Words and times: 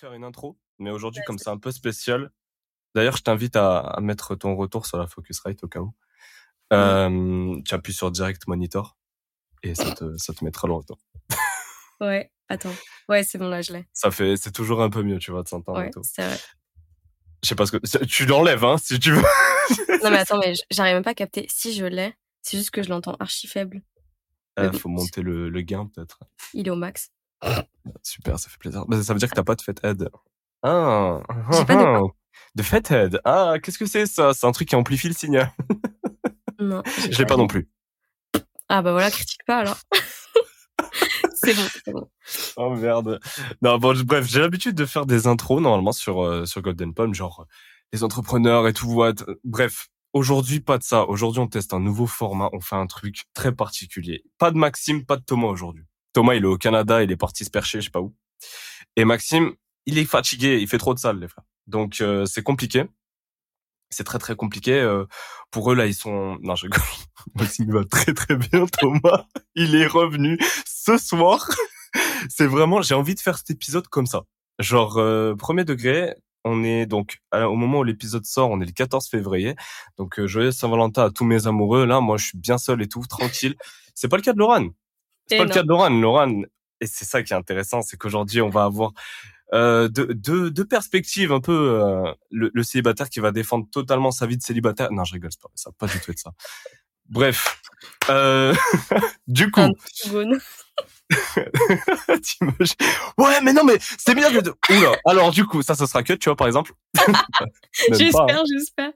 faire 0.00 0.12
une 0.14 0.24
intro, 0.24 0.58
mais 0.78 0.90
aujourd'hui, 0.90 1.20
comme 1.26 1.38
c'est 1.38 1.50
un 1.50 1.58
peu 1.58 1.70
spécial, 1.70 2.30
d'ailleurs, 2.94 3.16
je 3.16 3.22
t'invite 3.22 3.54
à, 3.56 3.78
à 3.80 4.00
mettre 4.00 4.34
ton 4.34 4.56
retour 4.56 4.86
sur 4.86 4.96
la 4.96 5.06
Focusrite 5.06 5.62
au 5.62 5.68
cas 5.68 5.80
où. 5.80 5.94
Euh, 6.72 7.60
tu 7.66 7.74
appuies 7.74 7.92
sur 7.92 8.10
Direct 8.10 8.46
Monitor 8.46 8.96
et 9.62 9.74
ça 9.74 9.92
te, 9.92 10.16
ça 10.16 10.32
te 10.32 10.44
mettra 10.44 10.68
le 10.68 10.74
retour. 10.74 10.98
Ouais, 12.00 12.32
attends. 12.48 12.72
Ouais, 13.10 13.24
c'est 13.24 13.36
bon, 13.36 13.48
là, 13.48 13.60
je 13.60 13.74
l'ai. 13.74 13.86
Ça 13.92 14.10
fait, 14.10 14.36
c'est 14.38 14.52
toujours 14.52 14.82
un 14.82 14.88
peu 14.88 15.02
mieux, 15.02 15.18
tu 15.18 15.32
vois, 15.32 15.42
de 15.42 15.48
s'entendre 15.48 15.80
Ouais, 15.80 15.88
et 15.88 15.90
tout. 15.90 16.00
c'est 16.02 16.26
vrai. 16.26 16.38
Je 17.42 17.48
sais 17.48 17.54
pas 17.54 17.66
ce 17.66 17.72
que, 17.72 18.04
tu 18.06 18.24
l'enlèves, 18.24 18.64
hein, 18.64 18.76
si 18.78 18.98
tu 18.98 19.12
veux. 19.12 19.22
Non, 20.02 20.10
mais 20.10 20.18
attends, 20.18 20.38
mais 20.38 20.54
j'arrive 20.70 20.94
même 20.94 21.02
pas 21.04 21.10
à 21.10 21.14
capter. 21.14 21.46
Si 21.50 21.74
je 21.74 21.84
l'ai, 21.84 22.14
c'est 22.40 22.56
juste 22.56 22.70
que 22.70 22.82
je 22.82 22.88
l'entends 22.88 23.16
archi 23.20 23.46
faible. 23.48 23.82
Oui. 24.58 24.78
faut 24.78 24.88
monter 24.88 25.20
le, 25.22 25.48
le 25.50 25.60
gain, 25.60 25.86
peut-être. 25.94 26.20
Il 26.54 26.66
est 26.66 26.70
au 26.70 26.76
max. 26.76 27.10
Super, 28.02 28.38
ça 28.38 28.48
fait 28.48 28.58
plaisir. 28.58 28.84
Ça 29.02 29.12
veut 29.12 29.18
dire 29.18 29.28
que 29.30 29.34
t'as 29.34 29.42
pas 29.42 29.54
de 29.56 29.62
Fathead. 29.62 30.08
Ah, 30.62 31.20
J'ai 31.52 31.64
pas 31.64 31.76
de 31.76 31.98
quoi 31.98 32.10
de 32.54 32.62
Fathead. 32.62 33.20
Ah, 33.24 33.54
qu'est-ce 33.62 33.78
que 33.78 33.86
c'est 33.86 34.06
ça? 34.06 34.32
C'est 34.34 34.46
un 34.46 34.52
truc 34.52 34.68
qui 34.68 34.76
amplifie 34.76 35.08
le 35.08 35.14
signal. 35.14 35.52
Non. 36.58 36.82
Je 37.10 37.16
l'ai 37.18 37.26
pas 37.26 37.36
non 37.36 37.46
plus. 37.46 37.68
Ah, 38.68 38.82
bah 38.82 38.92
voilà, 38.92 39.10
critique 39.10 39.40
pas 39.46 39.58
alors. 39.58 39.78
c'est 41.34 41.54
bon, 41.54 41.62
c'est 41.84 41.92
bon. 41.92 42.08
Oh 42.56 42.74
merde. 42.74 43.20
Non, 43.62 43.78
bon, 43.78 43.94
je- 43.94 44.02
bref, 44.04 44.26
j'ai 44.26 44.40
l'habitude 44.40 44.74
de 44.74 44.84
faire 44.86 45.06
des 45.06 45.26
intros 45.26 45.60
normalement 45.60 45.92
sur 45.92 46.22
euh, 46.24 46.44
sur 46.46 46.62
Golden 46.62 46.94
Palm, 46.94 47.14
genre 47.14 47.40
euh, 47.40 47.44
les 47.92 48.04
entrepreneurs 48.04 48.68
et 48.68 48.72
tout. 48.72 48.86
what. 48.92 49.14
Bref, 49.44 49.88
aujourd'hui 50.12 50.60
pas 50.60 50.78
de 50.78 50.82
ça. 50.82 51.04
Aujourd'hui, 51.04 51.40
on 51.40 51.46
teste 51.48 51.72
un 51.74 51.80
nouveau 51.80 52.06
format. 52.06 52.48
On 52.52 52.60
fait 52.60 52.76
un 52.76 52.86
truc 52.86 53.24
très 53.34 53.52
particulier. 53.52 54.22
Pas 54.38 54.50
de 54.50 54.56
Maxime, 54.58 55.04
pas 55.04 55.16
de 55.16 55.22
Thomas 55.24 55.48
aujourd'hui. 55.48 55.84
Thomas, 56.12 56.34
il 56.34 56.42
est 56.44 56.46
au 56.46 56.58
Canada, 56.58 57.02
il 57.02 57.10
est 57.10 57.16
parti 57.16 57.44
se 57.44 57.50
percher, 57.50 57.80
je 57.80 57.86
sais 57.86 57.90
pas 57.90 58.00
où. 58.00 58.14
Et 58.96 59.04
Maxime, 59.04 59.52
il 59.86 59.98
est 59.98 60.04
fatigué, 60.04 60.58
il 60.60 60.68
fait 60.68 60.78
trop 60.78 60.94
de 60.94 60.98
salles, 60.98 61.20
les 61.20 61.28
frères. 61.28 61.44
Donc 61.66 62.00
euh, 62.00 62.26
c'est 62.26 62.42
compliqué. 62.42 62.84
C'est 63.90 64.04
très 64.04 64.18
très 64.18 64.36
compliqué. 64.36 64.72
euh, 64.80 65.04
pour 65.50 65.72
eux 65.72 65.74
là, 65.74 65.86
ils 65.86 65.94
sont. 65.94 66.38
Non, 66.42 66.54
je. 66.54 66.66
Maxime 67.34 67.72
va 67.72 67.84
très 67.84 68.14
très 68.14 68.36
bien. 68.36 68.66
Thomas, 68.66 69.26
il 69.54 69.74
est 69.74 69.86
revenu 69.86 70.38
ce 70.66 70.96
soir. 70.96 71.48
c'est 72.28 72.46
vraiment. 72.46 72.82
J'ai 72.82 72.94
envie 72.94 73.14
de 73.14 73.20
faire 73.20 73.38
cet 73.38 73.50
épisode 73.50 73.88
comme 73.88 74.06
ça. 74.06 74.22
Genre 74.58 74.98
euh, 74.98 75.34
premier 75.34 75.64
degré. 75.64 76.14
On 76.44 76.64
est 76.64 76.86
donc 76.86 77.18
au 77.34 77.54
moment 77.54 77.80
où 77.80 77.84
l'épisode 77.84 78.24
sort, 78.24 78.50
on 78.50 78.62
est 78.62 78.64
le 78.64 78.72
14 78.72 79.08
février. 79.08 79.56
Donc 79.98 80.18
euh, 80.18 80.26
joyeux 80.26 80.52
Saint-Valentin 80.52 81.04
à 81.04 81.10
tous 81.10 81.24
mes 81.24 81.46
amoureux. 81.46 81.84
Là, 81.84 82.00
moi, 82.00 82.16
je 82.16 82.26
suis 82.26 82.38
bien 82.38 82.56
seul 82.56 82.80
et 82.80 82.88
tout, 82.88 83.02
tranquille. 83.06 83.56
C'est 83.94 84.08
pas 84.08 84.16
le 84.16 84.22
cas 84.22 84.32
de 84.32 84.38
Laurent. 84.38 84.68
C'est 85.30 85.38
pas 85.38 85.44
le 85.44 85.50
cas 85.54 85.62
de 85.62 85.68
Laurent. 85.68 85.88
Laurent, 85.90 86.42
et 86.80 86.86
c'est 86.86 87.04
ça 87.04 87.22
qui 87.22 87.32
est 87.32 87.36
intéressant, 87.36 87.82
c'est 87.82 87.96
qu'aujourd'hui, 87.96 88.40
on 88.42 88.50
va 88.50 88.64
avoir 88.64 88.92
euh, 89.52 89.88
deux, 89.88 90.14
deux, 90.14 90.50
deux 90.50 90.64
perspectives 90.64 91.32
un 91.32 91.40
peu. 91.40 91.80
euh, 91.82 92.12
le, 92.30 92.50
le 92.54 92.62
célibataire 92.62 93.08
qui 93.10 93.20
va 93.20 93.32
défendre 93.32 93.66
totalement 93.70 94.10
sa 94.12 94.26
vie 94.26 94.36
de 94.36 94.42
célibataire. 94.42 94.90
Non, 94.92 95.04
je 95.04 95.14
rigole, 95.14 95.30
c'est 95.32 95.40
pas 95.42 95.48
ça, 95.54 95.70
pas 95.78 95.86
du 95.86 95.98
tout 96.00 96.10
être 96.12 96.18
ça. 96.18 96.32
Bref, 97.08 97.60
euh, 98.10 98.54
du 99.26 99.50
coup, 99.50 99.60
ouais, 103.18 103.40
mais 103.42 103.52
non, 103.52 103.64
mais 103.64 103.78
c'est 103.98 104.14
bien 104.14 104.30
que. 104.32 104.38
de- 104.40 104.54
Oula. 104.70 104.92
Alors 105.04 105.30
du 105.32 105.44
coup, 105.44 105.62
ça, 105.62 105.74
ce 105.74 105.86
sera 105.86 106.02
que, 106.02 106.12
tu 106.12 106.28
vois, 106.28 106.36
par 106.36 106.46
exemple. 106.46 106.72
Hein. 107.08 107.12
J'espère, 107.98 108.42
j'espère. 108.46 108.92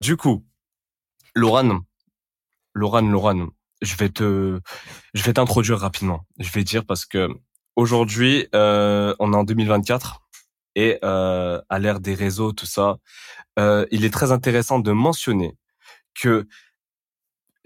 Du 0.00 0.16
coup, 0.16 0.44
Laurent, 1.34 1.80
Laurent, 2.74 3.00
Laurent, 3.02 3.48
je 3.84 3.96
vais 3.96 4.08
te, 4.08 4.60
je 5.14 5.22
vais 5.22 5.32
t'introduire 5.34 5.78
rapidement. 5.78 6.24
Je 6.38 6.50
vais 6.50 6.64
dire 6.64 6.84
parce 6.84 7.06
que 7.06 7.28
aujourd'hui, 7.76 8.48
euh, 8.54 9.14
on 9.18 9.32
est 9.32 9.36
en 9.36 9.44
2024 9.44 10.20
et 10.76 10.98
euh, 11.04 11.60
à 11.68 11.78
l'ère 11.78 12.00
des 12.00 12.14
réseaux, 12.14 12.52
tout 12.52 12.66
ça, 12.66 12.96
euh, 13.58 13.86
il 13.90 14.04
est 14.04 14.12
très 14.12 14.32
intéressant 14.32 14.78
de 14.80 14.90
mentionner 14.92 15.56
que 16.20 16.46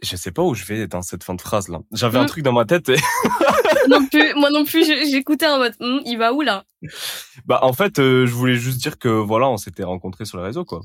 je 0.02 0.14
sais 0.16 0.30
pas 0.30 0.42
où 0.42 0.54
je 0.54 0.64
vais 0.64 0.86
dans 0.86 1.02
cette 1.02 1.24
fin 1.24 1.34
de 1.34 1.40
phrase 1.40 1.68
là. 1.68 1.80
J'avais 1.92 2.18
un 2.18 2.24
Mm. 2.24 2.28
truc 2.28 2.44
dans 2.44 2.52
ma 2.52 2.64
tête 2.64 2.88
et 2.88 2.96
non 3.88 4.06
plus, 4.06 4.32
moi 4.34 4.50
non 4.50 4.64
plus, 4.64 4.84
j'écoutais 5.10 5.46
en 5.48 5.58
mode, 5.58 5.74
Hum, 5.80 6.00
il 6.04 6.16
va 6.18 6.32
où 6.32 6.42
là? 6.42 6.64
Bah 7.46 7.58
en 7.62 7.72
fait, 7.72 7.98
euh, 7.98 8.24
je 8.26 8.32
voulais 8.32 8.54
juste 8.54 8.78
dire 8.80 8.98
que 8.98 9.08
voilà, 9.08 9.48
on 9.48 9.56
s'était 9.56 9.82
rencontrés 9.84 10.24
sur 10.24 10.38
les 10.38 10.44
réseaux 10.44 10.64
quoi. 10.64 10.80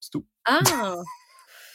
C'est 0.00 0.10
tout. 0.10 0.26
Ah 0.46 0.58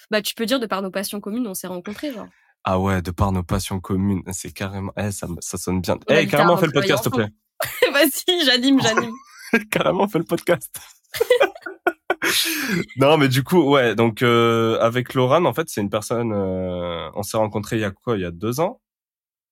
Bah, 0.09 0.21
tu 0.21 0.35
peux 0.35 0.45
dire, 0.45 0.59
de 0.59 0.65
par 0.65 0.81
nos 0.81 0.91
passions 0.91 1.21
communes, 1.21 1.47
on 1.47 1.53
s'est 1.53 1.67
rencontrés, 1.67 2.11
genre. 2.13 2.27
Ah 2.63 2.79
ouais, 2.79 3.01
de 3.01 3.11
par 3.11 3.31
nos 3.31 3.43
passions 3.43 3.79
communes, 3.79 4.21
c'est 4.31 4.51
carrément, 4.51 4.93
eh, 4.97 5.11
ça, 5.11 5.27
me- 5.27 5.41
ça 5.41 5.57
sonne 5.57 5.81
bien. 5.81 5.97
Eh, 6.09 6.13
à 6.13 6.25
carrément, 6.27 6.57
fais 6.57 6.67
le 6.67 6.71
podcast, 6.73 7.03
s'il 7.03 7.11
te 7.11 7.15
plaît. 7.17 7.29
Vas-y, 7.91 8.45
j'anime, 8.45 8.79
j'anime. 8.81 9.13
carrément 9.71 10.07
fait 10.07 10.19
le 10.19 10.23
podcast. 10.25 10.71
non, 12.97 13.17
mais 13.17 13.27
du 13.29 13.43
coup, 13.43 13.63
ouais. 13.71 13.95
Donc 13.95 14.21
euh, 14.21 14.79
avec 14.79 15.13
Laurent, 15.13 15.43
en 15.45 15.53
fait, 15.53 15.69
c'est 15.69 15.81
une 15.81 15.89
personne. 15.89 16.31
euh, 16.33 17.09
on 17.15 17.23
s'est 17.23 17.37
rencontrés 17.37 17.77
il 17.77 17.81
y 17.81 17.85
a 17.85 17.91
quoi? 17.91 18.15
Il 18.17 18.21
y 18.21 18.25
a 18.25 18.31
deux 18.31 18.59
ans? 18.59 18.79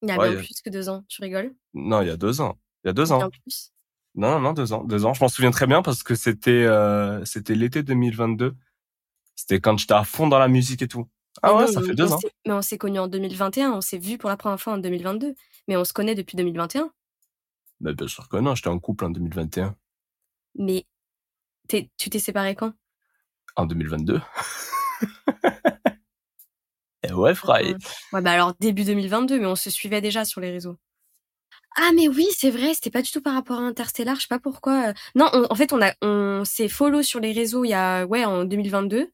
Il 0.02 0.10
y 0.10 0.12
a 0.12 0.18
Ouais, 0.18 0.30
bien 0.30 0.40
il 0.40 0.46
plus 0.46 0.62
que 0.64 0.70
deux 0.70 0.88
ans, 0.90 1.04
tu 1.08 1.22
rigoles? 1.22 1.54
Non, 1.74 2.02
il 2.02 2.08
y 2.08 2.12
a 2.12 2.18
deux 2.18 2.42
ans. 2.42 2.58
Il 2.84 2.88
y 2.88 2.90
a 2.92 2.94
deux 2.94 3.06
Bien 3.06 3.16
ans. 3.16 3.30
plus. 3.30 3.72
Non, 4.16 4.32
non, 4.34 4.40
non, 4.40 4.54
deux 4.54 4.72
ans. 4.74 4.84
Deux 4.84 5.06
ans. 5.06 5.14
Je 5.14 5.22
m'en 5.22 5.28
souviens 5.28 5.52
très 5.52 5.68
bien 5.68 5.82
parce 5.82 6.04
que 6.04 6.16
c'était 6.16 6.52
euh, 6.66 7.24
c'était 7.26 7.56
l'été 7.56 7.84
2022. 7.84 8.56
C'était 9.36 9.60
quand 9.60 9.78
j'étais 9.78 9.94
à 9.94 10.04
fond 10.04 10.28
dans 10.28 10.40
la 10.40 10.48
musique 10.48 10.82
et 10.82 10.88
tout. 10.88 11.08
Ah 11.42 11.50
Mais 11.54 11.60
ouais, 11.60 11.66
non, 11.66 11.72
ça 11.72 11.82
fait 11.82 11.94
deux 11.94 12.12
ans. 12.12 12.20
Mais 12.46 12.54
on 12.54 12.62
s'est 12.62 12.78
connus 12.78 13.00
en 13.00 13.08
2021, 13.08 13.72
on 13.72 13.82
s'est 13.82 13.98
vu 13.98 14.18
pour 14.18 14.30
la 14.30 14.38
première 14.38 14.60
fois 14.60 14.74
en 14.74 14.78
2022. 14.78 15.36
Mais 15.68 15.78
on 15.78 15.84
se 15.86 15.94
connaît 15.94 16.16
depuis 16.16 16.36
2021. 16.38 16.92
Mais 17.82 17.94
bien 17.94 18.08
sûr 18.08 18.28
que 18.28 18.38
non, 18.38 18.56
j'étais 18.56 18.68
en 18.70 18.80
couple 18.80 19.06
en 19.06 19.10
2021. 19.10 19.76
Mais 20.56 20.86
t'es- 21.68 21.90
tu 21.98 22.10
t'es 22.10 22.20
séparé 22.20 22.56
quand? 22.56 22.74
En 23.56 23.66
2022. 23.66 24.20
Et 27.04 27.14
ouais, 27.14 27.34
Fry. 27.34 27.76
Ouais, 28.12 28.22
bah 28.22 28.32
alors 28.32 28.54
début 28.60 28.84
2022, 28.84 29.40
mais 29.40 29.46
on 29.46 29.56
se 29.56 29.70
suivait 29.70 30.02
déjà 30.02 30.26
sur 30.26 30.42
les 30.42 30.52
réseaux. 30.52 30.76
Ah 31.78 31.92
mais 31.96 32.08
oui, 32.10 32.28
c'est 32.36 32.50
vrai, 32.50 32.74
c'était 32.74 32.90
pas 32.90 33.02
du 33.02 33.10
tout 33.12 33.22
par 33.22 33.34
rapport 33.36 33.60
à 33.60 33.62
Interstellar, 33.64 34.16
je 34.16 34.22
sais 34.22 34.28
pas 34.28 34.40
pourquoi. 34.40 34.90
euh. 34.90 34.94
Non, 35.16 35.30
on- 35.34 35.46
en 35.50 35.56
fait, 35.56 35.72
on 35.72 35.82
a 35.82 35.94
on 36.02 36.44
s'est 36.44 36.68
follow 36.68 37.04
sur 37.04 37.20
les 37.22 37.32
réseaux 37.32 37.64
il 37.64 37.70
y 37.70 37.74
a 37.74 38.06
ouais 38.06 38.26
en 38.26 38.44
2022 38.44 39.10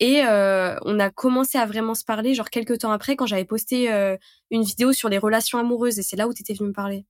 et 0.00 0.24
euh, 0.24 0.76
on 0.84 0.98
a 0.98 1.10
commencé 1.10 1.58
à 1.58 1.66
vraiment 1.66 1.94
se 1.94 2.04
parler 2.04 2.34
genre 2.34 2.50
quelques 2.50 2.78
temps 2.78 2.90
après 2.90 3.16
quand 3.16 3.26
j'avais 3.26 3.44
posté 3.44 3.92
euh, 3.92 4.16
une 4.50 4.62
vidéo 4.62 4.92
sur 4.92 5.08
les 5.08 5.18
relations 5.18 5.58
amoureuses 5.58 5.98
et 5.98 6.02
c'est 6.02 6.16
là 6.16 6.26
où 6.26 6.32
t'étais 6.32 6.54
venu 6.54 6.68
me 6.68 6.74
parler. 6.74 7.06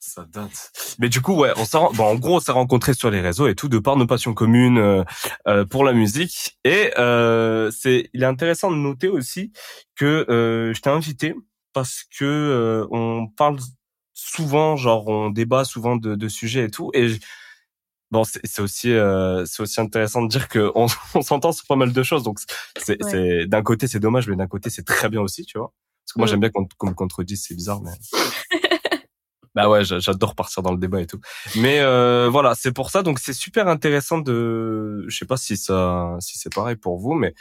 Ça 0.00 0.26
date. 0.32 0.72
Mais 0.98 1.08
du 1.08 1.20
coup, 1.20 1.34
ouais, 1.34 1.52
on 1.56 1.64
s'est, 1.64 1.78
bon, 1.94 2.04
en 2.04 2.14
gros, 2.16 2.36
on 2.36 2.40
s'est 2.40 2.52
rencontrés 2.52 2.94
sur 2.94 3.10
les 3.10 3.20
réseaux 3.20 3.46
et 3.46 3.54
tout, 3.54 3.68
de 3.68 3.78
par 3.78 3.96
nos 3.96 4.06
passions 4.06 4.34
communes 4.34 4.78
euh, 4.78 5.04
euh, 5.48 5.64
pour 5.64 5.84
la 5.84 5.92
musique. 5.92 6.58
Et 6.64 6.92
euh, 6.98 7.70
c'est, 7.70 8.10
il 8.12 8.22
est 8.22 8.26
intéressant 8.26 8.70
de 8.70 8.76
noter 8.76 9.08
aussi 9.08 9.52
que 9.94 10.26
euh, 10.28 10.74
je 10.74 10.80
t'ai 10.80 10.90
invité 10.90 11.34
parce 11.72 12.04
que 12.18 12.86
on 12.90 13.28
parle 13.28 13.58
souvent, 14.14 14.76
genre, 14.76 15.08
on 15.08 15.30
débat 15.30 15.64
souvent 15.64 15.96
de, 15.96 16.14
de 16.14 16.28
sujets 16.28 16.64
et 16.64 16.70
tout. 16.70 16.90
Et 16.94 17.08
bon, 18.10 18.24
c'est, 18.24 18.60
aussi, 18.62 18.92
euh, 18.92 19.44
c'est 19.46 19.62
aussi 19.62 19.80
intéressant 19.80 20.22
de 20.22 20.28
dire 20.28 20.48
que 20.48 20.70
on, 20.74 20.86
on 21.14 21.22
s'entend 21.22 21.52
sur 21.52 21.66
pas 21.66 21.76
mal 21.76 21.92
de 21.92 22.02
choses. 22.02 22.22
Donc, 22.22 22.38
c'est, 22.78 23.02
Ouais. 23.02 23.10
c'est 23.10 23.46
d'un 23.46 23.62
côté, 23.62 23.86
c'est 23.86 24.00
dommage, 24.00 24.28
mais 24.28 24.36
d'un 24.36 24.46
côté, 24.46 24.70
c'est 24.70 24.84
très 24.84 25.08
bien 25.08 25.20
aussi, 25.20 25.44
tu 25.44 25.58
vois. 25.58 25.72
Parce 26.04 26.12
que 26.14 26.18
moi, 26.20 26.26
Mm. 26.26 26.30
j'aime 26.30 26.40
bien 26.40 26.50
qu'on, 26.50 26.66
qu'on 26.78 26.86
me 26.88 26.94
contredise, 26.94 27.44
c'est 27.46 27.54
bizarre, 27.54 27.80
mais. 27.82 27.90
Bah 29.54 29.70
ouais, 29.70 29.84
j'a- 29.84 30.00
j'adore 30.00 30.34
partir 30.34 30.62
dans 30.62 30.72
le 30.72 30.76
débat 30.78 31.00
et 31.00 31.06
tout. 31.06 31.18
Mais 31.56 31.80
euh, 31.80 32.28
voilà, 32.30 32.54
c'est 32.54 32.72
pour 32.72 32.90
ça. 32.90 33.02
Donc 33.02 33.18
c'est 33.18 33.32
super 33.32 33.68
intéressant 33.68 34.18
de. 34.18 35.06
Je 35.08 35.16
sais 35.16 35.24
pas 35.24 35.38
si 35.38 35.56
ça, 35.56 36.14
si 36.20 36.38
c'est 36.38 36.52
pareil 36.54 36.76
pour 36.76 36.98
vous, 36.98 37.14
mais 37.14 37.32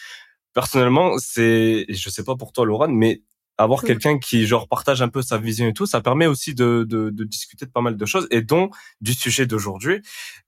personnellement, 0.53 1.17
c'est. 1.17 1.85
Je 1.89 2.09
sais 2.09 2.23
pas 2.23 2.37
pour 2.37 2.53
toi, 2.53 2.65
Laurent, 2.65 2.87
mais 2.87 3.21
avoir 3.57 3.83
quelqu'un 3.83 4.19
qui 4.19 4.45
genre 4.45 4.67
partage 4.67 5.01
un 5.01 5.07
peu 5.07 5.21
sa 5.21 5.37
vision 5.37 5.67
et 5.67 5.73
tout, 5.73 5.85
ça 5.85 6.01
permet 6.01 6.27
aussi 6.27 6.53
de, 6.53 6.85
de, 6.87 7.09
de 7.09 7.23
discuter 7.23 7.65
de 7.65 7.71
pas 7.71 7.81
mal 7.81 7.95
de 7.95 8.05
choses 8.05 8.27
et 8.31 8.41
dont 8.41 8.69
du 9.01 9.13
sujet 9.13 9.45
d'aujourd'hui, 9.45 10.01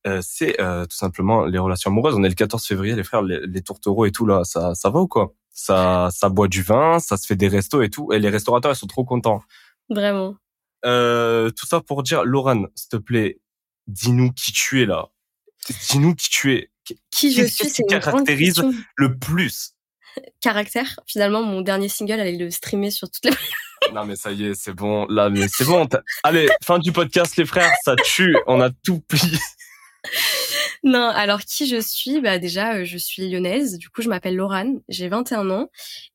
euh, 0.06 0.20
c'est 0.22 0.60
euh, 0.60 0.86
tout 0.86 0.98
simplement 0.98 1.46
les 1.46 1.58
relations 1.58 1.92
amoureuses. 1.92 2.16
On 2.16 2.24
est 2.24 2.30
le 2.30 2.36
14 2.36 2.66
février, 2.66 2.96
les 2.96 3.04
frères, 3.04 3.22
les, 3.22 3.46
les 3.46 3.62
tourtereaux 3.62 4.06
et 4.06 4.12
tout 4.12 4.26
là, 4.26 4.44
ça, 4.44 4.76
ça 4.76 4.90
va 4.90 5.00
ou 5.00 5.08
quoi? 5.08 5.34
Ça, 5.52 6.10
ça 6.12 6.30
boit 6.30 6.48
du 6.48 6.62
vin, 6.62 7.00
ça 7.00 7.18
se 7.18 7.26
fait 7.26 7.36
des 7.36 7.48
restos 7.48 7.82
et 7.82 7.90
tout, 7.90 8.12
et 8.12 8.20
les 8.20 8.30
restaurateurs 8.30 8.72
ils 8.72 8.76
sont 8.78 8.88
trop 8.88 9.06
contents. 9.06 9.42
Vraiment. 9.90 10.36
Euh, 10.86 11.50
tout 11.50 11.66
ça 11.66 11.82
pour 11.82 12.04
dire, 12.04 12.24
Laurent, 12.24 12.66
s'il 12.76 12.90
te 12.90 12.98
plaît, 12.98 13.40
dis-nous 13.88 14.32
qui 14.34 14.52
tu 14.52 14.82
es 14.82 14.86
là. 14.86 15.08
Dis-nous 15.90 16.14
qui 16.14 16.30
tu 16.30 16.54
es. 16.54 16.72
Qui 17.12 17.34
je 17.34 17.44
suis, 17.44 17.70
qui 17.70 17.84
caractérise 17.84 18.64
le 18.96 19.18
plus 19.18 19.77
Caractère. 20.42 21.00
Finalement, 21.08 21.44
mon 21.44 21.62
dernier 21.62 21.90
single 21.90 22.20
allait 22.20 22.38
le 22.38 22.52
streamer 22.52 22.92
sur 22.92 23.10
toutes 23.10 23.26
les. 23.26 23.32
Non 23.94 24.06
mais 24.06 24.16
ça 24.16 24.32
y 24.32 24.44
est, 24.44 24.56
c'est 24.56 24.74
bon. 24.74 25.06
Là, 25.06 25.30
mais 25.30 25.48
c'est 25.48 25.64
bon. 25.64 25.88
Allez, 26.24 26.50
fin 26.64 26.80
du 26.80 26.92
podcast, 26.92 27.38
les 27.38 27.46
frères. 27.46 27.72
Ça 27.86 27.96
tue. 27.96 28.36
On 28.48 28.60
a 28.60 28.70
tout 28.84 29.00
plié. 29.02 29.38
Non, 30.84 31.08
alors 31.08 31.42
qui 31.42 31.68
je 31.68 31.82
suis? 31.82 32.22
Bah 32.22 32.40
déjà, 32.40 32.76
euh, 32.76 32.86
je 32.86 32.98
suis 32.98 33.30
lyonnaise. 33.30 33.78
Du 33.78 33.90
coup, 33.90 34.02
je 34.02 34.10
m'appelle 34.10 34.36
Laurane. 34.36 34.80
J'ai 34.90 35.10
21 35.10 35.50
ans 35.50 35.70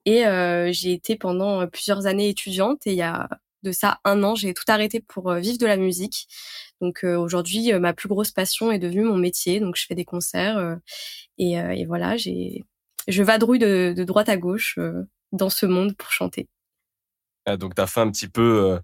et 0.06 0.26
euh, 0.26 0.70
j'ai 0.72 0.92
été 0.92 1.16
pendant 1.16 1.62
euh, 1.62 1.66
plusieurs 1.66 2.06
années 2.06 2.28
étudiante. 2.28 2.86
Et 2.86 2.92
il 2.92 2.96
y 2.96 3.02
a 3.02 3.28
de 3.64 3.72
ça 3.72 4.00
un 4.04 4.22
an, 4.24 4.34
j'ai 4.34 4.54
tout 4.54 4.64
arrêté 4.68 5.00
pour 5.00 5.32
vivre 5.34 5.58
de 5.58 5.66
la 5.66 5.76
musique. 5.76 6.26
Donc 6.80 7.04
aujourd'hui, 7.04 7.72
ma 7.74 7.92
plus 7.92 8.08
grosse 8.08 8.32
passion 8.32 8.72
est 8.72 8.80
devenue 8.80 9.04
mon 9.04 9.16
métier. 9.16 9.60
Donc 9.60 9.76
je 9.76 9.86
fais 9.86 9.94
des 9.94 10.04
concerts 10.04 10.78
et, 11.38 11.52
et, 11.52 11.86
voilà, 11.86 12.16
j'ai 12.16 12.64
je 13.08 13.22
vadrouille 13.22 13.58
de, 13.58 13.94
de 13.96 14.04
droite 14.04 14.28
à 14.28 14.36
gauche 14.36 14.78
dans 15.32 15.50
ce 15.50 15.66
monde 15.66 15.96
pour 15.96 16.10
chanter. 16.10 16.48
Ah, 17.46 17.56
donc 17.56 17.74
t'as 17.74 17.86
fait 17.86 18.00
un 18.00 18.10
petit 18.10 18.28
peu, 18.28 18.78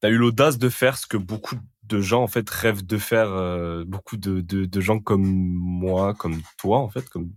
t'as 0.00 0.10
eu 0.10 0.16
l'audace 0.16 0.58
de 0.58 0.68
faire 0.68 0.96
ce 0.96 1.06
que 1.06 1.16
beaucoup 1.16 1.56
de 1.82 2.00
gens 2.00 2.22
en 2.22 2.28
fait 2.28 2.48
rêvent 2.48 2.86
de 2.86 2.98
faire, 2.98 3.84
beaucoup 3.86 4.16
de, 4.16 4.40
de, 4.40 4.64
de 4.64 4.80
gens 4.80 5.00
comme 5.00 5.24
moi, 5.24 6.14
comme 6.14 6.40
toi 6.58 6.78
en 6.78 6.88
fait, 6.88 7.08
comme 7.08 7.32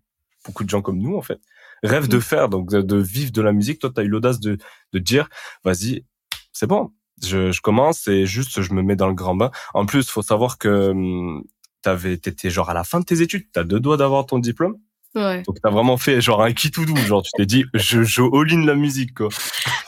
beaucoup 0.45 0.63
de 0.63 0.69
gens 0.69 0.81
comme 0.81 0.99
nous 0.99 1.15
en 1.15 1.21
fait 1.21 1.39
rêvent 1.83 2.07
de 2.07 2.17
mmh. 2.17 2.21
faire, 2.21 2.49
donc 2.49 2.69
de, 2.69 2.97
vivre 2.97 3.31
de 3.31 3.41
la 3.41 3.53
musique. 3.53 3.79
Toi, 3.79 3.91
tu 3.93 4.01
as 4.01 4.03
eu 4.03 4.07
l'audace 4.07 4.39
de, 4.39 4.57
de 4.93 4.99
dire, 4.99 5.29
vas-y, 5.63 6.05
c'est 6.51 6.67
bon, 6.67 6.91
je, 7.23 7.51
je, 7.51 7.61
commence 7.61 8.07
et 8.07 8.25
juste 8.25 8.61
je 8.61 8.73
me 8.73 8.81
mets 8.81 8.95
dans 8.95 9.07
le 9.07 9.13
grand 9.13 9.35
bain. 9.35 9.51
En 9.73 9.85
plus, 9.85 10.09
faut 10.09 10.21
savoir 10.21 10.57
que 10.57 10.89
hum, 10.89 11.43
t'avais, 11.81 12.17
t'étais 12.17 12.49
genre 12.49 12.69
à 12.69 12.73
la 12.73 12.83
fin 12.83 12.99
de 12.99 13.05
tes 13.05 13.21
études, 13.21 13.47
t'as 13.51 13.63
deux 13.63 13.79
doigts 13.79 13.97
d'avoir 13.97 14.25
ton 14.25 14.39
diplôme. 14.39 14.77
Ouais. 15.15 15.41
Donc 15.43 15.57
t'as 15.61 15.69
vraiment 15.69 15.97
fait 15.97 16.21
genre 16.21 16.43
un 16.43 16.53
qui 16.53 16.69
tout 16.69 16.85
doux, 16.85 16.97
genre 16.97 17.23
tu 17.23 17.31
t'es 17.35 17.45
dit 17.45 17.65
je 17.73 18.03
je 18.03 18.21
all 18.21 18.65
la 18.65 18.75
musique 18.75 19.13
quoi. 19.15 19.29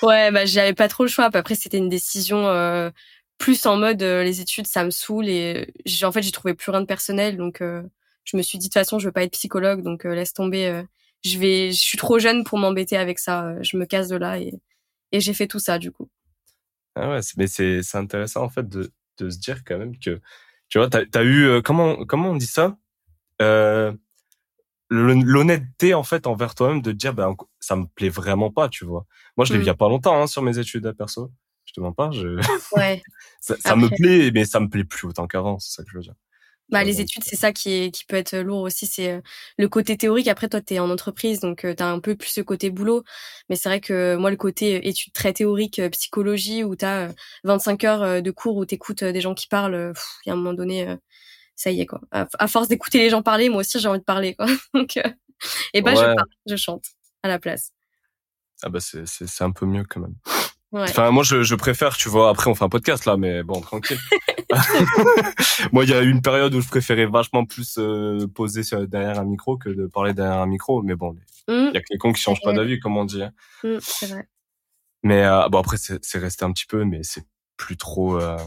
Ouais, 0.01 0.31
bah 0.31 0.45
j'avais 0.45 0.74
pas 0.74 0.88
trop 0.88 1.04
le 1.04 1.10
choix. 1.10 1.30
Après 1.31 1.56
c'était 1.56 1.77
une 1.77 1.89
décision 1.89 2.48
euh, 2.48 2.89
plus 3.38 3.66
en 3.66 3.77
mode 3.77 4.01
euh, 4.01 4.24
les 4.24 4.42
études 4.42 4.66
ça 4.66 4.83
me 4.83 4.89
saoule 4.89 5.27
et 5.27 5.74
j'ai 5.86 6.06
en 6.06 6.12
fait 6.12 6.21
j'ai 6.21 6.31
trouvé 6.31 6.54
plus 6.54 6.71
rien 6.71 6.81
de 6.81 6.86
personnel 6.86 7.38
donc 7.38 7.62
euh, 7.62 7.83
je 8.24 8.38
me 8.38 8.42
suis 8.42 8.57
dit 8.57 8.68
de 8.68 8.69
toute 8.69 8.74
façon 8.74 8.98
je 8.98 9.06
veux 9.06 9.12
pas 9.12 9.24
être 9.24 9.33
psychologue 9.33 9.83
donc 9.83 10.04
laisse 10.04 10.33
tomber 10.33 10.83
je 11.24 11.38
vais, 11.38 11.71
je 11.71 11.80
suis 11.80 11.98
trop 11.98 12.18
jeune 12.18 12.44
pour 12.44 12.57
m'embêter 12.57 12.95
avec 12.98 13.19
ça. 13.19 13.62
Je 13.62 13.77
me 13.77 13.86
casse 13.86 14.07
de 14.07 14.16
là 14.16 14.39
et, 14.39 14.54
et 15.12 15.19
j'ai 15.19 15.33
fait 15.33 15.48
tout 15.48 15.60
ça 15.60 15.77
du 15.77 15.92
coup. 15.92 16.10
Ah 16.95 17.10
ouais, 17.10 17.19
mais 17.38 17.48
c'est 17.48 17.83
c'est 17.83 17.98
intéressant 17.98 18.44
en 18.44 18.50
fait 18.50 18.68
de 18.68 18.92
de 19.18 19.30
se 19.30 19.38
dire 19.38 19.63
quand 19.66 19.77
même 19.77 20.00
que 20.00 20.21
tu 20.69 20.77
vois, 20.77 20.89
t'as 20.89 21.04
as 21.13 21.24
eu 21.24 21.62
comment 21.62 22.06
comment 22.06 22.31
on 22.31 22.36
dit 22.36 22.48
ça? 22.48 22.77
Euh, 23.42 23.94
L'honnêteté 24.90 25.94
en 25.94 26.04
fait 26.04 26.26
envers 26.26 26.56
toi-même 26.56 26.82
de 26.82 26.92
dire 26.92 27.14
ben 27.14 27.36
ça 27.60 27.76
me 27.76 27.86
plaît 27.86 28.10
vraiment 28.10 28.52
pas, 28.52 28.70
tu 28.70 28.86
vois. 28.86 29.06
Moi 29.38 29.46
je 29.46 29.54
l'ai 29.54 29.60
vu 29.60 29.66
il 29.66 29.68
y 29.68 29.72
a 29.72 29.76
pas 29.76 29.90
longtemps 29.90 30.20
hein, 30.20 30.28
sur 30.28 30.42
mes 30.42 30.58
études 30.58 30.86
à 30.88 30.94
perso. 30.94 31.32
Je 31.66 31.74
te 31.74 31.80
mens 31.80 31.94
pas, 31.94 32.10
je 32.12 32.40
ouais. 32.76 33.04
ça, 33.42 33.56
ça 33.60 33.76
me 33.76 33.88
plaît 33.90 34.32
mais 34.34 34.46
ça 34.46 34.60
me 34.60 34.68
plaît 34.68 34.84
plus 34.84 35.08
autant 35.08 35.28
qu'avant, 35.28 35.60
c'est 35.60 35.76
ça 35.76 35.84
que 35.84 35.90
je 35.92 35.98
veux 35.98 36.04
dire. 36.04 36.16
Bah, 36.70 36.84
les 36.84 37.02
études, 37.02 37.24
c'est 37.24 37.36
ça 37.36 37.52
qui, 37.52 37.72
est, 37.72 37.92
qui 37.92 38.06
peut 38.06 38.16
être 38.16 38.38
lourd 38.38 38.62
aussi. 38.62 38.86
C'est 38.86 39.14
euh, 39.14 39.22
le 39.58 39.68
côté 39.68 39.98
théorique. 39.98 40.28
Après, 40.28 40.48
toi, 40.48 40.62
tu 40.62 40.76
es 40.76 40.80
en 40.80 40.90
entreprise, 40.92 41.40
donc 41.40 41.66
euh, 41.66 41.74
tu 41.74 41.82
as 41.82 41.88
un 41.88 42.00
peu 42.00 42.16
plus 42.16 42.30
ce 42.30 42.42
côté 42.42 42.70
boulot. 42.70 43.04
Mais 43.50 43.56
c'est 43.56 43.70
vrai 43.70 43.82
que 43.82 44.16
moi, 44.16 44.30
le 44.30 44.38
côté 44.38 44.76
euh, 44.76 44.80
études 44.84 45.14
très 45.14 45.34
théoriques, 45.34 45.82
psychologie, 45.92 46.64
où 46.64 46.76
tu 46.76 46.86
as 46.86 47.10
25 47.44 47.84
heures 47.86 48.22
de 48.22 48.32
cours 48.32 48.56
où 48.58 48.66
tu 48.68 48.76
écoutes 48.76 49.04
des 49.04 49.22
gens 49.22 49.34
qui 49.34 49.48
parlent, 49.48 49.94
il 50.26 50.30
y 50.30 50.32
a 50.32 50.34
un 50.34 50.38
moment 50.38 50.54
donné, 50.54 50.96
ça 51.60 51.72
y 51.72 51.82
est, 51.82 51.86
quoi. 51.86 52.00
À, 52.12 52.48
force 52.48 52.70
d'écouter 52.70 53.00
les 53.00 53.10
gens 53.10 53.22
parler, 53.22 53.50
moi 53.50 53.60
aussi, 53.60 53.80
j'ai 53.80 53.88
envie 53.90 54.00
de 54.00 54.06
parler, 54.06 54.34
quoi. 54.34 54.46
donc, 54.74 54.98
et 55.74 55.82
bah, 55.82 55.94
je 55.94 56.02
parle, 56.02 56.30
je 56.46 56.56
chante 56.56 56.86
à 57.22 57.28
la 57.28 57.38
place. 57.38 57.74
Ah 58.64 58.70
bah, 58.70 58.80
c'est 58.80 59.42
un 59.42 59.52
peu 59.52 59.66
mieux 59.66 59.84
quand 59.84 60.00
même. 60.00 60.16
Enfin, 60.72 61.12
moi, 61.12 61.24
je, 61.24 61.44
je 61.44 61.56
préfère, 61.56 61.98
tu 61.98 62.08
vois, 62.08 62.30
après, 62.30 62.50
on 62.50 62.56
fait 62.56 62.64
un 62.64 62.70
podcast 62.70 63.06
là, 63.06 63.18
mais 63.18 63.44
bon, 63.44 63.60
tranquille. 63.60 64.00
moi, 65.74 65.84
il 65.84 65.90
y 65.90 65.94
a 65.94 66.02
eu 66.02 66.10
une 66.10 66.22
période 66.22 66.54
où 66.56 66.62
je 66.62 66.68
préférais 66.68 67.06
vachement 67.06 67.46
plus 67.46 67.76
euh, 67.78 68.26
poser 68.28 68.62
derrière 68.88 69.20
un 69.20 69.26
micro 69.26 69.58
que 69.58 69.70
de 69.70 69.86
parler 69.88 70.14
derrière 70.14 70.40
un 70.40 70.48
micro. 70.48 70.82
Mais 70.82 70.96
bon, 70.96 71.16
il 71.48 71.54
mmh. 71.54 71.72
y 71.74 71.78
a 71.78 71.82
que 71.82 71.88
les 71.92 71.98
cons 71.98 72.14
qui 72.14 72.22
changent 72.22 72.42
pas 72.42 72.54
d'avis, 72.54 72.80
comme 72.80 72.98
on 72.98 73.06
dit. 73.06 73.22
Hein. 73.22 73.32
Mmh, 73.64 73.78
c'est 73.82 74.08
vrai. 74.08 74.28
Mais 75.04 75.24
euh, 75.24 75.50
bon, 75.50 75.60
après, 75.60 75.78
c'est 75.78 76.20
resté 76.20 76.46
un 76.46 76.52
petit 76.52 76.66
peu, 76.66 76.86
mais 76.86 77.04
c'est 77.04 77.26
plus 77.58 77.78
trop, 77.78 78.20
euh, 78.20 78.38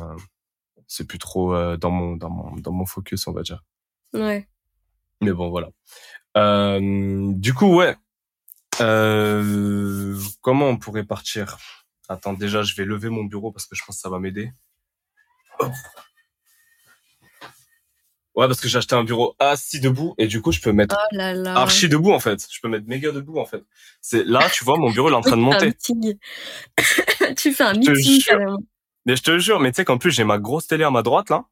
c'est 0.93 1.07
plus 1.07 1.19
trop 1.19 1.55
euh, 1.55 1.79
dans 1.79 1.91
mon 1.91 2.17
dans 2.17 2.29
mon 2.29 2.57
dans 2.57 2.73
mon 2.73 2.85
focus, 2.85 3.27
on 3.27 3.33
va 3.33 3.43
dire. 3.43 3.65
Ouais. 4.13 4.47
Mais 5.23 5.33
bon, 5.33 5.49
voilà. 5.49 5.71
du 6.35 7.55
coup, 7.55 7.77
ouais. 7.77 7.97
comment 10.41 10.69
on 10.69 10.77
pourrait 10.77 11.05
partir? 11.05 11.57
Attends, 12.09 12.35
déjà, 12.35 12.63
je 12.63 12.75
vais 12.75 12.85
lever 12.85 13.09
mon 13.09 13.25
bureau 13.25 13.53
parce 13.53 13.67
que 13.67 13.75
je 13.75 13.83
pense 13.87 13.97
que 13.97 14.03
ça 14.03 14.11
va 14.11 14.19
m'aider. 14.19 14.53
Ouais, 18.35 18.47
parce 18.47 18.61
que 18.61 18.69
j'ai 18.69 18.79
acheté 18.79 18.95
un 18.95 19.05
bureau 19.05 19.35
assis 19.39 19.79
debout 19.79 20.15
et 20.17 20.27
du 20.27 20.41
coup, 20.41 20.53
je 20.53 20.61
peux 20.61 20.73
mettre 20.73 20.97
oh 20.99 21.47
archi 21.49 21.89
debout 21.89 22.13
en 22.13 22.21
fait. 22.21 22.47
Je 22.51 22.61
peux 22.61 22.69
mettre 22.69 22.87
méga 22.87 23.13
debout 23.13 23.39
en 23.39 23.45
fait. 23.45 23.63
C'est 24.01 24.25
là, 24.25 24.49
tu 24.51 24.65
vois, 24.65 24.79
mon 24.79 24.91
bureau 24.91 25.11
il 25.11 25.13
est 25.13 25.17
en 25.17 25.21
train 25.21 25.37
de 25.37 25.43
monter. 25.43 25.75
tu 27.37 27.53
fais 27.53 27.65
un 27.65 27.75
meeting 27.75 28.23
carrément. 28.23 28.59
Mais 29.07 29.17
je 29.17 29.23
te 29.23 29.39
jure, 29.39 29.61
mais 29.61 29.73
tu 29.73 29.77
sais 29.77 29.85
qu'en 29.85 29.99
plus 29.99 30.11
j'ai 30.11 30.25
ma 30.25 30.39
grosse 30.39 30.67
télé 30.67 30.85
à 30.85 30.91
ma 30.91 31.03
droite 31.03 31.31
là. 31.31 31.45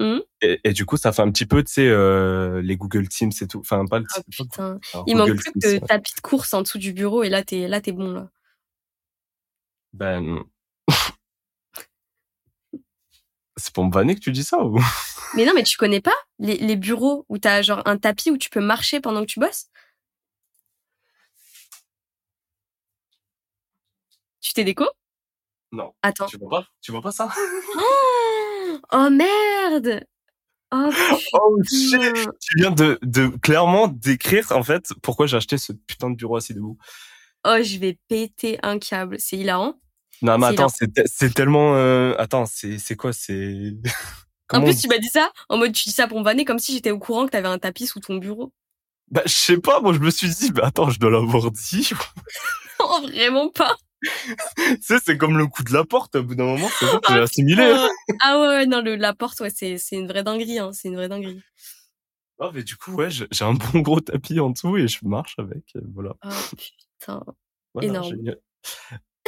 Mmh. 0.00 0.20
Et, 0.40 0.72
du 0.72 0.86
coup, 0.86 0.96
ça 0.96 1.12
fait 1.12 1.20
un 1.20 1.30
petit 1.30 1.44
peu, 1.44 1.62
tu 1.62 1.72
sais, 1.74 1.86
euh, 1.86 2.62
les 2.62 2.78
Google 2.78 3.06
Teams 3.06 3.32
et 3.38 3.46
tout. 3.46 3.60
Enfin, 3.60 3.84
pas 3.84 3.98
le. 3.98 4.06
Oh, 4.16 4.20
putain. 4.30 4.80
il 5.06 5.14
manque 5.14 5.36
plus 5.36 5.52
que 5.52 5.84
tapis 5.84 6.14
de 6.14 6.20
course 6.22 6.54
en 6.54 6.62
dessous 6.62 6.78
du 6.78 6.94
bureau 6.94 7.22
et 7.22 7.28
là, 7.28 7.42
t'es 7.44 7.68
là, 7.68 7.82
t'es 7.82 7.92
bon 7.92 8.10
là. 8.10 8.30
Ben. 9.92 10.42
C'est 13.58 13.74
pour 13.74 13.84
me 13.84 13.92
vanner 13.92 14.14
que 14.14 14.20
tu 14.20 14.32
dis 14.32 14.44
ça 14.44 14.64
ou? 14.64 14.80
Mais 15.36 15.44
non, 15.44 15.52
mais 15.54 15.62
tu 15.62 15.76
connais 15.76 16.00
pas 16.00 16.14
les, 16.40 16.56
les 16.56 16.74
bureaux 16.74 17.24
où 17.28 17.38
t'as 17.38 17.62
genre 17.62 17.82
un 17.84 17.96
tapis 17.98 18.32
où 18.32 18.36
tu 18.36 18.50
peux 18.50 18.60
marcher 18.60 19.00
pendant 19.00 19.20
que 19.20 19.26
tu 19.26 19.38
bosses? 19.38 19.68
Tu 24.40 24.52
t'es 24.54 24.64
déco 24.64 24.86
Non. 25.72 25.92
Attends. 26.02 26.26
Tu 26.26 26.38
vois 26.38 26.48
pas? 26.48 26.66
Tu 26.80 26.92
vois 26.92 27.02
pas 27.02 27.12
ça? 27.12 27.28
Oh, 28.92 29.10
merde 29.10 30.04
Oh, 30.72 30.90
oh 31.32 31.62
shit 31.68 32.28
Tu 32.40 32.56
viens 32.56 32.70
de, 32.70 32.98
de 33.02 33.26
clairement 33.26 33.88
décrire 33.88 34.52
en 34.52 34.62
fait 34.62 34.92
pourquoi 35.02 35.26
j'ai 35.26 35.36
acheté 35.36 35.58
ce 35.58 35.72
putain 35.72 36.10
de 36.10 36.16
bureau 36.16 36.36
assis 36.36 36.54
debout. 36.54 36.78
Oh, 37.44 37.56
je 37.62 37.78
vais 37.78 37.98
péter 38.08 38.58
un 38.62 38.78
câble. 38.78 39.16
C'est 39.18 39.36
hilarant. 39.36 39.80
Non, 40.22 40.38
mais 40.38 40.46
attends, 40.46 40.68
c'est 40.68 41.34
tellement. 41.34 41.74
Euh... 41.76 42.14
Attends, 42.18 42.44
c'est 42.46 42.96
quoi 42.96 43.12
C'est. 43.12 43.72
en 44.52 44.62
plus, 44.62 44.80
tu 44.80 44.88
m'as 44.88 44.98
dit 44.98 45.08
ça 45.08 45.32
en 45.48 45.56
mode 45.56 45.72
tu 45.72 45.88
dis 45.88 45.94
ça 45.94 46.06
pour 46.06 46.20
me 46.20 46.24
vanner 46.24 46.44
comme 46.44 46.58
si 46.58 46.72
j'étais 46.72 46.90
au 46.90 46.98
courant 46.98 47.26
que 47.26 47.30
t'avais 47.30 47.48
un 47.48 47.58
tapis 47.58 47.86
sous 47.86 48.00
ton 48.00 48.16
bureau. 48.16 48.52
Bah, 49.10 49.22
je 49.26 49.32
sais 49.32 49.58
pas, 49.58 49.80
moi 49.80 49.92
je 49.92 49.98
me 49.98 50.10
suis 50.10 50.28
dit, 50.28 50.52
bah 50.52 50.66
attends, 50.66 50.90
je 50.90 51.00
dois 51.00 51.10
l'avoir 51.10 51.50
dit. 51.50 51.90
oh, 52.78 53.00
vraiment 53.02 53.48
pas. 53.48 53.76
Tu 54.02 54.76
sais, 54.80 54.98
c'est 55.04 55.16
comme 55.16 55.38
le 55.38 55.46
coup 55.46 55.62
de 55.62 55.72
la 55.72 55.84
porte, 55.84 56.16
au 56.16 56.22
bout 56.22 56.34
d'un 56.34 56.44
moment, 56.44 56.68
c'est 56.78 56.86
bon, 56.86 57.00
j'ai 57.08 57.14
ah, 57.14 57.22
assimilé. 57.22 57.76
ah 58.20 58.40
ouais, 58.40 58.66
non, 58.66 58.80
le, 58.80 58.96
la 58.96 59.14
porte, 59.14 59.40
ouais, 59.40 59.50
c'est 59.50 59.78
une 59.92 60.08
vraie 60.08 60.22
dinguerie, 60.22 60.58
hein, 60.58 60.70
c'est 60.72 60.88
une 60.88 60.96
vraie 60.96 61.08
dinguerie. 61.08 61.42
Ah, 62.40 62.50
mais 62.54 62.62
du 62.62 62.76
coup, 62.76 62.92
ouais, 62.92 63.10
j'ai 63.10 63.44
un 63.44 63.54
bon 63.54 63.80
gros 63.80 64.00
tapis 64.00 64.40
en 64.40 64.50
dessous 64.50 64.76
et 64.78 64.88
je 64.88 64.98
marche 65.02 65.34
avec, 65.38 65.64
voilà. 65.94 66.14
Oh 66.24 66.28
putain, 66.56 67.22
énorme. 67.82 68.14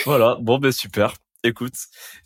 voilà, 0.04 0.36
bon 0.40 0.58
ben 0.58 0.72
super. 0.72 1.14
Écoute, 1.44 1.74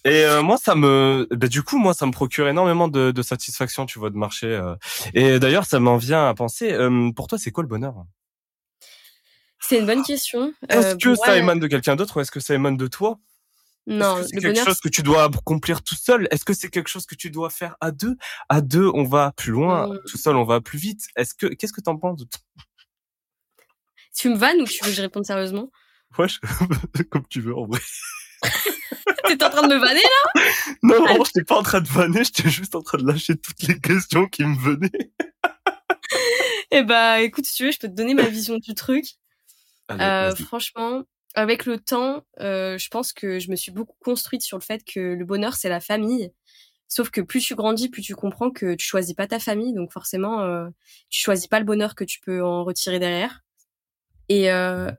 et 0.04 0.24
euh, 0.26 0.42
moi 0.42 0.58
ça 0.58 0.74
me, 0.74 1.26
ben, 1.30 1.48
du 1.48 1.62
coup 1.62 1.78
moi 1.78 1.94
ça 1.94 2.04
me 2.04 2.12
procure 2.12 2.48
énormément 2.48 2.86
de, 2.86 3.12
de 3.12 3.22
satisfaction, 3.22 3.86
tu 3.86 3.98
vois, 3.98 4.10
de 4.10 4.16
marcher. 4.16 4.48
Euh. 4.48 4.76
Et 5.14 5.38
d'ailleurs 5.38 5.64
ça 5.64 5.80
m'en 5.80 5.96
vient 5.96 6.28
à 6.28 6.34
penser. 6.34 6.70
Euh, 6.72 7.10
pour 7.12 7.26
toi, 7.26 7.38
c'est 7.38 7.50
quoi 7.50 7.62
le 7.62 7.68
bonheur? 7.68 8.04
C'est 9.68 9.80
une 9.80 9.87
bonne 9.87 10.04
question. 10.04 10.52
Est-ce 10.68 10.94
que 10.96 11.14
ça 11.16 11.37
émane 11.37 11.58
de 11.58 11.66
quelqu'un 11.66 11.96
d'autre 11.96 12.16
ou 12.16 12.20
est-ce 12.20 12.30
que 12.30 12.40
ça 12.40 12.54
émane 12.54 12.76
de 12.76 12.87
toi? 12.87 13.18
Non, 13.88 14.23
c'est 14.23 14.40
quelque 14.40 14.64
chose 14.64 14.80
que 14.80 14.88
tu 14.88 15.02
dois 15.02 15.25
accomplir 15.25 15.82
tout 15.82 15.94
seul? 15.94 16.26
Est-ce 16.30 16.44
que 16.44 16.54
c'est 16.54 16.70
quelque 16.70 16.88
chose 16.88 17.06
que 17.06 17.14
tu 17.14 17.30
dois 17.30 17.50
faire 17.50 17.76
à 17.80 17.92
deux? 17.92 18.16
À 18.49 18.61
deux, 18.61 18.90
on 18.94 19.04
va 19.04 19.32
plus 19.37 19.52
loin. 19.52 19.88
Mmh. 19.88 20.00
Tout 20.08 20.18
seul, 20.18 20.37
on 20.37 20.44
va 20.44 20.61
plus 20.61 20.78
vite. 20.78 21.06
Est-ce 21.16 21.35
que 21.35 21.46
qu'est-ce 21.46 21.73
que 21.73 21.80
t'en 21.80 21.96
penses 21.96 22.23
Tu 24.16 24.28
me 24.28 24.37
vannes 24.37 24.61
ou 24.61 24.64
tu 24.66 24.85
veux 24.85 24.90
que 24.90 24.96
je 24.96 25.02
réponde 25.02 25.25
sérieusement? 25.25 25.70
Ouais, 26.18 26.26
comme 27.11 27.26
tu 27.28 27.40
veux 27.40 27.56
en 27.56 27.66
vrai. 27.66 27.80
T'es 29.26 29.42
en 29.44 29.50
train 29.50 29.66
de 29.66 29.75
me 29.75 29.80
vanner 29.80 30.02
là? 30.02 30.42
Non, 30.82 31.04
non, 31.04 31.25
j'étais 31.25 31.44
pas 31.44 31.58
en 31.58 31.62
train 31.62 31.80
de 31.80 31.88
vanner, 31.88 32.23
j'étais 32.23 32.49
juste 32.49 32.75
en 32.75 32.82
train 32.82 32.99
de 32.99 33.06
lâcher 33.06 33.37
toutes 33.37 33.62
les 33.62 33.80
questions 33.80 34.26
qui 34.26 34.44
me 34.44 34.56
venaient. 34.56 35.12
eh 36.70 36.82
bah, 36.82 37.20
écoute, 37.20 37.46
si 37.46 37.56
tu 37.56 37.64
veux, 37.64 37.73
je 37.73 37.78
peux 37.78 37.88
te 37.88 37.94
donner 37.94 38.14
ma 38.14 38.28
vision 38.28 38.58
du 38.58 38.75
truc. 38.75 39.04
Euh, 39.90 40.34
franchement, 40.34 41.02
avec 41.34 41.66
le 41.66 41.78
temps, 41.78 42.24
euh, 42.40 42.78
je 42.78 42.88
pense 42.88 43.12
que 43.12 43.38
je 43.38 43.50
me 43.50 43.56
suis 43.56 43.72
beaucoup 43.72 43.96
construite 44.00 44.42
sur 44.42 44.58
le 44.58 44.62
fait 44.62 44.82
que 44.84 45.00
le 45.00 45.24
bonheur, 45.24 45.54
c'est 45.54 45.68
la 45.68 45.80
famille. 45.80 46.32
Sauf 46.88 47.10
que 47.10 47.20
plus 47.20 47.40
tu 47.40 47.54
grandis, 47.54 47.88
plus 47.88 48.02
tu 48.02 48.14
comprends 48.14 48.50
que 48.50 48.74
tu 48.74 48.86
choisis 48.86 49.14
pas 49.14 49.26
ta 49.26 49.38
famille, 49.38 49.74
donc 49.74 49.92
forcément, 49.92 50.42
euh, 50.42 50.68
tu 51.10 51.20
choisis 51.20 51.48
pas 51.48 51.58
le 51.58 51.64
bonheur 51.64 51.94
que 51.94 52.04
tu 52.04 52.20
peux 52.20 52.42
en 52.44 52.64
retirer 52.64 52.98
derrière. 52.98 53.40
Et 54.28 54.50
euh, 54.52 54.90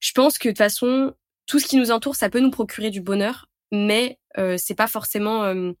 je 0.00 0.12
pense 0.12 0.38
que 0.38 0.48
de 0.48 0.52
toute 0.52 0.58
façon, 0.58 1.14
tout 1.46 1.58
ce 1.58 1.66
qui 1.66 1.76
nous 1.76 1.90
entoure, 1.90 2.16
ça 2.16 2.30
peut 2.30 2.40
nous 2.40 2.50
procurer 2.50 2.90
du 2.90 3.00
bonheur, 3.00 3.48
mais 3.72 4.18
euh, 4.38 4.56
c'est 4.58 4.74
pas 4.74 4.88
forcément 4.88 5.44
euh, 5.44 5.72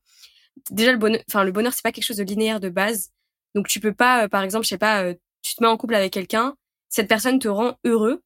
déjà 0.70 0.92
le 0.92 0.98
bonheur. 0.98 1.22
Enfin, 1.28 1.44
le 1.44 1.52
bonheur, 1.52 1.72
c'est 1.72 1.82
pas 1.82 1.92
quelque 1.92 2.04
chose 2.04 2.16
de 2.18 2.24
linéaire 2.24 2.60
de 2.60 2.68
base. 2.68 3.10
Donc, 3.54 3.68
tu 3.68 3.80
peux 3.80 3.94
pas, 3.94 4.24
euh, 4.24 4.28
par 4.28 4.42
exemple, 4.42 4.64
je 4.64 4.70
sais 4.70 4.78
pas, 4.78 5.12
tu 5.42 5.54
te 5.54 5.62
mets 5.62 5.68
en 5.68 5.76
couple 5.76 5.94
avec 5.94 6.12
quelqu'un, 6.12 6.56
cette 6.88 7.08
personne 7.08 7.38
te 7.38 7.48
rend 7.48 7.78
heureux, 7.84 8.22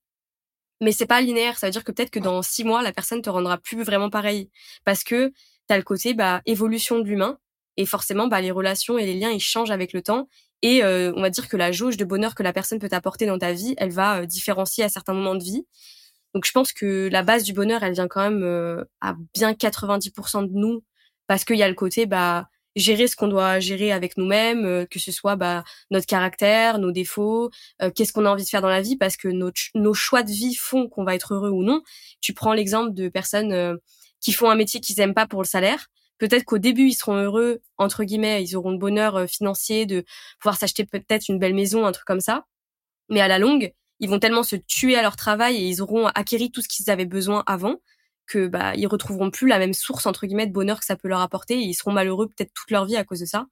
Mais 0.81 0.93
c'est 0.93 1.07
pas 1.07 1.21
linéaire. 1.21 1.59
Ça 1.59 1.67
veut 1.67 1.73
dire 1.73 1.85
que 1.85 1.93
peut-être 1.93 2.11
que 2.11 2.19
dans 2.19 2.43
six 2.43 2.65
mois, 2.65 2.83
la 2.83 2.93
personne 2.93 3.23
te 3.23 3.31
rendra 3.31 3.59
plus 3.59 3.83
vraiment 3.83 4.11
pareil. 4.11 4.51
Parce 4.85 5.05
que 5.05 5.33
t'as 5.67 5.77
le 5.77 5.83
côté, 5.83 6.15
bah, 6.15 6.43
évolution 6.47 6.99
de 6.99 7.05
l'humain. 7.05 7.39
Et 7.77 7.87
forcément, 7.87 8.27
bah, 8.27 8.41
les 8.41 8.51
relations 8.51 8.99
et 8.99 9.07
les 9.07 9.15
liens, 9.15 9.31
ils 9.31 9.41
changent 9.41 9.71
avec 9.71 9.93
le 9.93 10.03
temps. 10.03 10.29
Et 10.63 10.83
euh, 10.85 11.13
on 11.17 11.23
va 11.23 11.31
dire 11.31 11.49
que 11.49 11.57
la 11.57 11.73
jauge 11.73 11.97
de 11.97 12.05
bonheur 12.05 12.35
que 12.35 12.43
la 12.43 12.53
personne 12.53 12.79
peut 12.79 12.89
t'apporter 12.89 13.27
dans 13.27 13.39
ta 13.39 13.53
vie, 13.53 13.75
elle 13.79 13.91
va 13.91 14.21
euh, 14.21 14.27
différencier 14.27 14.85
à 14.85 14.89
certains 14.89 15.15
moments 15.15 15.35
de 15.35 15.43
vie. 15.43 15.67
Donc 16.35 16.45
je 16.45 16.53
pense 16.53 16.73
que 16.73 17.09
la 17.11 17.23
base 17.23 17.45
du 17.45 17.53
bonheur, 17.53 17.83
elle 17.83 17.95
vient 17.95 18.09
quand 18.09 18.23
même 18.23 18.43
euh, 18.43 18.85
à 19.01 19.17
bien 19.35 19.53
90% 19.53 20.47
de 20.47 20.53
nous, 20.53 20.85
parce 21.27 21.45
qu'il 21.45 21.57
y 21.57 21.63
a 21.63 21.69
le 21.69 21.75
côté 21.75 22.07
bah 22.07 22.49
gérer 22.77 23.07
ce 23.09 23.17
qu'on 23.17 23.29
doit 23.29 23.61
gérer 23.61 23.93
avec 23.93 24.17
nous-mêmes, 24.17 24.87
que 24.89 24.99
ce 24.99 25.13
soit 25.13 25.37
bah, 25.37 25.65
notre 25.91 26.07
caractère, 26.07 26.79
nos 26.79 26.93
défauts, 26.93 27.51
qu'est-ce 27.95 28.13
qu'on 28.13 28.27
a 28.27 28.31
envie 28.31 28.45
de 28.45 28.49
faire 28.49 28.63
dans 28.63 28.69
la 28.69 28.81
vie, 28.81 28.97
parce 28.97 29.17
que 29.17 29.29
nos, 29.29 29.51
nos 29.75 29.95
choix 29.95 30.23
de 30.23 30.31
vie 30.31 30.55
font 30.55 30.89
qu'on 30.89 31.05
va 31.05 31.15
être 31.15 31.35
heureux 31.35 31.51
ou 31.51 31.63
non. 31.63 31.83
Tu 32.21 32.33
prends 32.33 32.53
l'exemple 32.53 32.95
de 32.95 33.09
personnes 33.09 33.79
qui 34.21 34.33
font 34.33 34.51
un 34.51 34.55
métier 34.55 34.81
qu'ils 34.81 35.01
aiment 35.01 35.15
pas 35.15 35.27
pour 35.27 35.43
le 35.43 35.47
salaire, 35.47 35.89
Peut-être 36.21 36.45
qu'au 36.45 36.59
début, 36.59 36.89
ils 36.89 36.95
seront 36.95 37.17
heureux, 37.17 37.63
entre 37.79 38.05
guillemets, 38.05 38.45
ils 38.45 38.55
auront 38.55 38.73
le 38.73 38.79
bonheur 38.79 39.17
euh, 39.17 39.27
financier 39.27 39.87
de 39.87 40.05
pouvoir 40.39 40.57
s'acheter 40.59 40.85
peut-être 40.85 41.31
une 41.31 41.39
belle 41.39 41.55
maison, 41.55 41.87
un 41.87 41.93
truc 41.93 42.05
comme 42.05 42.21
ça. 42.21 42.45
Mais 43.09 43.23
à 43.23 43.29
la 43.29 43.39
longue, 43.39 43.73
ils 44.01 44.11
vont 44.11 44.19
tellement 44.19 44.43
se 44.43 44.57
tuer 44.57 44.97
à 44.97 45.03
leur 45.03 45.17
travail 45.17 45.57
et 45.57 45.67
ils 45.67 45.81
auront 45.81 46.09
acquéri 46.09 46.53
tout 46.53 46.61
ce 46.61 46.69
qu'ils 46.69 46.91
avaient 46.91 47.07
besoin 47.07 47.43
avant 47.47 47.77
que 48.31 48.47
bah 48.47 48.73
retrouveront 48.87 49.31
plus 49.31 49.49
la 49.49 49.59
même 49.59 49.75
source 49.75 50.07
entre 50.07 50.27
guillemets 50.27 50.47
de 50.47 50.53
bonheur 50.53 50.81
que 50.81 50.87
ça 50.87 50.97
peut 50.97 51.09
leur 51.09 51.21
apporter 51.21 51.55
et 51.55 51.63
ils 51.63 51.75
seront 51.75 51.93
malheureux 51.93 52.29
peut-être 52.29 52.53
toute 52.55 52.71
leur 52.71 52.87
vie 52.87 52.97
à 52.97 53.05
cause 53.05 53.21
de 53.21 53.27
ça. 53.27 53.47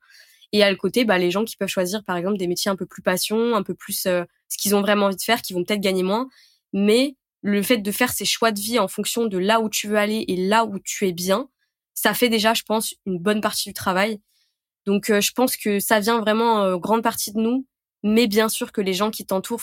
Et 0.53 0.63
à 0.63 0.71
le 0.71 0.77
côté, 0.77 1.05
bah 1.05 1.19
les 1.19 1.31
gens 1.31 1.45
qui 1.45 1.57
peuvent 1.57 1.69
choisir 1.69 2.05
par 2.05 2.17
exemple 2.17 2.39
des 2.39 2.47
métiers 2.47 2.71
un 2.71 2.77
peu 2.77 2.87
plus 2.87 3.03
passion, 3.03 3.55
un 3.55 3.63
peu 3.63 3.75
plus 3.75 4.07
euh, 4.07 4.25
ce 4.49 4.57
qu'ils 4.57 4.75
ont 4.75 4.81
vraiment 4.81 5.07
envie 5.07 5.17
de 5.17 5.23
faire, 5.23 5.43
qui 5.43 5.53
vont 5.53 5.65
peut-être 5.65 5.81
gagner 5.81 6.03
moins, 6.03 6.29
mais 6.73 7.17
le 7.43 7.63
fait 7.63 7.79
de 7.79 7.93
faire 7.93 8.13
ses 8.13 8.25
choix 8.25 8.53
de 8.53 8.61
vie 8.61 8.79
en 8.79 8.89
fonction 8.89 9.27
de 9.27 9.39
là 9.39 9.61
où 9.61 9.69
tu 9.69 9.89
veux 9.89 9.99
aller 9.99 10.25
et 10.29 10.37
là 10.37 10.65
où 10.65 10.79
tu 10.79 11.07
es 11.07 11.13
bien, 11.13 11.49
ça 11.95 12.15
fait 12.15 12.29
déjà, 12.29 12.55
je 12.55 12.63
pense, 12.63 12.95
une 13.07 13.19
bonne 13.19 13.41
partie 13.41 13.69
du 13.69 13.75
travail. 13.75 14.21
Donc, 14.87 15.11
euh, 15.11 15.21
je 15.21 15.33
pense 15.33 15.57
que 15.57 15.81
ça 15.81 16.01
vient 16.01 16.21
vraiment 16.21 16.63
euh, 16.63 16.77
grande 16.79 17.03
partie 17.03 17.33
de 17.33 17.41
nous, 17.41 17.67
mais 18.03 18.27
bien 18.27 18.49
sûr 18.49 18.73
que 18.73 18.81
les 18.81 18.95
gens 18.95 19.11
qui 19.11 19.27
t'entourent, 19.27 19.61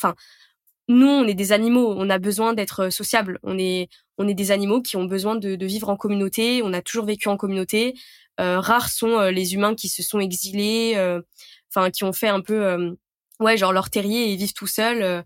nous, 0.88 1.08
on 1.08 1.26
est 1.28 1.34
des 1.34 1.52
animaux, 1.52 1.94
on 1.98 2.10
a 2.10 2.20
besoin 2.20 2.54
d'être 2.54 2.84
euh, 2.86 2.90
sociables. 2.90 3.40
On 3.44 3.58
est, 3.58 3.90
on 4.18 4.28
est 4.28 4.34
des 4.34 4.52
animaux 4.52 4.82
qui 4.82 4.98
ont 4.98 5.06
besoin 5.06 5.36
de, 5.36 5.56
de 5.56 5.66
vivre 5.66 5.90
en 5.90 5.98
communauté. 5.98 6.62
On 6.64 6.74
a 6.74 6.82
toujours 6.82 7.06
vécu 7.06 7.28
en 7.28 7.38
communauté. 7.38 7.96
rares 8.38 8.90
sont 8.90 9.20
les 9.30 9.54
humains 9.54 9.76
qui 9.76 9.90
se 9.90 10.04
sont 10.04 10.20
exilés, 10.20 10.96
enfin, 11.70 11.90
qui 11.92 12.04
ont 12.04 12.14
fait 12.14 12.28
un 12.28 12.42
peu, 12.42 12.96
ouais, 13.40 13.58
genre 13.58 13.74
leur 13.74 13.90
terrier 13.90 14.32
et 14.32 14.36
vivent 14.36 14.54
tout 14.54 14.68
seuls. 14.68 15.24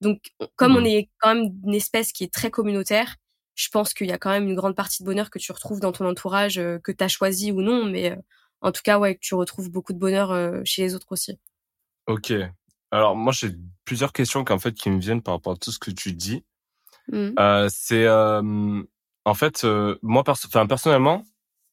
donc, 0.00 0.20
comme 0.56 0.76
on 0.76 0.82
mmh. 0.82 0.86
est 0.86 1.08
quand 1.18 1.34
même 1.34 1.52
une 1.66 1.74
espèce 1.74 2.12
qui 2.12 2.24
est 2.24 2.32
très 2.32 2.50
communautaire, 2.50 3.16
je 3.58 3.68
pense 3.70 3.92
qu'il 3.92 4.06
y 4.06 4.12
a 4.12 4.18
quand 4.18 4.30
même 4.30 4.48
une 4.48 4.54
grande 4.54 4.76
partie 4.76 5.02
de 5.02 5.08
bonheur 5.08 5.30
que 5.30 5.40
tu 5.40 5.50
retrouves 5.50 5.80
dans 5.80 5.90
ton 5.90 6.06
entourage, 6.06 6.58
euh, 6.58 6.78
que 6.78 6.92
tu 6.92 7.02
as 7.02 7.08
choisi 7.08 7.50
ou 7.50 7.60
non, 7.60 7.84
mais 7.84 8.12
euh, 8.12 8.16
en 8.60 8.70
tout 8.70 8.82
cas, 8.84 9.00
ouais, 9.00 9.16
que 9.16 9.20
tu 9.20 9.34
retrouves 9.34 9.68
beaucoup 9.68 9.92
de 9.92 9.98
bonheur 9.98 10.30
euh, 10.30 10.60
chez 10.64 10.82
les 10.82 10.94
autres 10.94 11.10
aussi. 11.10 11.40
Ok. 12.06 12.32
Alors 12.90 13.16
moi, 13.16 13.32
j'ai 13.32 13.50
plusieurs 13.84 14.12
questions 14.12 14.44
qu'en 14.44 14.58
fait 14.58 14.72
qui 14.74 14.90
me 14.90 14.98
viennent 14.98 15.22
par 15.22 15.34
rapport 15.34 15.54
à 15.54 15.56
tout 15.56 15.72
ce 15.72 15.78
que 15.78 15.90
tu 15.90 16.12
dis. 16.12 16.44
Mmh. 17.10 17.34
c'est 17.70 18.06
en 18.08 19.34
fait 19.34 19.66
moi 20.02 20.24
personnellement, 20.24 21.24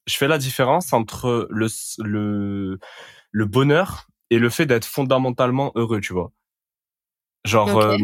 je 0.07 0.15
fais 0.17 0.27
la 0.29 0.38
différence 0.38 0.93
entre 0.93 1.48
le 1.50 1.67
le 2.00 2.79
le 3.31 3.45
bonheur 3.45 4.07
et 4.29 4.39
le 4.39 4.50
fait 4.50 4.65
d'être 4.65 4.86
fondamentalement 4.86 5.72
heureux, 5.75 6.00
tu 6.00 6.13
vois. 6.13 6.31
Genre 7.43 7.98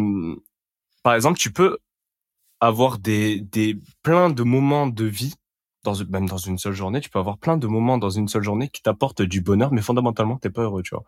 par 1.03 1.15
exemple, 1.15 1.39
tu 1.39 1.51
peux 1.51 1.77
avoir 2.60 3.00
des, 3.00 3.39
des 3.39 3.80
plein 4.03 4.30
de 4.30 4.44
moments 4.44 4.88
de 4.88 5.06
vie 5.06 5.34
dans 5.84 5.96
même 6.10 6.27
dans 6.27 6.38
une 6.38 6.60
seule 6.60 6.74
journée, 6.74 7.01
tu 7.01 7.10
peux 7.10 7.18
avoir 7.18 7.39
plein 7.39 7.58
de 7.58 7.65
moments 7.65 7.98
dans 7.98 8.12
une 8.12 8.27
seule 8.27 8.44
journée 8.44 8.70
qui 8.70 8.84
t'apportent 8.84 9.24
du 9.24 9.41
bonheur, 9.41 9.74
mais 9.74 9.82
fondamentalement 9.82 10.38
t'es 10.38 10.51
pas 10.51 10.62
heureux, 10.62 10.84
tu 10.84 10.94
vois. 10.94 11.03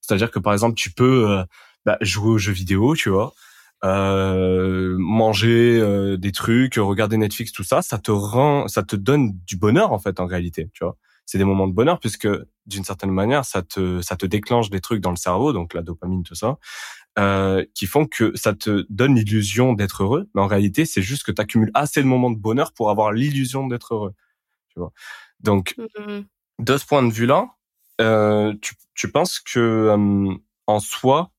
C'est-à-dire 0.00 0.30
que 0.30 0.38
par 0.38 0.52
exemple, 0.52 0.74
tu 0.76 0.90
peux 0.92 1.30
euh, 1.30 1.44
bah, 1.84 1.98
jouer 2.00 2.30
aux 2.30 2.38
jeux 2.38 2.52
vidéo, 2.52 2.94
tu 2.94 3.10
vois, 3.10 3.34
euh, 3.84 4.96
manger 4.98 5.78
euh, 5.80 6.16
des 6.16 6.32
trucs, 6.32 6.76
regarder 6.76 7.16
Netflix, 7.16 7.52
tout 7.52 7.64
ça, 7.64 7.82
ça 7.82 7.98
te 7.98 8.10
rend, 8.10 8.68
ça 8.68 8.82
te 8.82 8.96
donne 8.96 9.32
du 9.46 9.56
bonheur 9.56 9.92
en 9.92 9.98
fait 9.98 10.20
en 10.20 10.26
réalité, 10.26 10.70
tu 10.72 10.84
vois. 10.84 10.96
C'est 11.26 11.38
des 11.38 11.44
moments 11.44 11.66
de 11.68 11.72
bonheur 11.74 11.98
puisque 12.00 12.28
d'une 12.66 12.84
certaine 12.84 13.10
manière, 13.10 13.44
ça 13.44 13.62
te 13.62 14.00
ça 14.02 14.16
te 14.16 14.26
déclenche 14.26 14.70
des 14.70 14.80
trucs 14.80 15.00
dans 15.00 15.10
le 15.10 15.16
cerveau, 15.16 15.52
donc 15.52 15.74
la 15.74 15.82
dopamine, 15.82 16.22
tout 16.22 16.34
ça, 16.36 16.58
euh, 17.18 17.64
qui 17.74 17.86
font 17.86 18.06
que 18.06 18.36
ça 18.36 18.54
te 18.54 18.86
donne 18.90 19.14
l'illusion 19.16 19.72
d'être 19.72 20.02
heureux, 20.04 20.28
mais 20.34 20.42
en 20.42 20.46
réalité, 20.46 20.84
c'est 20.84 21.02
juste 21.02 21.24
que 21.24 21.32
tu 21.32 21.40
accumules 21.40 21.70
assez 21.74 22.02
de 22.02 22.06
moments 22.06 22.30
de 22.30 22.38
bonheur 22.38 22.72
pour 22.74 22.90
avoir 22.90 23.12
l'illusion 23.12 23.66
d'être 23.68 23.94
heureux. 23.94 24.12
Tu 24.70 24.80
vois. 24.80 24.92
Donc, 25.40 25.76
mmh 25.78 26.22
de 26.60 26.76
ce 26.78 26.86
point 26.86 27.02
de 27.02 27.12
vue-là, 27.12 27.48
tu, 27.98 28.74
tu 28.96 29.10
penses 29.12 29.38
que 29.38 29.60
euh, 29.60 30.34
en 30.66 30.80
soi, 30.80 31.30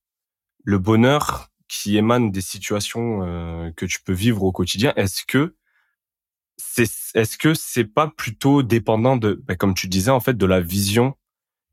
le 0.64 0.78
bonheur 0.78 1.50
qui 1.68 1.98
émane 1.98 2.32
des 2.32 2.42
situations 2.42 3.24
euh, 3.24 3.72
que 3.76 3.86
tu 3.86 4.02
peux 4.02 4.14
vivre 4.14 4.44
au 4.44 4.52
quotidien, 4.52 4.94
est-ce 4.96 5.26
que 5.26 5.56
c'est 6.56 6.90
est-ce 7.14 7.38
que 7.38 7.54
c'est 7.54 7.86
pas 7.86 8.08
plutôt 8.08 8.64
dépendant 8.64 9.18
de, 9.18 9.42
ben, 9.46 9.58
comme 9.58 9.74
tu 9.74 9.88
disais 9.88 10.12
en 10.12 10.20
fait, 10.20 10.38
de 10.38 10.46
la 10.46 10.62
vision 10.62 11.16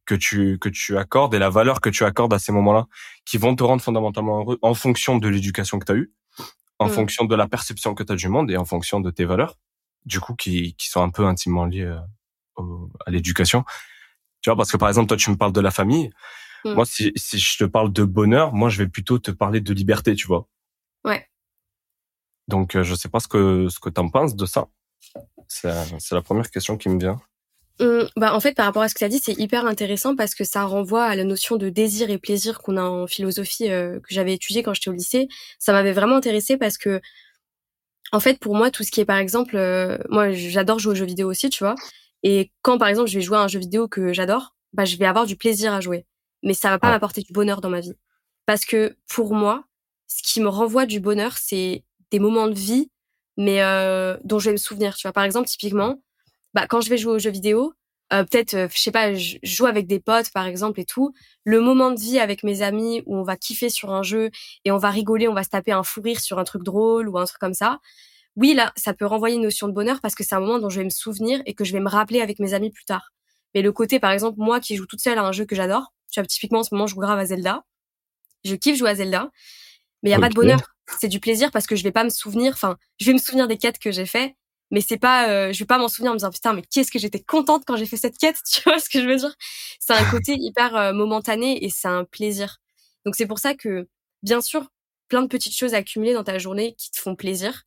que 0.05 0.15
tu 0.15 0.59
que 0.59 0.69
tu 0.69 0.99
accordes 0.99 1.35
et 1.35 1.39
la 1.39 1.51
valeur 1.51 1.81
que 1.81 1.91
tu 1.91 2.05
accordes 2.05 2.35
à 2.35 2.39
ces 2.39 2.53
moments-là 2.53 2.87
qui 3.25 3.39
vont 3.39 3.55
te 3.55 3.63
rendre 3.63 3.83
fondamentalement 3.83 4.41
heureux 4.41 4.59
en 4.63 4.75
fonction 4.75 5.19
de 5.19 5.29
l'éducation 5.29 5.79
que 5.79 5.87
tu 5.87 5.93
as 5.93 5.97
eue, 5.97 6.13
en 6.79 6.89
mm. 6.89 6.91
fonction 6.91 7.25
de 7.25 7.35
la 7.35 7.47
perception 7.49 7.95
que 7.95 8.03
tu 8.03 8.13
as 8.13 8.17
du 8.17 8.29
monde 8.29 8.51
et 8.51 8.57
en 8.57 8.65
fonction 8.65 9.01
de 9.01 9.11
tes 9.11 9.25
valeurs, 9.25 9.59
du 10.07 10.21
coup 10.21 10.35
qui 10.35 10.75
qui 10.75 10.89
sont 10.89 11.03
un 11.03 11.11
peu 11.11 11.25
intimement 11.25 11.67
liées 11.67 11.95
euh, 12.59 12.65
à 13.07 13.11
l'éducation? 13.11 13.65
Tu 14.45 14.51
vois 14.51 14.57
parce 14.59 14.71
que 14.71 14.77
par 14.77 14.91
exemple 14.91 15.09
toi 15.09 15.17
tu 15.17 15.31
me 15.31 15.37
parles 15.37 15.55
de 15.55 15.61
la 15.63 15.71
famille, 15.71 16.11
mm. 16.67 16.75
moi 16.75 16.85
si 16.85 17.13
si 17.17 17.39
je 17.39 17.57
te 17.57 17.65
parle 17.65 17.91
de 17.95 18.05
bonheur, 18.05 18.53
moi 18.53 18.69
je 18.69 18.77
vais 18.77 18.89
plutôt 18.89 19.19
te 19.19 19.31
parler 19.31 19.63
de 19.63 19.73
liberté, 19.73 20.15
tu 20.15 20.27
vois. 20.27 20.47
Ouais. 21.03 21.27
Donc 22.47 22.77
euh, 22.77 22.83
je 22.83 22.95
sais 22.95 23.09
pas 23.09 23.21
ce 23.21 23.29
que 23.29 23.69
ce 23.71 23.81
que 23.81 23.89
tu 23.89 23.99
en 24.03 24.11
penses 24.11 24.37
de 24.37 24.45
ça. 24.45 24.69
C'est 25.49 25.73
c'est 25.99 26.15
la 26.15 26.21
première 26.21 26.51
question 26.51 26.77
qui 26.77 26.91
me 26.91 27.01
vient. 27.01 27.19
Hum, 27.81 28.07
bah 28.17 28.35
en 28.35 28.41
fait, 28.41 28.53
par 28.55 28.67
rapport 28.67 28.83
à 28.83 28.89
ce 28.91 28.95
que 28.95 28.99
tu 28.99 29.05
as 29.05 29.09
dit, 29.09 29.19
c'est 29.19 29.33
hyper 29.33 29.65
intéressant 29.65 30.15
parce 30.15 30.35
que 30.35 30.45
ça 30.45 30.65
renvoie 30.65 31.07
à 31.07 31.17
la 31.17 31.25
notion 31.25 31.57
de 31.57 31.71
désir 31.71 32.11
et 32.11 32.19
plaisir 32.19 32.59
qu'on 32.59 32.77
a 32.77 32.83
en 32.83 33.07
philosophie 33.07 33.71
euh, 33.71 33.99
que 33.99 34.15
j'avais 34.15 34.35
étudié 34.35 34.63
quand 34.63 34.75
j'étais 34.75 34.91
au 34.91 34.93
lycée. 34.93 35.27
Ça 35.59 35.73
m'avait 35.73 35.93
vraiment 35.93 36.17
intéressé 36.17 36.59
parce 36.59 36.77
que, 36.77 37.01
en 38.13 38.21
fait, 38.21 38.39
pour 38.39 38.55
moi, 38.55 38.71
tout 38.71 38.85
ce 38.85 38.93
qui 38.93 39.01
est, 39.01 39.07
par 39.07 39.17
exemple, 39.17 39.57
euh, 39.57 39.97
moi, 40.11 40.33
j'adore 40.33 40.79
jouer 40.79 40.93
aux 40.93 40.95
jeux 40.95 41.07
vidéo 41.07 41.31
aussi, 41.31 41.49
tu 41.49 41.65
vois. 41.65 41.75
Et 42.25 42.51
quand, 42.63 42.79
par 42.79 42.89
exemple, 42.89 43.09
je 43.09 43.19
vais 43.19 43.23
jouer 43.25 43.37
à 43.37 43.43
un 43.43 43.49
jeu 43.49 43.61
vidéo 43.61 43.87
que 43.87 44.13
j'adore, 44.13 44.57
bah, 44.73 44.85
je 44.85 44.97
vais 44.97 45.07
avoir 45.07 45.27
du 45.27 45.37
plaisir 45.37 45.73
à 45.73 45.81
jouer. 45.81 46.07
Mais 46.43 46.55
ça 46.55 46.71
va 46.71 46.79
pas 46.79 46.91
m'apporter 46.91 47.23
du 47.23 47.33
bonheur 47.33 47.61
dans 47.61 47.71
ma 47.71 47.81
vie. 47.81 47.95
Parce 48.47 48.65
que, 48.65 48.97
pour 49.09 49.35
moi, 49.35 49.65
ce 50.09 50.23
qui 50.23 50.41
me 50.41 50.49
renvoie 50.49 50.87
du 50.87 51.01
bonheur, 51.01 51.37
c'est 51.39 51.85
des 52.11 52.19
moments 52.19 52.49
de 52.49 52.55
vie, 52.55 52.91
mais 53.37 53.63
euh, 53.63 54.17
dont 54.25 54.39
je 54.39 54.47
vais 54.47 54.53
me 54.53 54.59
souvenir, 54.59 54.97
tu 54.97 55.07
vois. 55.07 55.13
Par 55.13 55.25
exemple, 55.25 55.49
typiquement, 55.49 56.01
bah 56.55 56.67
quand 56.69 56.81
je 56.81 56.91
vais 56.91 56.99
jouer 56.99 57.15
aux 57.15 57.19
jeux 57.19 57.31
vidéo, 57.31 57.75
euh, 58.13 58.25
peut-être 58.25 58.55
euh, 58.55 58.69
je 58.73 58.81
sais 58.81 58.93
pas, 58.93 59.15
je 59.15 59.39
joue 59.43 59.67
avec 59.67 59.87
des 59.87 59.99
potes 59.99 60.31
par 60.33 60.47
exemple 60.47 60.79
et 60.81 60.85
tout, 60.85 61.13
le 61.45 61.61
moment 61.61 61.91
de 61.91 61.99
vie 61.99 62.19
avec 62.19 62.45
mes 62.45 62.63
amis 62.63 63.03
où 63.07 63.17
on 63.17 63.23
va 63.23 63.37
kiffer 63.37 63.71
sur 63.71 63.93
un 63.93 64.03
jeu 64.03 64.31
et 64.65 64.71
on 64.71 64.79
va 64.79 64.91
rigoler, 64.91 65.27
on 65.27 65.35
va 65.35 65.43
se 65.43 65.49
taper 65.49 65.73
un 65.73 65.83
fou 65.83 66.03
rire 66.03 66.21
sur 66.21 66.39
un 66.39 66.45
truc 66.45 66.63
drôle 66.63 67.09
ou 67.09 67.19
un 67.19 67.25
truc 67.25 67.39
comme 67.41 67.55
ça. 67.55 67.81
Oui, 68.37 68.55
là, 68.55 68.73
ça 68.77 68.95
peut 68.95 69.07
renvoyer 69.07 69.37
une 69.37 69.43
notion 69.43 69.69
de 69.69 69.73
bonheur 69.73 70.01
parce 70.01 70.15
que 70.15 70.25
c'est 70.25 70.35
un 70.35 70.41
moment 70.41 70.59
dont 70.59 70.69
je 70.69 70.79
vais 70.81 70.85
me 70.85 70.91
souvenir 70.91 71.41
et 71.47 71.55
que 71.55 71.65
je 71.65 71.73
vais 71.73 71.81
me 71.81 71.89
rappeler 71.89 72.21
avec 72.21 72.39
mes 72.41 72.55
amis 72.55 72.71
plus 72.71 72.85
tard. 72.85 73.13
Mais 73.55 73.63
le 73.63 73.73
côté, 73.73 74.01
par 74.01 74.11
exemple, 74.11 74.39
moi 74.39 74.61
qui 74.61 74.77
joue 74.77 74.87
toute 74.87 75.01
seule 75.01 75.19
à 75.19 75.23
un 75.23 75.33
jeu 75.33 75.45
que 75.45 75.55
j'adore, 75.55 75.93
tu 76.11 76.21
vois, 76.21 76.27
typiquement 76.27 76.61
en 76.61 76.63
ce 76.65 76.75
moment, 76.75 76.87
je 76.87 76.95
joue 76.95 77.01
grave 77.01 77.19
à 77.19 77.27
Zelda. 77.27 77.65
Je 78.45 78.55
kiffe 78.57 78.77
jouer 78.77 78.91
à 78.91 78.95
Zelda. 78.97 79.31
Mais 80.03 80.11
il 80.11 80.13
y 80.13 80.17
a 80.17 80.21
pas 80.21 80.29
de 80.29 80.35
bonheur. 80.35 80.61
C'est 81.01 81.09
du 81.09 81.21
plaisir 81.21 81.51
parce 81.51 81.67
que 81.67 81.77
je 81.77 81.83
vais 81.83 81.93
pas 81.93 82.05
me 82.05 82.11
souvenir, 82.11 82.53
enfin, 82.53 82.77
je 83.01 83.07
vais 83.07 83.15
me 83.15 83.19
souvenir 83.19 83.49
des 83.49 83.57
quêtes 83.57 83.79
que 83.79 83.91
j'ai 83.91 84.05
fait, 84.05 84.37
mais 84.71 84.81
c'est 84.81 84.99
pas 84.99 85.29
euh, 85.29 85.53
je 85.53 85.59
vais 85.61 85.67
pas 85.67 85.79
m'en 85.79 85.89
souvenir 85.89 86.11
en 86.11 86.15
me 86.15 86.19
disant 86.19 86.31
putain 86.31 86.53
mais 86.53 86.63
qu'est-ce 86.63 86.91
que 86.91 86.99
j'étais 86.99 87.21
contente 87.21 87.65
quand 87.67 87.77
j'ai 87.77 87.87
fait 87.87 87.97
cette 87.97 88.19
quête 88.19 88.37
tu 88.51 88.61
vois 88.63 88.79
ce 88.79 88.89
que 88.89 89.01
je 89.01 89.07
veux 89.07 89.17
dire? 89.17 89.35
C'est 89.81 89.95
un 89.95 90.05
côté 90.11 90.37
hyper 90.39 90.77
euh, 90.77 90.93
momentané 90.93 91.65
et 91.65 91.71
c'est 91.71 91.89
un 91.89 92.05
plaisir 92.05 92.59
donc 93.05 93.15
c'est 93.17 93.27
pour 93.27 93.39
ça 93.39 93.55
que 93.55 93.89
bien 94.23 94.41
sûr 94.41 94.69
plein 95.09 95.23
de 95.23 95.29
petites 95.29 95.57
choses 95.57 95.75
accumulées 95.75 96.15
dans 96.15 96.25
ta 96.25 96.39
journée 96.39 96.75
qui 96.79 96.91
te 96.91 97.01
font 97.01 97.15
plaisir 97.17 97.63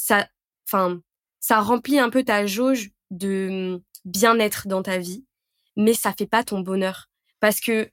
ça 0.00 0.28
enfin 0.66 1.00
ça 1.40 1.60
remplit 1.60 1.98
un 1.98 2.10
peu 2.10 2.24
ta 2.24 2.46
jauge 2.46 2.90
de 3.10 3.74
hum, 3.74 3.82
bien-être 4.04 4.68
dans 4.68 4.82
ta 4.82 4.98
vie 4.98 5.24
mais 5.76 5.94
ça 5.94 6.12
fait 6.12 6.26
pas 6.26 6.44
ton 6.44 6.60
bonheur 6.60 7.08
parce 7.40 7.60
que 7.60 7.90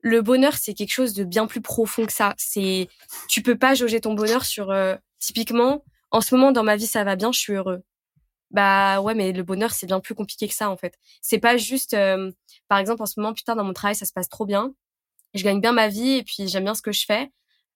le 0.00 0.22
bonheur 0.22 0.54
c'est 0.54 0.74
quelque 0.74 0.92
chose 0.92 1.14
de 1.14 1.24
bien 1.24 1.46
plus 1.46 1.62
profond 1.62 2.06
que 2.06 2.12
ça 2.12 2.34
c'est 2.38 2.88
tu 3.28 3.42
peux 3.42 3.58
pas 3.58 3.74
jauger 3.74 4.00
ton 4.00 4.14
bonheur 4.14 4.44
sur 4.44 4.70
euh, 4.70 4.96
typiquement 5.18 5.84
en 6.10 6.20
ce 6.20 6.34
moment 6.34 6.52
dans 6.52 6.64
ma 6.64 6.76
vie 6.76 6.86
ça 6.86 7.04
va 7.04 7.16
bien 7.16 7.32
je 7.32 7.38
suis 7.40 7.54
heureux 7.54 7.82
bah 8.50 9.00
ouais, 9.00 9.14
mais 9.14 9.32
le 9.32 9.42
bonheur, 9.42 9.72
c'est 9.72 9.86
bien 9.86 10.00
plus 10.00 10.14
compliqué 10.14 10.48
que 10.48 10.54
ça, 10.54 10.70
en 10.70 10.76
fait. 10.76 10.98
C'est 11.20 11.38
pas 11.38 11.56
juste, 11.56 11.94
euh, 11.94 12.30
par 12.68 12.78
exemple, 12.78 13.02
en 13.02 13.06
ce 13.06 13.18
moment, 13.20 13.34
putain, 13.34 13.56
dans 13.56 13.64
mon 13.64 13.72
travail, 13.72 13.96
ça 13.96 14.06
se 14.06 14.12
passe 14.12 14.28
trop 14.28 14.46
bien. 14.46 14.72
Je 15.34 15.44
gagne 15.44 15.60
bien 15.60 15.72
ma 15.72 15.88
vie 15.88 16.12
et 16.18 16.22
puis 16.24 16.48
j'aime 16.48 16.64
bien 16.64 16.74
ce 16.74 16.82
que 16.82 16.92
je 16.92 17.04
fais. 17.06 17.30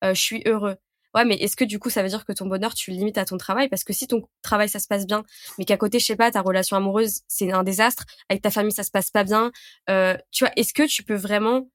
Euh, 0.05 0.15
je 0.15 0.21
suis 0.21 0.43
heureux. 0.47 0.77
Ouais, 1.15 1.25
mais 1.25 1.37
est-ce 1.37 1.57
que 1.57 1.65
du 1.65 1.79
coup, 1.79 1.91
ça 1.91 2.03
veut 2.03 2.09
dire 2.09 2.25
que 2.25 2.33
ton 2.33 2.47
bonheur, 2.47 2.75
tu 2.75 2.91
le 2.91 2.97
limites 2.97 3.19
à 3.19 3.25
ton 3.25 3.37
travail? 3.37 3.69
Parce 3.69 3.85
que 3.85 3.93
si 3.93 4.07
ton 4.07 4.29
travail, 4.43 4.69
ça 4.69 4.79
se 4.79 4.87
passe 4.87 5.07
bien, 5.07 5.25
mais 5.59 5.65
qu'à 5.65 5.77
côté, 5.77 5.99
je 5.99 6.07
sais 6.07 6.17
pas, 6.17 6.31
ta 6.31 6.43
relation 6.43 6.77
amoureuse, 6.77 7.21
c'est 7.29 7.53
un 7.53 7.63
désastre, 7.63 8.05
avec 8.29 8.43
ta 8.43 8.51
famille, 8.51 8.73
ça 8.73 8.85
se 8.85 8.91
passe 8.91 9.11
pas 9.11 9.25
bien, 9.25 9.53
euh, 9.89 10.17
tu 10.31 10.45
vois, 10.45 10.53
est-ce 10.57 10.73
que 10.73 10.87
tu 10.87 11.03
peux 11.03 11.15
vraiment... 11.15 11.69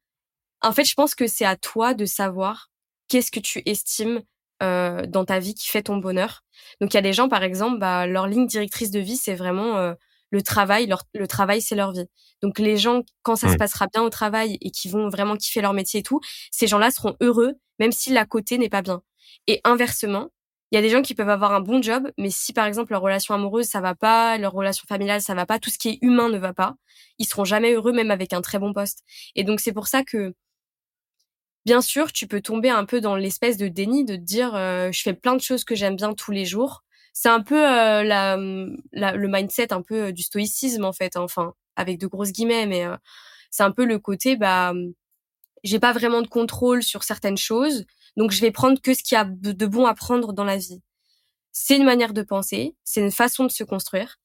En 0.62 0.72
fait, 0.72 0.86
je 0.86 0.94
pense 0.96 1.16
que 1.16 1.28
c'est 1.28 1.46
à 1.46 1.56
toi 1.58 1.94
de 1.94 2.06
savoir 2.06 2.70
qu'est-ce 3.08 3.32
que 3.32 3.40
tu 3.40 3.62
estimes 3.66 4.22
euh, 4.64 5.06
dans 5.06 5.26
ta 5.26 5.40
vie 5.40 5.54
qui 5.54 5.68
fait 5.68 5.84
ton 5.84 5.98
bonheur. 5.98 6.44
Donc, 6.82 6.94
il 6.94 6.98
y 6.98 7.00
a 7.00 7.04
des 7.04 7.14
gens, 7.14 7.30
par 7.30 7.44
exemple, 7.44 7.80
bah, 7.80 8.08
leur 8.08 8.28
ligne 8.28 8.48
directrice 8.48 8.92
de 8.92 9.00
vie, 9.00 9.18
c'est 9.18 9.36
vraiment... 9.36 9.78
Euh, 9.78 9.94
le 10.32 10.42
travail, 10.42 10.88
leur, 10.88 11.04
le 11.14 11.28
travail, 11.28 11.62
c'est 11.62 11.76
leur 11.76 11.94
vie. 11.94 12.08
Donc 12.42 12.60
les 12.60 12.78
gens, 12.78 13.04
quand 13.24 13.36
ça 13.36 13.52
se 13.52 13.56
passera 13.58 13.88
bien 13.88 14.04
au 14.04 14.10
travail 14.10 14.58
et 14.62 14.72
qui 14.72 14.90
vont 14.90 15.08
vraiment 15.10 15.38
kiffer 15.38 15.62
leur 15.62 15.74
métier 15.74 16.02
et 16.02 16.04
tout, 16.04 16.20
ces 16.52 16.68
gens-là 16.68 16.92
seront 16.92 17.16
heureux, 17.22 17.54
même 17.80 17.92
si 17.92 18.12
la 18.12 18.26
côté 18.26 18.58
n'est 18.58 18.70
pas 18.70 18.82
bien. 18.82 19.02
Et 19.48 19.62
inversement, 19.64 20.30
il 20.72 20.76
y 20.76 20.80
a 20.80 20.82
des 20.82 20.90
gens 20.90 21.02
qui 21.02 21.16
peuvent 21.16 21.30
avoir 21.30 21.54
un 21.54 21.62
bon 21.62 21.82
job, 21.82 22.12
mais 22.18 22.30
si 22.30 22.52
par 22.52 22.66
exemple 22.66 22.92
leur 22.92 23.02
relation 23.02 23.34
amoureuse 23.36 23.68
ça 23.68 23.82
va 23.82 23.96
pas, 23.96 24.38
leur 24.38 24.52
relation 24.52 24.84
familiale 24.88 25.22
ça 25.22 25.36
va 25.36 25.46
pas, 25.46 25.60
tout 25.60 25.70
ce 25.70 25.78
qui 25.78 25.90
est 25.90 26.00
humain 26.02 26.30
ne 26.30 26.38
va 26.38 26.54
pas, 26.54 26.76
ils 27.20 27.26
seront 27.26 27.46
jamais 27.46 27.74
heureux 27.74 27.94
même 27.94 28.12
avec 28.12 28.34
un 28.34 28.42
très 28.42 28.60
bon 28.60 28.74
poste. 28.74 29.04
Et 29.36 29.44
donc 29.44 29.60
c'est 29.60 29.74
pour 29.74 29.88
ça 29.88 30.04
que 30.04 30.34
bien 31.66 31.82
sûr 31.82 32.12
tu 32.12 32.28
peux 32.28 32.42
tomber 32.42 32.70
un 32.70 32.86
peu 32.86 33.00
dans 33.02 33.16
l'espèce 33.16 33.58
de 33.58 33.68
déni 33.68 34.06
de 34.06 34.16
te 34.16 34.22
dire 34.22 34.56
euh, 34.56 34.92
je 34.92 35.02
fais 35.02 35.14
plein 35.14 35.36
de 35.36 35.42
choses 35.42 35.64
que 35.64 35.76
j'aime 35.76 35.96
bien 35.96 36.14
tous 36.14 36.32
les 36.32 36.46
jours. 36.46 36.84
C'est 37.14 37.30
un 37.30 37.42
peu 37.42 37.56
euh, 37.56 38.04
la, 38.04 38.36
le 38.36 39.28
mindset 39.28 39.72
un 39.72 39.82
peu 39.82 40.08
euh, 40.08 40.12
du 40.12 40.24
stoïcisme 40.24 40.84
en 40.84 40.94
fait, 40.94 41.16
hein, 41.16 41.22
enfin 41.22 41.54
avec 41.76 42.00
de 42.00 42.08
grosses 42.08 42.32
guillemets, 42.32 42.66
mais 42.66 42.86
c'est 43.52 43.64
un 43.64 43.72
peu 43.72 43.86
le 43.86 44.00
côté 44.00 44.36
bah 44.38 44.74
j'ai 45.64 45.80
pas 45.80 45.94
vraiment 45.94 46.22
de 46.22 46.28
contrôle 46.28 46.84
sur 46.84 47.04
certaines 47.04 47.38
choses 47.38 47.86
donc 48.18 48.32
je 48.32 48.42
vais 48.42 48.52
prendre 48.52 48.82
que 48.82 48.94
ce 48.94 49.04
qu'il 49.04 49.16
y 49.16 49.20
a 49.20 49.26
de 49.26 49.66
bon 49.66 49.86
à 49.86 49.94
prendre 49.94 50.34
dans 50.34 50.44
la 50.44 50.58
vie. 50.58 50.82
C'est 51.52 51.78
une 51.78 51.86
manière 51.86 52.14
de 52.14 52.22
penser, 52.22 52.76
c'est 52.84 53.02
une 53.02 53.12
façon 53.12 53.46
de 53.46 53.52
se 53.52 53.64
construire. 53.64 54.18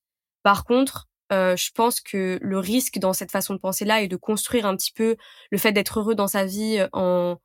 Par 0.43 0.65
contre, 0.65 1.09
euh, 1.33 1.57
je 1.57 1.71
pense 1.73 2.01
que 2.01 2.39
le 2.43 2.59
risque 2.59 2.99
dans 2.99 3.13
cette 3.13 3.31
façon 3.31 3.55
de 3.55 3.61
penser-là 3.61 4.03
est 4.03 4.09
de 4.09 4.17
construire 4.17 4.67
un 4.67 4.77
petit 4.77 4.93
peu 4.93 5.17
le 5.51 5.59
fait 5.59 5.73
d'être 5.73 6.01
heureux 6.01 6.15
dans 6.15 6.27
sa 6.27 6.45
vie 6.45 6.79
euh, 6.79 6.89
en, 6.93 7.37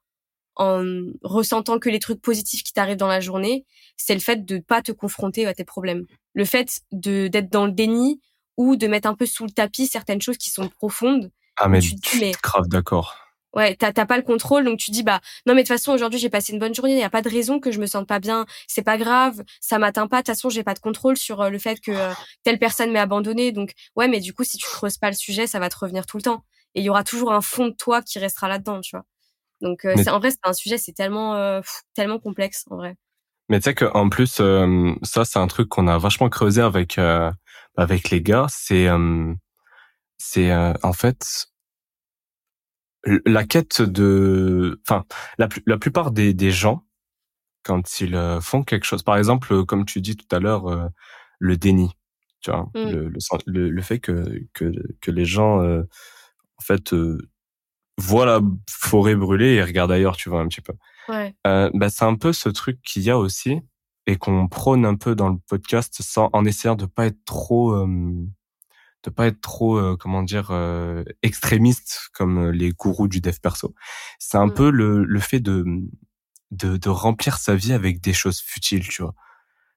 en 0.56 0.84
ressentant 1.22 1.78
que 1.78 1.90
les 1.90 2.00
trucs 2.00 2.22
positifs 2.22 2.64
qui 2.64 2.74
t'arrivent 2.74 2.98
dans 2.98 3.08
la 3.08 3.20
journée, 3.20 3.66
c'est 3.98 4.16
le 4.16 4.20
fait 4.20 4.44
de 4.46 4.58
pas 4.58 4.82
te 4.82 4.92
confronter 4.92 5.46
à 5.46 5.54
tes 5.54 5.66
problèmes. 5.66 6.06
Le 6.34 6.46
fait 6.46 6.82
de 6.92 7.28
d'être 7.28 7.52
dans 7.52 7.66
le 7.66 7.72
déni 7.72 8.22
ou 8.58 8.76
de 8.76 8.88
mettre 8.88 9.08
un 9.08 9.16
peu 9.16 9.26
sous 9.26 9.46
le 9.46 9.52
tapis 9.52 9.88
certaines 9.88 10.22
choses 10.22 10.38
qui 10.38 10.50
sont 10.50 10.68
profondes. 10.68 11.32
Ah 11.58 11.68
mais 11.68 11.80
tu 11.80 11.96
suis 12.04 12.32
grave 12.42 12.68
d'accord 12.68 13.25
ouais, 13.56 13.76
t'as 13.76 13.94
pas 14.06 14.18
le 14.18 14.24
contrôle, 14.24 14.66
donc 14.66 14.78
tu 14.78 14.92
dis 14.92 15.04
bah 15.04 15.22
non 15.46 15.56
mais 15.56 15.64
de 15.64 15.68
toute 15.68 15.76
façon 15.76 15.94
aujourd'hui 15.94 16.20
j'ai 16.20 16.30
passé 16.30 16.54
une 16.54 16.60
bonne 16.60 16.76
journée, 16.76 16.94
il 16.94 17.00
y 17.00 17.04
a 17.04 17.10
pas 17.10 17.22
de 17.22 17.30
raison 17.30 17.60
que 17.60 17.72
je 17.72 17.80
me 17.80 17.86
sente 17.88 18.08
pas 18.08 18.20
bien, 18.20 18.46
c'est 18.68 18.84
pas 18.84 18.98
grave, 18.98 19.44
ça 19.62 19.80
m'atteint 19.80 20.08
pas, 20.08 20.18
de 20.18 20.22
toute 20.22 20.36
façon 20.36 20.50
j'ai 20.50 20.64
pas 20.64 20.74
de 20.74 20.80
contrôle 20.80 21.18
sur 21.18 21.42
euh, 21.42 21.50
le 21.50 21.58
fait 21.58 21.80
que 21.80 21.92
euh, 21.92 22.14
telle 22.44 22.60
personne 22.60 22.92
m'ait 22.92 23.00
abandonné, 23.00 23.52
donc 23.52 23.72
ouais 23.96 24.08
mais 24.08 24.20
du 24.20 24.34
coup 24.34 24.44
si 24.44 24.58
tu 24.58 24.66
creuses 24.66 24.98
pas 24.98 25.10
le 25.10 25.16
sujet, 25.16 25.48
ça 25.48 25.60
va 25.60 25.70
te 25.70 25.78
revenir 25.78 26.06
tout 26.06 26.18
le 26.18 26.24
temps 26.24 26.44
et 26.76 26.82
il 26.82 26.84
y 26.84 26.90
aura 26.90 27.04
toujours 27.04 27.32
un 27.32 27.42
fond 27.42 27.68
de 27.68 27.74
toi 27.74 28.02
qui 28.02 28.20
restera 28.20 28.50
là-dedans, 28.50 28.82
tu 28.82 28.96
vois. 28.96 29.06
Donc 29.62 29.86
euh, 29.86 29.94
c'est 29.96 30.10
en 30.10 30.20
vrai 30.20 30.32
c'est 30.32 30.40
un 30.44 30.54
sujet 30.54 30.78
c'est 30.78 30.92
tellement 30.92 31.62
tellement 31.96 32.20
complexe 32.20 32.66
en 32.70 32.76
vrai. 32.76 32.96
Mais 33.48 33.60
tu 33.60 33.64
sais 33.64 33.74
que 33.74 33.86
en 33.86 34.10
plus 34.10 34.42
ça 35.04 35.26
c'est 35.26 35.40
un 35.40 35.48
truc 35.48 35.70
qu'on 35.70 35.88
a 35.88 35.98
vachement 35.98 36.28
creusé 36.28 36.62
avec 36.62 37.00
avec 37.78 38.10
les 38.10 38.22
gars, 38.22 38.48
c'est 38.50 38.90
c'est 40.18 40.54
en 40.54 40.94
fait 40.94 41.48
la 43.26 43.44
quête 43.44 43.82
de, 43.82 44.82
enfin, 44.88 45.06
la, 45.38 45.48
la 45.66 45.78
plupart 45.78 46.12
des, 46.12 46.34
des 46.34 46.52
gens, 46.52 46.86
quand 47.64 48.00
ils 48.02 48.16
euh, 48.16 48.42
font 48.42 48.64
quelque 48.64 48.86
chose, 48.86 49.04
par 49.04 49.18
exemple, 49.18 49.54
euh, 49.54 49.66
comme 49.66 49.86
tu 49.86 50.02
dis 50.02 50.16
tout 50.16 50.34
à 50.36 50.40
l'heure, 50.40 50.68
euh, 50.68 50.88
le 51.40 51.58
déni, 51.58 51.92
tu 52.42 52.52
vois, 52.52 52.70
mmh. 52.74 52.92
le, 52.92 53.14
le, 53.48 53.70
le, 53.70 53.82
fait 53.82 54.00
que, 54.00 54.42
que, 54.54 54.72
que 55.02 55.12
les 55.12 55.26
gens, 55.26 55.62
en 55.62 56.62
fait, 56.62 56.96
voient 57.98 58.26
la 58.26 58.42
forêt 58.70 59.16
brûler 59.16 59.56
et 59.56 59.64
regardent 59.64 59.92
ailleurs, 59.92 60.16
tu 60.16 60.30
vois, 60.30 60.42
un 60.42 60.48
petit 60.48 60.62
peu. 60.62 60.74
Ouais. 61.10 61.36
bah, 61.44 61.90
c'est 61.90 62.06
un 62.06 62.16
peu 62.16 62.34
ce 62.34 62.50
truc 62.50 62.82
qu'il 62.82 63.04
y 63.04 63.10
a 63.10 63.18
aussi 63.18 63.60
et 64.08 64.16
qu'on 64.18 64.48
prône 64.48 64.86
un 64.86 64.96
peu 64.96 65.16
dans 65.16 65.30
le 65.30 65.38
podcast 65.48 65.98
sans, 66.00 66.30
en 66.34 66.46
essayant 66.46 66.76
de 66.76 66.86
pas 66.86 67.08
être 67.08 67.24
trop, 67.26 67.76
de 69.06 69.10
pas 69.12 69.28
être 69.28 69.42
trop 69.42 69.78
euh, 69.78 69.96
comment 69.98 70.24
dire 70.24 70.50
euh, 70.52 71.04
extrémiste 71.22 72.10
comme 72.14 72.48
euh, 72.48 72.52
les 72.52 72.72
gourous 72.72 73.08
du 73.08 73.22
dev 73.22 73.38
perso. 73.42 73.76
C'est 74.20 74.38
un 74.38 74.48
mmh. 74.48 74.54
peu 74.54 74.70
le, 74.72 75.04
le 75.04 75.20
fait 75.20 75.40
de, 75.40 75.64
de, 76.52 76.78
de 76.78 76.90
remplir 76.90 77.38
sa 77.38 77.56
vie 77.56 77.74
avec 77.74 78.02
des 78.02 78.14
choses 78.14 78.40
futiles, 78.40 78.88
tu 78.88 79.04
vois. 79.04 79.14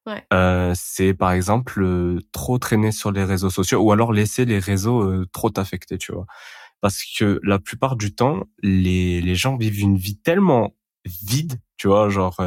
Ouais. 0.06 0.24
Euh, 0.32 0.72
c'est 0.74 1.12
par 1.12 1.32
exemple 1.32 1.86
trop 2.32 2.58
traîner 2.58 2.92
sur 2.92 3.12
les 3.12 3.24
réseaux 3.24 3.50
sociaux 3.50 3.80
ou 3.80 3.92
alors 3.92 4.12
laisser 4.12 4.46
les 4.46 4.58
réseaux 4.58 5.24
trop 5.26 5.50
t'affecter, 5.50 5.98
tu 5.98 6.12
vois. 6.12 6.24
Parce 6.80 7.02
que 7.04 7.40
la 7.42 7.58
plupart 7.58 7.96
du 7.96 8.14
temps, 8.14 8.44
les, 8.62 9.20
les 9.20 9.34
gens 9.34 9.56
vivent 9.56 9.80
une 9.80 9.98
vie 9.98 10.16
tellement 10.16 10.74
vide, 11.04 11.60
tu 11.76 11.88
vois, 11.88 12.08
genre 12.08 12.40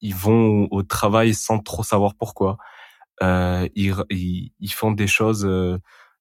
ils 0.00 0.14
vont 0.14 0.66
au 0.72 0.82
travail 0.82 1.34
sans 1.34 1.60
trop 1.60 1.84
savoir 1.84 2.16
pourquoi 2.16 2.58
euh, 3.22 3.68
ils, 3.74 3.94
ils, 4.58 4.72
font 4.72 4.92
des 4.92 5.06
choses 5.06 5.44
euh, 5.44 5.78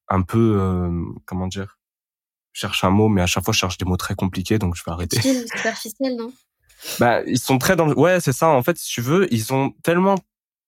un 0.08 0.22
peu, 0.22 0.58
euh, 0.60 1.04
comment 1.26 1.48
dire, 1.48 1.80
je 2.54 2.62
cherche 2.62 2.84
un 2.84 2.90
mot, 2.90 3.08
mais 3.10 3.22
à 3.22 3.28
chaque 3.28 3.44
fois 3.44 3.54
je 3.54 3.60
cherche 3.60 3.78
des 3.78 3.86
mots 3.86 3.98
très 3.98 4.16
compliqués, 4.16 4.60
donc 4.60 4.76
je 4.76 4.84
vais 4.86 4.92
arrêter. 4.92 5.22
Superficiel, 5.22 6.16
non? 6.16 6.32
Bah, 7.00 7.22
ils 7.28 7.40
sont 7.40 7.60
très 7.60 7.76
dans. 7.76 7.86
Le... 7.86 7.96
Ouais, 7.96 8.20
c'est 8.20 8.34
ça. 8.34 8.50
En 8.50 8.64
fait, 8.64 8.76
si 8.76 8.92
tu 8.92 9.02
veux, 9.02 9.32
ils 9.32 9.54
ont 9.54 9.72
tellement 9.84 10.16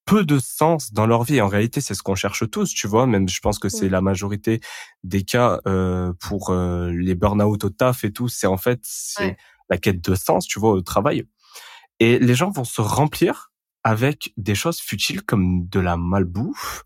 peu 0.05 0.23
de 0.23 0.37
sens 0.39 0.93
dans 0.93 1.07
leur 1.07 1.23
vie. 1.23 1.41
En 1.41 1.47
réalité, 1.47 1.81
c'est 1.81 1.95
ce 1.95 2.03
qu'on 2.03 2.15
cherche 2.15 2.49
tous, 2.49 2.73
tu 2.73 2.87
vois. 2.87 3.07
Même, 3.07 3.27
je 3.27 3.39
pense 3.39 3.59
que 3.59 3.69
c'est 3.69 3.89
la 3.89 4.01
majorité 4.01 4.59
des 5.03 5.23
cas 5.23 5.59
euh, 5.67 6.13
pour 6.19 6.49
euh, 6.49 6.91
les 6.91 7.15
burn-out 7.15 7.63
au 7.63 7.69
taf 7.69 8.03
et 8.03 8.11
tout. 8.11 8.27
C'est 8.27 8.47
en 8.47 8.57
fait 8.57 8.79
c'est 8.83 9.37
la 9.69 9.77
quête 9.77 10.01
de 10.01 10.15
sens, 10.15 10.45
tu 10.45 10.59
vois, 10.59 10.71
au 10.71 10.81
travail. 10.81 11.25
Et 11.99 12.19
les 12.19 12.35
gens 12.35 12.51
vont 12.51 12.65
se 12.65 12.81
remplir 12.81 13.52
avec 13.83 14.33
des 14.37 14.55
choses 14.55 14.79
futiles 14.79 15.23
comme 15.23 15.67
de 15.67 15.79
la 15.79 15.97
malbouffe, 15.97 16.83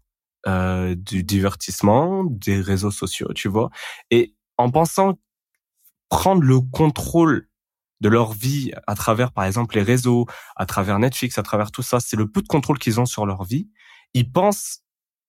euh, 0.48 0.96
du 0.96 1.24
divertissement, 1.24 2.24
des 2.24 2.62
réseaux 2.62 2.92
sociaux, 2.92 3.32
tu 3.34 3.48
vois. 3.48 3.70
Et 4.12 4.36
en 4.58 4.72
pensant 4.72 5.20
prendre 6.10 6.42
le 6.42 6.60
contrôle 6.62 7.50
de 8.00 8.10
leur 8.10 8.34
vie 8.34 8.72
à 8.86 8.96
travers, 8.96 9.32
par 9.32 9.46
exemple, 9.46 9.76
les 9.76 9.82
réseaux, 9.82 10.26
à 10.56 10.66
travers 10.66 11.00
Netflix, 11.00 11.38
à 11.38 11.44
travers 11.44 11.72
tout 11.72 11.82
ça, 11.82 12.00
c'est 12.00 12.16
le 12.16 12.30
peu 12.30 12.42
de 12.42 12.48
contrôle 12.48 12.80
qu'ils 12.80 13.00
ont 13.00 13.06
sur 13.06 13.26
leur 13.26 13.44
vie. 13.44 13.70
Ils 14.14 14.32
pensent 14.32 14.84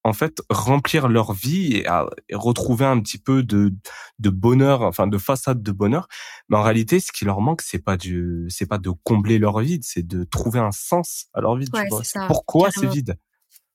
en 0.08 0.12
fait 0.12 0.42
remplir 0.50 1.08
leur 1.08 1.32
vie 1.32 1.76
et, 1.76 1.86
retrouver 2.34 2.84
un 2.84 2.98
petit 3.00 3.18
peu 3.18 3.42
de, 3.42 3.72
de 4.18 4.30
bonheur, 4.30 4.82
enfin 4.82 5.06
de 5.06 5.18
façade 5.18 5.62
de 5.62 5.72
bonheur. 5.72 6.08
Mais 6.48 6.56
en 6.56 6.62
réalité, 6.62 6.98
ce 6.98 7.12
qui 7.12 7.24
leur 7.24 7.40
manque, 7.40 7.62
c'est 7.62 7.78
pas 7.78 7.96
du, 7.96 8.46
c'est 8.48 8.66
pas 8.66 8.78
de 8.78 8.90
combler 9.04 9.38
leur 9.38 9.60
vide, 9.60 9.84
c'est 9.84 10.06
de 10.06 10.24
trouver 10.24 10.58
un 10.58 10.72
sens 10.72 11.26
à 11.34 11.40
leur 11.40 11.58
tu 11.58 11.66
vois. 11.70 12.26
Pourquoi 12.26 12.70
c'est 12.70 12.86
vide? 12.86 13.18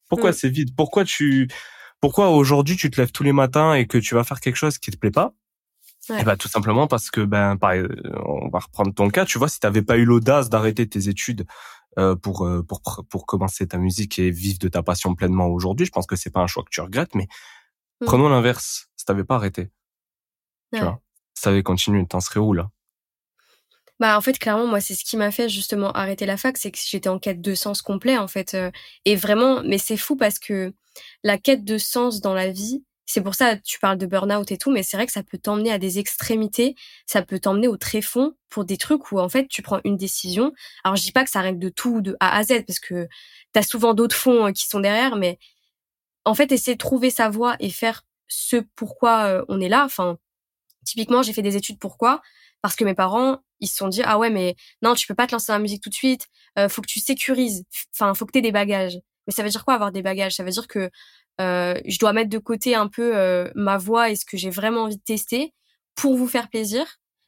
Pourquoi 0.10 0.32
mm. 0.32 0.34
c'est 0.34 0.50
vide? 0.50 0.76
Pourquoi 0.76 1.06
tu, 1.06 1.48
pourquoi 2.02 2.30
aujourd'hui 2.30 2.76
tu 2.76 2.90
te 2.90 3.00
lèves 3.00 3.12
tous 3.12 3.24
les 3.24 3.34
matins 3.34 3.74
et 3.74 3.88
que 3.88 3.98
tu 3.98 4.16
vas 4.16 4.24
faire 4.24 4.40
quelque 4.40 4.58
chose 4.58 4.78
qui 4.78 4.92
te 4.92 4.98
plaît 4.98 5.12
pas? 5.12 5.34
Ouais. 6.10 6.18
Eh 6.20 6.24
ben, 6.24 6.36
tout 6.36 6.50
simplement 6.50 6.86
parce 6.88 7.10
que 7.10 7.22
ben 7.22 7.58
on 8.26 8.50
va 8.50 8.60
reprendre 8.60 8.94
ton 8.94 9.10
cas, 9.10 9.26
tu 9.26 9.38
vois, 9.38 9.48
si 9.48 9.60
tu 9.60 9.66
n'avais 9.66 9.84
pas 9.84 9.98
eu 9.98 10.04
l'audace 10.04 10.50
d'arrêter 10.50 10.88
tes 10.88 11.08
études 11.08 11.46
pour, 11.96 12.46
euh, 12.46 12.64
pour 12.64 12.82
pour 13.10 13.26
commencer 13.26 13.68
ta 13.68 13.78
musique 13.78 14.20
et 14.20 14.32
vivre 14.32 14.60
de 14.60 14.68
ta 14.68 14.84
passion 14.84 15.16
pleinement 15.16 15.48
aujourd'hui. 15.48 15.86
Je 15.86 15.92
pense 15.92 16.08
que 16.08 16.16
c'est 16.16 16.32
pas 16.32 16.42
un 16.42 16.48
choix 16.48 16.64
que 16.64 16.70
tu 16.72 16.82
regrettes, 16.82 17.16
mais 17.16 17.28
mmh. 18.02 18.06
prenons 18.06 18.30
l'inverse. 18.30 18.90
Si 18.96 19.06
t'avais 19.06 19.24
pas 19.24 19.36
arrêté, 19.36 19.70
tu 20.74 20.80
vois, 20.80 21.02
si 21.36 21.44
t'avais 21.44 21.64
continué, 21.64 22.06
t'en 22.06 22.20
serais 22.20 22.40
où 22.40 22.54
là? 22.54 22.70
Bah 24.00 24.18
en 24.18 24.22
fait 24.22 24.38
clairement 24.40 24.66
moi 24.66 24.82
c'est 24.82 24.96
ce 24.96 25.06
qui 25.06 25.18
m'a 25.18 25.32
fait 25.32 25.50
justement 25.50 25.92
arrêter 25.92 26.26
la 26.26 26.38
fac, 26.38 26.58
c'est 26.58 26.72
que 26.72 26.80
j'étais 26.84 27.10
en 27.10 27.20
quête 27.20 27.42
de 27.42 27.54
sens 27.54 27.82
complet 27.82 28.18
en 28.18 28.28
fait 28.28 28.54
euh, 28.54 28.72
et 29.06 29.16
vraiment 29.16 29.62
mais 29.64 29.78
c'est 29.78 29.98
fou 29.98 30.16
parce 30.16 30.40
que 30.40 30.74
la 31.24 31.38
quête 31.38 31.64
de 31.64 31.78
sens 31.78 32.20
dans 32.20 32.34
la 32.34 32.50
vie, 32.50 32.84
c'est 33.06 33.22
pour 33.22 33.36
ça 33.36 33.58
tu 33.58 33.80
parles 33.80 33.98
de 33.98 34.06
burn-out 34.06 34.52
et 34.52 34.58
tout, 34.58 34.72
mais 34.72 34.84
c'est 34.84 34.98
vrai 34.98 35.06
que 35.06 35.12
ça 35.12 35.24
peut 35.24 35.38
t'emmener 35.38 35.72
à 35.72 35.78
des 35.78 36.00
extrémités, 36.00 36.76
ça 37.06 37.22
peut 37.22 37.40
t'emmener 37.40 37.68
au 37.68 37.78
tréfonds 37.78 38.34
pour 38.50 38.66
des 38.66 38.78
trucs 38.78 39.12
où 39.12 39.20
en 39.20 39.30
fait 39.30 39.48
tu 39.48 39.62
prends 39.62 39.82
une 39.84 39.98
décision. 39.98 40.54
Alors 40.84 40.96
je 40.96 41.04
dis 41.04 41.12
pas 41.12 41.24
que 41.24 41.30
ça 41.30 41.42
règle 41.42 41.60
de 41.60 41.70
tout 41.70 42.02
de 42.02 42.16
A 42.20 42.38
à 42.38 42.44
Z 42.44 42.64
parce 42.66 42.80
que 42.80 43.08
t'as 43.52 43.64
souvent 43.64 43.94
d'autres 43.94 44.16
fonds 44.16 44.48
euh, 44.48 44.52
qui 44.52 44.68
sont 44.68 44.80
derrière, 44.80 45.16
mais 45.16 45.38
en 46.26 46.36
fait 46.36 46.52
essayer 46.52 46.76
de 46.76 46.80
trouver 46.80 47.10
sa 47.10 47.30
voie 47.30 47.56
et 47.60 47.70
faire 47.70 48.06
ce 48.28 48.58
pourquoi 48.76 49.26
euh, 49.26 49.46
on 49.50 49.60
est 49.62 49.70
là. 49.70 49.84
Enfin, 49.86 50.18
typiquement 50.86 51.24
j'ai 51.24 51.34
fait 51.34 51.42
des 51.42 51.58
études 51.58 51.80
pourquoi? 51.80 52.22
Parce 52.62 52.76
que 52.76 52.86
mes 52.86 52.96
parents 52.96 53.40
ils 53.60 53.68
se 53.68 53.78
sont 53.78 53.90
dit 53.90 54.02
ah 54.06 54.18
ouais 54.20 54.30
mais 54.30 54.56
non 54.82 54.96
tu 54.96 55.08
peux 55.08 55.16
pas 55.16 55.28
te 55.28 55.34
lancer 55.34 55.48
dans 55.52 55.56
la 55.58 55.62
musique 55.62 55.84
tout 55.84 55.90
de 55.90 55.96
suite, 55.96 56.28
euh, 56.60 56.70
faut 56.70 56.82
que 56.82 56.88
tu 56.88 57.00
sécurises, 57.00 57.64
enfin 57.94 58.14
faut 58.14 58.26
que 58.26 58.32
t'aies 58.32 58.42
des 58.42 58.52
bagages. 58.54 59.00
Mais 59.28 59.34
ça 59.34 59.44
veut 59.44 59.50
dire 59.50 59.66
quoi 59.66 59.76
avoir 59.76 59.92
des 59.92 60.02
bagages? 60.02 60.36
Ça 60.36 60.44
veut 60.44 60.52
dire 60.52 60.68
que 60.68 60.90
je 61.40 62.00
dois 62.00 62.14
mettre 62.14 62.30
de 62.30 62.38
côté 62.38 62.76
un 62.76 62.88
peu 62.88 63.16
euh, 63.16 63.50
ma 63.56 63.78
voix 63.78 64.10
et 64.10 64.16
ce 64.16 64.26
que 64.26 64.38
j'ai 64.38 64.50
vraiment 64.50 64.84
envie 64.84 64.98
de 64.98 65.04
tester 65.04 65.54
pour 65.96 66.16
vous 66.16 66.28
faire 66.28 66.50
plaisir. 66.50 66.86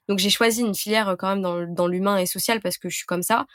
Donc 0.07 0.19
j'ai 0.19 0.29
choisi 0.29 0.61
une 0.61 0.75
filière 0.75 1.09
euh, 1.09 1.15
quand 1.15 1.29
même 1.29 1.41
dans, 1.41 1.65
dans 1.67 1.87
l'humain 1.87 2.17
et 2.17 2.25
social 2.25 2.61
parce 2.61 2.77
que 2.77 2.89
je 2.89 2.97
suis 2.97 3.05
comme 3.05 3.23
ça. 3.23 3.45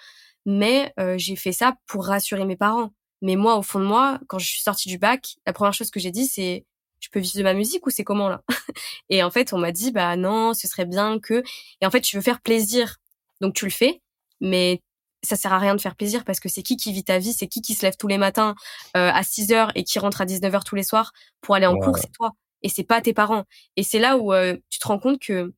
mais 0.46 0.92
j'ai 1.16 1.36
fait 1.36 1.52
ça 1.52 1.76
pour 1.86 2.06
rassurer 2.06 2.44
mes 2.44 2.56
parents. 2.56 2.90
Mais 3.22 3.36
moi, 3.36 3.56
au 3.56 3.62
fond 3.62 3.80
de 3.80 3.84
moi, 3.84 4.18
quand 4.28 4.38
je 4.38 4.46
suis 4.46 4.62
sortie 4.62 4.88
du 4.88 4.98
bac, 4.98 5.36
la 5.46 5.52
première 5.52 5.74
chose 5.74 5.90
que 5.90 6.00
j'ai 6.00 6.10
dit, 6.10 6.26
c'est 6.26 6.64
je 7.00 7.08
peux 7.10 7.20
vivre 7.20 7.38
de 7.38 7.42
ma 7.42 7.54
musique 7.54 7.86
ou 7.86 7.90
c'est 7.90 8.04
comment 8.04 8.28
là? 8.28 8.42
Et 9.10 9.22
en 9.22 9.30
fait, 9.30 9.52
on 9.52 9.58
m'a 9.58 9.72
dit 9.72 9.92
bah 9.92 10.16
non, 10.16 10.54
ce 10.54 10.68
serait 10.68 10.86
bien 10.86 11.18
que. 11.20 11.42
Et 11.80 11.86
en 11.86 11.90
fait, 11.90 12.00
tu 12.00 12.16
veux 12.16 12.22
faire 12.22 12.40
plaisir, 12.40 12.96
donc 13.40 13.54
tu 13.54 13.64
le 13.66 13.70
fais, 13.70 14.00
mais 14.40 14.82
ça 15.22 15.36
sert 15.36 15.52
à 15.52 15.58
rien 15.58 15.74
de 15.74 15.80
faire 15.80 15.96
plaisir 15.96 16.24
parce 16.24 16.40
que 16.40 16.48
c'est 16.48 16.62
qui 16.62 16.76
qui 16.76 16.92
vit 16.92 17.04
ta 17.04 17.18
vie, 17.18 17.32
c'est 17.32 17.46
qui 17.46 17.60
qui 17.60 17.74
se 17.74 17.82
lève 17.82 17.96
tous 17.98 18.08
les 18.08 18.18
matins 18.18 18.54
euh, 18.96 19.10
à 19.12 19.22
6 19.22 19.52
heures 19.52 19.72
et 19.74 19.84
qui 19.84 19.98
rentre 19.98 20.20
à 20.20 20.24
19 20.24 20.54
heures 20.54 20.64
tous 20.64 20.76
les 20.76 20.82
soirs 20.82 21.12
pour 21.40 21.54
aller 21.54 21.66
en 21.66 21.76
cours, 21.76 21.98
c'est 21.98 22.12
toi 22.12 22.32
et 22.62 22.68
c'est 22.68 22.84
pas 22.84 23.00
tes 23.00 23.14
parents. 23.14 23.44
Et 23.76 23.82
c'est 23.82 23.98
là 23.98 24.16
où 24.16 24.32
euh, 24.32 24.56
tu 24.68 24.78
te 24.78 24.86
rends 24.88 24.98
compte 24.98 25.20
que 25.20 25.52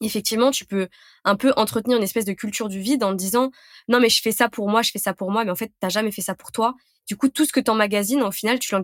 effectivement, 0.00 0.50
tu 0.50 0.64
peux 0.66 0.88
un 1.24 1.36
peu 1.36 1.52
entretenir 1.56 1.96
une 1.96 2.04
espèce 2.04 2.24
de 2.24 2.32
culture 2.34 2.68
du 2.68 2.80
vide 2.80 3.02
en 3.02 3.12
te 3.12 3.16
disant 3.16 3.50
non 3.88 4.00
mais 4.00 4.08
je 4.08 4.20
fais 4.22 4.32
ça 4.32 4.48
pour 4.48 4.68
moi, 4.68 4.82
je 4.82 4.90
fais 4.90 4.98
ça 4.98 5.14
pour 5.14 5.30
moi, 5.30 5.44
mais 5.44 5.50
en 5.50 5.56
fait 5.56 5.72
t'as 5.80 5.88
jamais 5.88 6.12
fait 6.12 6.22
ça 6.22 6.34
pour 6.34 6.52
toi. 6.52 6.74
Du 7.08 7.16
coup, 7.16 7.28
tout 7.28 7.44
ce 7.44 7.52
que 7.52 7.60
t'emmagasines, 7.60 8.22
au 8.22 8.32
final, 8.32 8.58
tu 8.58 8.74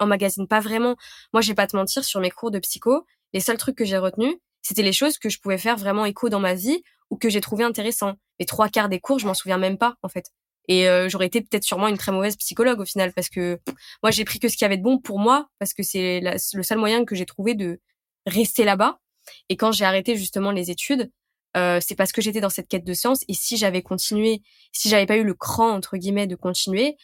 l'emmagasines 0.00 0.46
pas 0.46 0.60
vraiment. 0.60 0.96
Moi, 1.32 1.42
je 1.42 1.48
vais 1.48 1.56
pas 1.56 1.66
te 1.66 1.76
mentir, 1.76 2.04
sur 2.04 2.20
mes 2.20 2.30
cours 2.30 2.52
de 2.52 2.60
psycho, 2.60 3.04
les 3.32 3.40
seuls 3.40 3.58
trucs 3.58 3.76
que 3.76 3.84
j'ai 3.84 3.98
retenus, 3.98 4.36
c'était 4.62 4.82
les 4.82 4.92
choses 4.92 5.18
que 5.18 5.28
je 5.28 5.40
pouvais 5.40 5.58
faire 5.58 5.76
vraiment 5.76 6.04
écho 6.04 6.28
dans 6.28 6.40
ma 6.40 6.54
vie 6.54 6.82
ou 7.10 7.16
que 7.16 7.28
j'ai 7.28 7.40
trouvé 7.40 7.64
intéressant. 7.64 8.14
Les 8.38 8.46
trois 8.46 8.68
quarts 8.68 8.88
des 8.88 9.00
cours, 9.00 9.18
je 9.18 9.26
m'en 9.26 9.34
souviens 9.34 9.58
même 9.58 9.78
pas, 9.78 9.96
en 10.02 10.08
fait. 10.08 10.30
Et 10.68 10.88
euh, 10.88 11.08
j'aurais 11.08 11.26
été 11.26 11.40
peut-être 11.40 11.64
sûrement 11.64 11.88
une 11.88 11.96
très 11.96 12.12
mauvaise 12.12 12.36
psychologue 12.36 12.80
au 12.80 12.84
final 12.84 13.12
parce 13.14 13.30
que 13.30 13.58
moi 14.02 14.10
j'ai 14.10 14.26
pris 14.26 14.38
que 14.38 14.50
ce 14.50 14.56
qui 14.58 14.66
avait 14.66 14.76
de 14.76 14.82
bon 14.82 14.98
pour 14.98 15.18
moi 15.18 15.48
parce 15.58 15.72
que 15.72 15.82
c'est 15.82 16.20
le 16.20 16.62
seul 16.62 16.76
moyen 16.76 17.06
que 17.06 17.14
j'ai 17.14 17.24
trouvé 17.24 17.54
de 17.54 17.80
rester 18.26 18.64
là-bas. 18.64 18.98
Et 19.48 19.56
quand 19.56 19.72
j'ai 19.72 19.86
arrêté 19.86 20.14
justement 20.14 20.50
les 20.50 20.70
études, 20.70 21.10
euh, 21.56 21.80
c'est 21.82 21.94
parce 21.94 22.12
que 22.12 22.20
j'étais 22.20 22.42
dans 22.42 22.50
cette 22.50 22.68
quête 22.68 22.84
de 22.84 22.92
science. 22.92 23.20
Et 23.28 23.34
si 23.34 23.56
j'avais 23.56 23.80
continué, 23.80 24.42
si 24.72 24.90
j'avais 24.90 25.06
pas 25.06 25.16
eu 25.16 25.24
le 25.24 25.32
cran 25.32 25.70
entre 25.70 25.96
guillemets 25.96 26.26
de 26.26 26.36
continuer, 26.36 26.96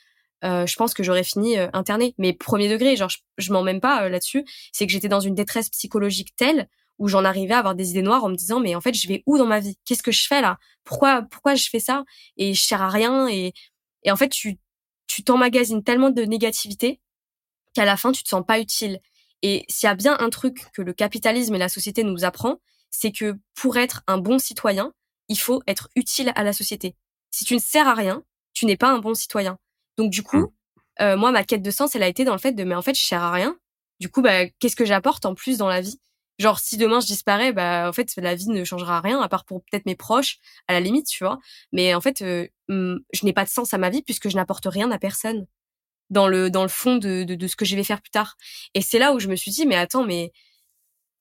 euh, 0.44 0.66
je 0.66 0.76
pense 0.76 0.92
que 0.92 1.02
j'aurais 1.02 1.24
fini 1.24 1.58
euh, 1.58 1.68
internée. 1.72 2.14
Mais 2.18 2.32
premier 2.32 2.68
degré, 2.68 2.96
genre 2.96 3.08
je, 3.08 3.18
je 3.38 3.52
m'en 3.52 3.62
même 3.62 3.80
pas 3.80 4.04
euh, 4.04 4.08
là-dessus. 4.08 4.44
C'est 4.72 4.86
que 4.86 4.92
j'étais 4.92 5.08
dans 5.08 5.20
une 5.20 5.34
détresse 5.34 5.70
psychologique 5.70 6.34
telle 6.36 6.68
où 6.98 7.08
j'en 7.08 7.24
arrivais 7.24 7.54
à 7.54 7.58
avoir 7.58 7.74
des 7.74 7.90
idées 7.90 8.02
noires 8.02 8.24
en 8.24 8.28
me 8.28 8.36
disant 8.36 8.60
mais 8.60 8.74
en 8.74 8.80
fait 8.80 8.94
je 8.94 9.08
vais 9.08 9.22
où 9.26 9.38
dans 9.38 9.46
ma 9.46 9.60
vie? 9.60 9.76
Qu'est-ce 9.84 10.02
que 10.02 10.12
je 10.12 10.26
fais 10.26 10.40
là? 10.40 10.58
Pourquoi 10.84 11.22
pourquoi 11.22 11.54
je 11.54 11.68
fais 11.68 11.80
ça? 11.80 12.04
Et 12.36 12.54
je 12.54 12.62
sers 12.62 12.82
à 12.82 12.88
rien 12.88 13.28
et 13.28 13.52
et 14.04 14.10
en 14.10 14.16
fait 14.16 14.28
tu 14.28 14.58
tu 15.06 15.24
t'emmagasines 15.24 15.82
tellement 15.84 16.10
de 16.10 16.22
négativité 16.22 17.00
qu'à 17.74 17.84
la 17.84 17.96
fin 17.96 18.12
tu 18.12 18.22
te 18.22 18.28
sens 18.28 18.44
pas 18.46 18.60
utile. 18.60 19.00
Et 19.42 19.64
s'il 19.68 19.86
y 19.86 19.90
a 19.90 19.94
bien 19.94 20.16
un 20.20 20.30
truc 20.30 20.70
que 20.72 20.82
le 20.82 20.92
capitalisme 20.92 21.54
et 21.54 21.58
la 21.58 21.68
société 21.68 22.02
nous 22.04 22.24
apprend, 22.24 22.60
c'est 22.90 23.12
que 23.12 23.36
pour 23.54 23.76
être 23.76 24.02
un 24.06 24.18
bon 24.18 24.38
citoyen, 24.38 24.92
il 25.28 25.38
faut 25.38 25.62
être 25.66 25.88
utile 25.96 26.32
à 26.36 26.44
la 26.44 26.52
société. 26.52 26.96
Si 27.30 27.44
tu 27.44 27.54
ne 27.54 27.58
sers 27.58 27.86
à 27.86 27.94
rien, 27.94 28.22
tu 28.52 28.66
n'es 28.66 28.76
pas 28.76 28.90
un 28.90 28.98
bon 28.98 29.14
citoyen. 29.14 29.58
Donc 29.96 30.10
du 30.10 30.22
coup, 30.22 30.38
mmh. 30.38 30.50
euh, 31.02 31.16
moi, 31.16 31.32
ma 31.32 31.44
quête 31.44 31.62
de 31.62 31.70
sens, 31.70 31.94
elle 31.94 32.02
a 32.02 32.08
été 32.08 32.24
dans 32.24 32.32
le 32.32 32.38
fait 32.38 32.52
de, 32.52 32.64
mais 32.64 32.74
en 32.74 32.82
fait, 32.82 32.94
je 32.94 33.02
sers 33.02 33.22
à 33.22 33.32
rien. 33.32 33.58
Du 34.00 34.08
coup, 34.08 34.22
bah, 34.22 34.46
qu'est-ce 34.60 34.76
que 34.76 34.84
j'apporte 34.84 35.26
en 35.26 35.34
plus 35.34 35.58
dans 35.58 35.68
la 35.68 35.80
vie? 35.80 35.98
Genre, 36.38 36.58
si 36.58 36.76
demain 36.76 37.00
je 37.00 37.06
disparais, 37.06 37.52
bah, 37.52 37.88
en 37.88 37.92
fait, 37.92 38.12
la 38.16 38.34
vie 38.34 38.48
ne 38.48 38.64
changera 38.64 39.00
rien, 39.00 39.20
à 39.20 39.28
part 39.28 39.44
pour 39.44 39.62
peut-être 39.64 39.86
mes 39.86 39.94
proches, 39.96 40.38
à 40.68 40.72
la 40.72 40.80
limite, 40.80 41.06
tu 41.06 41.24
vois. 41.24 41.38
Mais 41.72 41.94
en 41.94 42.00
fait, 42.00 42.22
euh, 42.22 42.48
mmh, 42.68 42.96
je 43.12 43.24
n'ai 43.24 43.32
pas 43.32 43.44
de 43.44 43.50
sens 43.50 43.72
à 43.74 43.78
ma 43.78 43.90
vie 43.90 44.02
puisque 44.02 44.28
je 44.28 44.36
n'apporte 44.36 44.66
rien 44.66 44.90
à 44.90 44.98
personne 44.98 45.46
dans 46.10 46.28
le 46.28 46.50
dans 46.50 46.62
le 46.62 46.68
fond 46.68 46.96
de, 46.96 47.24
de, 47.24 47.34
de 47.34 47.46
ce 47.46 47.56
que 47.56 47.64
je 47.64 47.76
vais 47.76 47.84
faire 47.84 48.02
plus 48.02 48.10
tard. 48.10 48.36
Et 48.74 48.82
c'est 48.82 48.98
là 48.98 49.12
où 49.14 49.20
je 49.20 49.28
me 49.28 49.36
suis 49.36 49.50
dit, 49.52 49.66
mais 49.66 49.76
attends, 49.76 50.04
mais 50.04 50.32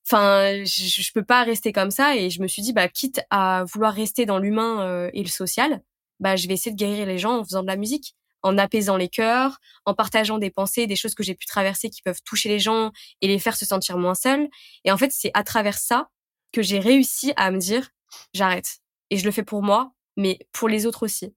enfin, 0.08 0.63
je, 0.65 1.02
je 1.02 1.12
peux 1.13 1.23
pas 1.23 1.43
rester 1.43 1.71
comme 1.73 1.91
ça. 1.91 2.15
Et 2.15 2.30
je 2.30 2.41
me 2.41 2.47
suis 2.47 2.62
dit, 2.62 2.73
bah, 2.73 2.88
quitte 2.89 3.21
à 3.30 3.63
vouloir 3.73 3.93
rester 3.93 4.26
dans 4.26 4.39
l'humain 4.39 4.82
euh, 4.88 5.10
et 5.13 5.23
le 5.23 5.30
social, 5.30 5.82
bah, 6.19 6.36
je 6.36 6.47
vais 6.47 6.54
essayer 6.56 6.71
de 6.71 6.78
guérir 6.78 7.06
les 7.06 7.17
gens 7.17 7.39
en 7.39 7.43
faisant 7.43 7.62
de 7.62 7.67
la 7.67 7.76
musique 7.78 8.15
en 8.44 8.58
apaisant 8.58 8.98
les 8.98 9.10
cœurs, 9.10 9.58
en 9.86 9.94
partageant 9.94 10.38
des 10.38 10.52
pensées, 10.52 10.86
des 10.86 10.96
choses 10.96 11.16
que 11.16 11.24
j'ai 11.24 11.36
pu 11.36 11.46
traverser 11.46 11.90
qui 11.90 12.02
peuvent 12.02 12.22
toucher 12.24 12.50
les 12.50 12.60
gens 12.60 12.92
et 13.22 13.28
les 13.28 13.40
faire 13.40 13.56
se 13.56 13.66
sentir 13.66 13.98
moins 13.98 14.16
seuls. 14.16 14.48
Et 14.84 14.92
en 14.92 14.98
fait, 14.98 15.12
c'est 15.14 15.32
à 15.34 15.44
travers 15.44 15.78
ça 15.78 16.10
que 16.52 16.62
j'ai 16.62 16.80
réussi 16.80 17.34
à 17.36 17.52
me 17.52 17.58
dire 17.58 17.90
j'arrête. 18.34 18.78
Et 19.10 19.18
je 19.18 19.26
le 19.26 19.32
fais 19.32 19.44
pour 19.44 19.64
moi, 19.64 19.94
mais 20.18 20.40
pour 20.52 20.68
les 20.70 20.86
autres 20.86 21.04
aussi. 21.04 21.34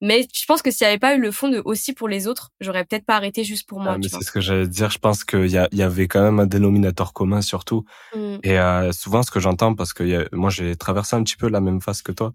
Mais 0.00 0.26
je 0.34 0.44
pense 0.44 0.60
que 0.60 0.70
s'il 0.70 0.84
n'y 0.86 0.90
avait 0.90 0.98
pas 0.98 1.14
eu 1.14 1.20
le 1.20 1.30
fond 1.30 1.48
de 1.48 1.62
aussi 1.64 1.94
pour 1.94 2.08
les 2.08 2.26
autres, 2.26 2.50
j'aurais 2.60 2.84
peut-être 2.84 3.06
pas 3.06 3.16
arrêté 3.16 3.42
juste 3.42 3.66
pour 3.66 3.80
moi. 3.80 3.92
Ah, 3.94 3.98
mais 3.98 4.08
c'est 4.08 4.22
ce 4.22 4.30
que 4.30 4.40
j'allais 4.40 4.68
dire. 4.68 4.90
Je 4.90 4.98
pense 4.98 5.24
qu'il 5.24 5.46
y, 5.46 5.52
y 5.72 5.82
avait 5.82 6.08
quand 6.08 6.22
même 6.22 6.40
un 6.40 6.46
dénominateur 6.46 7.14
commun 7.14 7.40
surtout. 7.40 7.84
Mmh. 8.14 8.36
Et 8.42 8.58
euh, 8.58 8.92
souvent, 8.92 9.22
ce 9.22 9.30
que 9.30 9.40
j'entends, 9.40 9.74
parce 9.74 9.94
que 9.94 10.28
moi, 10.34 10.50
j'ai 10.50 10.76
traversé 10.76 11.16
un 11.16 11.22
petit 11.22 11.36
peu 11.36 11.48
la 11.48 11.60
même 11.60 11.80
phase 11.80 12.02
que 12.02 12.12
toi, 12.12 12.34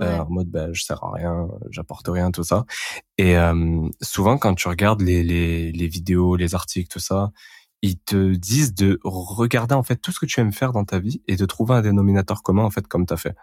euh, 0.00 0.18
en 0.18 0.30
mode 0.30 0.48
ben 0.48 0.72
je 0.72 0.82
sers 0.82 1.02
à 1.04 1.12
rien, 1.12 1.48
j'apporte 1.70 2.08
rien, 2.08 2.30
tout 2.30 2.44
ça. 2.44 2.64
Et 3.18 3.36
euh, 3.36 3.88
souvent 4.02 4.38
quand 4.38 4.54
tu 4.54 4.68
regardes 4.68 5.02
les, 5.02 5.22
les, 5.22 5.72
les 5.72 5.88
vidéos, 5.88 6.36
les 6.36 6.54
articles, 6.54 6.88
tout 6.88 6.98
ça, 6.98 7.30
ils 7.82 7.98
te 7.98 8.34
disent 8.34 8.74
de 8.74 8.98
regarder 9.04 9.74
en 9.74 9.82
fait 9.82 9.96
tout 9.96 10.10
ce 10.10 10.18
que 10.18 10.26
tu 10.26 10.40
aimes 10.40 10.52
faire 10.52 10.72
dans 10.72 10.84
ta 10.84 10.98
vie 10.98 11.22
et 11.28 11.36
de 11.36 11.46
trouver 11.46 11.74
un 11.74 11.82
dénominateur 11.82 12.42
commun 12.42 12.64
en 12.64 12.70
fait 12.70 12.88
comme 12.88 13.06
tu 13.06 13.14
as 13.14 13.18
fait. 13.18 13.36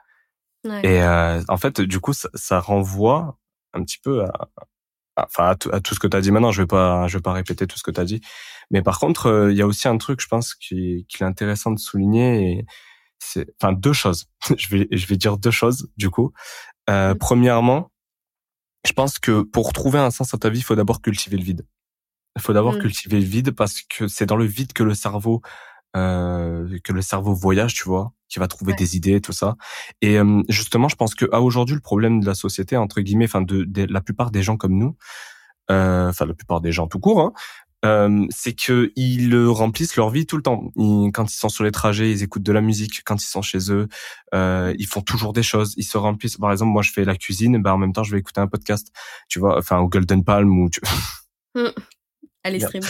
Ouais. 0.66 0.82
Et 0.84 1.02
euh, 1.02 1.42
en 1.48 1.58
fait, 1.58 1.82
du 1.82 2.00
coup, 2.00 2.14
ça, 2.14 2.30
ça, 2.34 2.60
renvoie 2.60 3.40
un 3.74 3.84
petit 3.84 3.98
peu 3.98 4.24
à, 4.26 4.50
enfin 5.18 5.56
à, 5.72 5.80
tout 5.80 5.96
ce 5.96 6.00
que 6.00 6.08
tu 6.08 6.18
as 6.18 6.22
dit 6.22 6.32
maintenant. 6.32 6.52
Je 6.52 6.62
vais 6.62 6.68
pas, 6.68 7.08
je 7.08 7.18
vais 7.18 7.22
pas 7.22 7.34
répéter 7.34 7.68
tout 7.68 7.78
ce 7.78 7.84
que 7.84 7.92
tu 7.92 8.00
as 8.00 8.06
dit. 8.06 8.22
Mais 8.72 8.82
par 8.82 9.00
contre, 9.00 9.50
il 9.52 9.58
y 9.58 9.62
a 9.62 9.68
aussi 9.68 9.88
un 9.88 9.98
truc, 9.98 10.22
je 10.22 10.28
pense, 10.28 10.54
qui, 10.54 11.06
qui 11.10 11.24
est 11.24 11.26
intéressant 11.26 11.72
de 11.72 11.80
souligner. 11.80 12.52
Et, 12.52 12.66
c'est 13.22 13.48
enfin 13.62 13.74
deux 13.74 13.94
choses. 13.94 14.28
je 14.58 14.68
vais 14.76 14.88
je 14.92 15.06
vais 15.08 15.18
dire 15.18 15.38
deux 15.38 15.52
choses 15.52 15.90
du 15.98 16.10
coup. 16.10 16.34
Euh, 16.90 17.16
premièrement, 17.16 17.92
je 18.86 18.94
pense 18.94 19.20
que 19.20 19.42
pour 19.42 19.74
trouver 19.74 20.00
un 20.00 20.12
sens 20.12 20.34
à 20.34 20.38
ta 20.38 20.50
vie, 20.50 20.60
il 20.60 20.64
faut 20.64 20.76
d'abord 20.76 21.02
cultiver 21.02 21.38
le 21.38 21.44
vide. 21.44 21.66
Il 22.36 22.42
faut 22.42 22.54
d'abord 22.54 22.76
mmh. 22.76 22.82
cultiver 22.82 23.20
le 23.20 23.26
vide 23.26 23.52
parce 23.52 23.82
que 23.82 24.08
c'est 24.08 24.26
dans 24.26 24.38
le 24.38 24.46
vide 24.46 24.74
que 24.74 24.84
le 24.84 24.94
cerveau 24.94 25.42
euh, 25.98 26.80
que 26.86 26.94
le 26.94 27.02
cerveau 27.02 27.34
voyage, 27.34 27.74
tu 27.74 27.84
vois, 27.84 28.14
qui 28.30 28.40
va 28.40 28.48
trouver 28.48 28.74
des 28.74 28.96
idées, 28.96 29.20
tout 29.20 29.34
ça. 29.34 29.58
Et 30.02 30.18
euh, 30.18 30.42
justement, 30.48 30.88
je 30.88 30.96
pense 30.96 31.16
que 31.16 31.26
à 31.34 31.42
aujourd'hui, 31.42 31.76
le 31.76 31.82
problème 31.82 32.22
de 32.22 32.26
la 32.26 32.34
société, 32.34 32.78
entre 32.78 33.02
guillemets, 33.02 33.26
enfin 33.26 33.42
de, 33.42 33.66
de, 33.66 33.86
la 33.92 34.00
plupart 34.00 34.32
des 34.32 34.42
gens 34.42 34.56
comme 34.56 34.78
nous, 34.78 34.96
euh, 35.70 36.10
enfin 36.10 36.26
la 36.26 36.34
plupart 36.34 36.62
des 36.62 36.72
gens 36.72 36.88
tout 36.88 37.00
court, 37.00 37.20
hein, 37.20 37.34
euh, 37.84 38.26
c'est 38.30 38.54
que 38.54 38.92
ils 38.96 39.36
remplissent 39.48 39.96
leur 39.96 40.10
vie 40.10 40.26
tout 40.26 40.38
le 40.38 40.44
temps. 40.44 40.72
quand 41.14 41.32
ils 41.32 41.36
sont 41.36 41.50
sur 41.50 41.64
les 41.64 41.72
trajets, 41.72 42.12
ils 42.12 42.24
écoutent 42.24 42.44
de 42.44 42.52
la 42.52 42.62
musique. 42.62 43.02
Quand 43.06 43.22
ils 43.22 43.28
sont 43.28 43.42
chez 43.42 43.72
eux, 43.72 43.88
euh, 44.34 44.74
ils 44.78 44.88
font 44.88 45.02
toujours 45.02 45.34
des 45.34 45.44
choses. 45.44 45.74
Ils 45.78 45.84
se 45.84 45.98
remplissent. 45.98 46.38
Par 46.38 46.52
exemple, 46.52 46.72
moi, 46.72 46.82
je 46.82 46.92
fais 46.92 47.06
la 47.06 47.16
cuisine, 47.16 47.62
bah 47.62 47.74
en 47.74 47.78
même 47.78 47.94
temps, 47.94 48.04
je 48.04 48.12
vais 48.12 48.20
écouter 48.20 48.42
un 48.42 48.48
podcast. 48.48 48.92
Tu 49.30 49.40
vois, 49.40 49.58
enfin, 49.58 49.80
au 49.80 49.88
Golden 49.88 50.24
Palm 50.24 50.60
ou. 50.60 50.70
Tu... 50.70 50.80
Mmh. 51.56 51.68
Allez, 52.44 52.60
stream. 52.60 52.84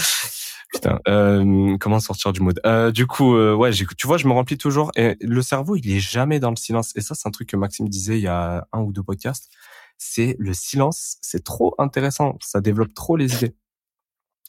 Putain, 0.71 0.99
euh, 1.07 1.77
comment 1.79 1.99
sortir 1.99 2.31
du 2.31 2.41
mode? 2.41 2.61
Euh, 2.65 2.91
Du 2.91 3.05
coup, 3.05 3.35
euh, 3.35 3.53
ouais, 3.53 3.73
j'écoute. 3.73 3.97
Tu 3.97 4.07
vois, 4.07 4.17
je 4.17 4.27
me 4.27 4.33
remplis 4.33 4.57
toujours. 4.57 4.91
Et 4.95 5.17
le 5.19 5.41
cerveau, 5.41 5.75
il 5.75 5.89
est 5.91 5.99
jamais 5.99 6.39
dans 6.39 6.49
le 6.49 6.55
silence. 6.55 6.93
Et 6.95 7.01
ça, 7.01 7.13
c'est 7.13 7.27
un 7.27 7.31
truc 7.31 7.49
que 7.49 7.57
Maxime 7.57 7.89
disait 7.89 8.17
il 8.17 8.23
y 8.23 8.27
a 8.27 8.67
un 8.71 8.79
ou 8.79 8.93
deux 8.93 9.03
podcasts. 9.03 9.49
C'est 9.97 10.35
le 10.39 10.53
silence. 10.53 11.17
C'est 11.21 11.43
trop 11.43 11.75
intéressant. 11.77 12.37
Ça 12.41 12.61
développe 12.61 12.93
trop 12.93 13.17
les 13.17 13.35
idées. 13.35 13.55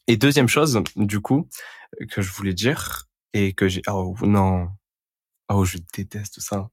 Et 0.06 0.16
deuxième 0.16 0.48
chose, 0.48 0.82
du 0.96 1.20
coup, 1.20 1.48
que 2.10 2.22
je 2.22 2.32
voulais 2.32 2.54
dire, 2.54 3.08
et 3.32 3.52
que 3.52 3.68
j'ai... 3.68 3.82
Oh 3.88 4.14
non. 4.22 4.68
Oh, 5.48 5.64
je 5.64 5.78
déteste 5.94 6.40
ça. 6.40 6.68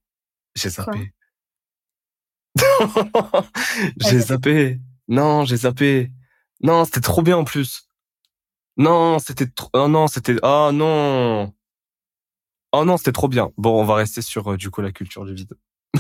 J'ai 0.56 0.70
zappé. 0.70 1.13
j'ai 3.98 4.20
zappé. 4.20 4.80
Non, 5.08 5.46
j'ai 5.46 5.58
zappé. 5.58 6.12
Non, 6.62 6.86
c'était 6.86 7.02
trop 7.02 7.22
bien 7.22 7.38
en 7.38 7.44
plus. 7.44 7.88
Non, 8.78 9.20
c'était 9.20 9.48
trop... 9.48 9.70
Oh 9.74 9.88
non, 9.88 10.08
c'était... 10.08 10.36
Oh 10.44 10.72
non. 10.74 11.54
Oh 12.72 12.86
non, 12.86 12.98
c'était 12.98 13.12
trop 13.12 13.28
bien. 13.28 13.52
Bon, 13.58 13.82
on 13.82 13.86
va 13.86 13.96
rester 13.96 14.22
sur, 14.22 14.52
euh, 14.52 14.58
du 14.58 14.70
coup, 14.70 14.82
la 14.82 14.92
culture 14.92 15.26
du 15.26 15.34
vide. 15.34 15.54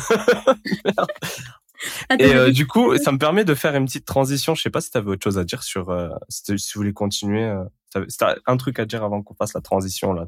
Et 2.19 2.35
euh, 2.35 2.51
du 2.51 2.67
coup, 2.67 2.97
ça 2.97 3.11
me 3.11 3.17
permet 3.17 3.45
de 3.45 3.55
faire 3.55 3.75
une 3.75 3.85
petite 3.85 4.05
transition. 4.05 4.55
Je 4.55 4.61
sais 4.61 4.69
pas 4.69 4.81
si 4.81 4.91
tu 4.91 4.97
avais 4.97 5.09
autre 5.09 5.23
chose 5.23 5.37
à 5.37 5.43
dire 5.43 5.63
sur 5.63 5.89
euh, 5.89 6.09
si, 6.27 6.43
tu 6.43 6.77
voulais 6.77 6.93
continuer. 6.93 7.43
Euh, 7.43 8.05
si 8.07 8.17
un 8.45 8.57
truc 8.57 8.79
à 8.79 8.85
dire 8.85 9.03
avant 9.03 9.23
qu'on 9.23 9.33
fasse 9.33 9.53
la 9.53 9.61
transition 9.61 10.13
là. 10.13 10.27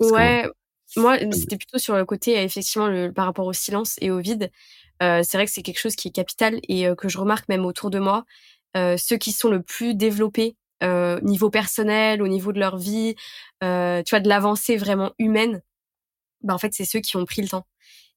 ouais, 0.00 0.48
moi 0.96 1.18
c'était 1.32 1.56
plutôt 1.56 1.78
sur 1.78 1.96
le 1.96 2.04
côté 2.04 2.40
effectivement 2.40 2.86
le, 2.86 3.10
par 3.10 3.24
rapport 3.24 3.46
au 3.46 3.52
silence 3.52 3.96
et 4.00 4.10
au 4.10 4.20
vide. 4.20 4.50
Euh, 5.02 5.22
c'est 5.24 5.36
vrai 5.36 5.46
que 5.46 5.50
c'est 5.50 5.62
quelque 5.62 5.80
chose 5.80 5.96
qui 5.96 6.08
est 6.08 6.12
capital 6.12 6.60
et 6.68 6.86
que 6.96 7.08
je 7.08 7.18
remarque 7.18 7.48
même 7.48 7.64
autour 7.66 7.90
de 7.90 7.98
moi. 7.98 8.24
ceux 8.74 9.16
qui 9.16 9.32
sont 9.32 9.48
le 9.48 9.62
plus 9.62 9.94
développés 9.94 10.56
au 10.82 11.20
niveau 11.22 11.50
personnel, 11.50 12.22
au 12.22 12.28
niveau 12.28 12.52
de 12.52 12.60
leur 12.60 12.76
vie, 12.76 13.16
tu 13.60 13.66
vois, 13.66 14.20
de 14.20 14.28
l'avancée 14.28 14.76
vraiment 14.76 15.12
humaine, 15.18 15.62
bah 16.42 16.54
en 16.54 16.58
fait 16.58 16.72
c'est 16.74 16.84
ceux 16.84 17.00
qui 17.00 17.16
ont 17.16 17.24
pris 17.24 17.42
le 17.42 17.48
temps. 17.48 17.66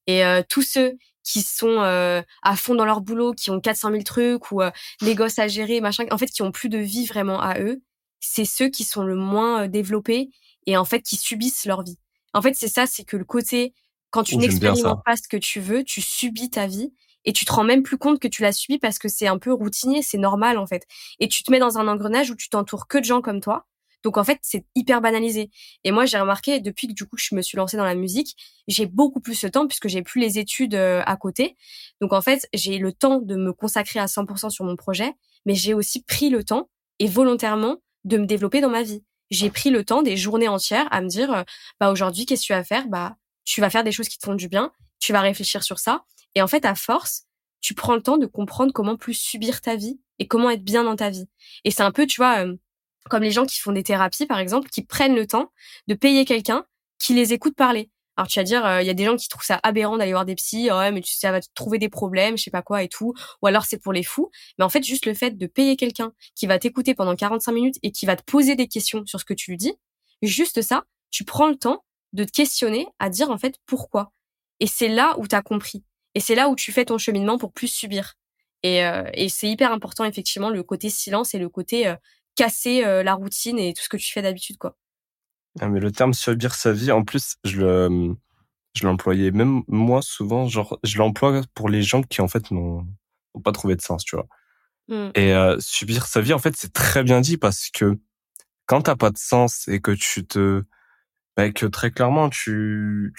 Et 0.06 0.22
tous 0.48 0.62
ceux 0.62 0.96
qui 1.28 1.42
sont 1.42 1.82
euh, 1.82 2.22
à 2.42 2.56
fond 2.56 2.74
dans 2.74 2.86
leur 2.86 3.02
boulot, 3.02 3.32
qui 3.32 3.50
ont 3.50 3.60
400 3.60 3.90
000 3.90 4.02
trucs 4.02 4.50
ou 4.50 4.62
euh, 4.62 4.70
les 5.02 5.14
gosses 5.14 5.38
à 5.38 5.46
gérer, 5.46 5.82
machin, 5.82 6.06
en 6.10 6.16
fait, 6.16 6.28
qui 6.28 6.40
ont 6.40 6.52
plus 6.52 6.70
de 6.70 6.78
vie 6.78 7.04
vraiment 7.04 7.38
à 7.38 7.60
eux, 7.60 7.82
c'est 8.18 8.46
ceux 8.46 8.70
qui 8.70 8.82
sont 8.82 9.02
le 9.02 9.14
moins 9.14 9.64
euh, 9.64 9.68
développés 9.68 10.30
et 10.66 10.78
en 10.78 10.86
fait 10.86 11.02
qui 11.02 11.16
subissent 11.16 11.66
leur 11.66 11.82
vie. 11.82 11.98
En 12.32 12.40
fait, 12.40 12.54
c'est 12.54 12.68
ça, 12.68 12.86
c'est 12.86 13.04
que 13.04 13.18
le 13.18 13.26
côté 13.26 13.74
quand 14.10 14.22
tu 14.22 14.36
oh, 14.36 14.38
n'expérimentes 14.38 15.04
pas 15.04 15.16
ce 15.16 15.28
que 15.28 15.36
tu 15.36 15.60
veux, 15.60 15.84
tu 15.84 16.00
subis 16.00 16.48
ta 16.48 16.66
vie 16.66 16.94
et 17.26 17.34
tu 17.34 17.44
te 17.44 17.52
rends 17.52 17.64
même 17.64 17.82
plus 17.82 17.98
compte 17.98 18.20
que 18.20 18.28
tu 18.28 18.40
l'as 18.40 18.52
subi 18.52 18.78
parce 18.78 18.98
que 18.98 19.08
c'est 19.08 19.26
un 19.26 19.36
peu 19.36 19.52
routinier, 19.52 20.00
c'est 20.00 20.16
normal 20.16 20.56
en 20.56 20.66
fait. 20.66 20.86
Et 21.20 21.28
tu 21.28 21.42
te 21.42 21.50
mets 21.50 21.58
dans 21.58 21.76
un 21.76 21.88
engrenage 21.88 22.30
où 22.30 22.36
tu 22.36 22.48
t'entoures 22.48 22.88
que 22.88 22.96
de 22.96 23.04
gens 23.04 23.20
comme 23.20 23.42
toi. 23.42 23.66
Donc 24.02 24.16
en 24.16 24.24
fait, 24.24 24.38
c'est 24.42 24.64
hyper 24.74 25.00
banalisé. 25.00 25.50
Et 25.84 25.90
moi, 25.90 26.06
j'ai 26.06 26.18
remarqué 26.18 26.60
depuis 26.60 26.88
que 26.88 26.92
du 26.92 27.04
coup 27.04 27.16
je 27.16 27.34
me 27.34 27.42
suis 27.42 27.56
lancée 27.56 27.76
dans 27.76 27.84
la 27.84 27.94
musique, 27.94 28.36
j'ai 28.68 28.86
beaucoup 28.86 29.20
plus 29.20 29.40
de 29.40 29.48
temps 29.48 29.66
puisque 29.66 29.88
j'ai 29.88 30.02
plus 30.02 30.20
les 30.20 30.38
études 30.38 30.74
euh, 30.74 31.02
à 31.06 31.16
côté. 31.16 31.56
Donc 32.00 32.12
en 32.12 32.20
fait, 32.20 32.48
j'ai 32.52 32.78
le 32.78 32.92
temps 32.92 33.20
de 33.20 33.36
me 33.36 33.52
consacrer 33.52 34.00
à 34.00 34.06
100% 34.06 34.50
sur 34.50 34.64
mon 34.64 34.76
projet, 34.76 35.12
mais 35.46 35.54
j'ai 35.54 35.74
aussi 35.74 36.02
pris 36.02 36.30
le 36.30 36.44
temps 36.44 36.68
et 36.98 37.06
volontairement 37.06 37.76
de 38.04 38.18
me 38.18 38.26
développer 38.26 38.60
dans 38.60 38.70
ma 38.70 38.82
vie. 38.82 39.02
J'ai 39.30 39.50
pris 39.50 39.70
le 39.70 39.84
temps 39.84 40.02
des 40.02 40.16
journées 40.16 40.48
entières 40.48 40.88
à 40.90 41.00
me 41.00 41.08
dire, 41.08 41.32
euh, 41.32 41.42
bah 41.80 41.90
aujourd'hui, 41.90 42.24
qu'est-ce 42.24 42.42
que 42.42 42.46
tu 42.46 42.52
vas 42.52 42.64
faire? 42.64 42.88
Bah 42.88 43.16
tu 43.48 43.62
vas 43.62 43.70
faire 43.70 43.82
des 43.82 43.92
choses 43.92 44.08
qui 44.08 44.18
te 44.18 44.26
font 44.26 44.34
du 44.34 44.48
bien, 44.48 44.72
tu 45.00 45.12
vas 45.12 45.22
réfléchir 45.22 45.62
sur 45.62 45.78
ça. 45.78 46.04
Et 46.34 46.42
en 46.42 46.46
fait, 46.46 46.66
à 46.66 46.74
force, 46.74 47.24
tu 47.62 47.74
prends 47.74 47.94
le 47.94 48.02
temps 48.02 48.18
de 48.18 48.26
comprendre 48.26 48.72
comment 48.74 48.96
plus 48.96 49.14
subir 49.14 49.62
ta 49.62 49.74
vie 49.74 49.98
et 50.18 50.28
comment 50.28 50.50
être 50.50 50.62
bien 50.62 50.84
dans 50.84 50.96
ta 50.96 51.08
vie. 51.08 51.28
Et 51.64 51.70
c'est 51.70 51.82
un 51.82 51.90
peu, 51.90 52.06
tu 52.06 52.20
vois, 52.20 52.44
euh, 52.44 52.56
comme 53.08 53.22
les 53.22 53.30
gens 53.30 53.46
qui 53.46 53.58
font 53.58 53.72
des 53.72 53.82
thérapies, 53.82 54.26
par 54.26 54.38
exemple, 54.38 54.68
qui 54.68 54.84
prennent 54.84 55.14
le 55.14 55.26
temps 55.26 55.52
de 55.86 55.94
payer 55.94 56.24
quelqu'un 56.24 56.64
qui 56.98 57.14
les 57.14 57.32
écoute 57.32 57.54
parler. 57.54 57.90
Alors 58.16 58.26
tu 58.26 58.40
vas 58.40 58.44
dire, 58.44 58.66
euh, 58.66 58.82
il 58.82 58.86
y 58.86 58.90
a 58.90 58.94
des 58.94 59.04
gens 59.04 59.16
qui 59.16 59.28
trouvent 59.28 59.44
ça 59.44 59.60
aberrant 59.62 59.96
d'aller 59.96 60.10
voir 60.10 60.24
des 60.24 60.34
psys, 60.34 60.72
ouais, 60.72 60.90
mais 60.90 61.00
tu 61.00 61.14
ça 61.14 61.30
va 61.30 61.40
te 61.40 61.46
trouver 61.54 61.78
des 61.78 61.88
problèmes, 61.88 62.36
je 62.36 62.42
sais 62.42 62.50
pas 62.50 62.62
quoi 62.62 62.82
et 62.82 62.88
tout, 62.88 63.14
ou 63.42 63.46
alors 63.46 63.64
c'est 63.64 63.78
pour 63.78 63.92
les 63.92 64.02
fous. 64.02 64.28
Mais 64.58 64.64
en 64.64 64.68
fait, 64.68 64.82
juste 64.82 65.06
le 65.06 65.14
fait 65.14 65.38
de 65.38 65.46
payer 65.46 65.76
quelqu'un 65.76 66.12
qui 66.34 66.46
va 66.46 66.58
t'écouter 66.58 66.94
pendant 66.94 67.14
45 67.14 67.52
minutes 67.52 67.76
et 67.84 67.92
qui 67.92 68.06
va 68.06 68.16
te 68.16 68.24
poser 68.24 68.56
des 68.56 68.66
questions 68.66 69.06
sur 69.06 69.20
ce 69.20 69.24
que 69.24 69.34
tu 69.34 69.52
lui 69.52 69.56
dis, 69.56 69.72
juste 70.22 70.62
ça, 70.62 70.82
tu 71.10 71.24
prends 71.24 71.46
le 71.46 71.56
temps 71.56 71.84
de 72.12 72.24
te 72.24 72.32
questionner 72.32 72.88
à 72.98 73.08
dire 73.08 73.30
en 73.30 73.38
fait 73.38 73.54
pourquoi. 73.66 74.12
Et 74.58 74.66
c'est 74.66 74.88
là 74.88 75.14
où 75.18 75.28
tu 75.28 75.36
as 75.36 75.42
compris. 75.42 75.84
Et 76.14 76.20
c'est 76.20 76.34
là 76.34 76.48
où 76.48 76.56
tu 76.56 76.72
fais 76.72 76.86
ton 76.86 76.98
cheminement 76.98 77.38
pour 77.38 77.52
plus 77.52 77.68
subir. 77.68 78.14
Et, 78.64 78.84
euh, 78.84 79.04
c'est 79.28 79.48
hyper 79.48 79.72
important 79.72 80.04
effectivement 80.04 80.50
le 80.50 80.64
côté 80.64 80.90
silence 80.90 81.34
et 81.34 81.38
le 81.38 81.48
côté 81.48 81.86
euh, 81.86 81.94
casser 82.38 82.82
la 83.02 83.14
routine 83.14 83.58
et 83.58 83.74
tout 83.74 83.82
ce 83.82 83.88
que 83.88 83.96
tu 83.96 84.12
fais 84.12 84.22
d'habitude 84.22 84.56
quoi. 84.58 84.76
Ah, 85.60 85.68
mais 85.68 85.80
le 85.80 85.90
terme 85.90 86.14
subir 86.14 86.54
sa 86.54 86.72
vie, 86.72 86.92
en 86.92 87.02
plus, 87.02 87.36
je 87.42 87.60
le, 87.60 88.16
je 88.74 88.86
l'employais 88.86 89.32
même 89.32 89.62
moi 89.66 90.02
souvent, 90.02 90.46
genre, 90.46 90.78
je 90.84 90.98
l'emploie 90.98 91.42
pour 91.54 91.68
les 91.68 91.82
gens 91.82 92.02
qui 92.02 92.20
en 92.20 92.28
fait 92.28 92.50
n'ont 92.50 92.86
pas 93.42 93.52
trouvé 93.52 93.74
de 93.74 93.80
sens, 93.80 94.04
tu 94.04 94.16
vois. 94.16 94.28
Mmh. 94.88 95.10
Et 95.16 95.34
subir 95.58 96.06
sa 96.06 96.20
vie, 96.20 96.32
en 96.32 96.38
fait, 96.38 96.54
c'est 96.56 96.72
très 96.72 97.02
bien 97.02 97.20
dit 97.20 97.36
parce 97.36 97.70
que 97.70 97.98
quand 98.66 98.82
t'as 98.82 98.96
pas 98.96 99.10
de 99.10 99.18
sens 99.18 99.66
et 99.66 99.80
que 99.80 99.90
tu 99.90 100.26
te, 100.26 100.62
bah, 101.36 101.50
que 101.50 101.66
très 101.66 101.90
clairement 101.90 102.28
tu, 102.28 103.14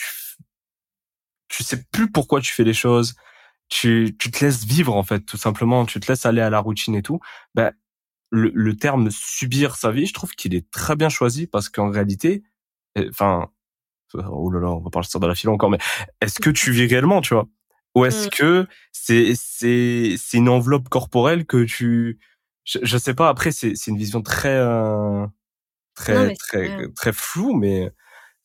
tu, 1.50 1.64
sais 1.64 1.84
plus 1.92 2.12
pourquoi 2.12 2.40
tu 2.40 2.54
fais 2.54 2.64
les 2.64 2.74
choses, 2.74 3.16
tu, 3.68 4.16
tu 4.20 4.32
te 4.32 4.46
laisses 4.46 4.64
vivre 4.66 4.96
en 4.96 5.04
fait, 5.04 5.22
tout 5.22 5.38
simplement, 5.38 5.86
tu 5.86 6.00
te 6.00 6.12
laisses 6.12 6.26
aller 6.26 6.42
à 6.42 6.50
la 6.50 6.60
routine 6.60 6.96
et 6.96 7.02
tout. 7.02 7.20
Ben 7.56 7.74
le, 8.30 8.52
le 8.54 8.76
terme 8.76 9.10
subir 9.12 9.76
sa 9.76 9.92
vie, 9.92 10.06
je 10.06 10.14
trouve 10.14 10.32
qu'il 10.32 10.56
est 10.56 10.70
très 10.72 10.96
bien 10.96 11.10
choisi 11.10 11.48
parce 11.48 11.70
qu'en 11.70 11.90
réalité, 11.90 12.44
enfin, 13.10 13.50
oh 14.14 14.50
là 14.52 14.60
là, 14.60 14.70
on 14.72 14.80
va 14.80 14.90
parler 14.90 15.08
ça 15.08 15.20
dans 15.20 15.28
la 15.28 15.36
file 15.36 15.50
encore, 15.50 15.70
mais 15.70 15.80
est-ce 16.22 16.40
que 16.40 16.50
tu 16.50 16.72
vis 16.72 16.88
réellement, 16.88 17.22
tu 17.22 17.34
vois? 17.34 17.48
Ou 17.96 18.06
est-ce 18.06 18.28
mmh. 18.28 18.30
que 18.32 18.68
c'est 18.92 19.34
c'est 19.36 20.16
c'est 20.18 20.38
une 20.38 20.50
enveloppe 20.50 20.90
corporelle 20.90 21.46
que 21.46 21.64
tu, 21.64 22.20
je, 22.64 22.80
je 22.84 22.98
sais 22.98 23.16
pas. 23.16 23.30
Après, 23.30 23.52
c'est 23.52 23.76
c'est 23.76 23.92
une 23.92 23.98
vision 23.98 24.22
très 24.22 24.56
euh, 24.56 25.26
très 25.96 26.36
très 26.36 26.88
très 26.96 27.14
floue, 27.14 27.56
mais 27.56 27.92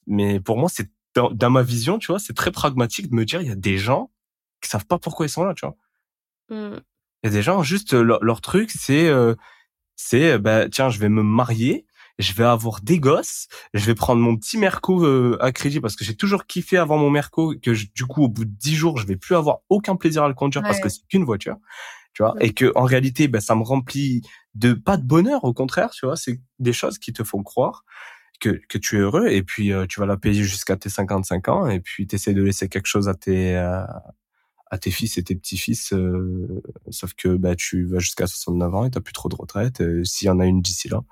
mais 0.07 0.40
pour 0.40 0.57
moi, 0.57 0.68
c'est 0.70 0.90
dans, 1.14 1.51
ma 1.51 1.62
vision, 1.62 1.99
tu 1.99 2.09
vois, 2.09 2.18
c'est 2.18 2.33
très 2.33 2.51
pragmatique 2.51 3.09
de 3.11 3.14
me 3.14 3.25
dire, 3.25 3.40
il 3.40 3.47
y 3.49 3.53
a 3.53 3.57
des 3.57 3.79
gens 3.79 4.11
qui 4.61 4.68
savent 4.68 4.87
pas 4.87 4.99
pourquoi 4.99 5.27
ils 5.27 5.31
sont 5.31 5.44
là, 5.44 5.55
tu 5.55 5.64
vois? 5.64 5.77
Mmh. 6.51 6.81
Il 7.23 7.27
y 7.27 7.29
a 7.29 7.31
des 7.31 7.42
gens 7.42 7.62
juste 7.62 7.94
leur, 7.94 8.23
leur 8.23 8.40
truc, 8.40 8.70
c'est 8.70 9.07
euh, 9.09 9.35
c'est 9.96 10.38
bah 10.38 10.68
tiens, 10.68 10.90
je 10.90 10.98
vais 10.98 11.09
me 11.09 11.22
marier, 11.22 11.87
je 12.18 12.33
vais 12.33 12.44
avoir 12.44 12.80
des 12.80 12.98
gosses, 12.98 13.48
je 13.72 13.85
vais 13.85 13.94
prendre 13.94 14.20
mon 14.20 14.37
petit 14.37 14.59
Merco 14.59 15.04
euh, 15.04 15.37
à 15.40 15.52
crédit 15.52 15.80
parce 15.80 15.96
que 15.96 16.04
j'ai 16.04 16.14
toujours 16.14 16.46
kiffé 16.46 16.76
avant 16.76 16.96
mon 16.96 17.11
Merco 17.11 17.54
que 17.61 17.70
du 17.70 18.04
coup 18.07 18.24
au 18.24 18.28
bout 18.28 18.44
de 18.44 18.50
dix 18.50 18.74
jours, 18.74 18.98
je 18.98 19.07
vais 19.07 19.16
plus 19.16 19.35
avoir 19.35 19.59
aucun 19.68 19.96
plaisir 19.96 20.22
à 20.22 20.28
le 20.28 20.35
conduire 20.35 20.62
parce 20.62 20.80
que 20.80 20.88
c'est 20.88 21.07
qu'une 21.09 21.24
voiture, 21.24 21.57
tu 22.12 22.22
vois, 22.22 22.35
et 22.40 22.52
que 22.52 22.72
en 22.76 22.85
réalité, 22.85 23.28
bah, 23.28 23.40
ça 23.40 23.54
me 23.57 23.62
remplit 23.62 24.22
de 24.54 24.72
pas 24.72 24.96
de 24.96 25.04
bonheur, 25.04 25.44
au 25.44 25.52
contraire, 25.52 25.90
tu 25.90 26.07
vois, 26.07 26.16
c'est 26.16 26.40
des 26.59 26.72
choses 26.72 26.98
qui 26.98 27.12
te 27.12 27.24
font 27.24 27.42
croire 27.42 27.85
que, 28.40 28.61
que 28.68 28.78
tu 28.78 28.96
es 28.96 29.00
heureux 29.00 29.28
et 29.28 29.42
puis 29.42 29.72
euh, 29.72 29.87
tu 29.87 30.00
vas 30.00 30.07
la 30.07 30.16
payer 30.16 30.42
jusqu'à 30.42 30.76
tes 30.76 30.88
55 30.88 31.48
ans 31.48 31.66
et 31.66 31.80
puis 31.80 32.07
tu 32.07 32.16
essaies 32.16 32.35
de 32.35 32.42
laisser 32.42 32.68
quelque 32.68 32.87
chose 32.87 33.09
à 33.09 33.14
tes 33.14 33.57
euh, 33.57 33.85
à 34.70 34.79
tes 34.79 34.90
fils 34.90 35.18
et 35.18 35.24
tes 35.24 35.35
petits-fils, 35.35 35.92
euh, 35.92 36.62
sauf 36.90 37.14
que 37.14 37.37
bah, 37.37 37.55
tu 37.55 37.85
vas 37.85 37.98
jusqu'à 37.98 38.27
69 38.27 38.74
ans 38.74 38.85
et 38.85 38.90
tu 38.90 39.00
plus 39.00 39.12
trop 39.12 39.29
de 39.29 39.37
retraite, 39.37 39.81
euh, 39.81 40.05
s'il 40.05 40.27
y 40.27 40.31
en 40.31 40.40
a 40.40 40.46
une 40.46 40.62
d'ici 40.62 40.88
là. 40.88 41.03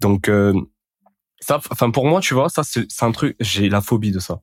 Donc, 0.00 0.28
euh, 0.28 0.54
ça, 1.40 1.60
enfin 1.70 1.90
pour 1.90 2.06
moi, 2.06 2.20
tu 2.20 2.34
vois, 2.34 2.48
ça 2.48 2.62
c'est 2.64 2.86
un 3.02 3.12
truc, 3.12 3.36
j'ai 3.40 3.68
la 3.68 3.80
phobie 3.80 4.12
de 4.12 4.20
ça. 4.20 4.42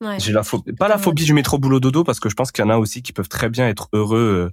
Ouais. 0.00 0.18
J'ai 0.18 0.32
la 0.32 0.42
phobie, 0.42 0.72
pas 0.72 0.88
la 0.88 0.98
phobie 0.98 1.24
du 1.24 1.32
métro 1.32 1.58
boulot 1.58 1.78
dodo 1.78 2.02
parce 2.02 2.18
que 2.18 2.28
je 2.28 2.34
pense 2.34 2.50
qu'il 2.50 2.64
y 2.64 2.66
en 2.66 2.70
a 2.70 2.78
aussi 2.78 3.02
qui 3.02 3.12
peuvent 3.12 3.28
très 3.28 3.48
bien 3.48 3.68
être 3.68 3.88
heureux 3.92 4.50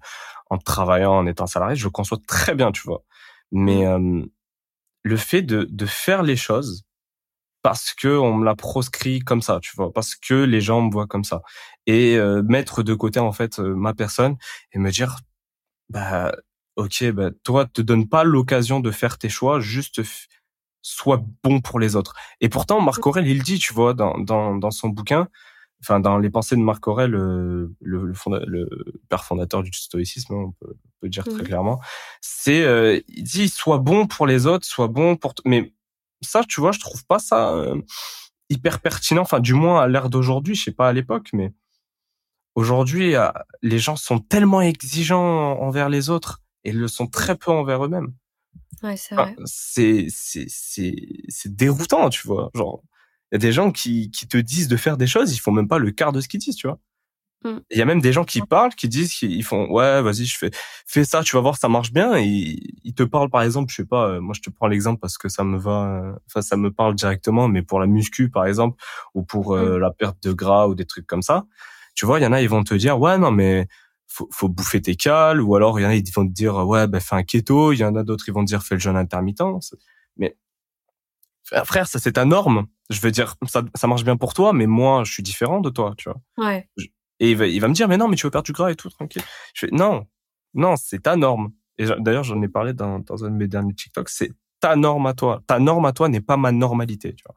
en 0.49 0.57
travaillant, 0.57 1.13
en 1.13 1.25
étant 1.25 1.47
salarié. 1.47 1.75
Je 1.75 1.85
le 1.85 1.89
conçois 1.89 2.19
très 2.27 2.53
bien, 2.53 2.71
tu 2.71 2.83
vois. 2.83 3.03
Mais 3.51 3.85
mmh. 3.85 4.29
le 5.03 5.17
fait 5.17 5.41
de, 5.41 5.67
de 5.71 5.85
faire 5.87 6.21
les 6.21 6.35
choses 6.35 6.85
parce 7.69 7.93
que 7.93 8.07
on 8.07 8.33
me 8.33 8.45
l'a 8.45 8.55
proscrit 8.55 9.19
comme 9.19 9.43
ça, 9.43 9.59
tu 9.61 9.73
vois, 9.75 9.93
parce 9.93 10.15
que 10.15 10.33
les 10.33 10.59
gens 10.59 10.81
me 10.81 10.91
voient 10.91 11.05
comme 11.05 11.23
ça, 11.23 11.43
et 11.85 12.15
euh, 12.17 12.41
mettre 12.41 12.81
de 12.81 12.95
côté 12.95 13.19
en 13.19 13.31
fait 13.31 13.59
euh, 13.59 13.75
ma 13.75 13.93
personne 13.93 14.37
et 14.73 14.79
me 14.79 14.89
dire, 14.89 15.17
bah 15.87 16.31
ok, 16.77 17.11
bah 17.11 17.29
toi 17.43 17.67
te 17.67 17.83
donne 17.83 18.09
pas 18.09 18.23
l'occasion 18.23 18.79
de 18.79 18.89
faire 18.89 19.19
tes 19.19 19.29
choix, 19.29 19.59
juste 19.59 20.01
sois 20.81 21.21
bon 21.43 21.61
pour 21.61 21.79
les 21.79 21.95
autres. 21.95 22.15
Et 22.41 22.49
pourtant 22.49 22.81
Marc 22.81 23.05
Aurel 23.05 23.27
il 23.27 23.43
dit, 23.43 23.59
tu 23.59 23.71
vois, 23.71 23.93
dans 23.93 24.17
dans, 24.17 24.55
dans 24.55 24.71
son 24.71 24.89
bouquin, 24.89 25.27
enfin 25.83 25.99
dans 25.99 26.17
les 26.17 26.31
pensées 26.31 26.55
de 26.55 26.61
Marc 26.61 26.87
Aurel, 26.87 27.13
euh, 27.13 27.71
le, 27.81 28.05
le, 28.07 28.13
le, 28.47 28.67
père 29.09 29.23
fondateur 29.25 29.61
du 29.61 29.71
stoïcisme, 29.73 30.33
hein, 30.33 30.45
on 30.47 30.51
peut, 30.53 30.73
on 30.73 31.01
peut 31.01 31.09
dire 31.09 31.23
très 31.23 31.43
clairement, 31.43 31.79
c'est 32.19 33.03
il 33.09 33.23
dit 33.23 33.47
sois 33.47 33.77
bon 33.77 34.07
pour 34.07 34.25
les 34.25 34.47
autres, 34.47 34.65
sois 34.65 34.87
bon 34.87 35.17
pour 35.17 35.35
mais 35.45 35.71
ça, 36.21 36.43
tu 36.47 36.61
vois, 36.61 36.71
je 36.71 36.79
trouve 36.79 37.05
pas 37.05 37.19
ça 37.19 37.53
euh, 37.53 37.81
hyper 38.49 38.79
pertinent. 38.79 39.21
Enfin, 39.21 39.39
du 39.39 39.53
moins 39.53 39.81
à 39.81 39.87
l'ère 39.87 40.09
d'aujourd'hui, 40.09 40.55
je 40.55 40.63
sais 40.63 40.71
pas 40.71 40.89
à 40.89 40.93
l'époque, 40.93 41.29
mais 41.33 41.53
aujourd'hui, 42.55 43.15
euh, 43.15 43.29
les 43.61 43.79
gens 43.79 43.95
sont 43.95 44.19
tellement 44.19 44.61
exigeants 44.61 45.59
envers 45.59 45.89
les 45.89 46.09
autres 46.09 46.41
et 46.63 46.71
le 46.71 46.87
sont 46.87 47.07
très 47.07 47.35
peu 47.35 47.51
envers 47.51 47.85
eux-mêmes. 47.85 48.13
Ouais, 48.83 48.97
c'est 48.97 49.15
vrai. 49.15 49.35
c'est 49.45 50.07
c'est 50.09 50.45
c'est 50.47 50.95
c'est 51.27 51.55
déroutant, 51.55 52.09
tu 52.09 52.27
vois. 52.27 52.49
Genre, 52.53 52.81
il 53.31 53.35
y 53.35 53.37
a 53.37 53.39
des 53.39 53.51
gens 53.51 53.71
qui 53.71 54.09
qui 54.11 54.27
te 54.27 54.37
disent 54.37 54.67
de 54.67 54.77
faire 54.77 54.97
des 54.97 55.07
choses, 55.07 55.33
ils 55.33 55.39
font 55.39 55.51
même 55.51 55.67
pas 55.67 55.79
le 55.79 55.91
quart 55.91 56.11
de 56.11 56.21
ce 56.21 56.27
qu'ils 56.27 56.39
disent, 56.39 56.55
tu 56.55 56.67
vois. 56.67 56.79
Mm. 57.43 57.59
Il 57.71 57.77
y 57.77 57.81
a 57.81 57.85
même 57.85 58.01
des 58.01 58.11
gens 58.11 58.25
qui 58.25 58.41
parlent, 58.41 58.73
qui 58.75 58.89
disent 58.89 59.13
qu'ils 59.13 59.43
font 59.43 59.69
ouais, 59.71 60.01
vas-y, 60.01 60.25
je 60.25 60.37
fais 60.37 60.51
fais 60.85 61.05
ça, 61.05 61.23
tu 61.23 61.35
vas 61.35 61.41
voir, 61.41 61.57
ça 61.57 61.69
marche 61.69 61.91
bien. 61.93 62.17
Et 62.17 62.57
ils 62.83 62.93
te 62.93 63.03
parlent 63.03 63.29
par 63.29 63.43
exemple, 63.43 63.71
je 63.71 63.77
sais 63.77 63.85
pas, 63.85 64.07
euh, 64.09 64.21
moi 64.21 64.33
je 64.35 64.41
te 64.41 64.49
prends 64.49 64.67
l'exemple 64.67 64.99
parce 64.99 65.17
que 65.17 65.29
ça 65.29 65.43
me 65.43 65.57
va, 65.57 66.01
euh, 66.03 66.13
enfin 66.27 66.41
ça 66.41 66.57
me 66.57 66.71
parle 66.71 66.95
directement, 66.95 67.47
mais 67.47 67.61
pour 67.61 67.79
la 67.79 67.87
muscu 67.87 68.29
par 68.29 68.45
exemple 68.45 68.81
ou 69.13 69.23
pour 69.23 69.55
euh, 69.55 69.77
mm. 69.77 69.79
la 69.79 69.91
perte 69.91 70.23
de 70.23 70.33
gras 70.33 70.67
ou 70.67 70.75
des 70.75 70.85
trucs 70.85 71.07
comme 71.07 71.21
ça, 71.21 71.45
tu 71.95 72.05
vois, 72.05 72.19
il 72.19 72.23
y 72.23 72.25
en 72.27 72.33
a 72.33 72.41
ils 72.41 72.49
vont 72.49 72.63
te 72.63 72.73
dire 72.73 72.99
ouais 72.99 73.17
non 73.17 73.31
mais 73.31 73.67
faut, 74.07 74.27
faut 74.31 74.49
bouffer 74.49 74.81
tes 74.81 74.95
cales 74.95 75.41
ou 75.41 75.55
alors 75.55 75.79
il 75.79 75.83
y 75.83 75.85
en 75.85 75.89
a 75.89 75.95
ils 75.95 76.11
vont 76.13 76.27
te 76.27 76.33
dire 76.33 76.55
ouais 76.67 76.87
ben 76.87 76.99
fais 76.99 77.15
un 77.15 77.23
keto, 77.23 77.73
il 77.73 77.79
y 77.79 77.85
en 77.85 77.95
a 77.95 78.03
d'autres 78.03 78.25
ils 78.27 78.33
vont 78.33 78.41
te 78.43 78.47
dire 78.47 78.63
fais 78.63 78.75
le 78.75 78.81
jeûne 78.81 78.97
intermittent. 78.97 79.43
Mais 80.17 80.35
frère, 81.65 81.87
ça 81.87 81.99
c'est 81.99 82.13
ta 82.13 82.25
norme. 82.25 82.67
Je 82.89 82.99
veux 83.01 83.11
dire, 83.11 83.35
ça, 83.47 83.63
ça 83.75 83.87
marche 83.87 84.03
bien 84.03 84.17
pour 84.17 84.33
toi, 84.33 84.51
mais 84.51 84.65
moi, 84.65 85.03
je 85.03 85.11
suis 85.11 85.21
différent 85.21 85.59
de 85.61 85.69
toi, 85.69 85.93
tu 85.95 86.09
vois. 86.09 86.19
Ouais. 86.37 86.67
Et 87.19 87.31
il 87.31 87.37
va, 87.37 87.47
il 87.47 87.59
va 87.59 87.67
me 87.67 87.73
dire, 87.73 87.87
mais 87.87 87.97
non, 87.97 88.07
mais 88.07 88.15
tu 88.15 88.25
veux 88.25 88.31
perdre 88.31 88.45
du 88.45 88.51
gras 88.53 88.71
et 88.71 88.75
tout, 88.75 88.89
tranquille. 88.89 89.23
Je 89.53 89.67
fais, 89.67 89.71
non, 89.71 90.07
non, 90.53 90.75
c'est 90.75 91.03
ta 91.03 91.15
norme. 91.15 91.51
Et 91.77 91.85
d'ailleurs, 91.99 92.23
j'en 92.23 92.41
ai 92.41 92.47
parlé 92.47 92.73
dans, 92.73 92.99
dans 92.99 93.25
un 93.25 93.29
de 93.29 93.35
mes 93.35 93.47
derniers 93.47 93.73
TikTok, 93.73 94.09
c'est 94.09 94.31
ta 94.59 94.75
norme 94.75 95.05
à 95.05 95.13
toi. 95.13 95.41
Ta 95.47 95.59
norme 95.59 95.85
à 95.85 95.93
toi 95.93 96.09
n'est 96.09 96.21
pas 96.21 96.37
ma 96.37 96.51
normalité, 96.51 97.15
tu 97.15 97.23
vois. 97.25 97.35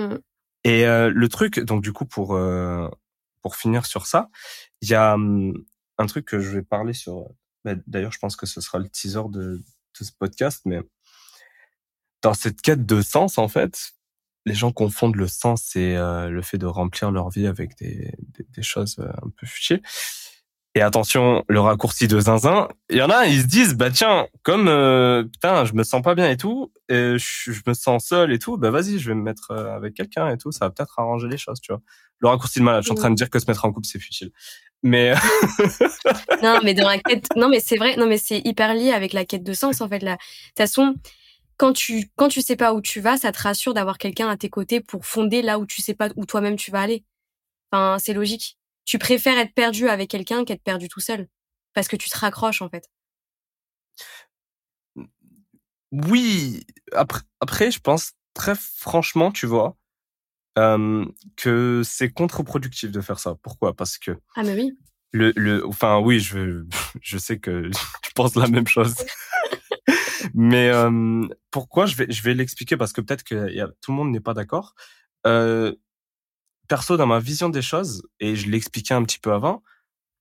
Mmh. 0.00 0.18
Et 0.64 0.86
euh, 0.86 1.10
le 1.12 1.28
truc, 1.28 1.60
donc 1.60 1.82
du 1.82 1.92
coup, 1.92 2.04
pour 2.04 2.34
euh, 2.34 2.88
pour 3.42 3.56
finir 3.56 3.86
sur 3.86 4.06
ça, 4.06 4.30
il 4.80 4.88
y 4.88 4.94
a 4.94 5.14
hum, 5.14 5.64
un 5.98 6.06
truc 6.06 6.26
que 6.26 6.40
je 6.40 6.50
vais 6.50 6.62
parler 6.62 6.92
sur. 6.92 7.28
Bah, 7.64 7.74
d'ailleurs, 7.86 8.12
je 8.12 8.18
pense 8.18 8.36
que 8.36 8.46
ce 8.46 8.60
sera 8.60 8.78
le 8.78 8.88
teaser 8.88 9.22
de, 9.28 9.56
de 9.56 10.04
ce 10.04 10.12
podcast, 10.18 10.62
mais 10.64 10.80
dans 12.22 12.34
cette 12.34 12.60
quête 12.62 12.86
de 12.86 13.02
sens, 13.02 13.38
en 13.38 13.48
fait, 13.48 13.92
les 14.46 14.54
gens 14.54 14.72
confondent 14.72 15.16
le 15.16 15.28
sens 15.28 15.76
et 15.76 15.96
euh, 15.96 16.28
le 16.28 16.42
fait 16.42 16.58
de 16.58 16.66
remplir 16.66 17.10
leur 17.10 17.30
vie 17.30 17.46
avec 17.46 17.76
des, 17.76 18.12
des, 18.36 18.46
des 18.48 18.62
choses 18.62 18.96
euh, 18.98 19.08
un 19.08 19.30
peu 19.36 19.46
fuchées. 19.46 19.82
Et 20.74 20.80
attention, 20.80 21.44
le 21.48 21.60
raccourci 21.60 22.08
de 22.08 22.18
zinzin, 22.18 22.66
il 22.88 22.96
y 22.96 23.02
en 23.02 23.10
a, 23.10 23.26
ils 23.26 23.42
se 23.42 23.46
disent, 23.46 23.74
bah 23.74 23.90
tiens, 23.90 24.26
comme 24.42 24.68
euh, 24.68 25.22
putain, 25.22 25.66
je 25.66 25.74
me 25.74 25.84
sens 25.84 26.00
pas 26.00 26.14
bien 26.14 26.30
et 26.30 26.38
tout, 26.38 26.72
et 26.88 27.16
je, 27.18 27.60
me 27.66 27.74
sens 27.74 28.06
seul 28.06 28.32
et 28.32 28.38
tout, 28.38 28.56
bah 28.56 28.70
vas-y, 28.70 28.98
je 28.98 29.08
vais 29.08 29.14
me 29.14 29.20
mettre 29.20 29.50
avec 29.50 29.92
quelqu'un 29.92 30.30
et 30.30 30.38
tout, 30.38 30.50
ça 30.50 30.64
va 30.64 30.70
peut-être 30.70 30.98
arranger 30.98 31.28
les 31.28 31.36
choses, 31.36 31.60
tu 31.60 31.72
vois. 31.72 31.82
Le 32.20 32.28
raccourci 32.28 32.60
de 32.60 32.64
malade, 32.64 32.82
je 32.82 32.86
suis 32.86 32.92
en 32.92 32.94
train 32.94 33.10
de 33.10 33.16
dire 33.16 33.28
que 33.28 33.38
se 33.38 33.44
mettre 33.48 33.66
en 33.66 33.72
couple 33.72 33.86
c'est 33.86 33.98
futile, 33.98 34.30
mais 34.82 35.12
non, 36.42 36.58
mais 36.64 36.72
dans 36.72 36.88
la 36.88 36.98
quête, 36.98 37.28
non 37.36 37.50
mais 37.50 37.60
c'est 37.60 37.76
vrai, 37.76 37.96
non 37.96 38.06
mais 38.06 38.16
c'est 38.16 38.40
hyper 38.42 38.74
lié 38.74 38.92
avec 38.92 39.12
la 39.12 39.26
quête 39.26 39.44
de 39.44 39.52
sens 39.52 39.82
en 39.82 39.88
fait 39.88 40.02
là. 40.02 40.12
De 40.12 40.16
toute 40.16 40.56
façon, 40.56 40.94
quand 41.62 41.72
tu 41.72 42.10
quand 42.16 42.28
tu 42.28 42.42
sais 42.42 42.56
pas 42.56 42.74
où 42.74 42.80
tu 42.80 43.00
vas, 43.00 43.16
ça 43.16 43.30
te 43.30 43.40
rassure 43.40 43.72
d'avoir 43.72 43.98
quelqu'un 43.98 44.28
à 44.28 44.36
tes 44.36 44.50
côtés 44.50 44.80
pour 44.80 45.06
fonder 45.06 45.42
là 45.42 45.60
où 45.60 45.66
tu 45.66 45.80
sais 45.80 45.94
pas 45.94 46.08
où 46.16 46.26
toi-même 46.26 46.56
tu 46.56 46.72
vas 46.72 46.80
aller. 46.80 47.04
Enfin, 47.70 47.98
c'est 48.00 48.14
logique 48.14 48.58
tu 48.84 48.98
préfères 48.98 49.38
être 49.38 49.54
perdu 49.54 49.88
avec 49.88 50.10
quelqu'un 50.10 50.44
qu'être 50.44 50.62
perdu 50.62 50.88
tout 50.88 51.00
seul 51.00 51.28
parce 51.74 51.88
que 51.88 51.96
tu 51.96 52.10
te 52.10 52.18
raccroches 52.18 52.62
en 52.62 52.68
fait. 52.68 52.90
Oui, 55.92 56.64
après, 56.92 57.20
après 57.40 57.70
je 57.70 57.80
pense 57.80 58.12
très 58.34 58.54
franchement, 58.54 59.30
tu 59.30 59.46
vois, 59.46 59.76
euh, 60.58 61.04
que 61.36 61.82
c'est 61.84 62.10
contre-productif 62.10 62.90
de 62.90 63.00
faire 63.00 63.18
ça. 63.18 63.36
Pourquoi? 63.42 63.74
Parce 63.74 63.98
que 63.98 64.18
ah 64.36 64.42
mais 64.42 64.54
oui. 64.54 64.76
Le, 65.14 65.32
le, 65.36 65.66
enfin 65.66 65.98
oui, 65.98 66.18
je, 66.20 66.64
je 67.02 67.18
sais 67.18 67.38
que 67.38 67.70
tu 68.02 68.12
penses 68.14 68.34
la 68.34 68.48
même 68.48 68.66
chose. 68.66 68.94
Mais 70.34 70.70
euh, 70.70 71.26
pourquoi 71.50 71.86
Je 71.86 71.96
vais, 71.96 72.06
je 72.10 72.22
vais 72.22 72.34
l'expliquer 72.34 72.76
parce 72.76 72.92
que 72.92 73.00
peut-être 73.00 73.24
que 73.24 73.70
tout 73.80 73.90
le 73.92 73.96
monde 73.96 74.10
n'est 74.10 74.20
pas 74.20 74.34
d'accord. 74.34 74.74
Euh, 75.26 75.74
perso, 76.68 76.96
dans 76.96 77.06
ma 77.06 77.20
vision 77.20 77.48
des 77.48 77.62
choses, 77.62 78.02
et 78.20 78.36
je 78.36 78.48
l'expliquais 78.50 78.94
un 78.94 79.02
petit 79.04 79.18
peu 79.18 79.32
avant, 79.32 79.62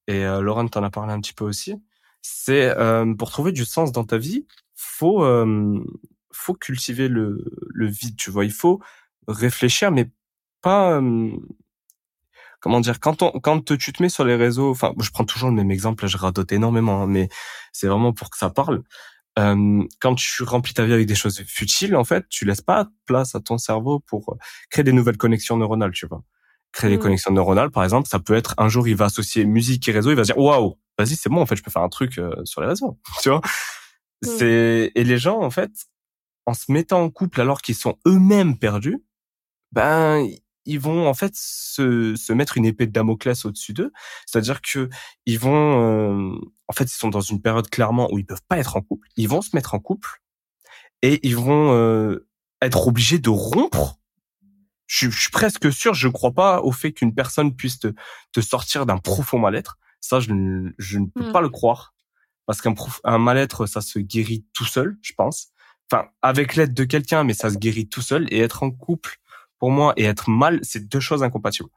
et 0.08 0.26
euh, 0.26 0.41
Laurent 0.41 0.67
t'en 0.67 0.84
a 0.84 0.89
parlé 0.89 1.13
un 1.13 1.21
petit 1.21 1.34
peu 1.34 1.45
aussi, 1.45 1.76
c'est 2.21 2.78
euh, 2.78 3.13
pour 3.15 3.32
trouver 3.32 3.52
du 3.52 3.65
sens 3.65 3.91
dans 3.91 4.04
ta 4.06 4.17
vie, 4.17 4.45
faut 4.76 5.24
euh, 5.24 5.84
faut 6.32 6.54
cultiver 6.54 7.08
le, 7.08 7.43
le 7.69 7.88
vide, 7.88 8.15
tu 8.17 8.32
vois. 8.32 8.45
Il 8.45 8.52
faut 8.54 8.82
réfléchir, 9.28 9.91
mais 9.91 10.10
pas 10.62 10.93
euh, 11.02 11.32
comment 12.60 12.80
dire 12.80 13.00
quand 13.00 13.21
on 13.24 13.32
quand 13.39 13.78
tu 13.78 13.93
te 13.93 14.02
mets 14.04 14.10
sur 14.10 14.26
les 14.26 14.36
réseaux. 14.36 14.71
Enfin, 14.71 14.93
je 15.00 15.10
prends 15.12 15.26
toujours 15.26 15.50
le 15.50 15.56
même 15.56 15.71
exemple, 15.71 16.08
je 16.08 16.17
radote 16.17 16.52
énormément, 16.52 17.04
hein, 17.04 17.08
mais 17.08 17.30
c'est 17.74 17.88
vraiment 17.88 18.13
pour 18.13 18.30
que 18.30 18.38
ça 18.38 18.50
parle. 18.50 18.84
Euh, 19.39 19.84
quand 20.00 20.15
tu 20.15 20.44
remplis 20.44 20.74
ta 20.74 20.86
vie 20.86 20.94
avec 20.94 21.08
des 21.08 21.15
choses 21.15 21.41
futiles, 21.48 21.96
en 21.96 22.04
fait, 22.04 22.28
tu 22.30 22.46
laisses 22.46 22.62
pas 22.62 22.89
place 23.06 23.34
à 23.34 23.39
ton 23.39 23.58
cerveau 23.58 24.00
pour 24.00 24.38
créer 24.70 24.84
des 24.84 24.91
nouvelles 24.91 25.17
connexions 25.17 25.58
neuronales, 25.58 25.91
tu 25.91 26.06
vois 26.06 26.24
créer 26.72 26.89
des 26.89 26.98
mmh. 26.98 27.02
connexions 27.02 27.32
neuronales, 27.32 27.72
par 27.72 27.84
exemple, 27.84 28.08
ça 28.08 28.20
peut 28.20 28.34
être 28.34 28.54
un 28.58 28.70
jour 28.70 28.88
il 28.88 28.96
va 28.96 29.06
associer 29.06 29.46
musique 29.46 29.88
et 29.88 29.91
réseau, 29.91 30.12
il 30.12 30.15
va 30.15 30.24
se 30.24 30.32
dire 30.32 30.38
waouh, 30.38 30.78
vas-y 30.98 31.15
c'est 31.15 31.30
bon 31.30 31.41
en 31.41 31.46
fait, 31.46 31.56
je 31.56 31.63
peux 31.63 31.72
faire 31.72 31.82
un 31.82 31.89
truc 31.89 32.17
euh, 32.17 32.34
sur 32.46 32.62
les 32.62 32.67
réseaux, 32.67 32.98
tu 33.22 33.30
vois. 33.30 33.41
Mmh. 34.24 34.28
C'est 34.38 34.91
et 34.96 35.04
les 35.04 35.17
gens 35.17 35.41
en 35.41 35.50
fait, 35.50 35.72
en 36.46 36.54
se 36.54 36.72
mettant 36.72 37.04
en 37.04 37.10
couple 37.10 37.41
alors 37.41 37.62
qu'ils 37.62 37.76
sont 37.76 37.98
eux-mêmes 38.08 38.58
perdus, 38.58 39.04
ben 39.72 40.28
ils 40.65 40.80
vont 40.80 41.08
en 41.08 41.13
fait 41.13 41.34
se, 41.36 42.15
se 42.15 42.34
mettre 42.34 42.58
une 42.58 42.65
épée 42.65 42.88
de 42.88 42.91
Damoclès 42.91 43.45
au-dessus 43.45 43.74
d'eux, 43.74 43.91
c'est-à-dire 44.26 44.62
que 44.62 44.89
ils 45.26 45.39
vont 45.39 46.34
euh, 46.34 46.39
en 46.67 46.74
fait 46.74 46.86
ils 46.86 46.97
sont 46.97 47.10
dans 47.10 47.21
une 47.21 47.41
période 47.41 47.69
clairement 47.69 48.12
où 48.12 48.19
ils 48.19 48.26
peuvent 48.26 48.43
pas 48.47 48.58
être 48.58 48.76
en 48.76 48.82
couple, 48.82 49.08
ils 49.17 49.28
vont 49.28 49.41
se 49.41 49.56
mettre 49.56 49.74
en 49.74 49.80
couple 49.80 50.21
et 51.02 51.19
ils 51.28 51.36
vont 51.36 51.74
euh, 51.74 52.28
être 52.62 52.88
obligés 52.88 53.19
de 53.19 53.30
rompre 53.30 53.97
je, 54.91 55.10
suis 55.10 55.32
presque 55.32 55.71
sûr, 55.71 55.93
je 55.93 56.08
ne 56.08 56.12
crois 56.12 56.34
pas 56.34 56.62
au 56.62 56.71
fait 56.74 56.91
qu'une 56.91 57.15
personne 57.15 57.56
puisse 57.56 57.80
te, 57.80 57.93
te 58.34 58.41
sortir 58.41 58.86
d'un 58.86 58.97
profond 58.97 59.39
mal-être. 59.39 59.78
Ça, 60.02 60.19
je, 60.19 60.34
je 60.78 61.00
ne 61.00 61.06
peux 61.06 61.30
hmm. 61.30 61.32
pas 61.32 61.41
le 61.41 61.50
croire. 61.50 61.93
Parce 62.45 62.62
qu'un 62.62 62.76
un 63.06 63.17
mal-être, 63.17 63.67
ça 63.67 63.80
se 63.80 64.00
guérit 64.00 64.45
tout 64.54 64.65
seul, 64.65 64.97
je 65.02 65.13
pense. 65.13 65.47
Enfin, 65.89 66.10
avec 66.21 66.56
l'aide 66.56 66.74
de 66.74 66.84
quelqu'un, 66.84 67.24
mais 67.24 67.34
ça 67.34 67.50
se 67.50 67.58
guérit 67.58 67.88
tout 67.88 68.02
seul. 68.02 68.28
Et 68.34 68.39
être 68.39 68.63
en 68.63 68.71
couple, 68.71 69.17
pour 69.62 69.69
moi, 69.69 69.93
et 69.95 70.06
être 70.06 70.32
mal, 70.32 70.60
c'est 70.63 70.88
deux 70.88 71.00
choses 71.00 71.21
incompatibles. 71.21 71.69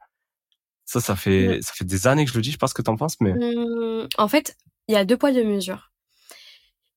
Ça, 0.85 0.99
ça 0.99 1.15
fait, 1.15 1.59
ça 1.61 1.71
fait 1.71 1.85
des 1.85 2.07
années 2.07 2.25
que 2.25 2.31
je 2.31 2.35
le 2.35 2.41
dis. 2.41 2.49
Je 2.49 2.55
sais 2.55 2.57
pas 2.57 2.65
ce 2.65 2.73
que 2.73 2.81
t'en 2.81 2.97
penses, 2.97 3.15
mais. 3.21 3.31
Mmh, 3.33 4.09
en 4.17 4.27
fait, 4.27 4.57
il 4.87 4.95
y 4.95 4.97
a 4.97 5.05
deux 5.05 5.17
poids, 5.17 5.31
deux 5.31 5.43
mesures. 5.43 5.91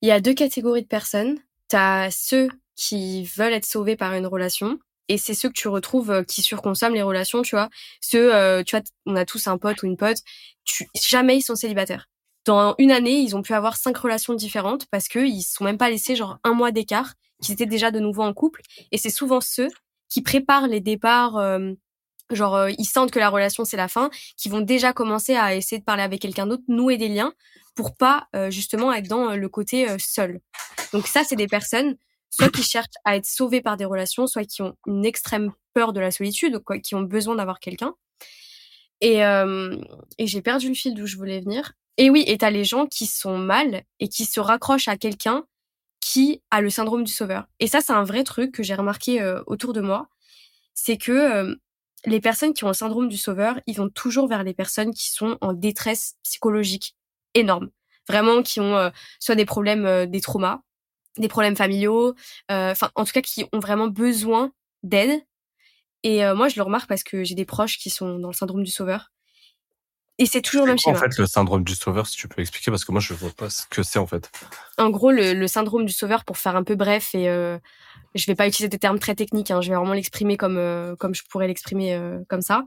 Il 0.00 0.08
y 0.08 0.12
a 0.12 0.20
deux 0.20 0.32
catégories 0.32 0.80
de 0.82 0.86
personnes. 0.86 1.38
T'as 1.68 2.10
ceux 2.10 2.48
qui 2.74 3.24
veulent 3.36 3.52
être 3.52 3.66
sauvés 3.66 3.96
par 3.96 4.14
une 4.14 4.26
relation 4.26 4.78
et 5.08 5.18
c'est 5.18 5.34
ceux 5.34 5.50
que 5.50 5.60
tu 5.60 5.68
retrouves 5.68 6.10
euh, 6.10 6.22
qui 6.22 6.40
surconsomment 6.40 6.94
les 6.94 7.02
relations, 7.02 7.42
tu 7.42 7.54
vois. 7.54 7.68
Ceux, 8.00 8.34
euh, 8.34 8.62
tu 8.62 8.74
vois, 8.74 8.84
on 9.04 9.14
a 9.14 9.26
tous 9.26 9.46
un 9.46 9.58
pote 9.58 9.82
ou 9.82 9.86
une 9.86 9.98
pote, 9.98 10.18
tu, 10.64 10.88
jamais 11.02 11.36
ils 11.36 11.42
sont 11.42 11.54
célibataires. 11.54 12.08
Dans 12.46 12.74
une 12.78 12.92
année, 12.92 13.18
ils 13.18 13.36
ont 13.36 13.42
pu 13.42 13.52
avoir 13.52 13.76
cinq 13.76 13.98
relations 13.98 14.32
différentes 14.32 14.86
parce 14.90 15.08
que 15.08 15.18
ils 15.18 15.42
sont 15.42 15.64
même 15.64 15.76
pas 15.76 15.90
laissés 15.90 16.16
genre 16.16 16.38
un 16.44 16.54
mois 16.54 16.70
d'écart, 16.70 17.12
qu'ils 17.42 17.52
étaient 17.52 17.66
déjà 17.66 17.90
de 17.90 18.00
nouveau 18.00 18.22
en 18.22 18.32
couple. 18.32 18.62
Et 18.90 18.96
c'est 18.96 19.10
souvent 19.10 19.42
ceux 19.42 19.68
qui 20.08 20.22
préparent 20.22 20.68
les 20.68 20.80
départs, 20.80 21.36
euh, 21.36 21.72
genre 22.30 22.68
ils 22.68 22.84
sentent 22.84 23.10
que 23.10 23.18
la 23.18 23.30
relation 23.30 23.64
c'est 23.64 23.76
la 23.76 23.88
fin, 23.88 24.10
qui 24.36 24.48
vont 24.48 24.60
déjà 24.60 24.92
commencer 24.92 25.34
à 25.34 25.54
essayer 25.54 25.78
de 25.78 25.84
parler 25.84 26.02
avec 26.02 26.20
quelqu'un 26.20 26.46
d'autre, 26.46 26.64
nouer 26.68 26.96
des 26.96 27.08
liens 27.08 27.32
pour 27.74 27.94
pas 27.94 28.28
justement 28.50 28.92
être 28.92 29.06
dans 29.06 29.36
le 29.36 29.48
côté 29.48 29.86
seul. 30.00 30.40
Donc 30.92 31.06
ça, 31.06 31.22
c'est 31.22 31.36
des 31.36 31.46
personnes 31.46 31.96
soit 32.30 32.50
qui 32.50 32.62
cherchent 32.62 32.86
à 33.04 33.16
être 33.16 33.26
sauvés 33.26 33.60
par 33.60 33.76
des 33.76 33.84
relations, 33.84 34.26
soit 34.26 34.44
qui 34.44 34.62
ont 34.62 34.76
une 34.86 35.04
extrême 35.04 35.52
peur 35.74 35.92
de 35.92 36.00
la 36.00 36.10
solitude, 36.10 36.58
quoi, 36.58 36.78
qui 36.78 36.94
ont 36.94 37.02
besoin 37.02 37.36
d'avoir 37.36 37.60
quelqu'un. 37.60 37.94
Et, 39.00 39.24
euh, 39.24 39.76
et 40.18 40.26
j'ai 40.26 40.42
perdu 40.42 40.68
le 40.68 40.74
fil 40.74 40.94
d'où 40.94 41.06
je 41.06 41.16
voulais 41.16 41.40
venir. 41.40 41.72
Et 41.96 42.10
oui, 42.10 42.24
et 42.26 42.38
t'as 42.38 42.50
les 42.50 42.64
gens 42.64 42.86
qui 42.86 43.06
sont 43.06 43.38
mal 43.38 43.82
et 44.00 44.08
qui 44.08 44.24
se 44.24 44.40
raccrochent 44.40 44.88
à 44.88 44.96
quelqu'un 44.96 45.44
qui 46.08 46.42
a 46.50 46.60
le 46.60 46.70
syndrome 46.70 47.04
du 47.04 47.12
sauveur. 47.12 47.46
Et 47.60 47.66
ça, 47.66 47.80
c'est 47.80 47.92
un 47.92 48.04
vrai 48.04 48.24
truc 48.24 48.52
que 48.52 48.62
j'ai 48.62 48.74
remarqué 48.74 49.20
euh, 49.20 49.42
autour 49.46 49.72
de 49.72 49.80
moi. 49.80 50.08
C'est 50.74 50.96
que 50.96 51.12
euh, 51.12 51.56
les 52.06 52.20
personnes 52.20 52.54
qui 52.54 52.64
ont 52.64 52.68
le 52.68 52.74
syndrome 52.74 53.08
du 53.08 53.16
sauveur, 53.16 53.60
ils 53.66 53.76
vont 53.76 53.88
toujours 53.88 54.28
vers 54.28 54.44
les 54.44 54.54
personnes 54.54 54.94
qui 54.94 55.10
sont 55.10 55.36
en 55.40 55.52
détresse 55.52 56.16
psychologique 56.22 56.96
énorme. 57.34 57.70
Vraiment, 58.08 58.42
qui 58.42 58.60
ont 58.60 58.90
soit 59.20 59.34
des 59.34 59.44
problèmes, 59.44 60.06
des 60.06 60.20
traumas, 60.22 60.62
des 61.18 61.28
problèmes 61.28 61.56
familiaux, 61.56 62.14
euh, 62.50 62.70
enfin 62.72 62.90
en 62.94 63.04
tout 63.04 63.12
cas 63.12 63.20
qui 63.20 63.44
ont 63.52 63.58
vraiment 63.60 63.88
besoin 63.88 64.52
d'aide. 64.82 65.20
Et 66.02 66.24
euh, 66.24 66.34
moi 66.34 66.48
je 66.48 66.56
le 66.56 66.62
remarque 66.62 66.88
parce 66.88 67.02
que 67.02 67.24
j'ai 67.24 67.34
des 67.34 67.44
proches 67.44 67.78
qui 67.78 67.90
sont 67.90 68.18
dans 68.18 68.28
le 68.28 68.34
syndrome 68.34 68.62
du 68.62 68.70
sauveur. 68.70 69.10
Et 70.18 70.26
c'est 70.26 70.42
toujours 70.42 70.66
le 70.66 70.72
même 70.72 70.78
schéma. 70.78 70.98
En 70.98 71.00
fait, 71.00 71.16
le 71.16 71.26
syndrome 71.26 71.62
du 71.62 71.74
sauveur, 71.74 72.06
si 72.06 72.16
tu 72.16 72.26
peux 72.26 72.40
expliquer, 72.40 72.70
parce 72.70 72.84
que 72.84 72.92
moi 72.92 73.00
je 73.00 73.14
vois 73.14 73.30
pas 73.30 73.50
ce 73.50 73.66
que 73.68 73.82
c'est 73.82 73.98
en 73.98 74.06
fait. 74.06 74.30
En 74.76 74.90
gros, 74.90 75.12
le, 75.12 75.46
syndrome 75.46 75.84
du 75.84 75.92
sauveur, 75.92 76.24
pour 76.24 76.38
faire 76.38 76.56
un 76.56 76.64
peu 76.64 76.74
bref, 76.74 77.14
et 77.14 77.28
euh, 77.28 77.58
je 78.14 78.26
vais 78.26 78.34
pas 78.34 78.48
utiliser 78.48 78.68
des 78.68 78.78
termes 78.78 78.98
très 78.98 79.14
techniques, 79.14 79.50
hein, 79.50 79.60
je 79.60 79.68
vais 79.68 79.76
vraiment 79.76 79.92
l'exprimer 79.92 80.36
comme 80.36 80.96
comme 80.98 81.14
je 81.14 81.22
pourrais 81.30 81.46
l'exprimer 81.46 82.00
comme 82.28 82.42
ça. 82.42 82.64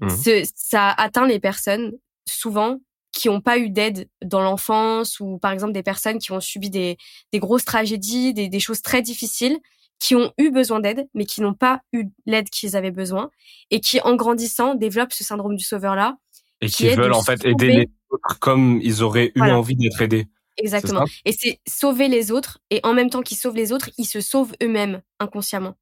Mmh. 0.00 0.08
Ça 0.54 0.90
atteint 0.90 1.26
les 1.26 1.38
personnes 1.38 1.92
souvent 2.26 2.78
qui 3.12 3.28
n'ont 3.28 3.40
pas 3.40 3.58
eu 3.58 3.70
d'aide 3.70 4.08
dans 4.24 4.40
l'enfance 4.40 5.20
ou 5.20 5.38
par 5.38 5.52
exemple 5.52 5.72
des 5.72 5.82
personnes 5.82 6.18
qui 6.18 6.32
ont 6.32 6.40
subi 6.40 6.70
des, 6.70 6.96
des 7.32 7.38
grosses 7.38 7.64
tragédies, 7.64 8.32
des, 8.32 8.48
des 8.48 8.60
choses 8.60 8.80
très 8.80 9.02
difficiles, 9.02 9.58
qui 9.98 10.16
ont 10.16 10.32
eu 10.38 10.50
besoin 10.50 10.80
d'aide 10.80 11.06
mais 11.14 11.26
qui 11.26 11.42
n'ont 11.42 11.54
pas 11.54 11.82
eu 11.92 12.06
l'aide 12.26 12.50
qu'ils 12.50 12.74
avaient 12.74 12.90
besoin 12.90 13.30
et 13.70 13.80
qui 13.80 14.00
en 14.00 14.16
grandissant 14.16 14.74
développent 14.74 15.12
ce 15.12 15.22
syndrome 15.22 15.56
du 15.56 15.64
sauveur 15.64 15.94
là 15.94 16.16
et 16.62 16.68
qui, 16.68 16.88
veulent 16.88 17.12
en 17.12 17.22
fait 17.22 17.44
aider 17.44 17.68
les 17.68 17.88
autres 18.10 18.38
comme 18.38 18.80
ils 18.82 19.02
auraient 19.02 19.32
eu 19.34 19.42
envie 19.42 19.76
d'être 19.76 20.00
aidés. 20.00 20.26
Exactement. 20.56 21.04
Et 21.24 21.32
c'est 21.32 21.60
sauver 21.68 22.08
les 22.08 22.30
autres 22.30 22.60
et 22.70 22.80
en 22.82 22.94
même 22.94 23.10
temps 23.10 23.22
qu'ils 23.22 23.36
sauvent 23.36 23.56
les 23.56 23.72
autres, 23.72 23.90
ils 23.98 24.06
se 24.06 24.20
sauvent 24.20 24.54
eux-mêmes 24.62 25.02
inconsciemment 25.18 25.74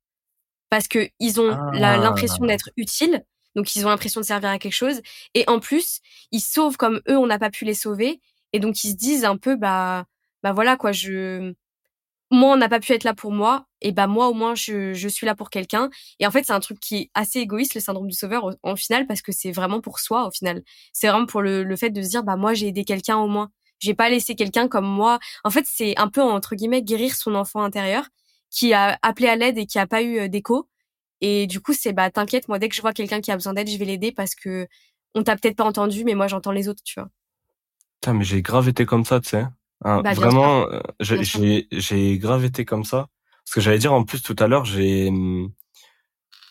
parce 0.71 0.89
que 0.89 1.09
ils 1.19 1.41
ont 1.41 1.51
ah. 1.53 1.97
l'impression 1.99 2.45
d'être 2.47 2.71
utiles 2.77 3.25
donc 3.57 3.75
ils 3.75 3.85
ont 3.87 3.89
l'impression 3.89 4.21
de 4.21 4.27
servir 4.27 4.51
à 4.51 4.59
quelque 4.59 4.75
chose. 4.75 5.01
Et 5.35 5.45
en 5.49 5.59
plus, 5.59 6.01
ils 6.31 6.41
sauvent 6.41 6.77
comme 6.77 7.01
eux, 7.09 7.17
on 7.17 7.27
n'a 7.27 7.39
pas 7.39 7.51
pu 7.51 7.65
les 7.65 7.75
sauver. 7.75 8.21
Et 8.53 8.61
donc 8.61 8.85
ils 8.85 8.91
se 8.93 8.97
disent 8.97 9.25
un 9.25 9.37
peu, 9.37 9.57
bah, 9.57 10.07
bah 10.43 10.53
voilà 10.53 10.77
quoi, 10.77 10.93
je, 10.93 11.53
moi 12.31 12.53
on 12.53 12.57
n'a 12.57 12.69
pas 12.69 12.81
pu 12.81 12.93
être 12.93 13.05
là 13.05 13.15
pour 13.15 13.33
moi, 13.33 13.67
et 13.81 13.93
bah 13.93 14.07
moi 14.07 14.29
au 14.29 14.35
moins 14.35 14.55
je, 14.55 14.93
je 14.95 15.09
suis 15.09 15.27
là 15.27 15.35
pour 15.35 15.51
quelqu'un. 15.51 15.91
Et 16.19 16.27
en 16.27 16.31
fait 16.31 16.45
c'est 16.45 16.53
un 16.53 16.61
truc 16.61 16.81
qui 16.81 16.97
est 16.97 17.11
assez 17.15 17.41
égoïste 17.41 17.75
le 17.75 17.81
syndrome 17.81 18.09
du 18.09 18.17
sauveur 18.17 18.57
au, 18.63 18.77
final 18.77 19.07
parce 19.07 19.23
que 19.23 19.33
c'est 19.33 19.53
vraiment 19.53 19.81
pour 19.81 19.99
soi 20.01 20.27
au 20.27 20.31
final. 20.31 20.63
C'est 20.93 21.09
vraiment 21.09 21.27
pour 21.27 21.43
le, 21.43 21.63
le 21.65 21.77
fait 21.77 21.91
de 21.91 22.03
se 22.03 22.09
dire 22.09 22.23
bah 22.25 22.37
moi 22.37 22.55
j'ai 22.55 22.69
aidé 22.69 22.85
quelqu'un 22.85 23.19
au 23.19 23.29
moins. 23.29 23.51
J'ai 23.81 23.95
pas 23.95 24.11
laissé 24.11 24.35
quelqu'un 24.35 24.69
comme 24.69 24.87
moi. 24.87 25.19
En 25.45 25.51
fait 25.51 25.65
c'est 25.67 25.99
un 25.99 26.09
peu 26.09 26.23
entre 26.23 26.55
guillemets 26.55 26.83
guérir 26.83 27.15
son 27.15 27.35
enfant 27.35 27.63
intérieur 27.63 28.09
qui 28.51 28.73
a 28.75 28.99
appelé 29.03 29.29
à 29.29 29.37
l'aide 29.37 29.59
et 29.59 29.67
qui 29.67 29.79
a 29.79 29.87
pas 29.87 30.03
eu 30.03 30.19
euh, 30.19 30.29
d'écho 30.29 30.69
et 31.21 31.47
du 31.47 31.61
coup, 31.61 31.75
c'est 31.75 31.93
bah 31.93 32.11
t'inquiète, 32.11 32.49
moi 32.49 32.59
dès 32.59 32.69
que 32.69 32.75
je 32.75 32.81
vois 32.81 32.93
quelqu'un 32.93 33.21
qui 33.21 33.31
a 33.31 33.37
besoin 33.37 33.53
d'aide, 33.55 33.69
je 33.69 33.77
vais 33.77 33.85
l'aider 33.85 34.13
parce 34.13 34.35
que 34.35 34.67
on 35.15 35.23
t'a 35.23 35.37
peut-être 35.37 35.57
pas 35.57 35.65
entendu, 35.65 36.05
mais 36.05 36.15
moi 36.15 36.29
j'entends 36.29 36.53
les 36.53 36.69
autres, 36.69 36.83
tu 36.85 36.99
vois. 36.99 37.09
Putain, 38.01 38.15
mais 38.15 38.25
j'ai 38.25 38.43
grave 38.43 38.69
été 38.69 38.87
comme 38.87 39.05
ça, 39.05 39.21
tu 39.21 39.31
sais. 39.31 39.45
Hein, 39.83 40.03
bah, 40.03 40.13
vraiment, 40.13 40.67
euh, 40.69 40.81
j'ai 41.01 42.19
grave 42.19 42.45
été 42.45 42.65
comme 42.65 42.85
ça. 42.85 43.09
Parce 43.45 43.55
que 43.55 43.61
j'allais 43.61 43.79
dire 43.79 43.93
en 43.93 44.05
plus 44.05 44.23
tout 44.23 44.37
à 44.39 44.47
l'heure, 44.47 44.65
j'ai 44.65 45.11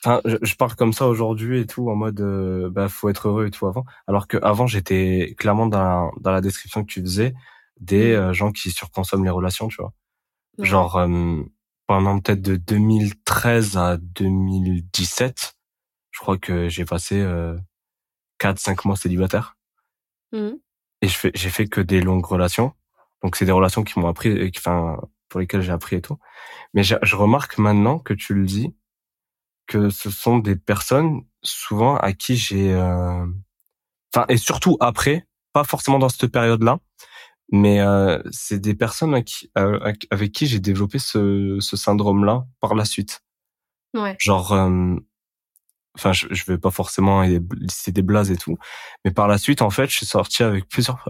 Enfin, 0.03 0.21
je, 0.23 0.55
parle 0.55 0.75
comme 0.75 0.93
ça 0.93 1.07
aujourd'hui 1.07 1.59
et 1.59 1.65
tout 1.65 1.89
en 1.89 1.95
mode 1.95 2.21
euh, 2.21 2.69
bah 2.69 2.87
faut 2.87 3.09
être 3.09 3.27
heureux 3.27 3.47
et 3.47 3.51
tout 3.51 3.67
avant. 3.67 3.83
Alors 4.07 4.29
que 4.29 4.37
avant 4.41 4.65
j'étais 4.65 5.35
clairement 5.37 5.67
dans 5.67 5.79
la, 5.79 6.09
dans 6.21 6.31
la 6.31 6.39
description 6.39 6.85
que 6.85 6.91
tu 6.91 7.01
faisais 7.01 7.33
des 7.79 8.13
mmh. 8.13 8.19
euh, 8.19 8.33
gens 8.33 8.51
qui 8.51 8.71
surconsomment 8.71 9.25
les 9.25 9.29
relations, 9.29 9.67
tu 9.67 9.77
vois. 9.77 9.93
Genre 10.59 10.97
euh, 10.97 11.43
pendant 11.87 12.19
peut-être 12.19 12.41
de 12.41 12.55
2013 12.55 13.77
à 13.77 13.97
2017, 13.97 15.55
je 16.11 16.19
crois 16.19 16.37
que 16.37 16.69
j'ai 16.69 16.85
passé 16.85 17.19
euh, 17.19 17.57
4-5 18.39 18.87
mois 18.87 18.95
célibataire. 18.95 19.57
Mmh. 20.31 20.51
Et 21.01 21.07
je 21.07 21.15
fais, 21.15 21.31
j'ai 21.33 21.49
fait 21.49 21.67
que 21.67 21.81
des 21.81 22.01
longues 22.01 22.25
relations. 22.25 22.73
Donc 23.23 23.35
c'est 23.35 23.45
des 23.45 23.51
relations 23.51 23.83
qui 23.83 23.99
m'ont 23.99 24.07
appris, 24.07 24.51
enfin 24.57 24.97
pour 25.29 25.39
lesquelles 25.39 25.61
j'ai 25.61 25.71
appris 25.71 25.97
et 25.97 26.01
tout. 26.01 26.17
Mais 26.73 26.83
je, 26.83 26.95
je 27.03 27.15
remarque 27.15 27.57
maintenant 27.57 27.99
que 27.99 28.13
tu 28.13 28.33
le 28.33 28.45
dis 28.45 28.75
que 29.67 29.89
ce 29.89 30.09
sont 30.09 30.39
des 30.39 30.55
personnes 30.55 31.21
souvent 31.43 31.95
à 31.97 32.13
qui 32.13 32.35
j'ai, 32.35 32.73
euh, 32.73 33.25
enfin 34.13 34.25
et 34.27 34.37
surtout 34.37 34.77
après, 34.79 35.27
pas 35.53 35.63
forcément 35.63 35.99
dans 35.99 36.09
cette 36.09 36.31
période-là, 36.31 36.79
mais 37.51 37.79
euh, 37.79 38.21
c'est 38.31 38.59
des 38.59 38.73
personnes 38.73 39.13
avec 39.13 39.25
qui, 39.25 39.51
euh, 39.57 39.79
avec 40.09 40.31
qui 40.31 40.47
j'ai 40.47 40.59
développé 40.59 40.99
ce, 40.99 41.57
ce 41.59 41.77
syndrome-là 41.77 42.45
par 42.59 42.75
la 42.75 42.85
suite. 42.85 43.21
Ouais. 43.93 44.15
Genre, 44.19 44.53
enfin, 45.99 46.13
je, 46.13 46.27
je 46.31 46.45
vais 46.45 46.57
pas 46.57 46.71
forcément 46.71 47.23
c'est 47.69 47.91
des 47.91 48.01
blases 48.01 48.31
et 48.31 48.37
tout, 48.37 48.57
mais 49.05 49.11
par 49.11 49.27
la 49.27 49.37
suite, 49.37 49.61
en 49.61 49.69
fait, 49.69 49.89
je 49.89 49.95
suis 49.95 50.05
sorti 50.05 50.43
avec 50.43 50.67
plusieurs 50.67 51.09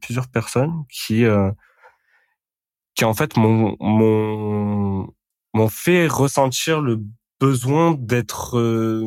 plusieurs 0.00 0.28
personnes 0.28 0.84
qui 0.90 1.24
qui 2.94 3.04
en 3.04 3.14
fait 3.14 3.36
m'ont 3.36 3.76
m'ont 3.80 5.12
m'ont 5.54 5.68
fait 5.68 6.06
ressentir 6.06 6.80
le 6.80 7.00
besoin 7.40 7.96
d'être 7.98 8.58
euh, 8.58 9.06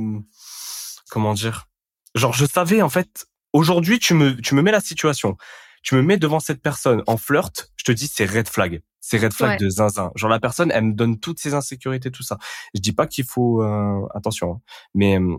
comment 1.09 1.33
dire 1.33 1.67
genre 2.15 2.33
je 2.33 2.45
savais 2.45 2.81
en 2.81 2.89
fait 2.89 3.27
aujourd'hui 3.53 3.99
tu 3.99 4.13
me 4.13 4.35
tu 4.35 4.55
me 4.55 4.61
mets 4.61 4.71
la 4.71 4.81
situation. 4.81 5.37
Tu 5.83 5.95
me 5.95 6.01
mets 6.01 6.17
devant 6.17 6.41
cette 6.41 6.61
personne 6.61 7.01
en 7.07 7.17
flirt 7.17 7.71
je 7.77 7.83
te 7.85 7.91
dis 7.91 8.07
c'est 8.07 8.25
red 8.25 8.49
flag 8.49 8.81
c'est 9.07 9.17
red 9.17 9.33
flag 9.33 9.59
de 9.59 9.69
zinzin. 9.69 10.11
Genre 10.15 10.29
la 10.29 10.39
personne 10.39 10.71
elle 10.71 10.85
me 10.85 10.93
donne 10.93 11.19
toutes 11.19 11.39
ses 11.39 11.53
insécurités 11.53 12.11
tout 12.11 12.23
ça. 12.23 12.37
Je 12.73 12.81
dis 12.81 12.93
pas 12.93 13.07
qu'il 13.07 13.25
faut 13.25 13.63
euh, 13.63 14.07
attention 14.13 14.51
hein, 14.51 14.61
mais 14.93 15.19
euh, 15.19 15.37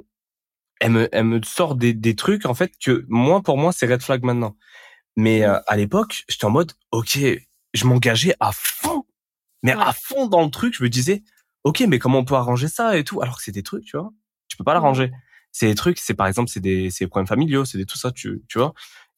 elle 0.81 0.93
me 0.93 1.09
elle 1.13 1.25
me 1.25 1.43
sort 1.43 1.75
des 1.75 1.93
des 1.95 2.15
trucs 2.17 2.47
en 2.47 2.55
fait 2.55 2.73
que 2.83 3.05
moi 3.09 3.43
pour 3.43 3.59
moi 3.59 3.73
c'est 3.73 3.87
red 3.87 4.03
flag 4.03 4.25
maintenant. 4.25 4.57
Mais 5.17 5.47
mmh. 5.47 5.63
à 5.67 5.77
l'époque 5.77 6.25
j'étais 6.29 6.45
en 6.45 6.51
mode 6.51 6.73
ok 6.93 7.19
je 7.75 7.85
m'engageais 7.87 8.35
à 8.41 8.53
fond 8.53 9.05
mais 9.63 9.73
à 9.73 9.93
fond 9.93 10.27
dans 10.27 10.45
le 10.45 10.51
truc. 10.51 10.75
Je 10.75 10.83
me 10.83 10.89
disais 10.89 11.23
ok, 11.65 11.85
mais 11.89 11.99
comment 11.99 12.19
on 12.19 12.25
peut 12.25 12.35
arranger 12.35 12.69
ça 12.69 12.97
et 12.97 13.05
tout? 13.05 13.21
Alors 13.23 13.37
que 13.39 13.43
c'est 13.43 13.53
des 13.53 13.63
trucs, 13.63 13.85
tu 13.85 13.97
vois, 13.97 14.13
tu 14.49 14.57
peux 14.57 14.65
pas 14.65 14.75
l'arranger. 14.75 15.13
C'est 15.53 15.67
des 15.67 15.75
trucs, 15.75 15.99
c'est 15.99 16.15
par 16.15 16.27
exemple, 16.27 16.51
c'est 16.51 16.61
des, 16.61 16.91
c'est 16.91 17.05
des 17.05 17.09
problèmes 17.09 17.27
familiaux, 17.27 17.65
c'est 17.65 17.79
des 17.79 17.87
tout 17.87 17.99
ça, 17.99 18.13
tu, 18.13 18.43
tu 18.49 18.59
vois? 18.59 18.75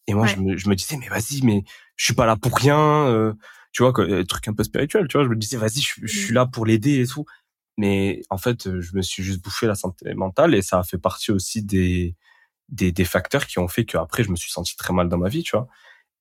Et 0.07 0.15
moi, 0.15 0.27
je, 0.27 0.37
me, 0.37 0.57
je 0.57 0.69
me 0.69 0.75
disais, 0.75 0.97
mais 0.97 1.09
vas-y, 1.09 1.43
mais 1.43 1.63
je 1.97 2.05
suis 2.05 2.15
pas 2.15 2.27
là 2.27 2.37
pour 2.37 2.57
rien, 2.57 2.79
euh, 2.79 3.35
tu 3.73 3.83
vois, 3.83 3.93
des 4.07 4.27
trucs 4.27 4.49
un 4.49 4.55
peu 4.55 4.65
spirituels, 4.65 5.09
tu 5.09 5.17
vois. 5.17 5.25
Je 5.25 5.31
me 5.31 5.37
disais, 5.37 5.57
vas-y, 5.57 5.81
je, 5.81 6.07
suis 6.07 6.35
là 6.35 6.47
pour 6.47 6.67
l'aider 6.67 7.03
et 7.03 7.07
tout. 7.07 7.25
Mais 7.79 8.23
en 8.31 8.39
fait, 8.39 8.81
je 8.81 8.97
me 8.97 9.03
suis 9.03 9.23
juste 9.23 9.43
bouffé 9.43 9.67
la 9.67 9.75
santé 9.75 10.13
mentale 10.15 10.55
et 10.55 10.63
ça 10.63 10.81
a 10.81 10.83
fait 10.83 10.99
partie 10.99 11.31
aussi 11.31 11.63
des, 11.63 12.15
des, 12.69 12.93
des 12.93 13.05
facteurs 13.05 13.47
qui 13.47 13.59
ont 13.59 13.69
fait 13.69 13.85
qu'après, 13.85 14.25
je 14.25 14.31
me 14.31 14.37
suis 14.37 14.51
senti 14.51 14.77
très 14.77 14.93
mal 14.93 15.09
dans 15.09 15.19
ma 15.19 15.29
vie, 15.29 15.43
tu 15.43 15.57
vois. 15.57 15.69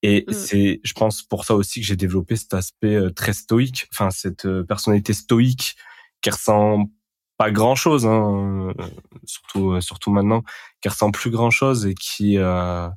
Et 0.01 0.25
mmh. 0.27 0.33
c'est, 0.33 0.81
je 0.83 0.93
pense, 0.93 1.23
pour 1.23 1.43
ça 1.45 1.55
aussi 1.55 1.81
que 1.81 1.85
j'ai 1.85 1.97
développé 1.97 2.35
cet 2.35 2.53
aspect 2.53 2.95
euh, 2.95 3.09
très 3.09 3.33
stoïque, 3.33 3.87
enfin 3.91 4.11
cette 4.11 4.45
euh, 4.45 4.63
personnalité 4.63 5.13
stoïque 5.13 5.75
qui 6.21 6.29
ressent 6.29 6.89
pas 7.39 7.51
grand 7.51 7.75
chose, 7.75 8.05
hein, 8.05 8.73
surtout 9.25 9.71
euh, 9.71 9.81
surtout 9.81 10.11
maintenant, 10.11 10.43
qui 10.81 10.89
ressent 10.89 11.09
plus 11.09 11.31
grand 11.31 11.51
chose 11.51 11.85
et 11.85 11.95
qui 11.95 12.37
euh, 12.37 12.89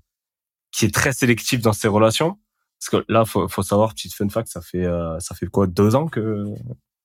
qui 0.73 0.85
est 0.85 0.95
très 0.95 1.13
sélectif 1.13 1.61
dans 1.63 1.73
ses 1.73 1.87
relations. 1.87 2.41
Parce 2.83 3.05
que 3.05 3.13
là, 3.13 3.25
faut, 3.25 3.47
faut 3.47 3.63
savoir, 3.63 3.95
petite 3.95 4.13
fun 4.13 4.29
fact, 4.29 4.49
ça 4.49 4.61
fait 4.61 4.85
euh, 4.85 5.19
ça 5.21 5.37
fait 5.37 5.47
quoi 5.47 5.69
deux 5.69 5.95
ans 5.95 6.09
que 6.09 6.47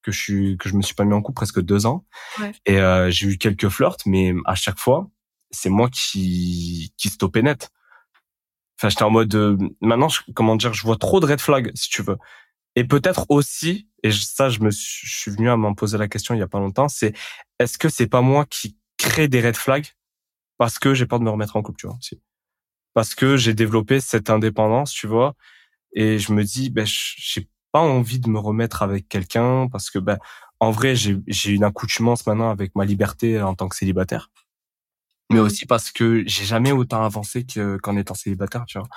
que 0.01 0.11
je 0.11 0.19
suis 0.19 0.57
que 0.57 0.69
je 0.69 0.75
me 0.75 0.81
suis 0.81 0.95
pas 0.95 1.05
mis 1.05 1.13
en 1.13 1.21
couple, 1.21 1.35
presque 1.35 1.61
deux 1.61 1.85
ans. 1.85 2.03
Ouais. 2.39 2.51
Et 2.65 2.79
euh, 2.79 3.11
j'ai 3.11 3.27
eu 3.27 3.37
quelques 3.37 3.69
flirts, 3.69 3.97
mais 4.07 4.33
à 4.45 4.55
chaque 4.55 4.79
fois, 4.79 5.07
c'est 5.51 5.69
moi 5.69 5.87
qui 5.89 6.93
qui 6.97 7.09
stoppais 7.09 7.43
net. 7.43 7.69
Enfin, 8.79 8.89
j'étais 8.89 9.03
en 9.03 9.11
mode 9.11 9.35
euh, 9.35 9.55
maintenant, 9.81 10.09
je, 10.09 10.21
comment 10.33 10.55
dire, 10.55 10.73
je 10.73 10.81
vois 10.81 10.97
trop 10.97 11.19
de 11.19 11.27
red 11.27 11.39
flags, 11.39 11.71
si 11.75 11.89
tu 11.89 12.01
veux. 12.01 12.17
Et 12.75 12.83
peut-être 12.83 13.27
aussi, 13.29 13.87
et 14.01 14.11
ça, 14.11 14.49
je 14.49 14.59
me 14.61 14.71
suis, 14.71 15.07
je 15.07 15.15
suis 15.15 15.31
venu 15.31 15.47
à 15.47 15.57
m'en 15.57 15.75
poser 15.75 15.99
la 15.99 16.07
question 16.07 16.33
il 16.33 16.39
y 16.39 16.43
a 16.43 16.47
pas 16.47 16.59
longtemps, 16.59 16.89
c'est 16.89 17.13
est-ce 17.59 17.77
que 17.77 17.89
c'est 17.89 18.07
pas 18.07 18.21
moi 18.21 18.45
qui 18.45 18.77
crée 18.97 19.27
des 19.27 19.41
red 19.41 19.55
flags 19.55 19.87
parce 20.57 20.79
que 20.79 20.95
j'ai 20.95 21.05
peur 21.05 21.19
de 21.19 21.23
me 21.23 21.29
remettre 21.29 21.55
en 21.55 21.61
couple, 21.61 21.79
tu 21.79 21.87
vois, 21.87 21.97
aussi? 21.97 22.19
Parce 22.95 23.13
que 23.13 23.37
j'ai 23.37 23.53
développé 23.53 23.99
cette 23.99 24.31
indépendance, 24.31 24.91
tu 24.91 25.05
vois, 25.05 25.35
et 25.99 26.19
je 26.19 26.31
me 26.31 26.43
dis, 26.43 26.69
ben, 26.69 26.85
j'ai 26.85 27.49
pas 27.71 27.79
envie 27.81 28.19
de 28.19 28.29
me 28.29 28.37
remettre 28.37 28.83
avec 28.83 29.09
quelqu'un 29.09 29.67
parce 29.67 29.89
que, 29.89 29.97
ben, 29.97 30.19
en 30.59 30.69
vrai, 30.69 30.95
j'ai, 30.95 31.17
j'ai 31.25 31.53
une 31.53 31.63
accoutumance 31.63 32.27
maintenant 32.27 32.51
avec 32.51 32.75
ma 32.75 32.85
liberté 32.85 33.41
en 33.41 33.55
tant 33.55 33.67
que 33.67 33.75
célibataire. 33.75 34.29
Mais 35.31 35.39
mmh. 35.39 35.43
aussi 35.43 35.65
parce 35.65 35.91
que 35.91 36.23
j'ai 36.27 36.45
jamais 36.45 36.71
autant 36.71 37.03
avancé 37.03 37.45
que, 37.45 37.77
qu'en 37.77 37.97
étant 37.97 38.13
célibataire, 38.13 38.65
tu 38.67 38.77
vois 38.77 38.87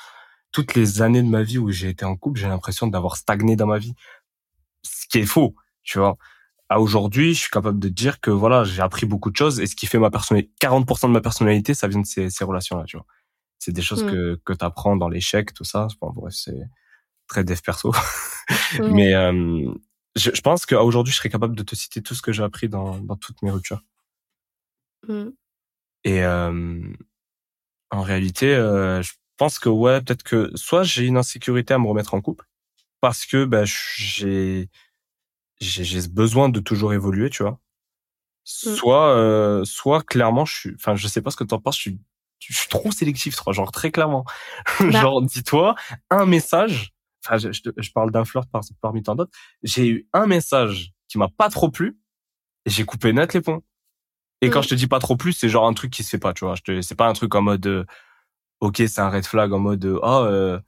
toutes 0.53 0.75
les 0.75 1.01
années 1.01 1.23
de 1.23 1.29
ma 1.29 1.43
vie 1.43 1.59
où 1.59 1.71
j'ai 1.71 1.89
été 1.89 2.05
en 2.05 2.17
couple, 2.17 2.41
j'ai 2.41 2.49
l'impression 2.49 2.87
d'avoir 2.87 3.17
stagné 3.17 3.57
dans 3.57 3.67
ma 3.67 3.79
vie. 3.79 3.95
Ce 4.83 5.07
qui 5.09 5.19
est 5.19 5.27
faux, 5.27 5.55
tu 5.83 5.99
vois. 5.99 6.17
À 6.69 6.81
aujourd'hui, 6.81 7.35
je 7.35 7.41
suis 7.41 7.51
capable 7.51 7.79
de 7.79 7.89
dire 7.89 8.21
que 8.21 8.31
voilà, 8.31 8.65
j'ai 8.65 8.83
appris 8.83 9.07
beaucoup 9.07 9.31
de 9.31 9.37
choses 9.37 9.59
et 9.61 9.67
ce 9.67 9.75
qui 9.75 9.87
fait 9.87 9.99
ma 9.99 10.11
personnalité, 10.11 10.53
40% 10.61 11.07
de 11.07 11.13
ma 11.13 11.21
personnalité, 11.21 11.73
ça 11.75 11.89
vient 11.89 12.01
de 12.01 12.07
ces, 12.07 12.31
ces 12.31 12.45
relations-là, 12.45 12.85
tu 12.85 12.97
vois. 12.97 13.07
C'est 13.59 13.73
des 13.73 13.83
choses 13.83 14.05
mmh. 14.05 14.11
que, 14.11 14.41
que 14.45 14.53
tu 14.53 14.65
apprends 14.65 14.97
dans 14.97 15.09
l'échec, 15.09 15.55
tout 15.55 15.65
ça. 15.65 15.89
Bon, 16.01 16.11
bref, 16.11 16.35
c'est 16.35 16.61
très 17.31 17.45
dev 17.45 17.61
perso. 17.65 17.93
Mmh. 18.79 18.91
Mais 18.93 19.15
euh, 19.15 19.73
je, 20.17 20.33
je, 20.35 20.41
pense 20.41 20.67
qu'aujourd'hui, 20.67 21.13
je 21.13 21.19
serais 21.19 21.29
capable 21.29 21.55
de 21.55 21.63
te 21.63 21.77
citer 21.77 22.03
tout 22.03 22.17
ce 22.17 22.23
que 22.23 22.33
j'ai 22.33 22.43
appris 22.43 22.69
dans, 22.69 22.99
dans 22.99 23.15
toutes 23.15 23.41
mes 23.43 23.51
ruptures. 23.53 23.83
Mmh. 25.07 25.29
Et 26.05 26.25
euh, 26.25 26.81
en 27.91 28.03
réalité, 28.03 28.55
euh, 28.55 29.03
je 29.03 29.13
pense 29.37 29.59
que 29.59 29.69
ouais, 29.69 30.01
peut-être 30.01 30.23
que 30.23 30.51
soit 30.57 30.83
j'ai 30.83 31.07
une 31.07 31.17
insécurité 31.17 31.75
à 31.75 31.79
me 31.79 31.87
remettre 31.87 32.15
en 32.15 32.21
couple 32.21 32.47
parce 33.01 33.27
que 33.27 33.45
bah, 33.45 33.63
j'ai 33.65 34.69
j'ai 35.61 36.09
besoin 36.09 36.49
de 36.49 36.61
toujours 36.61 36.93
évoluer, 36.93 37.31
tu 37.31 37.43
vois. 37.43 37.61
Soit 38.45 39.15
euh, 39.17 39.65
soit 39.65 40.03
clairement 40.03 40.45
je 40.45 40.55
suis 40.55 40.75
enfin 40.75 40.97
je 40.97 41.07
sais 41.07 41.23
pas 41.23 41.31
ce 41.31 41.37
que 41.37 41.45
tu 41.45 41.55
en 41.55 41.61
penses, 41.61 41.77
je 41.77 41.83
suis 41.83 42.01
je 42.41 42.55
suis 42.55 42.69
trop 42.69 42.91
sélectif, 42.91 43.37
genre 43.51 43.71
très 43.71 43.91
clairement. 43.91 44.25
Bah 44.81 44.91
genre 45.03 45.23
dis-toi 45.23 45.75
un 46.11 46.27
message, 46.27 46.95
enfin 47.25 47.39
je, 47.39 47.49
je, 47.53 47.91
parle 47.93 48.11
d'un 48.11 48.25
flirt 48.25 48.49
par, 48.51 48.63
parmi 48.81 49.03
tant 49.03 49.15
d'autres, 49.15 49.33
j'ai 49.63 49.89
eu 49.89 50.09
un 50.13 50.27
message 50.27 50.93
qui 51.09 51.19
m'a 51.19 51.29
pas 51.29 51.49
trop 51.49 51.71
plu 51.71 51.99
et 52.67 52.71
j'ai 52.71 52.85
coupé 52.85 53.13
net 53.13 53.35
les 53.35 53.41
ponts. 53.41 53.63
Et 54.43 54.49
quand 54.49 54.61
mmh. 54.61 54.63
je 54.63 54.69
te 54.69 54.75
dis 54.75 54.87
pas 54.87 55.01
trop 55.01 55.17
plus, 55.17 55.33
c'est 55.33 55.49
genre 55.49 55.67
un 55.67 55.75
truc 55.75 55.91
qui 55.91 56.03
se 56.03 56.11
fait 56.11 56.19
pas, 56.19 56.33
tu 56.33 56.45
vois. 56.45 56.55
Je 56.67 56.81
c'est 56.81 56.95
pas 56.95 57.09
un 57.09 57.13
truc 57.13 57.35
en 57.35 57.43
mode 57.43 57.67
euh, 57.67 57.85
ok, 58.61 58.77
c'est 58.77 59.01
un 59.01 59.11
red 59.11 59.27
flag 59.27 59.53
en 59.53 59.59
mode 59.59 59.85
oh 59.85 60.05
euh, 60.05 60.59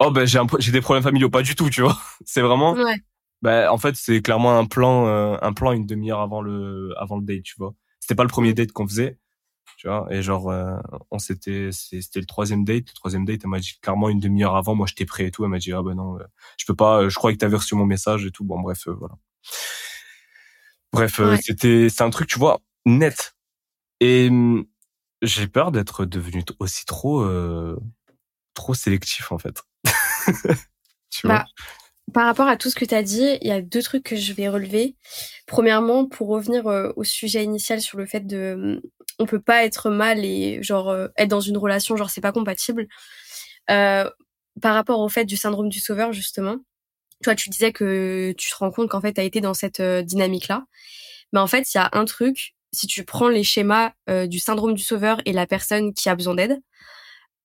oh 0.00 0.10
ben 0.10 0.26
j'ai 0.26 0.40
j'ai 0.58 0.72
des 0.72 0.80
problèmes 0.80 1.04
familiaux, 1.04 1.30
pas 1.30 1.42
du 1.42 1.54
tout, 1.54 1.70
tu 1.70 1.82
vois. 1.82 1.96
c'est 2.24 2.40
vraiment 2.40 2.72
ouais. 2.72 3.00
ben 3.40 3.68
en 3.68 3.78
fait 3.78 3.94
c'est 3.94 4.20
clairement 4.20 4.58
un 4.58 4.66
plan 4.66 5.06
euh, 5.06 5.36
un 5.42 5.52
plan 5.52 5.72
une 5.72 5.86
demi-heure 5.86 6.20
avant 6.20 6.42
le 6.42 6.92
avant 6.98 7.18
le 7.18 7.24
date, 7.24 7.42
tu 7.44 7.54
vois. 7.58 7.74
C'était 8.00 8.16
pas 8.16 8.24
le 8.24 8.28
premier 8.28 8.52
date 8.52 8.72
qu'on 8.72 8.88
faisait, 8.88 9.18
tu 9.82 9.88
vois. 9.88 10.06
Et 10.10 10.22
genre 10.22 10.48
euh, 10.48 10.76
on 11.10 11.18
s'était 11.18 11.70
c'était 11.72 12.20
le 12.20 12.26
troisième 12.26 12.64
date, 12.64 12.84
le 12.86 12.94
troisième 12.94 13.24
date, 13.24 13.40
elle 13.42 13.50
m'a 13.50 13.58
dit 13.58 13.72
clairement 13.82 14.08
une 14.10 14.20
demi-heure 14.20 14.54
avant, 14.54 14.76
moi 14.76 14.86
j'étais 14.86 15.06
prêt 15.06 15.24
et 15.24 15.30
tout, 15.32 15.42
elle 15.42 15.50
m'a 15.50 15.58
dit 15.58 15.72
ah 15.72 15.82
ben 15.82 15.96
non, 15.96 16.18
je 16.56 16.64
peux 16.66 16.76
pas, 16.76 17.08
je 17.08 17.14
croyais 17.16 17.34
que 17.34 17.40
t'avais 17.40 17.56
reçu 17.56 17.74
mon 17.74 17.84
message 17.84 18.24
et 18.24 18.30
tout. 18.30 18.44
Bon 18.44 18.60
bref 18.60 18.86
voilà. 18.86 19.16
Bref, 20.92 21.20
c'était 21.42 21.88
c'est 21.88 22.04
un 22.04 22.10
truc 22.10 22.28
tu 22.28 22.38
vois 22.38 22.60
net. 22.86 23.34
Et 23.98 24.28
hum, 24.28 24.66
j'ai 25.20 25.48
peur 25.48 25.72
d'être 25.72 26.04
devenu 26.04 26.44
aussi 26.60 26.84
trop 26.84 27.22
euh, 27.22 27.76
trop 28.54 28.74
sélectif 28.74 29.32
en 29.32 29.38
fait. 29.38 29.64
tu 31.10 31.26
vois 31.26 31.38
bah, 31.38 31.46
par 32.12 32.26
rapport 32.26 32.46
à 32.46 32.56
tout 32.56 32.70
ce 32.70 32.74
que 32.74 32.84
tu 32.84 32.94
as 32.94 33.02
dit, 33.02 33.38
il 33.40 33.48
y 33.48 33.52
a 33.52 33.62
deux 33.62 33.82
trucs 33.82 34.04
que 34.04 34.16
je 34.16 34.32
vais 34.32 34.48
relever. 34.48 34.96
Premièrement, 35.46 36.06
pour 36.06 36.28
revenir 36.28 36.66
euh, 36.66 36.92
au 36.96 37.04
sujet 37.04 37.42
initial 37.42 37.80
sur 37.80 37.98
le 37.98 38.06
fait 38.06 38.26
de 38.26 38.82
on 39.22 39.26
peut 39.26 39.40
pas 39.40 39.64
être 39.64 39.90
mal 39.90 40.24
et 40.24 40.62
genre 40.62 40.90
euh, 40.90 41.08
être 41.16 41.28
dans 41.28 41.40
une 41.40 41.56
relation 41.56 41.96
genre 41.96 42.10
c'est 42.10 42.20
pas 42.20 42.32
compatible. 42.32 42.86
par 43.66 44.74
rapport 44.74 45.00
au 45.00 45.08
fait 45.08 45.24
du 45.24 45.36
syndrome 45.36 45.68
du 45.68 45.80
sauveur 45.80 46.12
justement, 46.12 46.56
toi 47.22 47.34
tu 47.34 47.50
disais 47.50 47.72
que 47.72 48.34
tu 48.36 48.50
te 48.50 48.56
rends 48.56 48.70
compte 48.70 48.90
qu'en 48.90 49.00
fait 49.00 49.14
tu 49.14 49.20
as 49.20 49.24
été 49.24 49.40
dans 49.40 49.54
cette 49.54 49.82
dynamique 49.82 50.48
là. 50.48 50.64
Mais 51.32 51.40
en 51.40 51.46
fait, 51.46 51.72
il 51.72 51.78
y 51.78 51.80
a 51.80 51.88
un 51.92 52.04
truc 52.04 52.54
si 52.72 52.86
tu 52.86 53.04
prends 53.04 53.28
les 53.28 53.44
schémas 53.44 53.92
euh, 54.08 54.26
du 54.26 54.38
syndrome 54.38 54.74
du 54.74 54.82
sauveur 54.82 55.20
et 55.26 55.32
la 55.32 55.46
personne 55.46 55.92
qui 55.92 56.08
a 56.08 56.14
besoin 56.14 56.34
d'aide, 56.34 56.60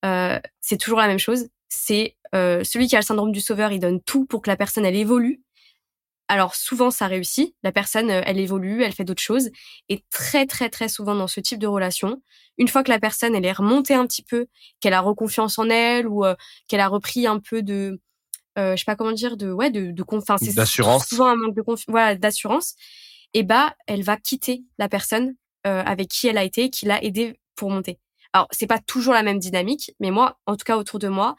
euh, 0.06 0.40
c'est 0.62 0.78
toujours 0.78 1.00
la 1.00 1.08
même 1.08 1.20
chose. 1.20 1.48
C'est 1.70 2.16
euh, 2.34 2.64
celui 2.64 2.88
qui 2.88 2.96
a 2.96 3.00
le 3.00 3.06
syndrome 3.06 3.32
du 3.32 3.42
sauveur, 3.42 3.72
il 3.72 3.80
donne 3.80 4.02
tout 4.02 4.26
pour 4.26 4.42
que 4.42 4.50
la 4.50 4.56
personne 4.56 4.86
elle 4.86 4.96
évolue. 4.96 5.42
Alors 6.28 6.56
souvent 6.56 6.92
ça 6.92 7.08
réussit, 7.08 7.56
la 7.64 7.72
personne 7.72 8.10
elle 8.10 8.40
évolue, 8.40 8.84
elle 8.84 8.94
fait 8.94 9.04
d'autres 9.04 9.22
choses. 9.22 9.50
Et 9.90 10.04
très 10.12 10.46
très 10.46 10.70
très 10.70 10.90
souvent 10.90 11.16
dans 11.16 11.28
ce 11.28 11.40
type 11.40 11.60
de 11.60 11.68
relation, 11.68 12.22
une 12.58 12.68
fois 12.68 12.84
que 12.84 12.90
la 12.90 13.00
personne 13.00 13.36
elle 13.36 13.46
est 13.46 13.52
remontée 13.52 13.94
un 13.94 14.06
petit 14.06 14.24
peu, 14.24 14.48
qu'elle 14.80 14.94
a 14.94 15.02
reconfiance 15.02 15.58
en 15.58 15.70
elle 15.70 16.08
ou 16.08 16.26
qu'elle 16.68 16.82
a 16.82 16.88
repris 16.88 17.28
un 17.28 17.40
peu 17.40 17.62
de 17.62 18.00
euh, 18.58 18.76
je 18.76 18.80
sais 18.80 18.86
pas 18.86 18.96
comment 18.96 19.12
dire 19.12 19.38
de 19.38 19.52
ouais 19.52 19.70
de 19.70 19.92
de 19.92 20.04
confiance 20.04 20.42
d'assurance. 20.56 21.08
souvent 21.08 21.28
un 21.28 21.36
manque 21.36 21.56
de 21.56 21.62
confiance 21.62 21.86
voilà 21.88 22.16
d'assurance 22.16 22.74
et 23.34 23.44
bah 23.44 23.76
elle 23.86 24.02
va 24.04 24.18
quitter 24.18 24.64
la 24.80 24.90
personne 24.90 25.36
euh, 25.68 25.84
avec 25.84 26.08
qui 26.08 26.28
elle 26.28 26.38
a 26.38 26.44
été 26.44 26.70
qui 26.70 26.86
l'a 26.86 27.04
aidé 27.04 27.40
pour 27.56 27.70
monter. 27.70 28.00
Alors 28.34 28.48
c'est 28.52 28.68
pas 28.68 28.80
toujours 28.80 29.14
la 29.14 29.22
même 29.22 29.38
dynamique 29.38 29.92
mais 30.00 30.10
moi 30.10 30.40
en 30.48 30.56
tout 30.56 30.64
cas 30.66 30.78
autour 30.78 30.98
de 30.98 31.08
moi 31.08 31.36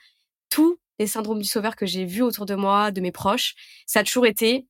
tous 0.48 0.78
les 1.00 1.08
syndromes 1.08 1.40
du 1.40 1.48
sauveur 1.48 1.74
que 1.74 1.86
j'ai 1.86 2.04
vus 2.04 2.22
autour 2.22 2.46
de 2.46 2.54
moi 2.54 2.92
de 2.92 3.00
mes 3.00 3.12
proches 3.12 3.54
ça 3.86 4.00
a 4.00 4.04
toujours 4.04 4.26
été 4.26 4.66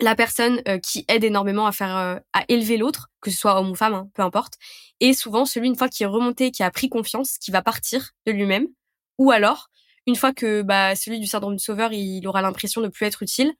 la 0.00 0.14
personne 0.14 0.62
euh, 0.68 0.78
qui 0.78 1.04
aide 1.08 1.24
énormément 1.24 1.66
à 1.66 1.72
faire 1.72 1.96
euh, 1.96 2.16
à 2.32 2.44
élever 2.48 2.76
l'autre 2.76 3.10
que 3.20 3.30
ce 3.30 3.38
soit 3.38 3.58
homme 3.58 3.70
ou 3.70 3.74
femme 3.74 3.94
hein, 3.94 4.08
peu 4.14 4.22
importe 4.22 4.54
et 5.00 5.12
souvent 5.12 5.44
celui 5.44 5.66
une 5.66 5.76
fois 5.76 5.88
qui 5.88 6.04
est 6.04 6.06
remonté 6.06 6.50
qui 6.50 6.62
a 6.62 6.70
pris 6.70 6.88
confiance 6.88 7.38
qui 7.38 7.50
va 7.50 7.62
partir 7.62 8.12
de 8.26 8.32
lui-même 8.32 8.68
ou 9.18 9.32
alors 9.32 9.68
une 10.08 10.16
fois 10.16 10.32
que 10.32 10.62
bah, 10.62 10.96
celui 10.96 11.20
du 11.20 11.26
syndrome 11.26 11.54
du 11.54 11.62
sauveur, 11.62 11.92
il 11.92 12.26
aura 12.26 12.40
l'impression 12.40 12.80
de 12.80 12.88
plus 12.88 13.04
être 13.04 13.22
utile, 13.22 13.52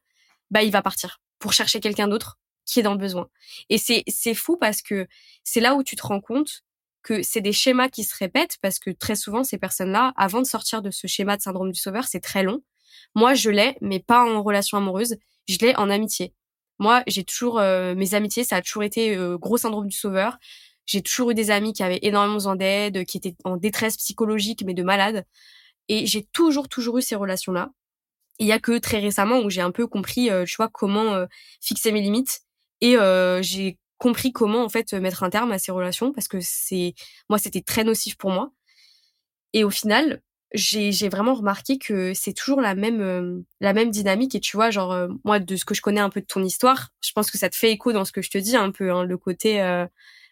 bah, 0.51 0.63
il 0.63 0.73
va 0.73 0.81
partir 0.81 1.21
pour 1.39 1.53
chercher 1.53 1.79
quelqu'un 1.79 2.09
d'autre 2.09 2.39
qui 2.65 2.81
est 2.81 2.83
dans 2.83 2.93
le 2.93 2.99
besoin. 2.99 3.29
Et 3.69 3.77
c'est, 3.77 4.03
c'est 4.09 4.33
fou 4.33 4.57
parce 4.57 4.81
que 4.81 5.07
c'est 5.45 5.61
là 5.61 5.75
où 5.75 5.83
tu 5.83 5.95
te 5.95 6.07
rends 6.07 6.23
compte 6.23 6.63
que 7.03 7.23
c'est 7.23 7.43
des 7.43 7.53
schémas 7.53 7.91
qui 7.91 8.03
se 8.03 8.17
répètent 8.17 8.57
parce 8.63 8.79
que 8.79 8.91
très 8.91 9.15
souvent, 9.15 9.45
ces 9.45 9.59
personnes-là, 9.59 10.15
avant 10.17 10.41
de 10.41 10.47
sortir 10.47 10.81
de 10.81 10.91
ce 10.91 11.07
schéma 11.07 11.37
de 11.37 11.43
syndrome 11.43 11.71
du 11.71 11.79
sauveur, 11.79 12.05
c'est 12.05 12.21
très 12.21 12.43
long. 12.43 12.63
Moi, 13.15 13.35
je 13.35 13.51
l'ai, 13.51 13.77
mais 13.83 14.01
pas 14.01 14.25
en 14.25 14.43
relation 14.43 14.79
amoureuse. 14.79 15.17
Je 15.49 15.59
l'ai 15.59 15.77
en 15.77 15.91
amitié. 15.91 16.35
Moi, 16.79 17.03
j'ai 17.07 17.25
toujours 17.25 17.59
euh, 17.59 17.95
mes 17.95 18.15
amitiés, 18.15 18.45
ça 18.45 18.57
a 18.57 18.63
toujours 18.63 18.85
été 18.85 19.17
euh, 19.17 19.37
gros 19.37 19.57
syndrome 19.57 19.89
du 19.89 19.97
sauveur. 19.97 20.39
J'ai 20.87 21.03
toujours 21.03 21.31
eu 21.33 21.35
des 21.35 21.51
amis 21.51 21.73
qui 21.73 21.83
avaient 21.83 21.99
énormément 22.03 22.35
besoin 22.35 22.57
d'aide, 22.57 23.05
qui 23.05 23.19
étaient 23.19 23.35
en 23.45 23.57
détresse 23.57 23.97
psychologique, 23.97 24.63
mais 24.65 24.75
de 24.75 24.83
malades. 24.83 25.25
Et 25.89 26.07
j'ai 26.07 26.25
toujours, 26.33 26.69
toujours 26.69 26.99
eu 26.99 27.03
ces 27.03 27.17
relations-là. 27.17 27.71
Il 28.39 28.47
y 28.47 28.53
a 28.53 28.59
que 28.61 28.79
très 28.79 28.99
récemment 29.01 29.41
où 29.41 29.51
j'ai 29.51 29.61
un 29.61 29.73
peu 29.73 29.87
compris, 29.87 30.31
euh, 30.31 30.45
tu 30.45 30.57
vois, 30.57 30.69
comment 30.69 31.15
euh, 31.15 31.27
fixer 31.61 31.93
mes 31.93 32.01
limites. 32.01 32.41
Et 32.81 32.97
euh, 32.97 33.43
j'ai 33.43 33.79
compris 33.99 34.33
comment, 34.33 34.65
en 34.65 34.69
fait, 34.69 34.93
mettre 34.95 35.25
un 35.25 35.31
terme 35.31 35.53
à 35.53 35.59
ces 35.59 35.73
relations 35.73 36.13
parce 36.13 36.29
que 36.29 36.39
c'est, 36.41 36.95
moi, 37.29 37.39
c'était 37.39 37.63
très 37.63 37.85
nocif 37.85 38.17
pour 38.17 38.31
moi. 38.31 38.53
Et 39.53 39.65
au 39.65 39.71
final, 39.71 40.23
j'ai, 40.55 40.93
j'ai 40.93 41.09
vraiment 41.09 41.35
remarqué 41.35 41.79
que 41.79 42.13
c'est 42.15 42.33
toujours 42.33 42.61
la 42.61 42.75
même, 42.75 43.45
la 43.61 43.73
même 43.73 43.91
dynamique. 43.91 44.35
Et 44.35 44.41
tu 44.41 44.57
vois, 44.57 44.71
genre, 44.71 45.09
moi, 45.25 45.39
de 45.39 45.57
ce 45.57 45.65
que 45.65 45.75
je 45.75 45.83
connais 45.83 46.01
un 46.01 46.11
peu 46.11 46.21
de 46.21 46.27
ton 46.27 46.43
histoire, 46.43 46.91
je 47.05 47.13
pense 47.13 47.31
que 47.31 47.39
ça 47.39 47.49
te 47.49 47.57
fait 47.57 47.71
écho 47.73 47.93
dans 47.93 48.05
ce 48.05 48.13
que 48.13 48.23
je 48.23 48.31
te 48.31 48.39
dis 48.39 48.57
un 48.57 48.71
peu, 48.71 48.93
hein, 48.93 49.05
le 49.05 49.19
côté, 49.19 49.61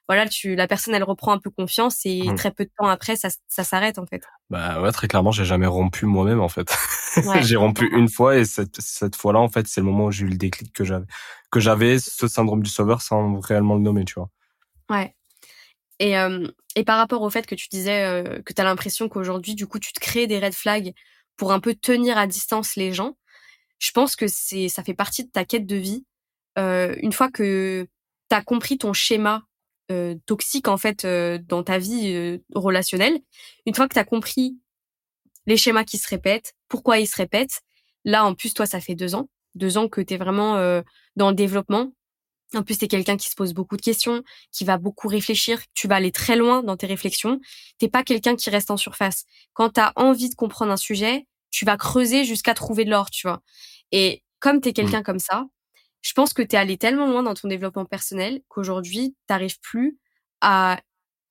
voilà, 0.08 0.28
tu, 0.28 0.54
la 0.54 0.68
personne, 0.68 0.94
elle 0.94 1.02
reprend 1.02 1.32
un 1.32 1.38
peu 1.38 1.50
confiance 1.50 2.00
et 2.04 2.22
mmh. 2.22 2.34
très 2.36 2.50
peu 2.52 2.64
de 2.64 2.70
temps 2.78 2.86
après, 2.86 3.16
ça, 3.16 3.28
ça 3.48 3.64
s'arrête 3.64 3.98
en 3.98 4.06
fait. 4.06 4.22
Bah 4.50 4.80
ouais, 4.80 4.92
très 4.92 5.08
clairement, 5.08 5.32
j'ai 5.32 5.44
jamais 5.44 5.66
rompu 5.66 6.06
moi-même 6.06 6.40
en 6.40 6.48
fait. 6.48 6.72
j'ai 7.42 7.56
rompu 7.56 7.88
une 7.92 8.08
fois 8.08 8.36
et 8.36 8.44
cette, 8.44 8.80
cette 8.80 9.16
fois-là, 9.16 9.40
en 9.40 9.48
fait, 9.48 9.66
c'est 9.66 9.80
le 9.80 9.86
moment 9.86 10.06
où 10.06 10.12
j'ai 10.12 10.24
eu 10.24 10.28
le 10.28 10.36
déclic 10.36 10.72
que 10.72 10.84
j'avais, 10.84 11.06
que 11.50 11.58
j'avais 11.58 11.98
ce 11.98 12.28
syndrome 12.28 12.62
du 12.62 12.70
sauveur 12.70 13.02
sans 13.02 13.40
réellement 13.40 13.74
le 13.74 13.80
nommer, 13.80 14.04
tu 14.04 14.14
vois. 14.14 14.30
Ouais. 14.90 15.15
Et, 15.98 16.18
euh, 16.18 16.46
et 16.74 16.84
par 16.84 16.98
rapport 16.98 17.22
au 17.22 17.30
fait 17.30 17.46
que 17.46 17.54
tu 17.54 17.68
disais 17.68 18.04
euh, 18.04 18.42
que 18.42 18.52
tu 18.52 18.60
as 18.60 18.64
l'impression 18.64 19.08
qu'aujourd'hui, 19.08 19.54
du 19.54 19.66
coup, 19.66 19.78
tu 19.78 19.92
te 19.92 20.00
crées 20.00 20.26
des 20.26 20.38
red 20.38 20.54
flags 20.54 20.92
pour 21.36 21.52
un 21.52 21.60
peu 21.60 21.74
tenir 21.74 22.18
à 22.18 22.26
distance 22.26 22.76
les 22.76 22.92
gens, 22.92 23.16
je 23.78 23.90
pense 23.92 24.16
que 24.16 24.26
c'est 24.28 24.68
ça 24.68 24.82
fait 24.82 24.94
partie 24.94 25.24
de 25.24 25.30
ta 25.30 25.44
quête 25.44 25.66
de 25.66 25.76
vie. 25.76 26.04
Euh, 26.58 26.94
une 27.02 27.12
fois 27.12 27.30
que 27.30 27.86
tu 28.30 28.36
as 28.36 28.42
compris 28.42 28.78
ton 28.78 28.92
schéma 28.92 29.44
euh, 29.92 30.16
toxique 30.26 30.66
en 30.66 30.78
fait 30.78 31.04
euh, 31.04 31.38
dans 31.38 31.62
ta 31.62 31.78
vie 31.78 32.12
euh, 32.12 32.38
relationnelle. 32.56 33.20
Une 33.66 33.74
fois 33.74 33.86
que 33.86 33.94
tu 33.94 34.00
as 34.00 34.04
compris 34.04 34.58
les 35.46 35.56
schémas 35.56 35.84
qui 35.84 35.96
se 35.98 36.08
répètent, 36.08 36.54
pourquoi 36.68 36.98
ils 36.98 37.06
se 37.06 37.14
répètent, 37.14 37.60
là 38.04 38.24
en 38.24 38.34
plus 38.34 38.52
toi 38.52 38.66
ça 38.66 38.80
fait 38.80 38.96
deux 38.96 39.14
ans, 39.14 39.28
deux 39.54 39.78
ans 39.78 39.88
que 39.88 40.00
tu 40.00 40.14
es 40.14 40.16
vraiment 40.16 40.54
dans 41.14 41.28
le 41.28 41.36
développement. 41.36 41.92
En 42.54 42.62
plus, 42.62 42.78
t'es 42.78 42.88
quelqu'un 42.88 43.16
qui 43.16 43.28
se 43.28 43.34
pose 43.34 43.54
beaucoup 43.54 43.76
de 43.76 43.82
questions, 43.82 44.22
qui 44.52 44.64
va 44.64 44.78
beaucoup 44.78 45.08
réfléchir, 45.08 45.60
tu 45.74 45.88
vas 45.88 45.96
aller 45.96 46.12
très 46.12 46.36
loin 46.36 46.62
dans 46.62 46.76
tes 46.76 46.86
réflexions. 46.86 47.40
T'es 47.78 47.88
pas 47.88 48.04
quelqu'un 48.04 48.36
qui 48.36 48.50
reste 48.50 48.70
en 48.70 48.76
surface. 48.76 49.24
Quand 49.52 49.70
tu 49.70 49.80
as 49.80 49.92
envie 49.96 50.30
de 50.30 50.34
comprendre 50.34 50.72
un 50.72 50.76
sujet, 50.76 51.26
tu 51.50 51.64
vas 51.64 51.76
creuser 51.76 52.24
jusqu'à 52.24 52.54
trouver 52.54 52.84
de 52.84 52.90
l'or, 52.90 53.10
tu 53.10 53.26
vois. 53.26 53.42
Et 53.90 54.22
comme 54.38 54.60
tu 54.60 54.68
es 54.68 54.70
mmh. 54.70 54.74
quelqu'un 54.74 55.02
comme 55.02 55.18
ça, 55.18 55.44
je 56.02 56.12
pense 56.12 56.32
que 56.32 56.42
tu 56.42 56.54
es 56.54 56.58
allé 56.58 56.76
tellement 56.76 57.08
loin 57.08 57.24
dans 57.24 57.34
ton 57.34 57.48
développement 57.48 57.84
personnel 57.84 58.40
qu'aujourd'hui, 58.48 59.16
t'arrives 59.26 59.58
plus 59.60 59.98
à 60.40 60.80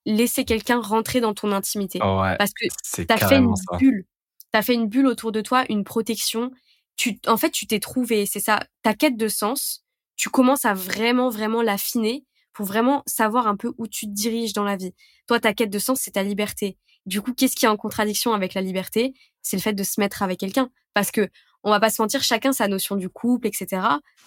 laisser 0.04 0.44
quelqu'un 0.44 0.80
rentrer 0.80 1.20
dans 1.20 1.32
ton 1.32 1.50
intimité. 1.52 1.98
parce 1.98 2.52
que 2.52 2.66
tu 3.02 3.06
as 3.08 3.28
fait 3.28 3.38
une 3.38 3.54
bulle. 3.78 4.04
Tu 4.52 4.58
as 4.58 4.62
fait 4.62 4.74
une 4.74 4.88
bulle 4.88 5.06
autour 5.06 5.32
de 5.32 5.40
toi, 5.40 5.64
une 5.70 5.82
protection. 5.82 6.50
Tu, 6.96 7.18
en 7.26 7.36
fait, 7.38 7.50
tu 7.50 7.66
t'es 7.66 7.80
trouvé, 7.80 8.26
c'est 8.26 8.40
ça, 8.40 8.60
ta 8.82 8.94
quête 8.94 9.16
de 9.16 9.28
sens, 9.28 9.85
tu 10.16 10.30
commences 10.30 10.64
à 10.64 10.74
vraiment, 10.74 11.28
vraiment 11.28 11.62
l'affiner 11.62 12.24
pour 12.52 12.66
vraiment 12.66 13.02
savoir 13.06 13.46
un 13.46 13.56
peu 13.56 13.72
où 13.78 13.86
tu 13.86 14.06
te 14.06 14.12
diriges 14.12 14.54
dans 14.54 14.64
la 14.64 14.76
vie. 14.76 14.94
Toi, 15.26 15.40
ta 15.40 15.52
quête 15.52 15.70
de 15.70 15.78
sens, 15.78 16.00
c'est 16.00 16.12
ta 16.12 16.22
liberté. 16.22 16.78
Du 17.04 17.20
coup, 17.20 17.32
qu'est-ce 17.34 17.54
qui 17.54 17.66
est 17.66 17.68
en 17.68 17.76
contradiction 17.76 18.32
avec 18.32 18.54
la 18.54 18.62
liberté? 18.62 19.12
C'est 19.42 19.56
le 19.56 19.62
fait 19.62 19.74
de 19.74 19.82
se 19.84 20.00
mettre 20.00 20.22
avec 20.22 20.40
quelqu'un. 20.40 20.70
Parce 20.94 21.10
que 21.10 21.28
on 21.62 21.70
va 21.70 21.80
pas 21.80 21.90
se 21.90 22.00
mentir, 22.00 22.22
chacun 22.22 22.52
sa 22.52 22.68
notion 22.68 22.96
du 22.96 23.08
couple, 23.08 23.48
etc. 23.48 23.82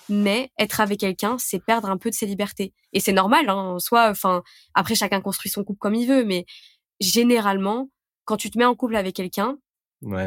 Mais 0.09 0.51
être 0.59 0.81
avec 0.81 0.99
quelqu'un, 0.99 1.37
c'est 1.39 1.63
perdre 1.63 1.89
un 1.89 1.97
peu 1.97 2.09
de 2.09 2.15
ses 2.15 2.25
libertés. 2.25 2.73
Et 2.91 2.99
c'est 2.99 3.13
normal, 3.13 3.49
hein, 3.49 3.77
soit, 3.79 4.09
enfin, 4.09 4.43
après 4.73 4.93
chacun 4.93 5.21
construit 5.21 5.49
son 5.49 5.63
couple 5.63 5.79
comme 5.79 5.95
il 5.95 6.05
veut, 6.05 6.25
mais 6.25 6.45
généralement, 6.99 7.89
quand 8.25 8.35
tu 8.35 8.51
te 8.51 8.57
mets 8.57 8.65
en 8.65 8.75
couple 8.75 8.97
avec 8.97 9.15
quelqu'un, 9.15 9.57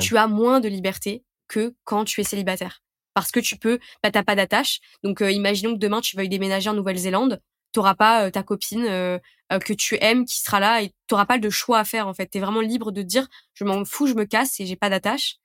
tu 0.00 0.16
as 0.16 0.26
moins 0.26 0.60
de 0.60 0.68
liberté 0.68 1.22
que 1.48 1.74
quand 1.84 2.04
tu 2.04 2.20
es 2.20 2.24
célibataire. 2.24 2.82
Parce 3.14 3.30
que 3.30 3.40
tu 3.40 3.56
peux, 3.56 3.78
bah, 4.02 4.10
t'as 4.10 4.22
pas 4.22 4.34
d'attache. 4.34 4.80
Donc, 5.02 5.22
euh, 5.22 5.30
imaginons 5.30 5.74
que 5.74 5.78
demain 5.78 6.00
tu 6.00 6.16
veuilles 6.16 6.28
déménager 6.28 6.70
en 6.70 6.74
Nouvelle-Zélande, 6.74 7.40
t'auras 7.72 7.94
pas 7.94 8.26
euh, 8.26 8.30
ta 8.30 8.42
copine 8.42 8.84
euh, 8.86 9.18
que 9.64 9.72
tu 9.74 9.98
aimes 10.00 10.24
qui 10.24 10.40
sera 10.40 10.60
là 10.60 10.82
et 10.82 10.92
t'auras 11.06 11.26
pas 11.26 11.38
de 11.38 11.50
choix 11.50 11.78
à 11.78 11.84
faire 11.84 12.08
en 12.08 12.14
fait. 12.14 12.26
T'es 12.26 12.40
vraiment 12.40 12.60
libre 12.62 12.90
de 12.90 13.02
dire 13.02 13.28
je 13.54 13.64
m'en 13.64 13.84
fous, 13.84 14.06
je 14.06 14.14
me 14.14 14.24
casse 14.24 14.58
et 14.60 14.66
j'ai 14.66 14.76
pas 14.76 14.88
d'attache. 14.88 15.36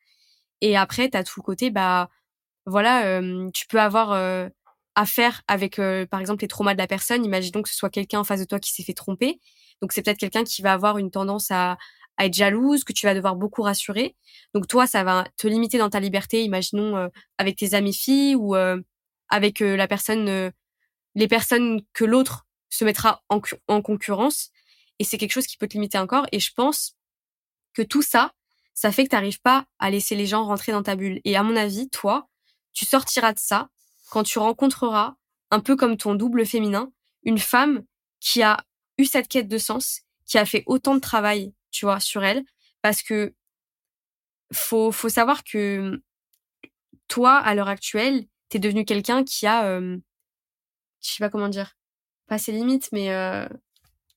Et 0.61 0.77
après, 0.77 1.09
tu 1.09 1.17
as 1.17 1.23
tout 1.23 1.39
le 1.39 1.43
côté, 1.43 1.69
bah 1.71 2.09
voilà, 2.65 3.21
tu 3.53 3.67
peux 3.67 3.79
avoir 3.79 4.49
affaire 4.95 5.41
avec, 5.47 5.79
par 6.09 6.19
exemple, 6.19 6.41
les 6.41 6.47
traumas 6.47 6.73
de 6.73 6.79
la 6.79 6.87
personne. 6.87 7.23
Imaginons 7.25 7.61
que 7.61 7.69
ce 7.69 7.75
soit 7.75 7.89
quelqu'un 7.89 8.19
en 8.19 8.23
face 8.23 8.39
de 8.39 8.45
toi 8.45 8.59
qui 8.59 8.71
s'est 8.71 8.83
fait 8.83 8.93
tromper. 8.93 9.39
Donc, 9.81 9.91
c'est 9.91 10.01
peut-être 10.01 10.17
quelqu'un 10.17 10.43
qui 10.43 10.61
va 10.61 10.73
avoir 10.73 10.97
une 10.97 11.11
tendance 11.11 11.51
à, 11.51 11.77
à, 12.17 12.25
être 12.25 12.33
jalouse, 12.33 12.83
que 12.83 12.93
tu 12.93 13.05
vas 13.05 13.13
devoir 13.13 13.35
beaucoup 13.35 13.61
rassurer. 13.61 14.15
Donc, 14.53 14.67
toi, 14.67 14.87
ça 14.87 15.03
va 15.03 15.25
te 15.37 15.47
limiter 15.47 15.77
dans 15.77 15.89
ta 15.89 15.99
liberté, 15.99 16.43
imaginons, 16.43 17.09
avec 17.37 17.57
tes 17.57 17.73
amis 17.73 17.93
filles 17.93 18.35
ou 18.35 18.55
avec 19.29 19.59
la 19.59 19.87
personne, 19.87 20.51
les 21.15 21.27
personnes 21.27 21.81
que 21.93 22.05
l'autre 22.05 22.45
se 22.69 22.85
mettra 22.85 23.23
en, 23.29 23.41
en 23.67 23.81
concurrence. 23.81 24.49
Et 24.99 25.03
c'est 25.03 25.17
quelque 25.17 25.31
chose 25.31 25.47
qui 25.47 25.57
peut 25.57 25.67
te 25.67 25.73
limiter 25.73 25.97
encore. 25.97 26.25
Et 26.31 26.39
je 26.39 26.51
pense 26.53 26.95
que 27.73 27.81
tout 27.81 28.01
ça, 28.01 28.33
ça 28.73 28.91
fait 28.91 29.03
que 29.05 29.09
tu 29.09 29.15
n'arrives 29.15 29.41
pas 29.41 29.65
à 29.79 29.89
laisser 29.89 30.15
les 30.15 30.25
gens 30.25 30.45
rentrer 30.45 30.71
dans 30.71 30.83
ta 30.83 30.95
bulle. 30.95 31.19
Et 31.23 31.35
à 31.35 31.43
mon 31.43 31.55
avis, 31.55 31.89
toi, 31.89 32.29
tu 32.73 32.85
sortiras 32.85 33.33
de 33.33 33.39
ça 33.39 33.69
quand 34.11 34.23
tu 34.23 34.39
rencontreras, 34.39 35.15
un 35.51 35.59
peu 35.59 35.75
comme 35.75 35.97
ton 35.97 36.15
double 36.15 36.45
féminin, 36.45 36.91
une 37.23 37.39
femme 37.39 37.83
qui 38.19 38.43
a 38.43 38.63
eu 38.97 39.05
cette 39.05 39.27
quête 39.27 39.47
de 39.47 39.57
sens, 39.57 40.01
qui 40.25 40.37
a 40.37 40.45
fait 40.45 40.63
autant 40.65 40.95
de 40.95 40.99
travail, 40.99 41.53
tu 41.71 41.85
vois, 41.85 41.99
sur 41.99 42.23
elle, 42.23 42.43
parce 42.81 43.01
que 43.01 43.33
faut 44.53 44.91
faut 44.91 45.09
savoir 45.09 45.43
que 45.43 46.01
toi, 47.07 47.37
à 47.37 47.55
l'heure 47.55 47.67
actuelle, 47.67 48.25
t'es 48.49 48.59
devenu 48.59 48.85
quelqu'un 48.85 49.23
qui 49.23 49.45
a, 49.45 49.65
euh, 49.65 49.97
je 51.01 51.09
sais 51.09 51.23
pas 51.23 51.29
comment 51.29 51.49
dire, 51.49 51.75
pas 52.27 52.37
ses 52.37 52.51
limites, 52.51 52.89
mais 52.91 53.11
euh... 53.11 53.47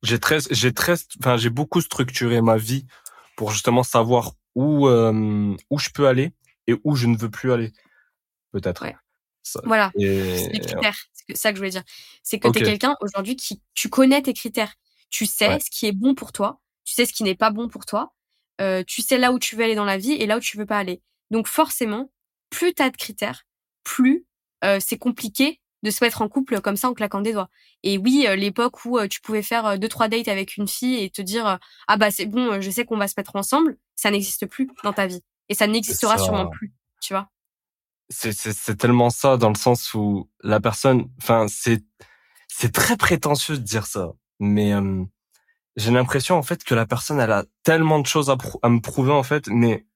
j'ai 0.03 0.19
très, 0.19 0.39
j'ai 0.51 0.73
très, 0.73 0.95
enfin 1.21 1.37
j'ai 1.37 1.51
beaucoup 1.51 1.81
structuré 1.81 2.41
ma 2.41 2.57
vie 2.57 2.87
pour 3.37 3.53
justement 3.53 3.83
savoir 3.83 4.33
où 4.55 4.89
euh, 4.89 5.57
où 5.71 5.79
je 5.79 5.91
peux 5.91 6.07
aller 6.07 6.33
et 6.67 6.75
où 6.85 6.95
je 6.97 7.07
ne 7.07 7.17
veux 7.17 7.31
plus 7.31 7.53
aller 7.53 7.73
peut-être. 8.53 8.85
Voilà. 9.65 9.91
c'est 9.97 10.53
les 10.53 10.61
critères 10.61 10.97
c'est 11.35 11.43
ça 11.43 11.51
que 11.51 11.57
je 11.57 11.61
voulais 11.61 11.71
dire. 11.71 11.85
C'est 12.23 12.39
que 12.39 12.49
tu 12.49 12.61
es 12.61 12.63
quelqu'un 12.63 12.97
aujourd'hui 13.01 13.37
qui 13.37 13.63
tu 13.75 13.89
connais 13.89 14.23
tes 14.23 14.35
critères. 14.35 14.75
Tu 15.11 15.27
sais 15.27 15.59
ce 15.61 15.71
qui 15.71 15.87
est 15.87 15.93
bon 15.93 16.15
pour 16.15 16.33
toi 16.33 16.60
tu 16.85 16.95
sais 16.95 17.07
ce 17.07 17.12
qui 17.12 17.22
n'est 17.22 17.35
pas 17.35 17.51
bon 17.51 17.68
pour 17.68 17.87
toi 17.87 18.12
euh, 18.61 18.83
tu 18.87 19.03
sais 19.03 19.18
là 19.18 19.33
où 19.33 19.39
tu 19.39 19.57
veux 19.57 19.64
aller 19.64 19.74
dans 19.74 19.85
la 19.85 19.99
vie 19.99 20.12
et 20.12 20.26
là 20.26 20.37
où 20.37 20.41
tu 20.41 20.57
veux 20.57 20.66
pas 20.66 20.78
aller 20.78 21.03
donc 21.31 21.47
forcément 21.47 22.11
plus 22.51 22.74
tu 22.74 22.83
as 22.83 22.91
de 22.91 22.97
critères 22.97 23.47
plus 23.85 24.26
euh, 24.64 24.78
c'est 24.81 24.99
compliqué 24.99 25.61
de 25.83 25.91
se 25.91 26.05
mettre 26.05 26.22
en 26.22 26.28
couple 26.28 26.61
comme 26.61 26.76
ça 26.76 26.89
en 26.91 26.95
claquant 26.95 27.20
des 27.20 27.33
doigts. 27.33 27.49
Et 27.83 27.99
oui, 27.99 28.26
euh, 28.26 28.37
l'époque 28.37 28.85
où 28.85 28.99
euh, 28.99 29.09
tu 29.09 29.20
pouvais 29.20 29.43
faire 29.43 29.66
euh, 29.66 29.76
deux 29.76 29.89
trois 29.89 30.09
dates 30.09 30.28
avec 30.28 30.57
une 30.57 30.68
fille 30.68 31.03
et 31.03 31.11
te 31.11 31.22
dire 31.22 31.59
ah 31.89 31.97
bah 31.97 32.11
c'est 32.11 32.26
bon, 32.26 32.61
je 32.61 32.70
sais 32.70 32.85
qu'on 32.85 32.99
va 32.99 33.09
se 33.09 33.14
mettre 33.16 33.37
ensemble, 33.37 33.76
ça 33.97 34.11
n'existe 34.11 34.47
plus 34.47 34.68
dans 34.85 34.93
ta 34.93 35.07
vie 35.07 35.22
et 35.49 35.55
ça 35.55 35.66
n'existera 35.66 36.18
sûrement 36.18 36.49
plus, 36.49 36.74
tu 37.01 37.12
vois? 37.12 37.28
c'est 38.12 38.33
c'est 38.33 38.74
tellement 38.74 39.09
ça 39.09 39.37
dans 39.37 39.51
le 39.51 39.55
sens 39.55 39.95
où 39.95 40.28
la 40.43 40.61
personne, 40.61 41.09
enfin 41.22 41.47
c'est 41.49 41.83
c'est 42.49 42.72
très 42.72 42.97
prétentieux 42.97 43.57
de 43.57 43.62
dire 43.62 43.87
ça, 43.87 44.12
mais 44.41 44.72
j'ai 45.77 45.91
l'impression 45.91 46.37
en 46.37 46.43
fait 46.43 46.64
que 46.64 46.75
la 46.75 46.87
personne 46.87 47.21
elle 47.21 47.33
a 47.33 47.45
tellement 47.62 48.01
de 48.01 48.07
choses 48.07 48.31
à, 48.31 48.37
à 48.62 48.68
me 48.68 48.81
prouver 48.81 49.12
en 49.12 49.23
fait, 49.23 49.49
mais 49.49 49.87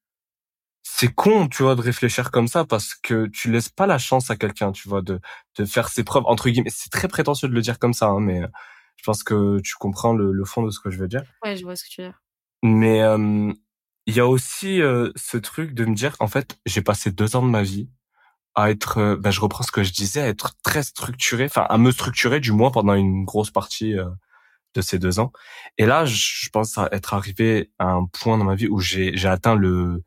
c'est 0.82 1.12
con, 1.12 1.48
tu 1.48 1.62
vois, 1.62 1.74
de 1.74 1.80
réfléchir 1.80 2.30
comme 2.30 2.48
ça 2.48 2.64
parce 2.64 2.94
que 2.94 3.26
tu 3.26 3.50
laisses 3.50 3.70
pas 3.70 3.86
la 3.86 3.98
chance 3.98 4.30
à 4.30 4.36
quelqu'un, 4.36 4.72
tu 4.72 4.88
vois, 4.88 5.02
de 5.02 5.20
de 5.58 5.64
faire 5.64 5.88
ses 5.88 6.04
preuves 6.04 6.24
entre 6.26 6.48
guillemets. 6.50 6.70
C'est 6.70 6.90
très 6.90 7.08
prétentieux 7.08 7.48
de 7.48 7.54
le 7.54 7.62
dire 7.62 7.78
comme 7.78 7.94
ça, 7.94 8.06
hein, 8.06 8.20
mais 8.20 8.42
je 8.96 9.04
pense 9.04 9.22
que 9.22 9.60
tu 9.60 9.74
comprends 9.76 10.14
le, 10.14 10.32
le, 10.32 10.44
fond 10.44 10.62
de 10.62 10.70
ce 10.70 10.80
que 10.80 10.90
je 10.90 10.98
veux 10.98 11.08
dire. 11.08 11.22
Ouais, 11.44 11.56
je 11.56 11.64
vois 11.64 11.76
ce 11.76 11.84
que 11.84 11.90
tu 11.90 12.02
veux 12.02 12.08
dire. 12.08 12.20
Mais 12.62 13.02
euh, 13.02 13.52
il 14.06 14.14
y 14.14 14.20
a 14.20 14.26
aussi 14.26 14.80
euh, 14.82 15.10
ce 15.16 15.36
truc 15.36 15.74
de 15.74 15.84
me 15.84 15.94
dire, 15.94 16.16
en 16.20 16.26
fait, 16.26 16.58
j'ai 16.66 16.82
passé 16.82 17.10
deux 17.10 17.36
ans 17.36 17.42
de 17.42 17.48
ma 17.48 17.62
vie 17.62 17.88
à 18.54 18.70
être, 18.70 18.98
euh, 18.98 19.16
ben, 19.16 19.30
je 19.30 19.40
reprends 19.40 19.64
ce 19.64 19.72
que 19.72 19.82
je 19.82 19.92
disais, 19.92 20.20
à 20.20 20.28
être 20.28 20.54
très 20.62 20.82
structuré, 20.82 21.46
enfin 21.46 21.66
à 21.68 21.78
me 21.78 21.90
structurer 21.90 22.40
du 22.40 22.52
moins 22.52 22.70
pendant 22.70 22.94
une 22.94 23.24
grosse 23.24 23.50
partie 23.50 23.98
euh, 23.98 24.08
de 24.74 24.80
ces 24.80 24.98
deux 24.98 25.20
ans. 25.20 25.32
Et 25.78 25.86
là, 25.86 26.04
je 26.04 26.48
pense 26.50 26.78
être 26.92 27.14
arrivé 27.14 27.70
à 27.78 27.86
un 27.92 28.06
point 28.06 28.38
dans 28.38 28.44
ma 28.44 28.54
vie 28.54 28.68
où 28.68 28.80
j'ai 28.80 29.16
j'ai 29.16 29.28
atteint 29.28 29.54
le 29.54 30.04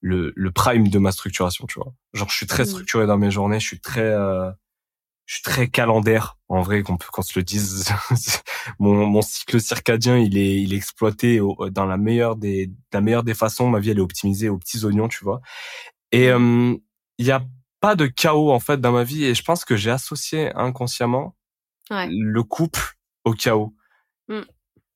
le, 0.00 0.32
le 0.36 0.50
prime 0.52 0.88
de 0.88 0.98
ma 0.98 1.12
structuration, 1.12 1.66
tu 1.66 1.80
vois. 1.80 1.92
Genre, 2.12 2.28
je 2.30 2.36
suis 2.36 2.46
très 2.46 2.62
mmh. 2.62 2.66
structuré 2.66 3.06
dans 3.06 3.18
mes 3.18 3.30
journées, 3.30 3.58
je 3.58 3.66
suis 3.66 3.80
très, 3.80 4.00
euh, 4.02 4.50
je 5.26 5.34
suis 5.34 5.42
très 5.42 5.68
calendaire. 5.68 6.38
En 6.48 6.62
vrai, 6.62 6.82
qu'on 6.82 6.96
peut, 6.96 7.08
qu'on 7.12 7.22
se 7.22 7.36
le 7.36 7.42
dise, 7.42 7.86
mon, 8.78 9.06
mon 9.06 9.22
cycle 9.22 9.60
circadien, 9.60 10.16
il 10.16 10.38
est, 10.38 10.62
il 10.62 10.72
est 10.72 10.76
exploité 10.76 11.40
dans 11.70 11.86
la 11.86 11.96
meilleure 11.96 12.36
des, 12.36 12.70
la 12.92 13.00
meilleure 13.00 13.24
des 13.24 13.34
façons. 13.34 13.68
Ma 13.68 13.80
vie, 13.80 13.90
elle 13.90 13.98
est 13.98 14.02
optimisée 14.02 14.48
aux 14.48 14.58
petits 14.58 14.84
oignons, 14.84 15.08
tu 15.08 15.24
vois. 15.24 15.40
Et 16.12 16.30
mmh. 16.32 16.72
euh, 16.72 16.76
il 17.18 17.26
y 17.26 17.32
a 17.32 17.44
pas 17.80 17.96
de 17.96 18.06
chaos 18.06 18.52
en 18.52 18.60
fait 18.60 18.80
dans 18.80 18.92
ma 18.92 19.04
vie, 19.04 19.24
et 19.24 19.34
je 19.34 19.42
pense 19.42 19.64
que 19.64 19.76
j'ai 19.76 19.90
associé 19.90 20.52
inconsciemment 20.54 21.36
ouais. 21.90 22.08
le 22.10 22.42
couple 22.42 22.96
au 23.24 23.32
chaos. 23.32 23.74
Mmh. 24.28 24.40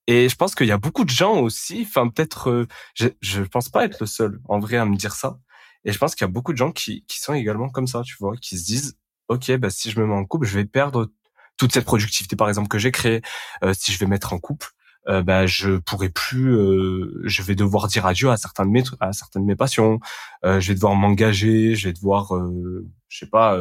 Et 0.06 0.28
je 0.28 0.34
pense 0.36 0.54
qu'il 0.54 0.66
y 0.66 0.72
a 0.72 0.78
beaucoup 0.78 1.04
de 1.04 1.10
gens 1.10 1.38
aussi, 1.40 1.84
enfin 1.86 2.08
peut-être, 2.08 2.50
euh, 2.50 2.66
je, 2.94 3.08
je 3.20 3.42
pense 3.42 3.68
pas 3.68 3.84
être 3.84 4.00
le 4.00 4.06
seul 4.06 4.40
en 4.48 4.58
vrai 4.58 4.76
à 4.76 4.84
me 4.84 4.96
dire 4.96 5.14
ça. 5.14 5.38
Et 5.84 5.92
je 5.92 5.98
pense 5.98 6.14
qu'il 6.14 6.24
y 6.26 6.30
a 6.30 6.32
beaucoup 6.32 6.52
de 6.52 6.58
gens 6.58 6.72
qui, 6.72 7.04
qui 7.06 7.20
sont 7.20 7.32
également 7.34 7.68
comme 7.68 7.86
ça, 7.86 8.02
tu 8.02 8.16
vois, 8.18 8.36
qui 8.36 8.58
se 8.58 8.64
disent, 8.64 8.98
ok, 9.28 9.56
bah 9.56 9.70
si 9.70 9.90
je 9.90 10.00
me 10.00 10.06
mets 10.06 10.14
en 10.14 10.24
couple, 10.24 10.46
je 10.46 10.54
vais 10.58 10.64
perdre 10.64 11.10
toute 11.56 11.72
cette 11.72 11.84
productivité 11.84 12.36
par 12.36 12.48
exemple 12.48 12.68
que 12.68 12.78
j'ai 12.78 12.90
créée. 12.90 13.22
Euh, 13.64 13.72
si 13.74 13.92
je 13.92 13.98
vais 13.98 14.06
mettre 14.06 14.32
en 14.32 14.38
couple, 14.38 14.68
euh, 15.08 15.22
bah 15.22 15.46
je 15.46 15.78
pourrai 15.78 16.08
plus, 16.10 16.54
euh, 16.54 17.22
je 17.24 17.42
vais 17.42 17.54
devoir 17.54 17.86
dire 17.88 18.06
adieu 18.06 18.30
à 18.30 18.36
certains 18.36 18.66
de 18.66 18.70
mes 18.70 18.82
à 19.00 19.12
certaines 19.12 19.42
de 19.42 19.46
mes 19.46 19.56
passions. 19.56 20.00
Euh, 20.44 20.60
je 20.60 20.68
vais 20.68 20.74
devoir 20.74 20.94
m'engager, 20.94 21.74
je 21.74 21.88
vais 21.88 21.92
devoir, 21.94 22.34
euh, 22.36 22.86
je 23.08 23.18
sais 23.18 23.26
pas, 23.26 23.56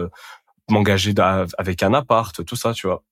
m'engager 0.70 1.13
avec 1.57 1.84
un 1.84 1.93
appart, 1.93 2.43
tout 2.45 2.55
ça, 2.55 2.74
tu 2.74 2.88
vois. 2.88 3.03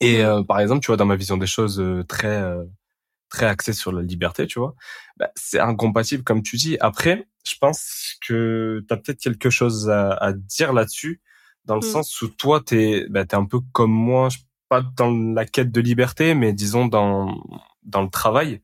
Et 0.00 0.22
euh, 0.22 0.42
par 0.42 0.60
exemple, 0.60 0.80
tu 0.80 0.88
vois, 0.88 0.96
dans 0.96 1.06
ma 1.06 1.16
vision 1.16 1.36
des 1.36 1.46
choses 1.46 1.80
euh, 1.80 2.04
très 2.04 2.42
euh, 2.42 2.64
très 3.30 3.46
axée 3.46 3.72
sur 3.72 3.92
la 3.92 4.02
liberté, 4.02 4.46
tu 4.46 4.58
vois, 4.58 4.74
bah, 5.16 5.30
c'est 5.36 5.60
incompatible 5.60 6.22
comme 6.22 6.42
tu 6.42 6.56
dis. 6.56 6.76
Après, 6.80 7.26
je 7.46 7.54
pense 7.60 8.16
que 8.26 8.84
tu 8.86 8.94
as 8.94 8.96
peut-être 8.98 9.20
quelque 9.20 9.50
chose 9.50 9.90
à, 9.90 10.12
à 10.12 10.32
dire 10.32 10.72
là-dessus, 10.72 11.22
dans 11.64 11.76
le 11.76 11.86
mmh. 11.86 11.90
sens 11.90 12.22
où 12.22 12.28
toi, 12.28 12.60
t'es 12.64 13.06
bah, 13.08 13.22
es 13.22 13.34
un 13.34 13.46
peu 13.46 13.60
comme 13.72 13.92
moi, 13.92 14.28
pas 14.68 14.82
dans 14.96 15.10
la 15.10 15.46
quête 15.46 15.72
de 15.72 15.80
liberté, 15.80 16.34
mais 16.34 16.52
disons 16.52 16.86
dans 16.86 17.34
dans 17.82 18.02
le 18.02 18.10
travail. 18.10 18.62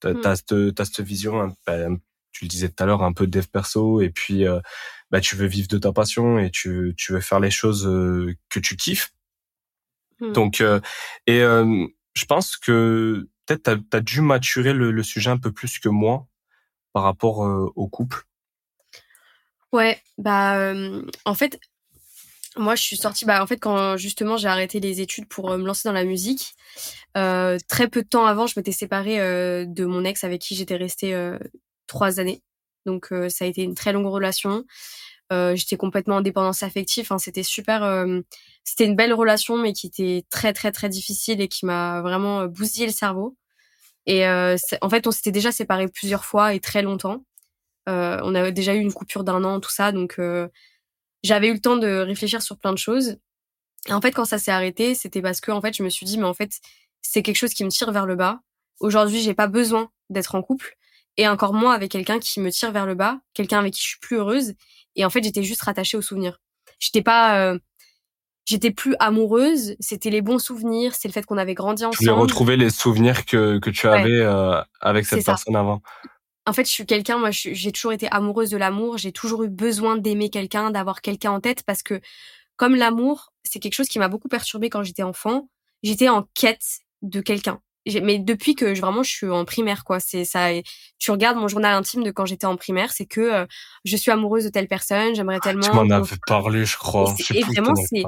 T'as 0.00 0.12
mmh. 0.12 0.26
as 0.26 0.36
cette, 0.36 0.84
cette 0.84 1.00
vision, 1.00 1.56
bah, 1.66 1.88
tu 2.32 2.44
le 2.44 2.48
disais 2.48 2.68
tout 2.68 2.82
à 2.82 2.86
l'heure, 2.86 3.02
un 3.02 3.12
peu 3.12 3.26
de 3.26 3.32
dev 3.32 3.46
perso, 3.46 4.00
et 4.00 4.10
puis 4.10 4.44
bah, 5.10 5.20
tu 5.20 5.34
veux 5.36 5.46
vivre 5.46 5.68
de 5.68 5.78
ta 5.78 5.92
passion 5.92 6.38
et 6.38 6.50
tu, 6.50 6.94
tu 6.96 7.12
veux 7.12 7.20
faire 7.20 7.40
les 7.40 7.50
choses 7.50 7.84
que 8.48 8.60
tu 8.60 8.76
kiffes. 8.76 9.12
Mmh. 10.20 10.32
Donc, 10.32 10.60
euh, 10.60 10.80
et 11.26 11.40
euh, 11.42 11.86
je 12.14 12.24
pense 12.24 12.56
que 12.56 13.28
peut-être 13.46 13.78
tu 13.90 13.96
as, 13.96 14.00
dû 14.00 14.20
maturer 14.20 14.72
le, 14.72 14.90
le, 14.90 15.02
sujet 15.02 15.30
un 15.30 15.38
peu 15.38 15.52
plus 15.52 15.78
que 15.78 15.88
moi 15.88 16.26
par 16.92 17.02
rapport 17.02 17.44
euh, 17.44 17.70
au 17.76 17.88
couple. 17.88 18.24
Ouais, 19.72 20.00
bah 20.16 20.72
en 21.26 21.34
fait, 21.34 21.60
moi 22.56 22.74
je 22.74 22.82
suis 22.82 22.96
sortie, 22.96 23.26
bah 23.26 23.42
en 23.42 23.46
fait 23.46 23.58
quand 23.58 23.98
justement 23.98 24.38
j'ai 24.38 24.48
arrêté 24.48 24.80
les 24.80 25.02
études 25.02 25.28
pour 25.28 25.50
me 25.50 25.66
lancer 25.66 25.86
dans 25.86 25.92
la 25.92 26.04
musique, 26.04 26.54
très 27.14 27.88
peu 27.88 28.02
de 28.02 28.08
temps 28.08 28.24
avant, 28.24 28.46
je 28.46 28.54
m'étais 28.56 28.72
séparée 28.72 29.18
de 29.66 29.84
mon 29.84 30.04
ex 30.04 30.24
avec 30.24 30.40
qui 30.40 30.54
j'étais 30.54 30.76
restée 30.76 31.14
trois 31.86 32.18
années. 32.18 32.42
Donc 32.86 33.12
ça 33.28 33.44
a 33.44 33.48
été 33.48 33.62
une 33.62 33.74
très 33.74 33.92
longue 33.92 34.06
relation. 34.06 34.64
Euh, 35.32 35.54
j'étais 35.54 35.76
complètement 35.76 36.16
en 36.16 36.20
dépendance 36.20 36.62
affective. 36.62 37.04
Enfin, 37.04 37.18
c'était 37.18 37.42
super. 37.42 37.82
Euh, 37.84 38.20
c'était 38.64 38.86
une 38.86 38.96
belle 38.96 39.12
relation, 39.12 39.56
mais 39.56 39.72
qui 39.72 39.86
était 39.86 40.24
très 40.30 40.52
très 40.52 40.72
très 40.72 40.88
difficile 40.88 41.40
et 41.40 41.48
qui 41.48 41.66
m'a 41.66 42.00
vraiment 42.02 42.40
euh, 42.42 42.48
bousillé 42.48 42.86
le 42.86 42.92
cerveau. 42.92 43.36
Et 44.06 44.26
en 44.26 44.88
fait, 44.88 45.06
on 45.06 45.10
s'était 45.10 45.32
déjà 45.32 45.52
séparés 45.52 45.86
plusieurs 45.86 46.24
fois 46.24 46.54
et 46.54 46.60
très 46.60 46.80
longtemps. 46.80 47.24
on 47.86 48.34
a 48.34 48.50
déjà 48.50 48.74
eu 48.74 48.80
une 48.80 48.92
coupure 48.92 49.22
d'un 49.22 49.44
an, 49.44 49.60
tout 49.60 49.70
ça. 49.70 49.92
Donc, 49.92 50.18
j'avais 51.22 51.48
eu 51.48 51.52
le 51.52 51.60
temps 51.60 51.76
de 51.76 51.98
réfléchir 51.98 52.40
sur 52.40 52.56
plein 52.56 52.72
de 52.72 52.78
choses. 52.78 53.18
Et 53.86 53.92
en 53.92 54.00
fait, 54.00 54.12
quand 54.12 54.24
ça 54.24 54.38
s'est 54.38 54.50
arrêté, 54.50 54.94
c'était 54.94 55.20
parce 55.20 55.42
que 55.42 55.50
en 55.50 55.60
fait, 55.60 55.76
je 55.76 55.82
me 55.82 55.90
suis 55.90 56.06
dit, 56.06 56.16
mais 56.16 56.24
en 56.24 56.32
fait, 56.32 56.52
c'est 57.02 57.22
quelque 57.22 57.36
chose 57.36 57.52
qui 57.52 57.64
me 57.64 57.70
tire 57.70 57.92
vers 57.92 58.06
le 58.06 58.16
bas. 58.16 58.40
Aujourd'hui, 58.80 59.20
j'ai 59.20 59.34
pas 59.34 59.46
besoin 59.46 59.90
d'être 60.08 60.34
en 60.34 60.42
couple 60.42 60.78
et 61.18 61.28
encore 61.28 61.52
moins 61.52 61.74
avec 61.74 61.90
quelqu'un 61.90 62.18
qui 62.18 62.40
me 62.40 62.50
tire 62.50 62.72
vers 62.72 62.86
le 62.86 62.94
bas, 62.94 63.20
quelqu'un 63.34 63.58
avec 63.58 63.74
qui 63.74 63.82
je 63.82 63.88
suis 63.88 63.98
plus 63.98 64.16
heureuse 64.16 64.54
et 64.98 65.04
en 65.04 65.10
fait, 65.10 65.22
j'étais 65.22 65.44
juste 65.44 65.62
rattachée 65.62 65.96
aux 65.96 66.02
souvenirs. 66.02 66.40
J'étais 66.80 67.02
pas, 67.02 67.40
euh, 67.40 67.58
j'étais 68.44 68.72
plus 68.72 68.96
amoureuse. 68.98 69.76
C'était 69.78 70.10
les 70.10 70.20
bons 70.20 70.40
souvenirs. 70.40 70.94
C'est 70.94 71.08
le 71.08 71.12
fait 71.12 71.24
qu'on 71.24 71.38
avait 71.38 71.54
grandi 71.54 71.84
ensemble. 71.84 71.96
Tu 71.96 72.04
voulais 72.04 72.20
retrouver 72.20 72.56
les 72.56 72.68
souvenirs 72.68 73.24
que 73.24 73.58
que 73.58 73.70
tu 73.70 73.86
avais 73.86 74.20
euh, 74.20 74.60
avec 74.80 75.06
cette 75.06 75.24
personne 75.24 75.56
avant. 75.56 75.80
En 76.46 76.52
fait, 76.52 76.64
je 76.64 76.72
suis 76.72 76.84
quelqu'un. 76.84 77.18
Moi, 77.18 77.30
j'ai 77.30 77.72
toujours 77.72 77.92
été 77.92 78.08
amoureuse 78.10 78.50
de 78.50 78.56
l'amour. 78.56 78.98
J'ai 78.98 79.12
toujours 79.12 79.44
eu 79.44 79.48
besoin 79.48 79.96
d'aimer 79.96 80.30
quelqu'un, 80.30 80.70
d'avoir 80.70 81.00
quelqu'un 81.00 81.30
en 81.30 81.40
tête, 81.40 81.62
parce 81.62 81.82
que 81.82 82.00
comme 82.56 82.74
l'amour, 82.74 83.32
c'est 83.44 83.60
quelque 83.60 83.74
chose 83.74 83.88
qui 83.88 84.00
m'a 84.00 84.08
beaucoup 84.08 84.28
perturbée 84.28 84.68
quand 84.68 84.82
j'étais 84.82 85.04
enfant. 85.04 85.48
J'étais 85.84 86.08
en 86.08 86.26
quête 86.34 86.80
de 87.02 87.20
quelqu'un 87.20 87.60
mais 88.02 88.18
depuis 88.18 88.54
que 88.54 88.74
je, 88.74 88.80
vraiment 88.80 89.02
je 89.02 89.10
suis 89.10 89.28
en 89.28 89.44
primaire 89.44 89.84
quoi. 89.84 90.00
C'est 90.00 90.24
ça 90.24 90.48
tu 90.98 91.10
regardes 91.10 91.36
mon 91.36 91.48
journal 91.48 91.74
intime 91.74 92.02
de 92.02 92.10
quand 92.10 92.26
j'étais 92.26 92.46
en 92.46 92.56
primaire 92.56 92.92
c'est 92.92 93.06
que 93.06 93.20
euh, 93.20 93.46
je 93.84 93.96
suis 93.96 94.10
amoureuse 94.10 94.44
de 94.44 94.50
telle 94.50 94.68
personne 94.68 95.14
j'aimerais 95.14 95.38
ah, 95.40 95.44
tellement 95.44 95.68
tu 95.68 95.72
m'en 95.72 95.90
avais 95.90 96.16
parlé 96.26 96.64
je 96.64 96.76
crois. 96.76 97.14
Et, 97.34 97.42
vraiment 97.42 97.74
c'est 97.74 98.02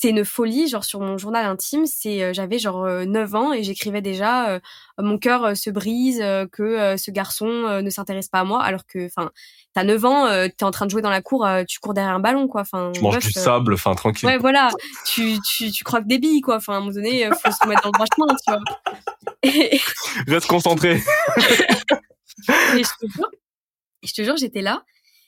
c'est 0.00 0.10
une 0.10 0.24
folie 0.24 0.68
genre 0.68 0.84
sur 0.84 1.00
mon 1.00 1.18
journal 1.18 1.44
intime 1.44 1.84
c'est 1.86 2.22
euh, 2.22 2.32
j'avais 2.32 2.58
genre 2.58 2.86
9 2.86 3.34
euh, 3.34 3.36
ans 3.36 3.52
et 3.52 3.64
j'écrivais 3.64 4.00
déjà 4.00 4.50
euh, 4.50 4.60
mon 4.98 5.18
cœur 5.18 5.56
se 5.56 5.70
brise 5.70 6.22
que 6.52 6.96
ce 6.96 7.10
garçon 7.10 7.46
ne 7.82 7.90
s'intéresse 7.90 8.28
pas 8.28 8.40
à 8.40 8.44
moi 8.44 8.62
alors 8.62 8.86
que 8.86 9.06
enfin 9.06 9.30
t'as 9.74 9.84
9 9.84 10.04
ans 10.04 10.48
t'es 10.48 10.64
en 10.64 10.70
train 10.70 10.86
de 10.86 10.90
jouer 10.90 11.02
dans 11.02 11.10
la 11.10 11.22
cour 11.22 11.46
tu 11.66 11.80
cours 11.80 11.94
derrière 11.94 12.14
un 12.14 12.20
ballon 12.20 12.46
quoi 12.46 12.60
enfin 12.60 12.92
tu 12.94 13.02
manges 13.02 13.18
du 13.18 13.32
sable 13.32 13.74
enfin 13.74 13.94
tranquille. 13.94 14.28
ouais 14.28 14.38
voilà 14.38 14.70
tu 15.04 15.38
tu 15.40 15.70
tu 15.70 15.84
croques 15.84 16.06
des 16.06 16.18
billes 16.18 16.40
quoi 16.40 16.56
enfin 16.56 16.74
à 16.74 16.76
un 16.76 16.80
moment 16.80 16.92
donné 16.92 17.26
faut 17.26 17.50
se 17.50 17.66
mettre 17.66 17.82
dans 17.82 17.90
le 17.90 17.92
droit 17.92 18.06
chemin 18.14 18.36
tu 18.36 18.52
vois. 18.52 19.78
Reste 20.34 20.46
concentré. 20.46 21.02
Et 22.76 22.84
je 22.84 22.90
te 23.00 23.12
jure 23.12 23.30
je 24.02 24.12
te 24.12 24.22
jure 24.22 24.36
j'étais 24.36 24.62
là 24.62 24.84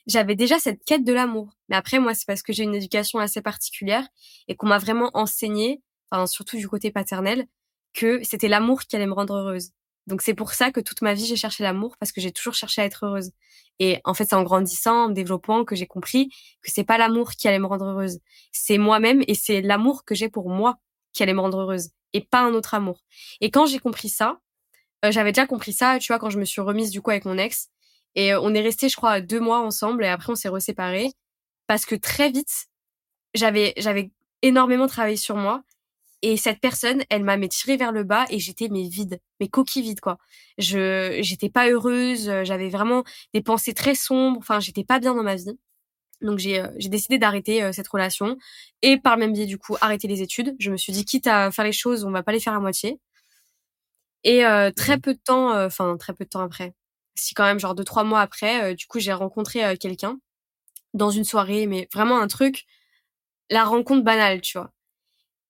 j'avais 0.07 0.35
déjà 0.35 0.59
cette 0.59 0.83
quête 0.83 1.03
de 1.03 1.13
l'amour. 1.13 1.55
Mais 1.69 1.75
après, 1.75 1.99
moi, 1.99 2.13
c'est 2.13 2.25
parce 2.25 2.41
que 2.41 2.53
j'ai 2.53 2.63
une 2.63 2.75
éducation 2.75 3.19
assez 3.19 3.41
particulière 3.41 4.07
et 4.47 4.55
qu'on 4.55 4.67
m'a 4.67 4.77
vraiment 4.77 5.11
enseigné, 5.13 5.81
enfin, 6.09 6.27
surtout 6.27 6.57
du 6.57 6.67
côté 6.67 6.91
paternel, 6.91 7.45
que 7.93 8.23
c'était 8.23 8.47
l'amour 8.47 8.81
qui 8.81 8.95
allait 8.95 9.07
me 9.07 9.13
rendre 9.13 9.35
heureuse. 9.35 9.71
Donc 10.07 10.21
c'est 10.21 10.33
pour 10.33 10.51
ça 10.53 10.71
que 10.71 10.79
toute 10.79 11.01
ma 11.01 11.13
vie 11.13 11.25
j'ai 11.25 11.35
cherché 11.35 11.63
l'amour 11.63 11.95
parce 11.99 12.11
que 12.11 12.21
j'ai 12.21 12.31
toujours 12.31 12.53
cherché 12.55 12.81
à 12.81 12.85
être 12.85 13.05
heureuse. 13.05 13.31
Et 13.79 13.99
en 14.03 14.13
fait 14.13 14.25
c'est 14.25 14.35
en 14.35 14.43
grandissant, 14.43 15.05
en 15.05 15.09
développant 15.09 15.63
que 15.63 15.75
j'ai 15.75 15.85
compris 15.85 16.29
que 16.61 16.71
c'est 16.71 16.83
pas 16.83 16.97
l'amour 16.97 17.31
qui 17.31 17.47
allait 17.47 17.59
me 17.59 17.67
rendre 17.67 17.85
heureuse, 17.85 18.19
c'est 18.51 18.77
moi-même 18.77 19.23
et 19.27 19.35
c'est 19.35 19.61
l'amour 19.61 20.03
que 20.03 20.15
j'ai 20.15 20.29
pour 20.29 20.49
moi 20.49 20.79
qui 21.13 21.23
allait 21.23 21.33
me 21.33 21.39
rendre 21.39 21.59
heureuse 21.59 21.89
et 22.13 22.21
pas 22.21 22.41
un 22.41 22.53
autre 22.53 22.73
amour. 22.73 23.03
Et 23.41 23.51
quand 23.51 23.65
j'ai 23.67 23.79
compris 23.79 24.09
ça, 24.09 24.39
euh, 25.05 25.11
j'avais 25.11 25.31
déjà 25.31 25.47
compris 25.47 25.73
ça, 25.73 25.99
tu 25.99 26.07
vois, 26.11 26.19
quand 26.19 26.29
je 26.29 26.39
me 26.39 26.45
suis 26.45 26.61
remise 26.61 26.89
du 26.89 27.01
coup 27.01 27.11
avec 27.11 27.25
mon 27.25 27.37
ex, 27.37 27.69
et 28.15 28.33
euh, 28.33 28.41
on 28.41 28.53
est 28.53 28.61
resté, 28.61 28.89
je 28.89 28.95
crois, 28.95 29.21
deux 29.21 29.39
mois 29.39 29.59
ensemble 29.61 30.03
et 30.03 30.07
après 30.07 30.31
on 30.33 30.35
s'est 30.35 30.49
reséparés 30.49 31.11
parce 31.67 31.85
que 31.85 31.95
très 31.95 32.31
vite, 32.31 32.67
j'avais 33.35 33.73
j'avais 33.77 34.11
énormément 34.41 34.87
travaillé 34.87 35.17
sur 35.17 35.37
moi 35.37 35.63
et 36.23 36.37
cette 36.37 36.59
personne, 36.61 37.03
elle 37.09 37.23
m'a 37.23 37.37
tiré 37.47 37.77
vers 37.77 37.91
le 37.91 38.03
bas 38.03 38.25
et 38.29 38.39
j'étais 38.39 38.69
mais 38.69 38.83
vide, 38.87 39.19
mais 39.39 39.47
coquille 39.49 39.81
vide 39.83 40.01
quoi. 40.01 40.17
Je 40.57 41.19
j'étais 41.21 41.49
pas 41.49 41.69
heureuse, 41.69 42.31
j'avais 42.43 42.69
vraiment 42.69 43.03
des 43.33 43.41
pensées 43.41 43.73
très 43.73 43.95
sombres, 43.95 44.37
enfin 44.39 44.59
j'étais 44.59 44.83
pas 44.83 44.99
bien 44.99 45.15
dans 45.15 45.23
ma 45.23 45.35
vie. 45.35 45.57
Donc 46.21 46.39
j'ai 46.39 46.61
euh, 46.61 46.67
j'ai 46.77 46.89
décidé 46.89 47.17
d'arrêter 47.19 47.63
euh, 47.63 47.71
cette 47.73 47.87
relation 47.87 48.37
et 48.83 48.97
par 48.99 49.15
le 49.15 49.21
même 49.21 49.33
biais 49.33 49.45
du 49.47 49.57
coup 49.57 49.75
arrêter 49.81 50.07
les 50.07 50.21
études. 50.21 50.55
Je 50.59 50.71
me 50.71 50.77
suis 50.77 50.93
dit 50.93 51.05
quitte 51.05 51.27
à 51.27 51.51
faire 51.51 51.65
les 51.65 51.71
choses, 51.73 52.05
on 52.05 52.11
va 52.11 52.23
pas 52.23 52.31
les 52.33 52.39
faire 52.39 52.53
à 52.53 52.59
moitié. 52.59 52.99
Et 54.23 54.43
très 54.75 54.97
mmh 54.97 55.01
peu 55.01 55.13
de 55.13 55.19
temps, 55.19 55.65
enfin 55.65 55.97
très 55.97 56.13
peu 56.13 56.25
de 56.25 56.29
temps 56.29 56.41
après, 56.41 56.73
si 57.15 57.33
quand 57.33 57.43
même 57.45 57.59
genre 57.59 57.75
deux 57.75 57.83
trois 57.83 58.03
mois 58.03 58.21
après, 58.21 58.71
euh, 58.71 58.75
du 58.75 58.87
coup 58.87 58.99
j'ai 58.99 59.13
rencontré 59.13 59.63
euh, 59.65 59.75
quelqu'un 59.75 60.19
dans 60.93 61.11
une 61.11 61.25
soirée, 61.25 61.67
mais 61.67 61.87
vraiment 61.93 62.19
un 62.21 62.27
truc, 62.27 62.65
la 63.49 63.65
rencontre 63.65 64.03
banale, 64.03 64.41
tu 64.41 64.57
vois. 64.57 64.71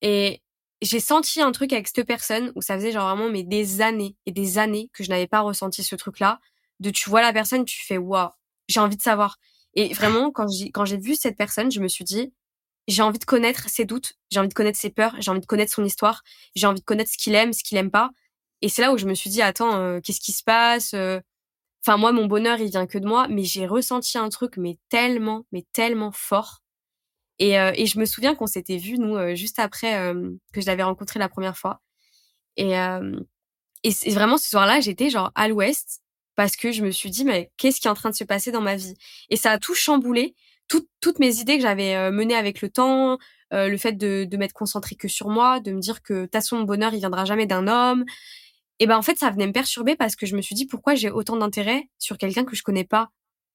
Et 0.02 0.42
j'ai 0.82 1.00
senti 1.00 1.42
un 1.42 1.52
truc 1.52 1.74
avec 1.74 1.88
cette 1.88 2.08
personne 2.08 2.52
où 2.56 2.62
ça 2.62 2.76
faisait 2.76 2.92
genre 2.92 3.08
vraiment 3.16 3.30
mais 3.32 3.44
des 3.44 3.82
années 3.82 4.16
et 4.26 4.32
des 4.32 4.58
années 4.58 4.90
que 4.94 5.04
je 5.04 5.10
n'avais 5.10 5.28
pas 5.28 5.42
ressenti 5.42 5.84
ce 5.84 5.96
truc-là. 5.96 6.40
De 6.80 6.90
tu 6.92 7.10
vois 7.10 7.22
la 7.22 7.34
personne, 7.34 7.66
tu 7.66 7.84
fais 7.86 7.98
waouh, 7.98 8.30
j'ai 8.68 8.80
envie 8.80 8.98
de 8.98 9.02
savoir. 9.02 9.38
Et 9.76 9.94
vraiment 9.94 10.32
quand 10.32 10.48
j'ai 10.50 10.72
quand 10.72 10.86
j'ai 10.86 10.98
vu 10.98 11.16
cette 11.16 11.38
personne, 11.38 11.72
je 11.72 11.80
me 11.82 11.88
suis 11.88 12.04
dit 12.06 12.34
j'ai 12.88 13.04
envie 13.04 13.20
de 13.20 13.26
connaître 13.26 13.70
ses 13.70 13.86
doutes, 13.86 14.14
j'ai 14.32 14.40
envie 14.40 14.50
de 14.50 14.54
connaître 14.54 14.80
ses 14.80 14.90
peurs, 14.90 15.16
j'ai 15.20 15.32
envie 15.32 15.42
de 15.42 15.46
connaître 15.46 15.74
son 15.74 15.86
histoire, 15.86 16.24
j'ai 16.56 16.68
envie 16.68 16.82
de 16.82 16.86
connaître 16.86 17.12
ce 17.12 17.18
qu'il 17.18 17.36
aime, 17.36 17.54
ce 17.54 17.64
qu'il 17.64 17.78
aime 17.78 17.92
pas. 17.92 18.12
Et 18.62 18.70
c'est 18.70 18.82
là 18.82 18.94
où 18.94 18.98
je 18.98 19.06
me 19.08 19.14
suis 19.16 19.30
dit 19.30 19.42
attends, 19.42 19.76
euh, 19.78 20.00
qu'est-ce 20.02 20.20
qui 20.22 20.32
se 20.34 20.44
passe? 20.44 20.94
Enfin 21.86 21.98
moi 21.98 22.12
mon 22.12 22.26
bonheur 22.28 22.60
il 22.60 22.70
vient 22.70 22.88
que 22.88 22.98
de 22.98 23.08
moi, 23.08 23.28
mais 23.30 23.44
j'ai 23.44 23.68
ressenti 23.68 24.18
un 24.18 24.30
truc 24.30 24.58
mais 24.58 24.78
tellement 24.90 25.46
mais 25.52 25.66
tellement 25.74 26.12
fort 26.12 26.62
et, 27.40 27.60
euh, 27.60 27.72
et 27.76 27.88
je 27.88 28.00
me 28.00 28.06
souviens 28.06 28.36
qu'on 28.36 28.46
s'était 28.48 28.78
vu 28.78 29.00
nous 29.00 29.16
euh, 29.16 29.34
juste 29.36 29.58
après 29.60 29.98
euh, 29.98 30.30
que 30.54 30.62
je 30.62 30.68
l'avais 30.68 30.84
rencontré 30.84 31.20
la 31.20 31.28
première 31.30 31.58
fois. 31.58 31.82
Et, 32.58 32.74
et 33.84 33.92
c'est 33.92 34.12
vraiment 34.12 34.38
ce 34.38 34.50
soir-là, 34.50 34.82
j'étais 34.82 35.10
genre 35.10 35.32
à 35.36 35.48
l'ouest 35.48 36.02
parce 36.36 36.56
que 36.56 36.72
je 36.72 36.84
me 36.84 36.92
suis 36.92 37.10
dit 37.10 37.24
mais 37.26 37.52
qu'est-ce 37.58 37.80
qui 37.82 37.88
est 37.88 37.92
en 37.92 37.96
train 37.96 38.10
de 38.10 38.16
se 38.16 38.24
passer 38.26 38.52
dans 38.52 38.62
ma 38.62 38.76
vie? 38.76 38.94
Et 39.30 39.38
ça 39.38 39.52
a 39.52 39.58
tout 39.58 39.74
chamboulé, 39.74 40.36
toutes 40.68 40.88
toutes 41.00 41.20
mes 41.20 41.38
idées 41.40 41.56
que 41.56 41.64
j'avais 41.64 42.12
menées 42.12 42.36
avec 42.36 42.62
le 42.62 42.70
temps, 42.70 43.18
le 43.52 43.78
fait 43.78 43.94
de, 43.94 44.26
de 44.30 44.38
m'être 44.38 44.54
concentrée 44.54 44.96
que 44.96 45.08
sur 45.08 45.30
moi, 45.30 45.60
de 45.62 45.72
me 45.72 45.80
dire 45.80 46.04
que 46.04 46.26
ta 46.26 46.42
son 46.42 46.62
bonheur 46.64 46.94
il 46.94 47.00
viendra 47.00 47.26
jamais 47.26 47.48
d'un 47.48 47.68
homme. 47.68 48.06
Et 48.82 48.88
ben 48.88 48.98
en 48.98 49.04
fait 49.04 49.20
ça 49.20 49.30
venait 49.30 49.46
me 49.46 49.52
perturber 49.54 49.96
parce 49.96 50.16
que 50.16 50.26
je 50.26 50.36
me 50.36 50.42
suis 50.42 50.56
dit 50.56 50.66
pourquoi 50.66 50.96
j'ai 50.96 51.12
autant 51.12 51.38
d'intérêt 51.38 51.88
sur 52.00 52.18
quelqu'un 52.18 52.44
que 52.46 52.56
je 52.56 52.64
connais 52.64 52.84
pas? 52.84 53.12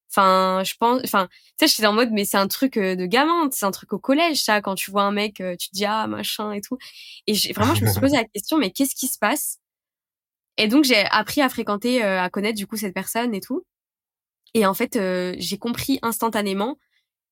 Enfin, 0.09 0.63
je 0.65 0.75
pense, 0.79 1.01
enfin, 1.05 1.27
tu 1.59 1.67
sais, 1.67 1.75
j'étais 1.75 1.87
en 1.89 1.93
mode, 1.93 2.11
mais 2.13 2.25
c'est 2.25 2.37
un 2.37 2.47
truc 2.47 2.77
euh, 2.77 2.95
de 2.95 3.07
gamin, 3.07 3.49
c'est 3.51 3.67
un 3.67 3.73
truc 3.73 3.93
au 3.93 3.99
collège, 3.99 4.41
ça. 4.41 4.61
Quand 4.61 4.77
tu 4.77 4.93
vois 4.93 5.03
un 5.03 5.11
mec, 5.11 5.41
euh, 5.41 5.57
tu 5.59 5.69
te 5.69 5.75
dis 5.75 5.85
ah 5.85 6.07
machin 6.07 6.53
et 6.53 6.61
tout. 6.61 6.79
Et 7.27 7.35
vraiment, 7.55 7.75
je 7.75 7.85
me 7.85 7.91
suis 7.91 8.01
posé 8.01 8.17
la 8.17 8.25
question, 8.25 8.57
mais 8.57 8.71
qu'est-ce 8.71 8.95
qui 8.95 9.09
se 9.09 9.19
passe? 9.19 9.59
Et 10.59 10.69
donc 10.69 10.85
j'ai 10.85 11.05
appris 11.11 11.43
à 11.43 11.49
fréquenter, 11.49 12.05
euh, 12.05 12.23
à 12.23 12.31
connaître 12.31 12.57
du 12.57 12.69
coup 12.69 12.77
cette 12.77 12.95
personne 12.95 13.35
et 13.35 13.41
tout. 13.41 13.67
Et 14.55 14.65
en 14.65 14.75
fait, 14.75 14.99
j'ai 15.39 15.59
compris 15.59 15.99
instantanément 16.03 16.79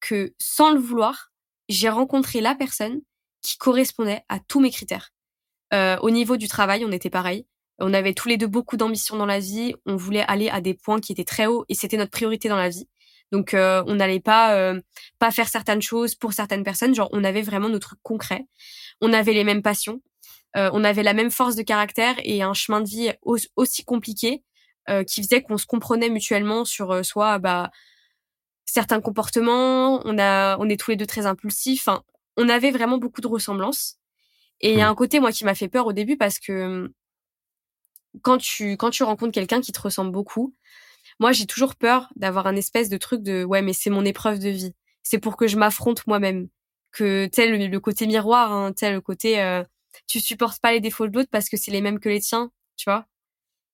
que 0.00 0.34
sans 0.38 0.72
le 0.72 0.80
vouloir, 0.80 1.30
j'ai 1.68 1.88
rencontré 1.88 2.40
la 2.40 2.54
personne 2.54 3.00
qui 3.40 3.56
correspondait 3.56 4.22
à 4.28 4.40
tous 4.40 4.60
mes 4.60 4.70
critères. 4.70 5.12
au 5.72 6.10
niveau 6.10 6.36
du 6.36 6.48
travail, 6.48 6.84
on 6.84 6.92
était 6.92 7.08
pareil. 7.08 7.46
On 7.78 7.92
avait 7.92 8.14
tous 8.14 8.28
les 8.28 8.36
deux 8.36 8.46
beaucoup 8.46 8.76
d'ambition 8.76 9.16
dans 9.16 9.26
la 9.26 9.40
vie. 9.40 9.74
On 9.86 9.96
voulait 9.96 10.24
aller 10.28 10.48
à 10.48 10.60
des 10.60 10.74
points 10.74 11.00
qui 11.00 11.12
étaient 11.12 11.24
très 11.24 11.46
hauts 11.46 11.64
et 11.68 11.74
c'était 11.74 11.96
notre 11.96 12.12
priorité 12.12 12.48
dans 12.48 12.56
la 12.56 12.68
vie. 12.68 12.88
Donc 13.32 13.52
euh, 13.54 13.82
on 13.86 13.96
n'allait 13.96 14.20
pas 14.20 14.54
euh, 14.54 14.80
pas 15.18 15.30
faire 15.30 15.48
certaines 15.48 15.82
choses 15.82 16.14
pour 16.14 16.32
certaines 16.32 16.62
personnes. 16.62 16.94
Genre 16.94 17.08
on 17.12 17.24
avait 17.24 17.42
vraiment 17.42 17.68
nos 17.68 17.80
trucs 17.80 18.02
concrets. 18.02 18.46
On 19.00 19.12
avait 19.12 19.32
les 19.32 19.44
mêmes 19.44 19.62
passions. 19.62 20.00
Euh, 20.56 20.70
on 20.72 20.84
avait 20.84 21.02
la 21.02 21.14
même 21.14 21.32
force 21.32 21.56
de 21.56 21.62
caractère 21.62 22.14
et 22.22 22.42
un 22.42 22.54
chemin 22.54 22.80
de 22.80 22.88
vie 22.88 23.12
aussi 23.56 23.84
compliqué 23.84 24.42
qui 25.06 25.22
faisait 25.22 25.40
qu'on 25.40 25.56
se 25.56 25.64
comprenait 25.64 26.10
mutuellement 26.10 26.66
sur 26.66 27.02
soit 27.02 27.38
bah 27.38 27.70
certains 28.66 29.00
comportements. 29.00 30.02
On 30.04 30.18
a 30.18 30.58
on 30.58 30.68
est 30.68 30.78
tous 30.78 30.90
les 30.90 30.96
deux 30.98 31.06
très 31.06 31.24
impulsifs. 31.24 31.88
Enfin, 31.88 32.02
on 32.36 32.50
avait 32.50 32.70
vraiment 32.70 32.98
beaucoup 32.98 33.22
de 33.22 33.26
ressemblances. 33.26 33.96
Et 34.60 34.72
il 34.72 34.78
y 34.78 34.82
a 34.82 34.86
mmh. 34.86 34.90
un 34.90 34.94
côté 34.94 35.20
moi 35.20 35.32
qui 35.32 35.44
m'a 35.46 35.54
fait 35.54 35.68
peur 35.68 35.86
au 35.86 35.94
début 35.94 36.18
parce 36.18 36.38
que 36.38 36.92
quand 38.22 38.38
tu 38.38 38.76
quand 38.76 38.90
tu 38.90 39.02
rencontres 39.02 39.32
quelqu'un 39.32 39.60
qui 39.60 39.72
te 39.72 39.80
ressemble 39.80 40.12
beaucoup, 40.12 40.54
moi 41.20 41.32
j'ai 41.32 41.46
toujours 41.46 41.74
peur 41.74 42.08
d'avoir 42.16 42.46
un 42.46 42.56
espèce 42.56 42.88
de 42.88 42.96
truc 42.96 43.22
de 43.22 43.44
ouais 43.44 43.62
mais 43.62 43.72
c'est 43.72 43.90
mon 43.90 44.04
épreuve 44.04 44.38
de 44.38 44.48
vie. 44.48 44.74
C'est 45.02 45.18
pour 45.18 45.36
que 45.36 45.46
je 45.46 45.56
m'affronte 45.56 46.06
moi-même. 46.06 46.48
Que 46.92 47.26
tel 47.26 47.70
le, 47.70 47.80
côté 47.80 48.06
miroir, 48.06 48.52
hein, 48.52 48.72
tel 48.72 48.94
le 48.94 49.00
côté 49.00 49.40
euh, 49.42 49.64
tu 50.06 50.20
supportes 50.20 50.60
pas 50.60 50.72
les 50.72 50.80
défauts 50.80 51.08
de 51.08 51.12
l'autre 51.12 51.28
parce 51.30 51.48
que 51.48 51.56
c'est 51.56 51.72
les 51.72 51.80
mêmes 51.80 51.98
que 51.98 52.08
les 52.08 52.20
tiens, 52.20 52.52
tu 52.76 52.84
vois. 52.88 53.06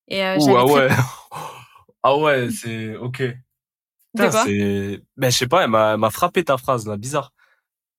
Et 0.08 0.24
euh, 0.24 0.38
ah 0.56 0.66
ouais. 0.66 0.88
ah 2.02 2.16
ouais, 2.16 2.50
c'est 2.50 2.96
OK. 2.96 3.22
c'est 4.16 5.02
ben 5.18 5.30
je 5.30 5.36
sais 5.36 5.46
pas, 5.46 5.64
elle 5.64 5.70
m'a 5.70 5.98
m'a 5.98 6.10
frappé 6.10 6.44
ta 6.44 6.56
phrase 6.56 6.86
là, 6.86 6.96
bizarre. 6.96 7.34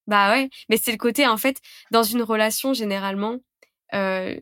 Bah 0.08 0.32
ouais, 0.32 0.50
mais 0.70 0.78
c'est 0.78 0.92
le 0.92 0.98
côté 0.98 1.28
en 1.28 1.38
fait 1.38 1.62
dans 1.92 2.04
une 2.04 2.24
relation 2.24 2.74
généralement 2.74 3.38
euh, 3.94 4.36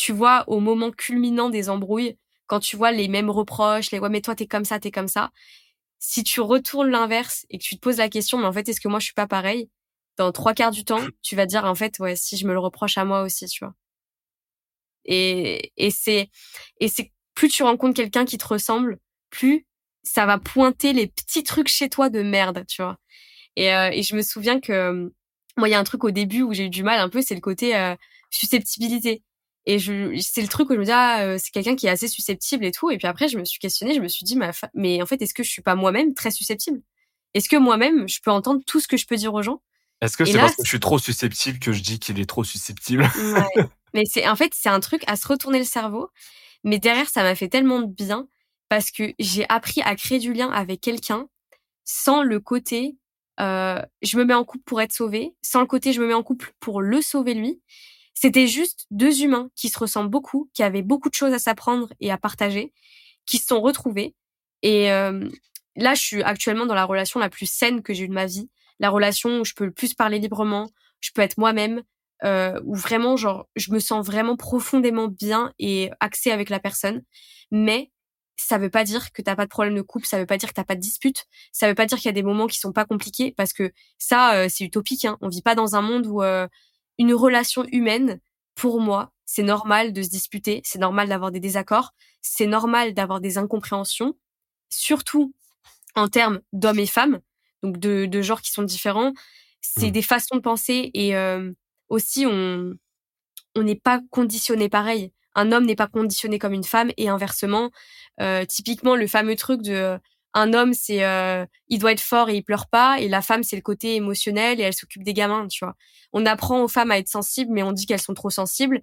tu 0.00 0.12
vois, 0.12 0.44
au 0.46 0.60
moment 0.60 0.90
culminant 0.90 1.50
des 1.50 1.68
embrouilles, 1.68 2.16
quand 2.46 2.58
tu 2.58 2.74
vois 2.76 2.90
les 2.90 3.06
mêmes 3.06 3.28
reproches, 3.28 3.90
les 3.90 3.98
ouais, 3.98 4.08
mais 4.08 4.22
toi, 4.22 4.34
t'es 4.34 4.46
comme 4.46 4.64
ça, 4.64 4.80
t'es 4.80 4.90
comme 4.90 5.08
ça. 5.08 5.30
Si 5.98 6.24
tu 6.24 6.40
retournes 6.40 6.88
l'inverse 6.88 7.44
et 7.50 7.58
que 7.58 7.62
tu 7.62 7.76
te 7.76 7.80
poses 7.80 7.98
la 7.98 8.08
question, 8.08 8.38
mais 8.38 8.46
en 8.46 8.52
fait, 8.52 8.66
est-ce 8.66 8.80
que 8.80 8.88
moi, 8.88 8.98
je 8.98 9.04
suis 9.04 9.14
pas 9.14 9.26
pareil? 9.26 9.68
Dans 10.16 10.32
trois 10.32 10.54
quarts 10.54 10.70
du 10.70 10.84
temps, 10.86 11.02
tu 11.20 11.36
vas 11.36 11.44
dire, 11.44 11.66
en 11.66 11.74
fait, 11.74 11.98
ouais, 11.98 12.16
si 12.16 12.38
je 12.38 12.46
me 12.46 12.54
le 12.54 12.58
reproche 12.58 12.96
à 12.96 13.04
moi 13.04 13.20
aussi, 13.22 13.46
tu 13.46 13.62
vois. 13.62 13.74
Et, 15.04 15.70
et 15.76 15.90
c'est, 15.90 16.30
et 16.80 16.88
c'est, 16.88 17.12
plus 17.34 17.48
tu 17.50 17.62
rencontres 17.62 17.94
quelqu'un 17.94 18.24
qui 18.24 18.38
te 18.38 18.46
ressemble, 18.46 18.98
plus 19.28 19.66
ça 20.02 20.24
va 20.24 20.38
pointer 20.38 20.94
les 20.94 21.08
petits 21.08 21.42
trucs 21.44 21.68
chez 21.68 21.90
toi 21.90 22.08
de 22.08 22.22
merde, 22.22 22.64
tu 22.66 22.82
vois. 22.82 22.98
Et, 23.56 23.74
euh, 23.74 23.90
et 23.92 24.02
je 24.02 24.16
me 24.16 24.22
souviens 24.22 24.60
que, 24.60 25.12
moi, 25.58 25.68
il 25.68 25.72
y 25.72 25.74
a 25.74 25.78
un 25.78 25.84
truc 25.84 26.04
au 26.04 26.10
début 26.10 26.42
où 26.42 26.54
j'ai 26.54 26.66
eu 26.66 26.70
du 26.70 26.84
mal 26.84 27.00
un 27.00 27.10
peu, 27.10 27.20
c'est 27.20 27.34
le 27.34 27.42
côté 27.42 27.76
euh, 27.76 27.94
susceptibilité. 28.30 29.22
Et 29.66 29.78
je, 29.78 30.18
c'est 30.20 30.42
le 30.42 30.48
truc 30.48 30.70
où 30.70 30.74
je 30.74 30.78
me 30.78 30.84
dis, 30.84 30.90
ah, 30.90 31.22
euh, 31.22 31.38
c'est 31.38 31.50
quelqu'un 31.50 31.76
qui 31.76 31.86
est 31.86 31.90
assez 31.90 32.08
susceptible 32.08 32.64
et 32.64 32.72
tout. 32.72 32.90
Et 32.90 32.98
puis 32.98 33.06
après, 33.06 33.28
je 33.28 33.38
me 33.38 33.44
suis 33.44 33.58
questionnée, 33.58 33.94
je 33.94 34.00
me 34.00 34.08
suis 34.08 34.24
dit, 34.24 34.38
mais 34.74 35.02
en 35.02 35.06
fait, 35.06 35.20
est-ce 35.20 35.34
que 35.34 35.42
je 35.42 35.50
suis 35.50 35.62
pas 35.62 35.74
moi-même 35.74 36.14
très 36.14 36.30
susceptible? 36.30 36.80
Est-ce 37.34 37.48
que 37.48 37.56
moi-même, 37.56 38.08
je 38.08 38.20
peux 38.22 38.30
entendre 38.30 38.60
tout 38.66 38.80
ce 38.80 38.88
que 38.88 38.96
je 38.96 39.06
peux 39.06 39.16
dire 39.16 39.34
aux 39.34 39.42
gens? 39.42 39.62
Est-ce 40.00 40.16
que 40.16 40.24
c'est 40.24 40.38
parce 40.38 40.56
que 40.56 40.64
je 40.64 40.68
suis 40.68 40.80
trop 40.80 40.98
susceptible 40.98 41.58
que 41.58 41.72
je 41.72 41.82
dis 41.82 41.98
qu'il 41.98 42.18
est 42.18 42.28
trop 42.28 42.42
susceptible? 42.42 43.08
Ouais. 43.16 43.64
Mais 43.94 44.04
c'est, 44.06 44.26
en 44.26 44.36
fait, 44.36 44.52
c'est 44.54 44.70
un 44.70 44.80
truc 44.80 45.02
à 45.06 45.16
se 45.16 45.28
retourner 45.28 45.58
le 45.58 45.64
cerveau. 45.64 46.08
Mais 46.64 46.78
derrière, 46.78 47.08
ça 47.08 47.22
m'a 47.22 47.34
fait 47.34 47.48
tellement 47.48 47.80
de 47.80 47.92
bien 47.92 48.28
parce 48.68 48.90
que 48.90 49.12
j'ai 49.18 49.44
appris 49.48 49.82
à 49.82 49.94
créer 49.96 50.18
du 50.18 50.32
lien 50.32 50.50
avec 50.50 50.80
quelqu'un 50.80 51.26
sans 51.84 52.22
le 52.22 52.40
côté 52.40 52.96
euh, 53.40 53.80
je 54.02 54.18
me 54.18 54.24
mets 54.24 54.34
en 54.34 54.44
couple 54.44 54.64
pour 54.64 54.80
être 54.80 54.92
sauvé, 54.92 55.34
sans 55.40 55.60
le 55.60 55.66
côté 55.66 55.92
je 55.92 56.00
me 56.00 56.06
mets 56.06 56.14
en 56.14 56.22
couple 56.22 56.52
pour 56.60 56.82
le 56.82 57.00
sauver 57.00 57.34
lui. 57.34 57.60
C'était 58.22 58.48
juste 58.48 58.86
deux 58.90 59.22
humains 59.22 59.48
qui 59.56 59.70
se 59.70 59.78
ressemblent 59.78 60.10
beaucoup, 60.10 60.50
qui 60.52 60.62
avaient 60.62 60.82
beaucoup 60.82 61.08
de 61.08 61.14
choses 61.14 61.32
à 61.32 61.38
s'apprendre 61.38 61.88
et 62.00 62.10
à 62.10 62.18
partager, 62.18 62.70
qui 63.24 63.38
se 63.38 63.46
sont 63.46 63.62
retrouvés. 63.62 64.14
Et 64.60 64.92
euh, 64.92 65.26
là, 65.74 65.94
je 65.94 66.02
suis 66.02 66.22
actuellement 66.22 66.66
dans 66.66 66.74
la 66.74 66.84
relation 66.84 67.18
la 67.18 67.30
plus 67.30 67.50
saine 67.50 67.82
que 67.82 67.94
j'ai 67.94 68.04
eue 68.04 68.08
de 68.08 68.12
ma 68.12 68.26
vie, 68.26 68.50
la 68.78 68.90
relation 68.90 69.40
où 69.40 69.46
je 69.46 69.54
peux 69.54 69.64
le 69.64 69.70
plus 69.70 69.94
parler 69.94 70.18
librement, 70.18 70.70
je 71.00 71.12
peux 71.14 71.22
être 71.22 71.38
moi-même, 71.38 71.82
euh, 72.22 72.60
où 72.66 72.74
vraiment, 72.74 73.16
genre, 73.16 73.48
je 73.56 73.72
me 73.72 73.78
sens 73.78 74.04
vraiment 74.04 74.36
profondément 74.36 75.08
bien 75.08 75.54
et 75.58 75.90
axée 75.98 76.30
avec 76.30 76.50
la 76.50 76.60
personne. 76.60 77.02
Mais 77.50 77.90
ça 78.36 78.58
veut 78.58 78.68
pas 78.68 78.84
dire 78.84 79.12
que 79.12 79.22
t'as 79.22 79.34
pas 79.34 79.44
de 79.44 79.50
problème 79.50 79.76
de 79.76 79.80
couple, 79.80 80.06
ça 80.06 80.18
veut 80.18 80.26
pas 80.26 80.36
dire 80.36 80.50
que 80.50 80.54
t'as 80.54 80.64
pas 80.64 80.74
de 80.74 80.80
dispute, 80.80 81.24
ça 81.52 81.68
veut 81.68 81.74
pas 81.74 81.86
dire 81.86 81.96
qu'il 81.96 82.06
y 82.06 82.10
a 82.10 82.12
des 82.12 82.22
moments 82.22 82.48
qui 82.48 82.58
sont 82.58 82.72
pas 82.72 82.84
compliqués 82.84 83.32
parce 83.34 83.54
que 83.54 83.72
ça, 83.96 84.34
euh, 84.34 84.48
c'est 84.50 84.64
utopique. 84.64 85.06
Hein. 85.06 85.16
On 85.22 85.28
vit 85.28 85.40
pas 85.40 85.54
dans 85.54 85.74
un 85.74 85.80
monde 85.80 86.06
où 86.06 86.22
euh, 86.22 86.46
une 87.00 87.14
relation 87.14 87.64
humaine, 87.72 88.20
pour 88.54 88.78
moi, 88.78 89.10
c'est 89.24 89.42
normal 89.42 89.94
de 89.94 90.02
se 90.02 90.10
disputer, 90.10 90.60
c'est 90.64 90.78
normal 90.78 91.08
d'avoir 91.08 91.30
des 91.30 91.40
désaccords, 91.40 91.94
c'est 92.20 92.46
normal 92.46 92.92
d'avoir 92.92 93.22
des 93.22 93.38
incompréhensions, 93.38 94.18
surtout 94.68 95.32
en 95.94 96.08
termes 96.08 96.40
d'hommes 96.52 96.78
et 96.78 96.86
femmes, 96.86 97.20
donc 97.62 97.78
de, 97.78 98.04
de 98.04 98.20
genres 98.20 98.42
qui 98.42 98.50
sont 98.50 98.64
différents. 98.64 99.14
C'est 99.62 99.88
mmh. 99.88 99.92
des 99.92 100.02
façons 100.02 100.36
de 100.36 100.42
penser 100.42 100.90
et 100.92 101.16
euh, 101.16 101.50
aussi 101.88 102.26
on 102.26 102.74
on 103.56 103.62
n'est 103.62 103.80
pas 103.80 104.00
conditionné 104.10 104.68
pareil. 104.68 105.10
Un 105.34 105.52
homme 105.52 105.64
n'est 105.64 105.76
pas 105.76 105.88
conditionné 105.88 106.38
comme 106.38 106.52
une 106.52 106.64
femme 106.64 106.90
et 106.98 107.08
inversement. 107.08 107.70
Euh, 108.20 108.44
typiquement, 108.44 108.94
le 108.94 109.06
fameux 109.06 109.36
truc 109.36 109.62
de 109.62 109.98
un 110.34 110.52
homme 110.54 110.72
c'est 110.74 111.04
euh, 111.04 111.44
il 111.68 111.78
doit 111.78 111.92
être 111.92 112.00
fort 112.00 112.28
et 112.30 112.36
il 112.36 112.42
pleure 112.42 112.68
pas 112.68 113.00
et 113.00 113.08
la 113.08 113.22
femme 113.22 113.42
c'est 113.42 113.56
le 113.56 113.62
côté 113.62 113.96
émotionnel 113.96 114.60
et 114.60 114.62
elle 114.62 114.74
s'occupe 114.74 115.02
des 115.02 115.14
gamins 115.14 115.48
tu 115.48 115.64
vois. 115.64 115.74
On 116.12 116.26
apprend 116.26 116.62
aux 116.62 116.68
femmes 116.68 116.90
à 116.90 116.98
être 116.98 117.08
sensibles 117.08 117.52
mais 117.52 117.62
on 117.62 117.72
dit 117.72 117.86
qu'elles 117.86 118.00
sont 118.00 118.14
trop 118.14 118.30
sensibles. 118.30 118.80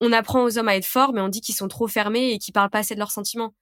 On 0.00 0.12
apprend 0.12 0.42
aux 0.44 0.58
hommes 0.58 0.68
à 0.68 0.76
être 0.76 0.86
forts 0.86 1.12
mais 1.12 1.20
on 1.20 1.28
dit 1.28 1.40
qu'ils 1.40 1.54
sont 1.54 1.68
trop 1.68 1.88
fermés 1.88 2.32
et 2.32 2.38
qu'ils 2.38 2.52
parlent 2.54 2.70
pas 2.70 2.80
assez 2.80 2.94
de 2.94 3.00
leurs 3.00 3.10
sentiments. 3.12 3.54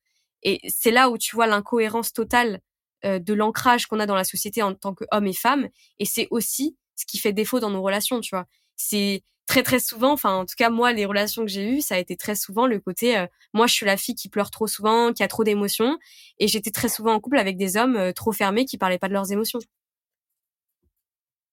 Et 0.42 0.60
c'est 0.68 0.90
là 0.90 1.10
où 1.10 1.18
tu 1.18 1.36
vois 1.36 1.46
l'incohérence 1.46 2.12
totale 2.12 2.60
euh, 3.04 3.18
de 3.18 3.34
l'ancrage 3.34 3.86
qu'on 3.86 4.00
a 4.00 4.06
dans 4.06 4.16
la 4.16 4.24
société 4.24 4.62
en 4.62 4.74
tant 4.74 4.94
qu'homme 4.94 5.26
et 5.26 5.32
femme 5.34 5.68
et 5.98 6.04
c'est 6.04 6.28
aussi 6.30 6.76
ce 6.96 7.06
qui 7.06 7.18
fait 7.18 7.32
défaut 7.32 7.60
dans 7.60 7.70
nos 7.70 7.82
relations 7.82 8.20
tu 8.20 8.34
vois. 8.34 8.46
C'est 8.76 9.22
très 9.46 9.62
très 9.62 9.80
souvent, 9.80 10.12
enfin 10.12 10.34
en 10.34 10.46
tout 10.46 10.54
cas 10.56 10.70
moi 10.70 10.92
les 10.92 11.04
relations 11.04 11.42
que 11.42 11.50
j'ai 11.50 11.68
eues, 11.68 11.80
ça 11.80 11.96
a 11.96 11.98
été 11.98 12.16
très 12.16 12.34
souvent 12.34 12.66
le 12.66 12.78
côté 12.80 13.18
euh, 13.18 13.26
moi 13.52 13.66
je 13.66 13.74
suis 13.74 13.86
la 13.86 13.96
fille 13.96 14.14
qui 14.14 14.28
pleure 14.28 14.50
trop 14.50 14.66
souvent, 14.66 15.12
qui 15.12 15.22
a 15.22 15.28
trop 15.28 15.44
d'émotions 15.44 15.98
et 16.38 16.48
j'étais 16.48 16.70
très 16.70 16.88
souvent 16.88 17.14
en 17.14 17.20
couple 17.20 17.38
avec 17.38 17.56
des 17.56 17.76
hommes 17.76 17.96
euh, 17.96 18.12
trop 18.12 18.32
fermés 18.32 18.64
qui 18.64 18.78
parlaient 18.78 18.98
pas 18.98 19.08
de 19.08 19.12
leurs 19.14 19.32
émotions. 19.32 19.58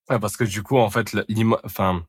Ouais, 0.09 0.19
parce 0.19 0.37
que 0.37 0.43
du 0.43 0.63
coup 0.63 0.77
en 0.77 0.89
fait 0.89 1.15
enfin 1.63 2.03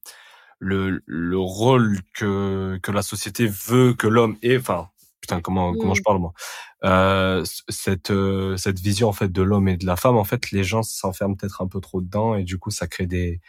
le 0.58 1.02
le 1.06 1.38
rôle 1.38 1.98
que 2.14 2.78
que 2.82 2.92
la 2.92 3.02
société 3.02 3.46
veut 3.46 3.94
que 3.94 4.06
l'homme 4.06 4.36
ait, 4.42 4.58
enfin 4.58 4.90
putain 5.20 5.40
comment 5.40 5.74
comment 5.74 5.94
je 5.94 6.00
mmh. 6.00 6.04
parle 6.04 6.18
moi 6.18 6.32
euh, 6.84 7.44
cette 7.68 8.12
cette 8.56 8.78
vision 8.78 9.08
en 9.08 9.12
fait 9.12 9.30
de 9.32 9.42
l'homme 9.42 9.68
et 9.68 9.76
de 9.76 9.86
la 9.86 9.96
femme 9.96 10.16
en 10.16 10.24
fait 10.24 10.50
les 10.50 10.64
gens 10.64 10.82
s'enferment 10.82 11.36
peut-être 11.36 11.62
un 11.62 11.68
peu 11.68 11.80
trop 11.80 12.00
dedans 12.00 12.34
et 12.36 12.44
du 12.44 12.58
coup 12.58 12.70
ça 12.70 12.86
crée 12.86 13.06
des 13.06 13.40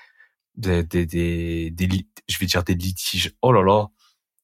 des 0.55 0.83
des 0.83 1.05
des, 1.05 1.71
des 1.71 2.07
je 2.27 2.37
vais 2.37 2.45
dire 2.45 2.63
des 2.63 2.75
litiges 2.75 3.33
oh 3.41 3.51
là 3.51 3.63
là 3.63 3.87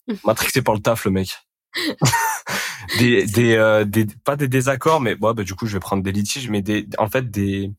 matrixé 0.26 0.62
par 0.62 0.76
le 0.76 0.82
taf 0.82 1.05
le 1.05 1.12
mec 1.12 1.38
des 2.99 3.26
des, 3.26 3.55
euh, 3.55 3.86
des 3.86 4.05
pas 4.24 4.36
des 4.36 4.47
désaccords 4.47 5.01
mais 5.01 5.16
bon 5.16 5.34
bah 5.34 5.43
du 5.43 5.53
coup 5.53 5.68
je 5.68 5.74
vais 5.74 5.80
prendre 5.80 6.03
des 6.03 6.12
litiges 6.12 6.49
mais 6.49 6.62
des 6.62 6.88
en 6.97 7.10
fait 7.10 7.30
des 7.30 7.72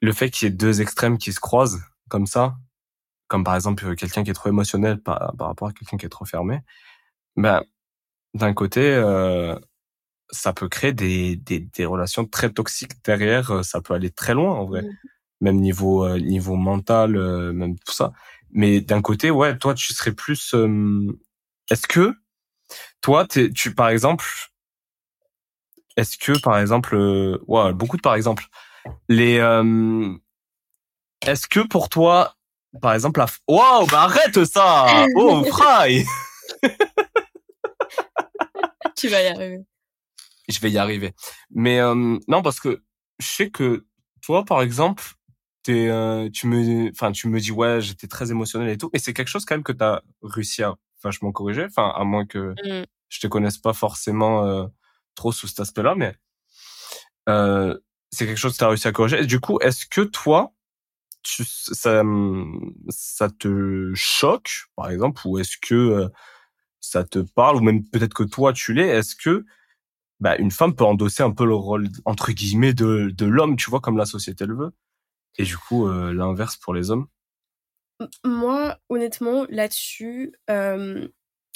le 0.00 0.12
fait 0.12 0.30
qu'il 0.30 0.46
y 0.46 0.50
ait 0.50 0.54
deux 0.54 0.80
extrêmes 0.80 1.18
qui 1.18 1.32
se 1.32 1.40
croisent 1.40 1.80
comme 2.08 2.26
ça 2.26 2.56
comme 3.26 3.44
par 3.44 3.56
exemple 3.56 3.96
quelqu'un 3.96 4.24
qui 4.24 4.30
est 4.30 4.34
trop 4.34 4.48
émotionnel 4.48 4.98
par, 5.02 5.34
par 5.36 5.48
rapport 5.48 5.68
à 5.68 5.72
quelqu'un 5.72 5.96
qui 5.96 6.06
est 6.06 6.10
trop 6.10 6.24
fermé 6.24 6.60
ben 7.36 7.62
d'un 8.34 8.54
côté, 8.54 8.80
euh, 8.82 9.58
ça 10.30 10.52
peut 10.52 10.68
créer 10.68 10.92
des, 10.92 11.36
des, 11.36 11.60
des, 11.60 11.84
relations 11.84 12.26
très 12.26 12.50
toxiques 12.50 13.02
derrière. 13.04 13.50
Euh, 13.50 13.62
ça 13.62 13.80
peut 13.80 13.94
aller 13.94 14.10
très 14.10 14.34
loin 14.34 14.54
en 14.54 14.66
vrai, 14.66 14.82
mmh. 14.82 14.96
Même 15.40 15.60
niveau 15.60 16.04
euh, 16.04 16.18
niveau 16.18 16.56
mental, 16.56 17.12
même 17.52 17.78
tout 17.78 17.92
ça. 17.92 18.12
Mais 18.50 18.80
d'un 18.80 19.02
côté, 19.02 19.30
ouais, 19.30 19.56
toi, 19.58 19.74
tu 19.74 19.92
serais 19.92 20.12
plus. 20.12 20.54
est-ce 21.70 21.86
que 21.86 22.14
toi, 23.00 23.26
tu 23.26 23.74
par 23.74 23.88
exemple, 23.88 24.24
est-ce 25.96 26.16
que 26.16 26.38
par 26.40 26.58
exemple, 26.58 26.96
ouais, 27.46 27.72
beaucoup 27.72 27.96
de 27.96 28.02
par 28.02 28.14
exemple, 28.14 28.44
les. 29.08 29.36
est-ce 31.26 31.46
que 31.46 31.60
pour 31.66 31.88
toi, 31.88 32.34
par 32.80 32.94
exemple, 32.94 33.20
la. 33.20 33.26
Waouh, 33.46 33.86
bah 33.86 34.02
arrête 34.02 34.44
ça 34.44 35.06
Oh, 35.14 35.44
Fry 35.44 36.04
tu 38.98 39.08
vas 39.08 39.22
y 39.22 39.26
arriver. 39.28 39.60
Je 40.48 40.60
vais 40.60 40.70
y 40.70 40.78
arriver. 40.78 41.14
Mais 41.50 41.78
euh, 41.80 42.18
non, 42.26 42.42
parce 42.42 42.60
que 42.60 42.82
je 43.18 43.26
sais 43.26 43.50
que 43.50 43.86
toi, 44.22 44.44
par 44.44 44.62
exemple, 44.62 45.04
t'es, 45.62 45.88
euh, 45.88 46.28
tu 46.30 46.46
me, 46.46 46.90
enfin, 46.90 47.12
tu 47.12 47.28
me 47.28 47.40
dis 47.40 47.52
ouais, 47.52 47.80
j'étais 47.80 48.06
très 48.06 48.30
émotionnel 48.30 48.68
et 48.68 48.78
tout, 48.78 48.90
mais 48.92 48.98
c'est 48.98 49.12
quelque 49.12 49.28
chose 49.28 49.44
quand 49.44 49.54
même 49.54 49.64
que 49.64 49.72
tu 49.72 49.84
as 49.84 50.02
réussi 50.22 50.62
à 50.62 50.74
vachement 51.02 51.32
corriger. 51.32 51.64
Enfin, 51.64 51.92
à 51.94 52.04
moins 52.04 52.26
que 52.26 52.54
mmh. 52.64 52.84
je 53.08 53.20
te 53.20 53.26
connaisse 53.26 53.58
pas 53.58 53.72
forcément 53.72 54.46
euh, 54.46 54.66
trop 55.14 55.32
sous 55.32 55.46
cet 55.48 55.60
aspect-là, 55.60 55.94
mais 55.94 56.16
c'est 58.10 58.26
quelque 58.26 58.38
chose 58.38 58.54
que 58.54 58.58
tu 58.58 58.64
as 58.64 58.68
réussi 58.68 58.88
à 58.88 58.92
corriger. 58.92 59.20
Et 59.20 59.26
du 59.26 59.38
coup, 59.38 59.58
est-ce 59.60 59.84
que 59.86 60.00
toi, 60.00 60.54
tu, 61.22 61.44
ça, 61.44 62.02
ça 62.88 63.28
te 63.28 63.92
choque, 63.94 64.50
par 64.76 64.90
exemple, 64.90 65.20
ou 65.26 65.38
est-ce 65.38 65.58
que 65.60 66.10
ça 66.80 67.04
te 67.04 67.18
parle 67.18 67.56
ou 67.56 67.60
même 67.60 67.84
peut-être 67.88 68.14
que 68.14 68.22
toi 68.22 68.52
tu 68.52 68.72
l'es, 68.72 68.88
est-ce 68.88 69.16
que 69.16 69.44
bah, 70.20 70.36
une 70.38 70.50
femme 70.50 70.74
peut 70.74 70.84
endosser 70.84 71.22
un 71.22 71.30
peu 71.30 71.46
le 71.46 71.54
rôle 71.54 71.88
entre 72.04 72.32
guillemets 72.32 72.74
de, 72.74 73.10
de 73.14 73.26
l'homme, 73.26 73.56
tu 73.56 73.70
vois, 73.70 73.80
comme 73.80 73.96
la 73.96 74.06
société 74.06 74.46
le 74.46 74.56
veut, 74.56 74.72
et 75.36 75.44
du 75.44 75.56
coup 75.56 75.86
euh, 75.86 76.12
l'inverse 76.12 76.56
pour 76.56 76.74
les 76.74 76.90
hommes? 76.90 77.06
Moi, 78.24 78.78
honnêtement, 78.88 79.44
là-dessus, 79.48 80.32
euh, 80.50 81.08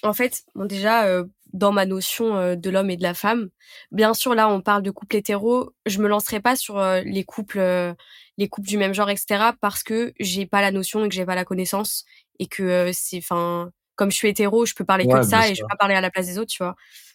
en 0.03 0.13
fait, 0.13 0.43
bon 0.55 0.65
déjà 0.65 1.07
euh, 1.07 1.25
dans 1.53 1.71
ma 1.71 1.87
notion 1.87 2.57
de 2.57 2.71
l'homme 2.71 2.91
et 2.91 2.97
de 2.97 3.03
la 3.03 3.15
femme, 3.15 3.51
bien 3.93 4.15
sûr 4.15 4.35
là 4.35 4.49
on 4.49 4.61
parle 4.61 4.83
de 4.83 4.91
couple 4.91 5.17
hétéro, 5.17 5.73
je 5.87 6.01
me 6.01 6.09
lancerai 6.09 6.41
pas 6.41 6.57
sur 6.57 6.83
les 7.05 7.25
couples 7.25 7.95
les 8.39 8.49
couples 8.49 8.67
du 8.69 8.79
même 8.79 8.95
genre 8.95 9.11
etc 9.11 9.51
parce 9.61 9.83
que 9.83 10.15
j'ai 10.19 10.47
pas 10.47 10.63
la 10.63 10.71
notion 10.73 11.05
et 11.05 11.09
que 11.11 11.15
j'ai 11.15 11.27
pas 11.27 11.35
la 11.35 11.45
connaissance 11.45 12.07
et 12.39 12.47
que 12.47 12.91
c'est 12.95 13.19
enfin 13.19 13.71
comme 13.97 14.11
je 14.11 14.17
suis 14.17 14.29
hétéro, 14.29 14.67
je 14.67 14.75
peux 14.75 14.85
parler 14.85 15.07
que 15.07 15.17
de 15.17 15.23
ça 15.23 15.49
et 15.49 15.55
je 15.55 15.61
peux 15.61 15.69
pas 15.69 15.77
parler 15.77 15.95
à 15.95 16.01
la 16.01 16.11
place 16.11 16.27
des 16.27 16.39
autres, 16.39 16.51
tu 16.51 16.63
vois. 16.63 16.75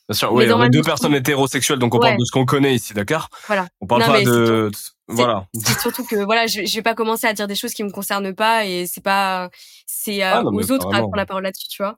Bien 0.10 0.18
sûr, 0.18 0.32
oui, 0.34 0.50
on 0.52 0.64
est 0.64 0.70
deux 0.70 0.82
personnes 0.82 1.14
hétérosexuelles, 1.16 1.80
donc 1.80 1.94
on 1.94 2.00
parle 2.00 2.18
de 2.18 2.24
ce 2.24 2.32
qu'on 2.32 2.46
connaît 2.46 2.74
ici, 2.74 2.94
d'accord? 2.94 3.30
Voilà. 3.48 3.68
On 3.82 3.88
parle 3.88 4.06
pas 4.06 4.22
de, 4.22 4.72
voilà. 5.08 5.48
C'est 5.54 5.80
surtout 5.80 6.06
que 6.06 6.16
voilà, 6.16 6.48
je, 6.48 6.66
je 6.66 6.76
vais 6.76 6.82
pas 6.82 6.96
commencer 6.96 7.28
à 7.28 7.34
dire 7.34 7.48
des 7.48 7.56
choses 7.56 7.74
qui 7.74 7.84
me 7.84 7.92
concernent 7.92 8.34
pas 8.34 8.66
et 8.66 8.86
c'est 8.86 9.04
pas, 9.04 9.50
c'est 9.86 10.24
euh, 10.24 10.32
ah, 10.34 10.44
aux 10.46 10.72
autres 10.72 10.88
à 10.94 11.00
prendre 11.00 11.16
la 11.16 11.26
parole 11.26 11.44
là-dessus, 11.44 11.68
tu 11.70 11.82
vois. 11.82 11.98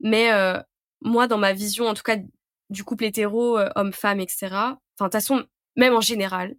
Mais 0.00 0.32
euh, 0.32 0.58
moi, 1.02 1.26
dans 1.26 1.38
ma 1.38 1.52
vision, 1.52 1.86
en 1.86 1.94
tout 1.94 2.02
cas, 2.02 2.16
du 2.70 2.84
couple 2.84 3.04
hétéro, 3.04 3.58
euh, 3.58 3.68
homme-femme, 3.76 4.20
etc. 4.20 4.48
Enfin, 4.50 4.72
de 5.00 5.04
toute 5.04 5.12
façon, 5.12 5.44
même 5.76 5.94
en 5.94 6.00
général, 6.00 6.54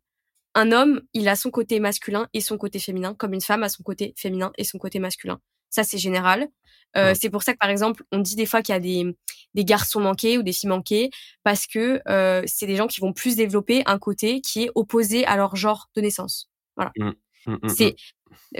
un 0.56 0.72
homme, 0.72 1.02
il 1.14 1.28
a 1.28 1.36
son 1.36 1.50
côté 1.50 1.80
masculin 1.80 2.28
et 2.34 2.42
son 2.42 2.58
côté 2.58 2.78
féminin, 2.80 3.16
comme 3.16 3.34
une 3.34 3.42
femme 3.42 3.64
a 3.64 3.70
son 3.70 3.82
côté 3.82 4.14
féminin 4.16 4.52
et 4.58 4.64
son 4.64 4.78
côté 4.78 5.00
masculin. 5.00 5.40
Ça, 5.74 5.84
c'est 5.84 5.98
général. 5.98 6.48
Euh, 6.96 7.16
c'est 7.20 7.32
pour 7.32 7.42
ça 7.42 7.54
que 7.54 7.58
par 7.58 7.72
exemple, 7.72 8.04
on 8.12 8.20
dit 8.20 8.36
des 8.36 8.46
fois 8.46 8.62
qu'il 8.62 8.74
y 8.74 8.76
a 8.76 8.80
des, 8.80 9.16
des 9.56 9.66
garçons 9.66 10.00
manqués 10.00 10.38
ou 10.38 10.44
des 10.44 10.54
filles 10.54 10.70
manquées 10.70 11.10
parce 11.44 11.66
que 11.66 12.00
euh, 12.08 12.44
c'est 12.46 12.68
des 12.68 12.76
gens 12.76 12.86
qui 12.86 13.02
vont 13.02 13.12
plus 13.12 13.36
développer 13.36 13.82
un 13.88 13.98
côté 13.98 14.42
qui 14.42 14.66
est 14.66 14.72
opposé 14.76 15.26
à 15.26 15.36
leur 15.36 15.56
genre 15.56 15.90
de 15.96 16.02
naissance. 16.02 16.52
Voilà. 16.76 16.92
Mmh. 16.96 17.12
Mmh, 17.48 17.58
mmh, 17.64 17.70
c'est, 17.70 17.96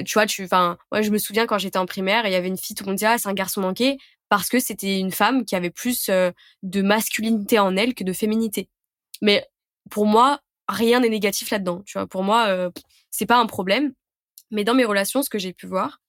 tu 0.04 0.14
vois, 0.14 0.26
tu, 0.26 0.44
enfin, 0.44 0.80
moi 0.92 1.04
je 1.04 1.12
me 1.12 1.20
souviens 1.20 1.46
quand 1.46 1.60
j'étais 1.60 1.78
en 1.78 1.86
primaire, 1.86 2.26
il 2.26 2.32
y 2.32 2.36
avait 2.36 2.48
une 2.48 2.58
fille 2.58 2.76
tout 2.76 2.84
le 2.84 2.90
monde 2.90 2.98
disait 2.98 3.06
ah, 3.06 3.18
c'est 3.20 3.30
un 3.30 3.34
garçon 3.34 3.62
manqué 3.62 3.98
parce 4.30 4.50
que 4.50 4.60
c'était 4.60 4.98
une 4.98 5.12
femme 5.12 5.46
qui 5.46 5.56
avait 5.56 5.70
plus 5.70 6.10
euh, 6.10 6.32
de 6.64 6.82
masculinité 6.82 7.60
en 7.60 7.78
elle 7.78 7.94
que 7.94 8.04
de 8.04 8.14
féminité. 8.14 8.68
Mais 9.22 9.48
pour 9.92 10.08
moi, 10.08 10.40
rien 10.68 11.02
n'est 11.02 11.10
négatif 11.10 11.52
là-dedans. 11.52 11.84
Tu 11.86 12.00
vois, 12.00 12.08
pour 12.08 12.24
moi, 12.24 12.48
euh, 12.48 12.72
c'est 13.12 13.28
pas 13.28 13.38
un 13.38 13.46
problème. 13.46 13.94
Mais 14.50 14.64
dans 14.64 14.74
mes 14.74 14.86
relations, 14.86 15.22
ce 15.22 15.30
que 15.30 15.40
j'ai 15.40 15.54
pu 15.54 15.68
voir, 15.68 16.02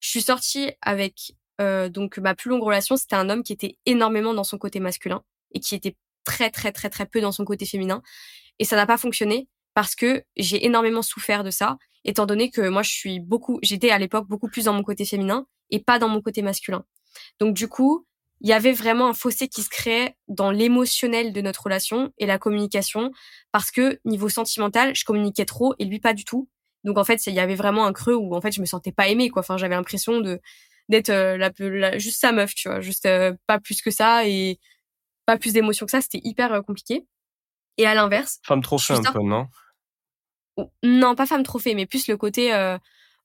je 0.00 0.08
suis 0.08 0.22
sortie 0.22 0.70
avec 0.82 1.32
euh, 1.60 1.88
donc 1.88 2.18
ma 2.18 2.34
plus 2.34 2.50
longue 2.50 2.62
relation, 2.62 2.96
c'était 2.96 3.16
un 3.16 3.30
homme 3.30 3.42
qui 3.42 3.52
était 3.52 3.78
énormément 3.86 4.34
dans 4.34 4.44
son 4.44 4.58
côté 4.58 4.80
masculin 4.80 5.22
et 5.52 5.60
qui 5.60 5.74
était 5.74 5.96
très 6.24 6.50
très 6.50 6.72
très 6.72 6.90
très 6.90 7.06
peu 7.06 7.20
dans 7.20 7.32
son 7.32 7.44
côté 7.44 7.66
féminin. 7.66 8.02
Et 8.58 8.64
ça 8.64 8.76
n'a 8.76 8.86
pas 8.86 8.98
fonctionné 8.98 9.48
parce 9.74 9.94
que 9.94 10.24
j'ai 10.36 10.64
énormément 10.66 11.02
souffert 11.02 11.44
de 11.44 11.50
ça, 11.50 11.78
étant 12.04 12.26
donné 12.26 12.50
que 12.50 12.68
moi 12.68 12.82
je 12.82 12.90
suis 12.90 13.20
beaucoup, 13.20 13.58
j'étais 13.62 13.90
à 13.90 13.98
l'époque 13.98 14.28
beaucoup 14.28 14.48
plus 14.48 14.64
dans 14.64 14.72
mon 14.72 14.82
côté 14.82 15.04
féminin 15.04 15.46
et 15.70 15.80
pas 15.80 15.98
dans 15.98 16.08
mon 16.08 16.20
côté 16.20 16.42
masculin. 16.42 16.84
Donc 17.40 17.54
du 17.54 17.68
coup, 17.68 18.06
il 18.40 18.48
y 18.48 18.52
avait 18.52 18.72
vraiment 18.72 19.08
un 19.08 19.14
fossé 19.14 19.48
qui 19.48 19.62
se 19.62 19.68
créait 19.68 20.16
dans 20.28 20.50
l'émotionnel 20.50 21.32
de 21.32 21.40
notre 21.40 21.64
relation 21.64 22.12
et 22.18 22.26
la 22.26 22.38
communication 22.38 23.10
parce 23.50 23.70
que 23.70 24.00
niveau 24.04 24.28
sentimental, 24.28 24.94
je 24.94 25.04
communiquais 25.04 25.44
trop 25.44 25.74
et 25.78 25.84
lui 25.84 25.98
pas 25.98 26.14
du 26.14 26.24
tout. 26.24 26.48
Donc 26.84 26.98
en 26.98 27.04
fait, 27.04 27.26
il 27.26 27.34
y 27.34 27.40
avait 27.40 27.54
vraiment 27.54 27.86
un 27.86 27.92
creux 27.92 28.14
où 28.14 28.34
en 28.34 28.40
fait 28.40 28.52
je 28.52 28.60
me 28.60 28.66
sentais 28.66 28.92
pas 28.92 29.08
aimée 29.08 29.30
quoi. 29.30 29.40
Enfin, 29.40 29.56
j'avais 29.56 29.74
l'impression 29.74 30.20
de 30.20 30.40
d'être 30.88 31.10
euh, 31.10 31.36
la, 31.36 31.98
juste 31.98 32.20
sa 32.20 32.32
meuf, 32.32 32.54
tu 32.54 32.68
vois, 32.68 32.80
juste 32.80 33.06
euh, 33.06 33.34
pas 33.46 33.58
plus 33.58 33.82
que 33.82 33.90
ça 33.90 34.26
et 34.26 34.58
pas 35.26 35.36
plus 35.36 35.52
d'émotions 35.52 35.86
que 35.86 35.92
ça. 35.92 36.00
C'était 36.00 36.20
hyper 36.24 36.52
euh, 36.52 36.62
compliqué. 36.62 37.06
Et 37.76 37.86
à 37.86 37.94
l'inverse, 37.94 38.40
femme 38.44 38.62
trophée 38.62 38.94
un 38.94 39.12
peu, 39.12 39.22
non? 39.22 39.46
Non, 40.82 41.14
pas 41.14 41.26
femme 41.26 41.44
trophée, 41.44 41.74
mais 41.74 41.86
plus 41.86 42.08
le 42.08 42.16
côté 42.16 42.52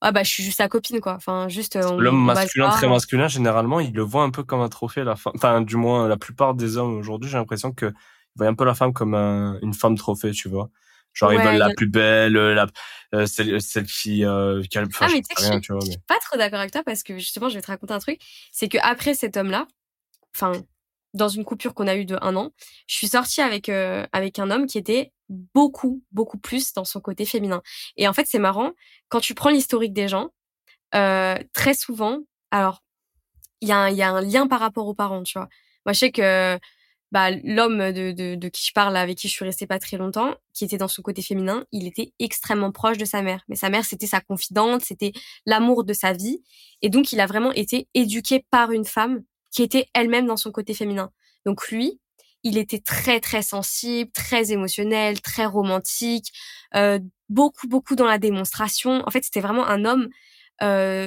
ah 0.06 0.12
bah 0.12 0.22
je 0.24 0.30
suis 0.30 0.44
juste 0.44 0.58
sa 0.58 0.68
copine 0.68 1.00
quoi. 1.00 1.14
Enfin 1.14 1.48
juste. 1.48 1.76
L'homme 1.76 2.26
masculin 2.26 2.70
très 2.72 2.90
masculin 2.90 3.30
généralement 3.30 3.80
il 3.80 3.94
le 3.94 4.04
voit 4.04 4.24
un 4.24 4.32
peu 4.32 4.44
comme 4.44 4.60
un 4.60 4.68
trophée 4.68 5.06
la 5.06 5.16
femme. 5.16 5.32
Enfin 5.38 5.62
du 5.62 5.78
moins 5.78 6.10
la 6.10 6.18
plupart 6.18 6.56
des 6.56 6.76
hommes 6.76 6.98
aujourd'hui 6.98 7.30
j'ai 7.30 7.38
l'impression 7.38 7.72
que 7.72 7.94
voient 8.36 8.48
un 8.48 8.54
peu 8.54 8.66
la 8.66 8.76
femme 8.76 8.92
comme 8.92 9.16
une 9.16 9.74
femme 9.74 9.96
trophée 9.96 10.32
tu 10.32 10.50
vois. 10.50 10.70
Genre 11.14 11.34
ils 11.34 11.40
veulent 11.40 11.58
la 11.58 11.70
plus 11.76 11.88
belle, 11.88 12.36
euh, 12.38 12.54
la 12.54 12.68
euh, 13.14 13.26
celle, 13.28 13.62
celle 13.62 13.86
qui, 13.86 14.26
euh, 14.26 14.64
qui 14.64 14.78
a, 14.78 14.82
enfin, 14.82 15.06
ah 15.08 15.14
mais 15.14 15.22
tu 15.22 15.44
sais 15.44 15.60
je 15.62 15.86
suis 15.86 15.98
pas 16.08 16.18
trop 16.20 16.38
d'accord 16.38 16.60
avec 16.60 16.72
toi 16.72 16.82
parce 16.84 17.04
que 17.04 17.18
justement 17.20 17.50
je 17.50 17.56
vais 17.56 17.62
te 17.62 17.68
raconter 17.68 17.94
un 17.94 18.00
truc, 18.00 18.20
c'est 18.52 18.68
que 18.68 18.80
après 18.82 19.14
cet 19.14 19.38
homme-là, 19.38 19.68
enfin 20.36 20.54
dans 21.14 21.28
une 21.28 21.46
coupure 21.46 21.76
qu'on 21.76 21.88
a 21.88 21.96
eue 21.96 22.06
de 22.06 22.18
un 22.22 22.36
an, 22.36 22.52
je 22.88 22.96
suis 22.96 23.10
sortie 23.10 23.42
avec 23.42 23.70
euh, 23.70 24.06
avec 24.14 24.40
un 24.40 24.50
homme 24.50 24.66
qui 24.66 24.80
était 24.80 25.12
beaucoup 25.30 26.02
beaucoup 26.12 26.40
plus 26.40 26.74
dans 26.74 26.86
son 26.86 27.02
côté 27.02 27.26
féminin. 27.26 27.62
Et 27.98 28.08
en 28.08 28.14
fait 28.14 28.26
c'est 28.28 28.40
marrant 28.40 28.72
quand 29.10 29.20
tu 29.20 29.36
prends 29.36 29.50
l'historique 29.52 29.94
des 29.94 30.08
gens, 30.08 30.30
euh, 30.96 31.38
très 31.54 31.76
souvent, 31.76 32.20
alors 32.50 32.82
il 33.62 33.68
y 33.68 33.72
a 33.72 33.92
il 33.92 33.98
y 33.98 34.02
a 34.02 34.10
un 34.12 34.22
lien 34.22 34.48
par 34.48 34.60
rapport 34.60 34.88
aux 34.88 34.96
parents, 34.96 35.22
tu 35.24 35.38
vois. 35.38 35.50
Moi 35.86 35.94
je 35.94 36.00
sais 36.00 36.12
que 36.12 36.58
bah, 37.14 37.30
l'homme 37.30 37.92
de, 37.92 38.12
de, 38.12 38.34
de, 38.34 38.48
qui 38.50 38.66
je 38.66 38.74
parle, 38.74 38.98
avec 38.98 39.20
qui 39.20 39.28
je 39.28 39.34
suis 39.34 39.46
restée 39.46 39.68
pas 39.68 39.78
très 39.78 39.98
longtemps, 39.98 40.34
qui 40.52 40.66
était 40.66 40.80
dans 40.80 40.88
son 40.88 41.04
côté 41.04 41.22
féminin, 41.22 41.64
il 41.72 41.86
était 41.86 42.12
extrêmement 42.18 42.72
proche 42.72 42.98
de 42.98 43.06
sa 43.06 43.22
mère. 43.22 43.44
Mais 43.48 43.56
sa 43.56 43.70
mère, 43.70 43.86
c'était 43.86 44.08
sa 44.08 44.20
confidente, 44.20 44.82
c'était 44.84 45.12
l'amour 45.46 45.84
de 45.84 45.94
sa 45.94 46.14
vie. 46.14 46.42
Et 46.82 46.90
donc, 46.90 47.12
il 47.12 47.20
a 47.20 47.28
vraiment 47.28 47.52
été 47.52 47.88
éduqué 47.94 48.44
par 48.50 48.72
une 48.72 48.84
femme 48.84 49.22
qui 49.52 49.62
était 49.62 49.86
elle-même 49.94 50.26
dans 50.26 50.38
son 50.38 50.52
côté 50.52 50.74
féminin. 50.74 51.12
Donc 51.46 51.70
lui, 51.70 52.00
il 52.42 52.58
était 52.58 52.80
très 52.80 53.20
très 53.20 53.44
sensible, 53.44 54.10
très 54.12 54.52
émotionnel, 54.52 55.22
très 55.22 55.46
romantique, 55.46 56.34
euh, 56.76 56.98
beaucoup 57.30 57.68
beaucoup 57.68 57.96
dans 57.96 58.08
la 58.08 58.18
démonstration. 58.18 59.04
En 59.06 59.12
fait, 59.12 59.24
c'était 59.24 59.40
vraiment 59.40 59.68
un 59.68 59.86
homme, 59.86 60.10
euh, 60.64 61.06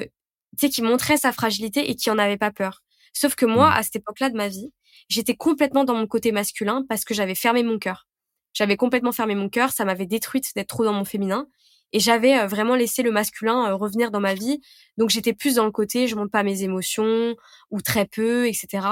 tu 0.57 0.67
sais, 0.67 0.69
qui 0.69 0.83
montrait 0.83 1.17
sa 1.17 1.33
fragilité 1.33 1.91
et 1.91 1.97
qui 1.97 2.11
en 2.11 2.19
avait 2.19 2.39
pas 2.39 2.53
peur. 2.53 2.85
Sauf 3.13 3.35
que 3.35 3.47
moi, 3.47 3.71
mmh. 3.71 3.73
à 3.73 3.83
cette 3.83 3.97
époque-là 3.97 4.31
de 4.31 4.37
ma 4.37 4.47
vie, 4.47 4.71
j'étais 5.09 5.36
complètement 5.36 5.84
dans 5.84 5.94
mon 5.94 6.07
côté 6.07 6.32
masculin 6.32 6.84
parce 6.88 7.05
que 7.05 7.14
j'avais 7.14 7.34
fermé 7.34 7.62
mon 7.62 7.78
cœur. 7.78 8.07
J'avais 8.53 8.76
complètement 8.76 9.12
fermé 9.12 9.34
mon 9.34 9.49
cœur, 9.49 9.70
ça 9.70 9.84
m'avait 9.84 10.07
détruite 10.07 10.53
d'être 10.55 10.68
trop 10.68 10.84
dans 10.84 10.92
mon 10.92 11.05
féminin 11.05 11.47
et 11.92 12.01
j'avais 12.01 12.38
euh, 12.38 12.47
vraiment 12.47 12.74
laissé 12.74 13.03
le 13.03 13.11
masculin 13.11 13.70
euh, 13.70 13.74
revenir 13.74 14.11
dans 14.11 14.20
ma 14.20 14.34
vie. 14.34 14.61
Donc 14.97 15.11
j'étais 15.11 15.32
plus 15.32 15.57
dans 15.57 15.64
le 15.64 15.70
côté 15.70 16.09
je 16.09 16.16
montre 16.16 16.30
pas 16.30 16.42
mes 16.42 16.62
émotions 16.62 17.36
ou 17.70 17.80
très 17.80 18.07
peu, 18.07 18.47
etc. 18.47 18.86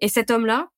Et 0.00 0.08
cet 0.08 0.30
homme-là, 0.30 0.68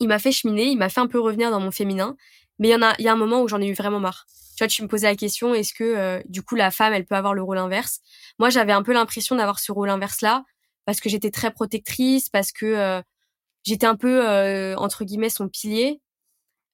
il 0.00 0.08
m'a 0.08 0.18
fait 0.18 0.32
cheminer, 0.32 0.64
il 0.66 0.78
m'a 0.78 0.88
fait 0.88 1.00
un 1.00 1.06
peu 1.06 1.20
revenir 1.20 1.50
dans 1.50 1.60
mon 1.60 1.70
féminin. 1.70 2.16
Mais 2.58 2.68
il 2.68 2.72
y 2.72 2.74
en 2.74 2.82
a, 2.82 2.94
il 2.98 3.04
y 3.04 3.08
a 3.08 3.12
un 3.12 3.16
moment 3.16 3.42
où 3.42 3.48
j'en 3.48 3.60
ai 3.60 3.66
eu 3.66 3.74
vraiment 3.74 4.00
marre. 4.00 4.26
Tu 4.56 4.62
vois, 4.62 4.68
tu 4.68 4.82
me 4.82 4.88
posais 4.88 5.08
la 5.08 5.16
question, 5.16 5.54
est-ce 5.54 5.74
que 5.74 5.84
euh, 5.84 6.22
du 6.26 6.42
coup 6.42 6.54
la 6.54 6.70
femme, 6.70 6.92
elle 6.92 7.04
peut 7.04 7.16
avoir 7.16 7.34
le 7.34 7.42
rôle 7.42 7.58
inverse? 7.58 8.00
Moi, 8.38 8.50
j'avais 8.50 8.72
un 8.72 8.82
peu 8.82 8.92
l'impression 8.92 9.34
d'avoir 9.36 9.58
ce 9.58 9.72
rôle 9.72 9.90
inverse 9.90 10.20
là 10.20 10.44
parce 10.86 11.00
que 11.00 11.08
j'étais 11.08 11.30
très 11.30 11.50
protectrice, 11.50 12.28
parce 12.28 12.52
que 12.52 12.66
euh, 12.66 13.02
j'étais 13.64 13.86
un 13.86 13.96
peu 13.96 14.28
euh, 14.28 14.76
entre 14.76 15.04
guillemets 15.04 15.30
son 15.30 15.48
pilier, 15.48 16.00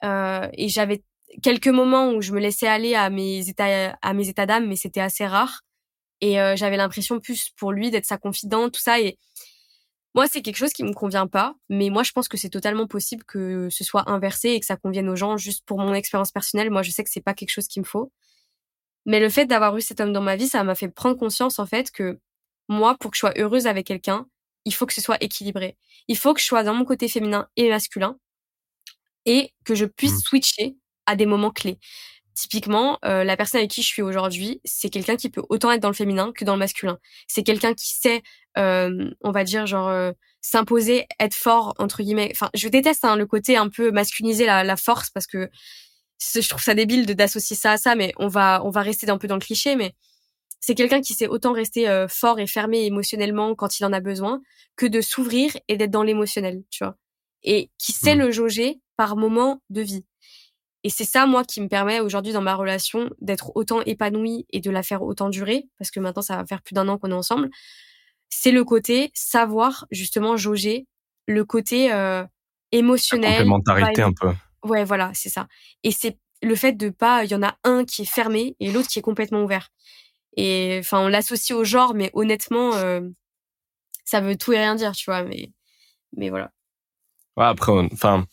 et 0.02 0.68
j'avais 0.68 1.02
quelques 1.42 1.68
moments 1.68 2.12
où 2.12 2.22
je 2.22 2.32
me 2.32 2.40
laissais 2.40 2.66
aller 2.66 2.94
à 2.94 3.10
mes 3.10 3.48
états 3.48 3.96
à 4.02 4.12
mes 4.14 4.28
états 4.28 4.46
d'âme, 4.46 4.66
mais 4.68 4.76
c'était 4.76 5.00
assez 5.00 5.26
rare. 5.26 5.62
Et 6.22 6.34
j'avais 6.56 6.76
l'impression 6.76 7.20
plus 7.20 7.50
pour 7.56 7.72
lui 7.72 7.90
d'être 7.90 8.06
sa 8.06 8.18
confidente, 8.18 8.72
tout 8.72 8.80
ça. 8.80 9.00
Et 9.00 9.18
moi, 10.14 10.26
c'est 10.26 10.42
quelque 10.42 10.56
chose 10.56 10.72
qui 10.72 10.82
me 10.82 10.92
convient 10.92 11.28
pas, 11.28 11.54
mais 11.68 11.88
moi, 11.88 12.02
je 12.02 12.12
pense 12.12 12.28
que 12.28 12.36
c'est 12.36 12.48
totalement 12.50 12.86
possible 12.88 13.24
que 13.24 13.68
ce 13.70 13.84
soit 13.84 14.10
inversé 14.10 14.50
et 14.50 14.60
que 14.60 14.66
ça 14.66 14.76
convienne 14.76 15.08
aux 15.08 15.16
gens. 15.16 15.36
Juste 15.36 15.64
pour 15.64 15.78
mon 15.78 15.94
expérience 15.94 16.32
personnelle, 16.32 16.70
moi, 16.70 16.82
je 16.82 16.90
sais 16.90 17.04
que 17.04 17.10
c'est 17.10 17.20
pas 17.20 17.34
quelque 17.34 17.50
chose 17.50 17.68
qu'il 17.68 17.82
me 17.82 17.86
faut. 17.86 18.10
Mais 19.06 19.20
le 19.20 19.28
fait 19.28 19.46
d'avoir 19.46 19.76
eu 19.76 19.80
cet 19.80 20.00
homme 20.00 20.12
dans 20.12 20.20
ma 20.20 20.36
vie, 20.36 20.48
ça 20.48 20.64
m'a 20.64 20.74
fait 20.74 20.88
prendre 20.88 21.16
conscience, 21.16 21.58
en 21.58 21.66
fait, 21.66 21.90
que 21.92 22.18
moi, 22.68 22.96
pour 22.98 23.12
que 23.12 23.16
je 23.16 23.20
sois 23.20 23.34
heureuse 23.38 23.66
avec 23.66 23.86
quelqu'un, 23.86 24.26
il 24.64 24.74
faut 24.74 24.86
que 24.86 24.94
ce 24.94 25.00
soit 25.00 25.22
équilibré. 25.22 25.76
Il 26.08 26.16
faut 26.16 26.34
que 26.34 26.40
je 26.40 26.46
sois 26.46 26.62
dans 26.62 26.74
mon 26.74 26.84
côté 26.84 27.08
féminin 27.08 27.48
et 27.56 27.68
masculin 27.68 28.18
et 29.26 29.52
que 29.64 29.74
je 29.74 29.84
puisse 29.84 30.14
mmh. 30.14 30.20
switcher 30.20 30.76
à 31.06 31.16
des 31.16 31.26
moments 31.26 31.50
clés. 31.50 31.78
Typiquement, 32.34 32.98
euh, 33.04 33.24
la 33.24 33.36
personne 33.36 33.58
avec 33.58 33.70
qui 33.70 33.82
je 33.82 33.88
suis 33.88 34.02
aujourd'hui, 34.02 34.60
c'est 34.64 34.88
quelqu'un 34.88 35.16
qui 35.16 35.28
peut 35.28 35.42
autant 35.48 35.70
être 35.72 35.82
dans 35.82 35.88
le 35.88 35.94
féminin 35.94 36.32
que 36.32 36.44
dans 36.44 36.54
le 36.54 36.58
masculin. 36.58 36.98
C'est 37.26 37.42
quelqu'un 37.42 37.74
qui 37.74 37.88
sait, 37.88 38.22
euh, 38.56 39.10
on 39.22 39.30
va 39.30 39.44
dire, 39.44 39.66
genre 39.66 39.88
euh, 39.88 40.12
s'imposer, 40.40 41.06
être 41.18 41.34
fort 41.34 41.74
entre 41.78 42.02
guillemets. 42.02 42.30
Enfin, 42.32 42.48
je 42.54 42.68
déteste 42.68 43.04
hein, 43.04 43.16
le 43.16 43.26
côté 43.26 43.56
un 43.56 43.68
peu 43.68 43.90
masculiniser 43.90 44.46
la, 44.46 44.64
la 44.64 44.76
force 44.76 45.10
parce 45.10 45.26
que 45.26 45.50
je 46.18 46.48
trouve 46.48 46.62
ça 46.62 46.74
débile 46.74 47.06
d'associer 47.06 47.56
ça 47.56 47.72
à 47.72 47.76
ça, 47.78 47.94
mais 47.94 48.12
on 48.18 48.28
va 48.28 48.62
on 48.64 48.70
va 48.70 48.82
rester 48.82 49.08
un 49.10 49.18
peu 49.18 49.26
dans 49.28 49.36
le 49.36 49.40
cliché, 49.40 49.76
mais 49.76 49.94
c'est 50.60 50.74
quelqu'un 50.74 51.00
qui 51.00 51.14
sait 51.14 51.26
autant 51.26 51.52
rester 51.52 51.88
euh, 51.88 52.06
fort 52.06 52.38
et 52.38 52.46
fermé 52.46 52.84
émotionnellement 52.84 53.54
quand 53.54 53.80
il 53.80 53.84
en 53.84 53.92
a 53.92 54.00
besoin 54.00 54.40
que 54.76 54.86
de 54.86 55.00
s'ouvrir 55.00 55.56
et 55.68 55.76
d'être 55.76 55.90
dans 55.90 56.02
l'émotionnel, 56.02 56.62
tu 56.70 56.84
vois? 56.84 56.96
Et 57.42 57.70
qui 57.78 57.92
sait 57.92 58.14
mmh. 58.14 58.18
le 58.18 58.30
jauger 58.30 58.80
par 58.96 59.16
moment 59.16 59.62
de 59.70 59.80
vie. 59.80 60.04
Et 60.84 60.90
c'est 60.90 61.04
ça, 61.04 61.26
moi, 61.26 61.44
qui 61.44 61.60
me 61.60 61.68
permet 61.68 62.00
aujourd'hui 62.00 62.32
dans 62.32 62.40
ma 62.40 62.54
relation 62.54 63.10
d'être 63.20 63.52
autant 63.54 63.82
épanouie 63.82 64.46
et 64.50 64.60
de 64.60 64.70
la 64.70 64.82
faire 64.82 65.02
autant 65.02 65.28
durer, 65.28 65.68
parce 65.78 65.90
que 65.90 66.00
maintenant, 66.00 66.22
ça 66.22 66.36
va 66.36 66.46
faire 66.46 66.62
plus 66.62 66.74
d'un 66.74 66.88
an 66.88 66.98
qu'on 66.98 67.10
est 67.10 67.14
ensemble. 67.14 67.50
C'est 68.30 68.52
le 68.52 68.64
côté 68.64 69.10
savoir, 69.14 69.86
justement, 69.90 70.36
jauger, 70.36 70.86
le 71.26 71.44
côté 71.44 71.92
euh, 71.92 72.24
émotionnel. 72.72 73.30
La 73.30 73.36
complémentarité 73.38 74.02
un 74.02 74.12
peu. 74.12 74.32
Ouais, 74.62 74.84
voilà, 74.84 75.10
c'est 75.14 75.28
ça. 75.28 75.48
Et 75.82 75.90
c'est 75.90 76.18
le 76.42 76.54
fait 76.54 76.72
de 76.72 76.88
pas, 76.88 77.24
il 77.24 77.30
y 77.30 77.34
en 77.34 77.42
a 77.42 77.56
un 77.64 77.84
qui 77.84 78.02
est 78.02 78.10
fermé 78.10 78.56
et 78.60 78.70
l'autre 78.72 78.88
qui 78.88 78.98
est 78.98 79.02
complètement 79.02 79.42
ouvert. 79.42 79.68
Et 80.36 80.78
enfin, 80.80 81.00
on 81.00 81.08
l'associe 81.08 81.58
au 81.58 81.64
genre, 81.64 81.94
mais 81.94 82.10
honnêtement, 82.14 82.74
euh, 82.74 83.00
ça 84.04 84.20
veut 84.20 84.36
tout 84.36 84.52
et 84.52 84.58
rien 84.58 84.74
dire, 84.74 84.92
tu 84.92 85.04
vois. 85.06 85.22
Mais, 85.22 85.52
mais 86.16 86.30
voilà. 86.30 86.52
Ouais, 87.36 87.46
après, 87.46 87.72
enfin, 87.92 88.26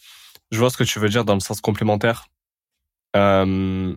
je 0.52 0.60
vois 0.60 0.70
ce 0.70 0.78
que 0.78 0.84
tu 0.84 1.00
veux 1.00 1.10
dire 1.10 1.26
dans 1.26 1.34
le 1.34 1.40
sens 1.40 1.62
complémentaire. 1.62 2.28
Euh, 3.16 3.96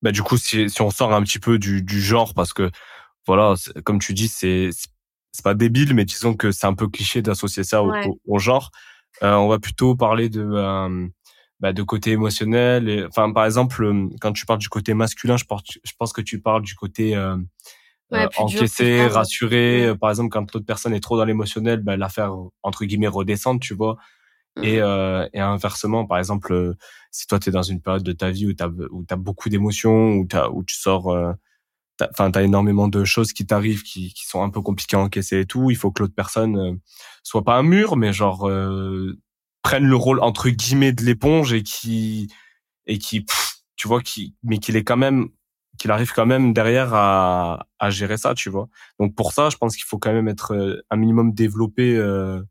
bah 0.00 0.12
du 0.12 0.22
coup, 0.22 0.36
si, 0.36 0.68
si 0.70 0.82
on 0.82 0.90
sort 0.90 1.12
un 1.12 1.22
petit 1.22 1.38
peu 1.38 1.58
du, 1.58 1.82
du 1.82 2.00
genre, 2.00 2.34
parce 2.34 2.52
que 2.52 2.70
voilà, 3.26 3.54
comme 3.84 3.98
tu 3.98 4.14
dis, 4.14 4.28
c'est 4.28 4.70
c'est 5.32 5.44
pas 5.44 5.54
débile, 5.54 5.94
mais 5.94 6.04
disons 6.04 6.34
que 6.34 6.52
c'est 6.52 6.66
un 6.66 6.74
peu 6.74 6.88
cliché 6.88 7.22
d'associer 7.22 7.64
ça 7.64 7.82
au, 7.82 7.92
au, 8.26 8.38
genre. 8.38 8.70
Euh, 9.22 9.34
on 9.34 9.48
va 9.48 9.58
plutôt 9.58 9.96
parler 9.96 10.28
de 10.28 10.42
euh, 10.42 11.08
bah, 11.62 11.72
de 11.72 11.82
côté 11.82 12.10
émotionnel. 12.10 12.88
Et, 12.88 13.04
enfin, 13.06 13.32
par 13.32 13.46
exemple, 13.46 13.90
quand 14.20 14.32
tu 14.32 14.44
parles 14.44 14.58
du 14.58 14.68
côté 14.68 14.92
masculin, 14.92 15.36
je 15.38 15.44
pense, 15.44 15.62
je 15.82 15.92
pense 15.98 16.12
que 16.12 16.20
tu 16.20 16.40
parles 16.40 16.62
du 16.62 16.74
côté 16.74 17.16
euh, 17.16 17.36
ouais, 18.10 18.28
encaissé, 18.36 19.06
rassuré. 19.06 19.94
Par 19.98 20.10
exemple, 20.10 20.28
quand 20.30 20.52
l'autre 20.52 20.66
personne 20.66 20.92
est 20.92 21.00
trop 21.00 21.16
dans 21.16 21.24
l'émotionnel, 21.24 21.80
bah, 21.80 21.96
la 21.96 22.08
faire 22.10 22.34
entre 22.62 22.84
guillemets 22.84 23.06
redescendre, 23.06 23.60
tu 23.60 23.74
vois. 23.74 23.96
Et, 24.60 24.80
mmh. 24.80 24.82
euh, 24.82 25.28
et 25.32 25.40
inversement, 25.40 26.04
par 26.04 26.18
exemple, 26.18 26.52
euh, 26.52 26.74
si 27.10 27.26
toi 27.26 27.38
tu 27.38 27.48
es 27.48 27.52
dans 27.52 27.62
une 27.62 27.80
période 27.80 28.02
de 28.02 28.12
ta 28.12 28.30
vie 28.30 28.46
où 28.46 28.52
tu 28.52 28.62
as, 28.62 28.68
où 28.68 29.06
as 29.08 29.16
beaucoup 29.16 29.48
d'émotions, 29.48 30.16
où, 30.16 30.28
où 30.52 30.64
tu 30.64 30.76
sors, 30.76 31.10
euh, 31.10 31.32
enfin, 32.10 32.30
tu 32.30 32.38
as 32.38 32.42
énormément 32.42 32.88
de 32.88 33.04
choses 33.04 33.32
qui 33.32 33.46
t'arrivent 33.46 33.82
qui, 33.82 34.12
qui 34.12 34.26
sont 34.26 34.42
un 34.42 34.50
peu 34.50 34.60
compliquées 34.60 34.96
à 34.96 35.00
encaisser 35.00 35.40
et 35.40 35.46
tout, 35.46 35.70
il 35.70 35.76
faut 35.76 35.90
que 35.90 36.02
l'autre 36.02 36.14
personne 36.14 36.58
euh, 36.58 36.74
soit 37.22 37.44
pas 37.44 37.56
un 37.56 37.62
mur, 37.62 37.96
mais 37.96 38.12
genre 38.12 38.46
euh, 38.46 39.18
prenne 39.62 39.84
le 39.84 39.96
rôle 39.96 40.20
entre 40.20 40.50
guillemets 40.50 40.92
de 40.92 41.02
l'éponge 41.02 41.52
et 41.52 41.62
qui, 41.62 42.28
et 42.86 42.98
qui, 42.98 43.24
tu 43.76 43.88
vois, 43.88 44.00
qui, 44.00 44.34
mais 44.42 44.58
qu'il 44.58 44.76
est 44.76 44.84
quand 44.84 44.96
même 44.96 45.28
qu'il 45.78 45.90
arrive 45.90 46.12
quand 46.12 46.26
même 46.26 46.52
derrière 46.52 46.92
à, 46.94 47.66
à 47.78 47.90
gérer 47.90 48.18
ça, 48.18 48.34
tu 48.34 48.50
vois. 48.50 48.68
Donc 49.00 49.14
pour 49.14 49.32
ça, 49.32 49.48
je 49.48 49.56
pense 49.56 49.74
qu'il 49.74 49.86
faut 49.86 49.98
quand 49.98 50.12
même 50.12 50.28
être 50.28 50.82
un 50.90 50.96
minimum 50.96 51.32
développé 51.32 51.96
euh, 51.96 52.42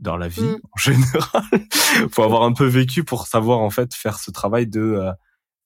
dans 0.00 0.16
la 0.16 0.28
vie 0.28 0.42
mm. 0.42 0.60
en 0.72 0.78
général. 0.78 1.42
faut 2.10 2.22
avoir 2.22 2.42
un 2.42 2.52
peu 2.52 2.66
vécu 2.66 3.04
pour 3.04 3.26
savoir 3.26 3.60
en 3.60 3.70
fait 3.70 3.94
faire 3.94 4.18
ce 4.18 4.30
travail 4.30 4.66
de 4.66 4.80
euh, 4.80 5.12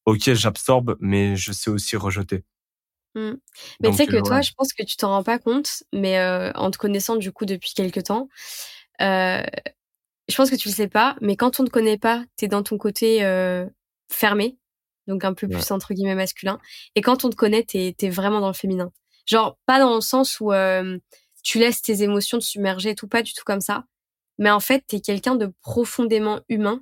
ok 0.07 0.33
j'absorbe 0.35 0.97
mais 1.01 1.37
je 1.37 1.53
sais 1.53 1.71
aussi 1.71 1.97
rejeter. 1.97 2.45
Mm. 3.15 3.33
Mais 3.81 3.91
tu 3.91 3.97
sais 3.97 4.07
que 4.07 4.25
toi, 4.25 4.41
je 4.41 4.53
pense 4.57 4.73
que 4.73 4.83
tu 4.85 4.97
t'en 4.97 5.09
rends 5.09 5.23
pas 5.23 5.39
compte, 5.39 5.83
mais 5.93 6.19
euh, 6.19 6.51
en 6.55 6.71
te 6.71 6.79
connaissant 6.79 7.17
du 7.17 7.31
coup 7.33 7.45
depuis 7.45 7.73
quelques 7.75 8.05
temps, 8.05 8.29
euh, 9.01 9.43
je 10.33 10.37
pense 10.37 10.51
que 10.51 10.57
tu 10.57 10.69
le 10.69 10.75
sais 10.75 10.89
pas, 10.89 11.17
mais 11.21 11.37
quand 11.37 11.61
on 11.61 11.63
ne 11.63 11.69
te 11.69 11.73
connaît 11.73 11.99
pas, 11.99 12.25
t'es 12.37 12.49
dans 12.49 12.63
ton 12.63 12.79
côté 12.79 13.25
euh, 13.25 13.67
fermé, 14.11 14.57
donc 15.07 15.25
un 15.25 15.35
peu 15.35 15.47
plus 15.47 15.71
entre 15.71 15.95
guillemets 15.95 16.15
masculin, 16.15 16.59
et 16.95 17.03
quand 17.03 17.25
on 17.25 17.31
te 17.31 17.37
connaît, 17.37 17.63
t'es 17.63 17.95
es 18.01 18.11
vraiment 18.11 18.41
dans 18.41 18.49
le 18.49 18.55
féminin. 18.55 18.91
Genre 19.27 19.59
pas 19.67 19.79
dans 19.79 19.95
le 19.95 20.01
sens 20.01 20.41
où 20.41 20.53
euh, 20.53 20.99
tu 21.43 21.59
laisses 21.59 21.83
tes 21.83 22.03
émotions 22.03 22.39
te 22.39 22.45
submerger 22.45 22.91
et 22.91 22.95
tout, 22.95 23.09
pas 23.09 23.23
du 23.23 23.35
tout 23.35 23.45
comme 23.45 23.61
ça, 23.61 23.85
mais 24.39 24.51
en 24.51 24.61
fait, 24.61 24.85
tu 24.89 24.97
es 24.97 25.01
quelqu'un 25.01 25.37
de 25.37 25.53
profondément 25.61 26.41
humain 26.49 26.81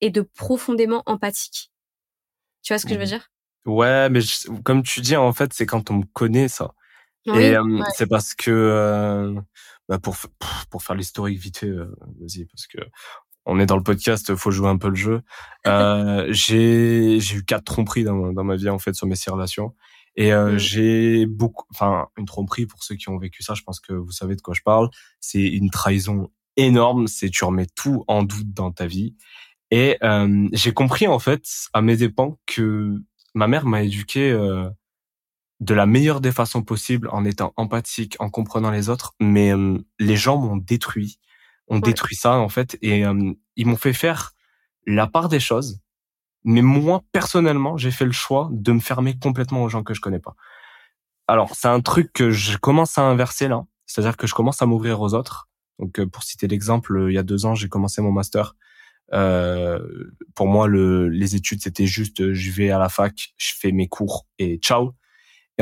et 0.00 0.10
de 0.10 0.22
profondément 0.22 1.02
empathique. 1.06 1.72
Tu 2.62 2.72
vois 2.72 2.78
ce 2.78 2.86
que 2.86 2.94
je 2.94 2.98
veux 2.98 3.04
mmh. 3.04 3.08
dire? 3.08 3.30
Ouais, 3.64 4.08
mais 4.10 4.20
comme 4.64 4.82
tu 4.82 5.00
dis, 5.00 5.16
en 5.16 5.32
fait, 5.32 5.52
c'est 5.52 5.66
quand 5.66 5.90
on 5.90 5.94
me 5.98 6.04
connaît 6.12 6.48
ça. 6.48 6.74
et 7.26 7.56
c'est 7.94 8.08
parce 8.08 8.34
que 8.34 9.34
bah 9.88 9.98
pour 9.98 10.16
pour 10.70 10.82
faire 10.82 10.96
l'historique 10.96 11.38
vite 11.38 11.58
fait, 11.58 11.70
vas-y, 11.70 12.46
parce 12.46 12.66
que 12.66 12.78
on 13.44 13.58
est 13.58 13.66
dans 13.66 13.76
le 13.76 13.82
podcast, 13.82 14.34
faut 14.36 14.52
jouer 14.52 14.68
un 14.68 14.78
peu 14.78 14.88
le 14.88 14.94
jeu. 14.94 15.22
Euh, 15.68 16.26
j'ai 16.30 17.20
j'ai 17.20 17.36
eu 17.36 17.44
quatre 17.44 17.62
tromperies 17.62 18.02
dans, 18.02 18.32
dans 18.32 18.42
ma 18.42 18.56
vie 18.56 18.68
en 18.68 18.80
fait 18.80 18.94
sur 18.94 19.06
mes 19.06 19.14
six 19.14 19.30
relations. 19.30 19.76
Et 20.16 20.32
mmh. 20.32 20.58
j'ai 20.58 21.26
beaucoup, 21.26 21.64
enfin 21.70 22.08
une 22.18 22.26
tromperie 22.26 22.66
pour 22.66 22.82
ceux 22.82 22.96
qui 22.96 23.08
ont 23.08 23.16
vécu 23.16 23.44
ça, 23.44 23.54
je 23.54 23.62
pense 23.62 23.78
que 23.78 23.92
vous 23.92 24.10
savez 24.10 24.34
de 24.34 24.40
quoi 24.40 24.54
je 24.54 24.62
parle. 24.62 24.90
C'est 25.20 25.46
une 25.46 25.70
trahison 25.70 26.30
énorme, 26.56 27.06
c'est 27.06 27.30
tu 27.30 27.44
remets 27.44 27.68
tout 27.76 28.04
en 28.08 28.24
doute 28.24 28.52
dans 28.52 28.72
ta 28.72 28.86
vie. 28.86 29.14
Et 29.70 29.96
euh, 30.02 30.48
j'ai 30.52 30.72
compris 30.72 31.06
en 31.06 31.18
fait 31.18 31.44
à 31.72 31.80
mes 31.80 31.96
dépens 31.96 32.38
que 32.46 33.00
ma 33.34 33.46
mère 33.46 33.66
m'a 33.66 33.82
éduqué 33.82 34.30
euh, 34.30 34.68
de 35.62 35.74
la 35.74 35.86
meilleure 35.86 36.20
des 36.20 36.32
façons 36.32 36.62
possibles 36.62 37.08
en 37.12 37.24
étant 37.24 37.52
empathique, 37.56 38.16
en 38.18 38.30
comprenant 38.30 38.70
les 38.70 38.88
autres. 38.88 39.14
Mais 39.20 39.54
euh, 39.54 39.78
les 39.98 40.16
gens 40.16 40.36
m'ont 40.38 40.56
détruit, 40.56 41.18
ont 41.68 41.78
détruit 41.78 42.16
ça 42.16 42.34
en 42.34 42.48
fait, 42.48 42.76
et 42.82 43.04
ils 43.56 43.66
m'ont 43.66 43.76
fait 43.76 43.92
faire 43.92 44.32
la 44.86 45.06
part 45.06 45.28
des 45.28 45.40
choses. 45.40 45.80
Mais 46.44 46.62
moi 46.62 47.02
personnellement, 47.12 47.76
j'ai 47.76 47.90
fait 47.90 48.04
le 48.04 48.12
choix 48.12 48.48
de 48.52 48.72
me 48.72 48.80
fermer 48.80 49.18
complètement 49.18 49.62
aux 49.62 49.68
gens 49.68 49.82
que 49.82 49.94
je 49.94 50.00
connais 50.00 50.18
pas. 50.18 50.34
Alors 51.28 51.54
c'est 51.54 51.68
un 51.68 51.80
truc 51.80 52.12
que 52.12 52.30
je 52.30 52.58
commence 52.58 52.98
à 52.98 53.02
inverser 53.02 53.48
là, 53.48 53.64
c'est-à-dire 53.86 54.16
que 54.16 54.26
je 54.26 54.34
commence 54.34 54.60
à 54.60 54.66
m'ouvrir 54.66 55.00
aux 55.00 55.14
autres 55.14 55.48
donc, 55.82 55.98
euh, 55.98 56.06
pour 56.06 56.22
citer 56.22 56.46
l'exemple, 56.46 56.96
euh, 56.96 57.10
il 57.10 57.14
y 57.14 57.18
a 57.18 57.22
deux 57.22 57.44
ans, 57.44 57.54
j'ai 57.54 57.68
commencé 57.68 58.00
mon 58.02 58.12
master. 58.12 58.54
Euh, 59.12 59.80
pour 60.34 60.46
moi, 60.46 60.68
le, 60.68 61.08
les 61.08 61.34
études, 61.34 61.60
c'était 61.60 61.86
juste, 61.86 62.32
je 62.32 62.50
vais 62.52 62.70
à 62.70 62.78
la 62.78 62.88
fac, 62.88 63.34
je 63.36 63.52
fais 63.58 63.72
mes 63.72 63.88
cours 63.88 64.26
et 64.38 64.58
ciao. 64.58 64.94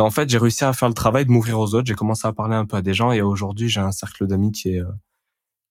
Et 0.01 0.03
en 0.03 0.11
fait, 0.11 0.31
j'ai 0.31 0.39
réussi 0.39 0.65
à 0.65 0.73
faire 0.73 0.89
le 0.89 0.95
travail 0.95 1.27
de 1.27 1.31
m'ouvrir 1.31 1.61
aux 1.61 1.75
autres. 1.75 1.87
J'ai 1.87 1.95
commencé 1.95 2.27
à 2.27 2.33
parler 2.33 2.55
un 2.55 2.65
peu 2.65 2.79
à 2.79 2.81
des 2.81 2.95
gens 2.95 3.13
et 3.13 3.21
aujourd'hui, 3.21 3.69
j'ai 3.69 3.81
un 3.81 3.93
cercle 3.93 4.27
d'amis 4.27 4.51
qui 4.51 4.71
est 4.71 4.83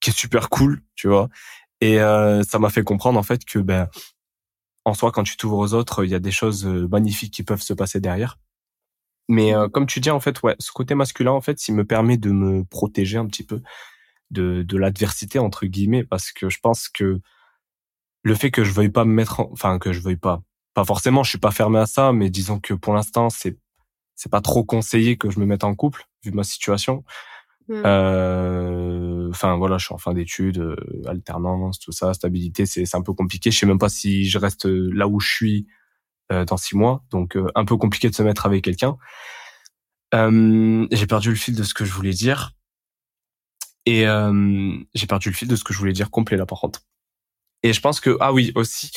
qui 0.02 0.12
est 0.12 0.14
super 0.14 0.50
cool, 0.50 0.84
tu 0.94 1.08
vois. 1.08 1.30
Et 1.82 2.00
euh, 2.00 2.44
ça 2.44 2.60
m'a 2.60 2.70
fait 2.70 2.84
comprendre 2.84 3.18
en 3.18 3.24
fait 3.24 3.44
que 3.44 3.58
ben 3.58 3.90
en 4.86 4.94
soi, 4.94 5.12
quand 5.12 5.24
tu 5.24 5.36
t'ouvres 5.36 5.58
aux 5.58 5.74
autres, 5.74 6.06
il 6.06 6.12
y 6.12 6.16
a 6.16 6.20
des 6.20 6.30
choses 6.30 6.64
magnifiques 6.66 7.34
qui 7.34 7.42
peuvent 7.44 7.64
se 7.64 7.74
passer 7.74 8.00
derrière. 8.00 8.38
Mais 9.30 9.54
comme 9.74 9.88
tu 9.88 10.00
dis 10.00 10.12
en 10.12 10.20
fait, 10.20 10.44
ouais, 10.44 10.56
ce 10.60 10.72
côté 10.72 10.94
masculin 10.94 11.32
en 11.32 11.42
fait, 11.42 11.68
il 11.68 11.74
me 11.74 11.86
permet 11.86 12.18
de 12.18 12.30
me 12.30 12.64
protéger 12.66 13.18
un 13.18 13.26
petit 13.26 13.44
peu 13.44 13.62
de, 14.30 14.62
de 14.62 14.78
l'adversité 14.78 15.40
entre 15.40 15.66
guillemets 15.66 16.04
parce 16.04 16.32
que 16.32 16.50
je 16.50 16.60
pense 16.60 16.88
que 16.88 17.20
le 18.24 18.36
fait 18.36 18.52
que 18.52 18.64
je 18.64 18.72
veuille 18.72 18.90
pas 18.90 19.06
me 19.06 19.14
mettre 19.14 19.40
enfin 19.52 19.80
que 19.80 19.92
je 19.94 20.02
veuille 20.02 20.18
pas 20.18 20.42
pas 20.74 20.86
forcément 20.86 21.24
je 21.24 21.30
suis 21.30 21.40
pas 21.40 21.52
fermé 21.52 21.80
à 21.80 21.86
ça 21.86 22.12
mais 22.14 22.30
disons 22.30 22.60
que 22.60 22.74
pour 22.74 22.94
l'instant 22.94 23.30
c'est 23.30 23.58
c'est 24.20 24.32
pas 24.32 24.42
trop 24.42 24.64
conseillé 24.64 25.18
que 25.18 25.30
je 25.30 25.40
me 25.40 25.46
mette 25.46 25.64
en 25.64 25.74
couple 25.76 26.06
vu 26.24 26.32
ma 26.32 26.44
situation 26.44 27.04
Hmm. 27.70 27.84
Euh, 27.86 29.30
Enfin 29.30 29.56
voilà, 29.58 29.78
je 29.78 29.86
suis 29.86 29.94
en 29.94 30.00
fin 30.00 30.14
d'études, 30.14 30.58
euh, 30.58 30.76
alternance, 31.06 31.80
tout 31.80 31.92
ça, 31.92 32.16
stabilité, 32.16 32.66
c'est 32.66 32.86
c'est 32.88 32.98
un 32.98 33.04
peu 33.04 33.14
compliqué. 33.14 33.52
Je 33.52 33.60
sais 33.60 33.68
même 33.68 33.78
pas 33.78 33.90
si 33.90 34.26
je 34.28 34.40
reste 34.40 34.66
là 34.66 35.08
où 35.08 35.20
je 35.20 35.32
suis 35.32 35.68
euh, 36.32 36.46
dans 36.46 36.58
six 36.58 36.76
mois, 36.76 37.04
donc 37.12 37.38
euh, 37.38 37.48
un 37.54 37.66
peu 37.66 37.78
compliqué 37.78 38.10
de 38.10 38.16
se 38.16 38.24
mettre 38.24 38.48
avec 38.48 38.64
quelqu'un. 38.64 38.98
Euh, 40.16 40.88
j'ai 40.92 41.06
perdu 41.06 41.30
le 41.30 41.36
fil 41.36 41.56
de 41.56 41.62
ce 41.62 41.76
que 41.76 41.86
je 41.86 41.94
voulais 41.94 42.14
dire 42.14 42.54
et 43.86 44.08
euh, 44.08 44.76
j'ai 44.96 45.06
perdu 45.06 45.30
le 45.30 45.36
fil 45.36 45.48
de 45.48 45.56
ce 45.56 45.64
que 45.64 45.72
je 45.72 45.78
voulais 45.78 45.94
dire 45.94 46.10
complet 46.10 46.38
là 46.38 46.48
par 46.48 46.60
contre. 46.60 46.82
Et 47.62 47.72
je 47.72 47.82
pense 47.82 48.00
que 48.00 48.18
ah 48.20 48.34
oui 48.34 48.52
aussi, 48.56 48.92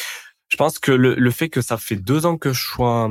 je 0.53 0.57
pense 0.59 0.79
que 0.79 0.93
le, 0.93 1.15
le 1.15 1.31
fait 1.31 1.49
que 1.49 1.63
ça 1.63 1.79
fait 1.79 1.97
deux 1.97 2.27
ans 2.27 2.37
que 2.37 2.53
je 2.53 2.61
sois 2.61 3.09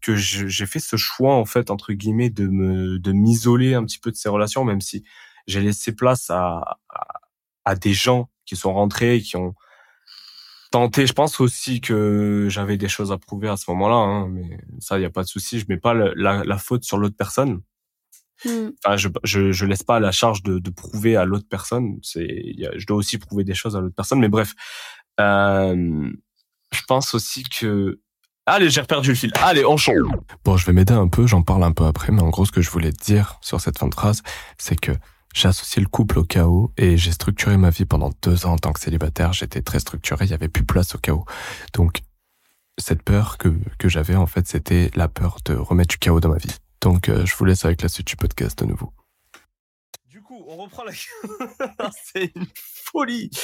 que 0.00 0.16
je- 0.16 0.46
j'ai 0.46 0.64
fait 0.66 0.78
ce 0.80 0.96
choix 0.96 1.34
en 1.34 1.44
fait 1.44 1.70
entre 1.70 1.92
guillemets 1.92 2.30
de 2.30 2.46
me 2.48 2.98
de 2.98 3.12
m'isoler 3.12 3.74
un 3.74 3.84
petit 3.84 3.98
peu 3.98 4.10
de 4.10 4.16
ces 4.16 4.30
relations, 4.30 4.64
même 4.64 4.80
si 4.80 5.04
j'ai 5.46 5.60
laissé 5.60 5.92
place 5.94 6.30
à, 6.30 6.78
à 6.88 7.06
à 7.66 7.74
des 7.76 7.92
gens 7.92 8.30
qui 8.46 8.56
sont 8.56 8.72
rentrés 8.72 9.16
et 9.16 9.20
qui 9.22 9.36
ont 9.36 9.54
tenté. 10.70 11.06
Je 11.06 11.12
pense 11.12 11.40
aussi 11.40 11.80
que 11.80 12.46
j'avais 12.50 12.76
des 12.78 12.88
choses 12.88 13.12
à 13.12 13.18
prouver 13.18 13.48
à 13.48 13.56
ce 13.56 13.70
moment-là, 13.70 13.96
hein, 13.96 14.28
mais 14.28 14.58
ça 14.78 14.98
il 14.98 15.02
y 15.02 15.04
a 15.04 15.10
pas 15.10 15.22
de 15.22 15.28
souci. 15.28 15.58
Je 15.60 15.66
mets 15.68 15.76
pas 15.78 15.94
le- 15.94 16.14
la, 16.16 16.44
la 16.44 16.58
faute 16.58 16.84
sur 16.84 16.98
l'autre 16.98 17.16
personne. 17.16 17.60
Hmm. 18.44 18.70
Enfin, 18.84 18.96
je, 18.96 19.08
je 19.24 19.52
je 19.52 19.66
laisse 19.66 19.82
pas 19.82 20.00
la 20.00 20.12
charge 20.12 20.42
de, 20.42 20.58
de 20.58 20.70
prouver 20.70 21.16
à 21.16 21.24
l'autre 21.26 21.46
personne. 21.48 21.98
C'est 22.02 22.54
je 22.76 22.86
dois 22.86 22.96
aussi 22.96 23.18
prouver 23.18 23.44
des 23.44 23.54
choses 23.54 23.76
à 23.76 23.80
l'autre 23.80 23.94
personne. 23.96 24.20
Mais 24.20 24.28
bref, 24.30 24.54
euh, 25.20 26.10
je 26.72 26.82
pense 26.86 27.14
aussi 27.14 27.42
que 27.42 28.00
allez 28.46 28.70
j'ai 28.70 28.82
perdu 28.82 29.10
le 29.10 29.14
fil. 29.14 29.32
Allez 29.42 29.64
on 29.64 29.76
change. 29.76 30.08
Bon, 30.44 30.56
je 30.56 30.66
vais 30.66 30.72
m'aider 30.72 30.94
un 30.94 31.08
peu. 31.08 31.26
J'en 31.26 31.42
parle 31.42 31.64
un 31.64 31.72
peu 31.72 31.84
après. 31.84 32.12
Mais 32.12 32.22
en 32.22 32.30
gros, 32.30 32.44
ce 32.44 32.52
que 32.52 32.60
je 32.60 32.70
voulais 32.70 32.92
te 32.92 33.04
dire 33.04 33.38
sur 33.40 33.60
cette 33.60 33.78
fin 33.78 33.88
de 33.88 33.94
phrase, 33.94 34.22
c'est 34.58 34.78
que 34.78 34.92
j'ai 35.34 35.48
associé 35.48 35.80
le 35.80 35.88
couple 35.88 36.18
au 36.18 36.24
chaos 36.24 36.72
et 36.76 36.96
j'ai 36.96 37.12
structuré 37.12 37.56
ma 37.56 37.70
vie 37.70 37.84
pendant 37.84 38.10
deux 38.22 38.46
ans 38.46 38.52
en 38.52 38.58
tant 38.58 38.72
que 38.72 38.80
célibataire. 38.80 39.32
J'étais 39.32 39.62
très 39.62 39.78
structuré. 39.78 40.24
Il 40.24 40.30
y 40.30 40.34
avait 40.34 40.48
plus 40.48 40.64
place 40.64 40.94
au 40.94 40.98
chaos. 40.98 41.24
Donc 41.74 42.00
cette 42.78 43.02
peur 43.02 43.38
que 43.38 43.54
que 43.78 43.88
j'avais 43.88 44.16
en 44.16 44.26
fait, 44.26 44.46
c'était 44.48 44.90
la 44.94 45.08
peur 45.08 45.38
de 45.44 45.54
remettre 45.54 45.88
du 45.88 45.98
chaos 45.98 46.20
dans 46.20 46.30
ma 46.30 46.38
vie. 46.38 46.56
Donc, 46.80 47.08
euh, 47.08 47.26
je 47.26 47.36
vous 47.36 47.44
laisse 47.44 47.64
avec 47.64 47.82
la 47.82 47.88
suite 47.88 48.06
du 48.06 48.16
podcast 48.16 48.58
de 48.58 48.64
nouveau. 48.64 48.92
Du 50.06 50.22
coup, 50.22 50.42
on 50.48 50.56
reprend 50.56 50.84
la. 50.84 50.92
C'est 52.04 52.32
une 52.34 52.46
folie. 52.54 53.30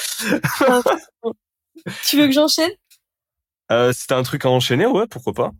Tu 2.04 2.16
veux 2.16 2.26
que 2.26 2.32
j'enchaîne? 2.32 2.70
Euh, 3.72 3.92
C'était 3.92 4.14
un 4.14 4.22
truc 4.22 4.44
à 4.44 4.50
enchaîner, 4.50 4.86
ouais, 4.86 5.06
pourquoi 5.06 5.32
pas. 5.32 5.50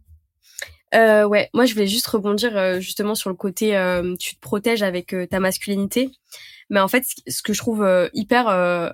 Euh, 0.94 1.24
ouais, 1.24 1.50
moi 1.52 1.66
je 1.66 1.74
voulais 1.74 1.88
juste 1.88 2.06
rebondir 2.06 2.56
euh, 2.56 2.78
justement 2.78 3.16
sur 3.16 3.28
le 3.28 3.34
côté 3.36 3.76
euh, 3.76 4.14
tu 4.20 4.36
te 4.36 4.40
protèges 4.40 4.84
avec 4.84 5.12
euh, 5.14 5.26
ta 5.26 5.40
masculinité, 5.40 6.12
mais 6.70 6.78
en 6.78 6.86
fait 6.86 7.02
ce- 7.26 7.42
que 7.42 7.52
je 7.52 7.58
trouve 7.58 7.82
euh, 7.82 8.08
hyper 8.14 8.48
euh, 8.48 8.88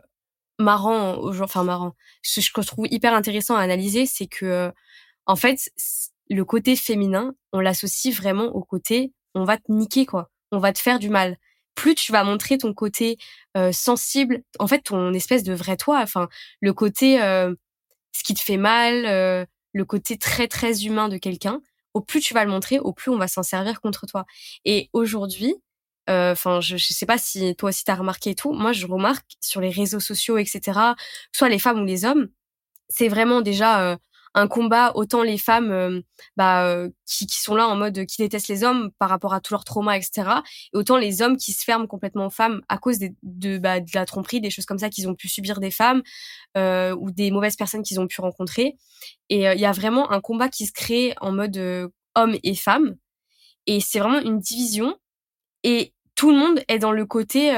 marrant, 0.59 1.19
enfin 1.43 1.65
marrant, 1.65 1.95
ce 2.23 2.41
que 2.51 2.63
je 2.63 2.67
trouve 2.67 2.87
hyper 2.91 3.13
intéressant 3.15 3.57
à 3.57 3.61
analyser, 3.61 4.07
c'est 4.07 4.27
que 4.27 4.73
en 5.27 5.37
fait 5.37 5.71
le 6.31 6.45
côté 6.47 6.77
féminin, 6.77 7.35
on 7.53 7.61
l'associe 7.61 8.15
vraiment 8.15 8.47
au 8.47 8.63
côté 8.65 9.13
on 9.35 9.45
va 9.45 9.59
te 9.59 9.71
niquer 9.71 10.07
quoi, 10.07 10.31
on 10.51 10.59
va 10.59 10.73
te 10.73 10.79
faire 10.79 10.99
du 10.99 11.11
mal. 11.11 11.37
Plus 11.75 11.95
tu 11.95 12.11
vas 12.13 12.25
montrer 12.25 12.59
ton 12.59 12.73
côté 12.75 13.19
sensible, 13.73 14.43
en 14.59 14.67
fait 14.67 14.81
ton 14.81 15.13
espèce 15.13 15.43
de 15.43 15.53
vrai 15.55 15.77
toi, 15.77 16.01
enfin 16.03 16.29
le 16.63 16.73
côté 16.73 17.19
ce 18.13 18.23
qui 18.23 18.35
te 18.35 18.41
fait 18.41 18.57
mal, 18.57 19.07
euh, 19.07 19.45
le 19.73 19.85
côté 19.85 20.19
très 20.19 20.49
très 20.49 20.85
humain 20.85 21.09
de 21.09 21.17
quelqu'un 21.17 21.61
au 21.95 22.01
plus 22.01 22.21
tu 22.21 22.35
vas 22.35 22.45
le 22.45 22.51
montrer, 22.51 22.79
au 22.79 22.93
plus 22.93 23.11
on 23.11 23.19
va 23.19 23.29
s'en 23.29 23.43
servir 23.43 23.81
contre 23.83 24.07
toi. 24.07 24.25
Et 24.65 24.89
aujourd'hui, 24.95 25.55
enfin, 26.09 26.61
je, 26.61 26.77
je 26.77 26.93
sais 26.93 27.07
pas 27.07 27.19
si 27.19 27.55
toi 27.57 27.69
aussi 27.71 27.85
t'as 27.85 27.95
remarqué 27.95 28.31
et 28.31 28.35
tout, 28.35 28.53
moi 28.53 28.73
je 28.73 28.87
remarque 28.87 29.33
sur 29.41 29.61
les 29.61 29.71
réseaux 29.71 30.01
sociaux, 30.01 30.39
etc., 30.39 30.95
soit 31.33 31.49
les 31.49 31.59
femmes 31.59 31.81
ou 31.83 31.85
les 31.85 32.05
hommes, 32.05 32.29
c'est 32.89 33.09
vraiment 33.09 33.41
déjà 33.41 33.83
euh, 33.93 33.97
un 34.35 34.49
combat 34.49 34.93
autant 34.95 35.23
les 35.23 35.39
femmes 35.39 35.71
euh, 35.71 36.01
bah, 36.37 36.67
euh, 36.67 36.89
qui, 37.07 37.27
qui 37.27 37.39
sont 37.39 37.55
là 37.55 37.69
en 37.69 37.77
mode 37.77 37.99
euh, 37.99 38.05
qui 38.05 38.17
détestent 38.23 38.49
les 38.49 38.65
hommes 38.65 38.91
par 38.99 39.09
rapport 39.09 39.35
à 39.35 39.41
tous 39.41 39.53
leurs 39.53 39.65
traumas, 39.65 39.97
etc., 39.97 40.29
et 40.73 40.77
autant 40.77 40.97
les 40.97 41.23
hommes 41.23 41.37
qui 41.37 41.53
se 41.53 41.65
ferment 41.65 41.87
complètement 41.87 42.27
aux 42.27 42.31
femmes 42.31 42.63
à 42.69 42.79
cause 42.79 42.99
des, 42.99 43.15
de, 43.23 43.59
bah, 43.59 43.81
de 43.81 43.91
la 43.95 44.07
tromperie, 44.07 44.41
des 44.41 44.51
choses 44.51 44.67
comme 44.67 44.79
ça 44.79 44.89
qu'ils 44.89 45.09
ont 45.09 45.15
pu 45.15 45.29
subir 45.29 45.61
des 45.61 45.71
femmes 45.71 46.03
euh, 46.57 46.95
ou 46.99 47.11
des 47.11 47.31
mauvaises 47.31 47.57
personnes 47.57 47.83
qu'ils 47.83 48.01
ont 48.01 48.07
pu 48.07 48.21
rencontrer. 48.21 48.77
Et 49.29 49.45
il 49.45 49.61
y 49.61 49.67
a 49.67 49.73
vraiment 49.73 50.11
un 50.13 50.21
combat 50.21 50.49
qui 50.49 50.67
se 50.67 50.73
crée 50.73 51.15
en 51.21 51.33
mode 51.33 51.57
euh, 51.57 51.89
homme 52.15 52.37
et 52.43 52.55
femme. 52.55 52.97
Et 53.67 53.81
c'est 53.81 53.99
vraiment 53.99 54.21
une 54.21 54.39
division. 54.39 54.97
Et 55.63 55.95
tout 56.15 56.31
le 56.31 56.37
monde 56.37 56.63
est 56.69 56.79
dans 56.79 56.93
le 56.93 57.07
côté 57.07 57.53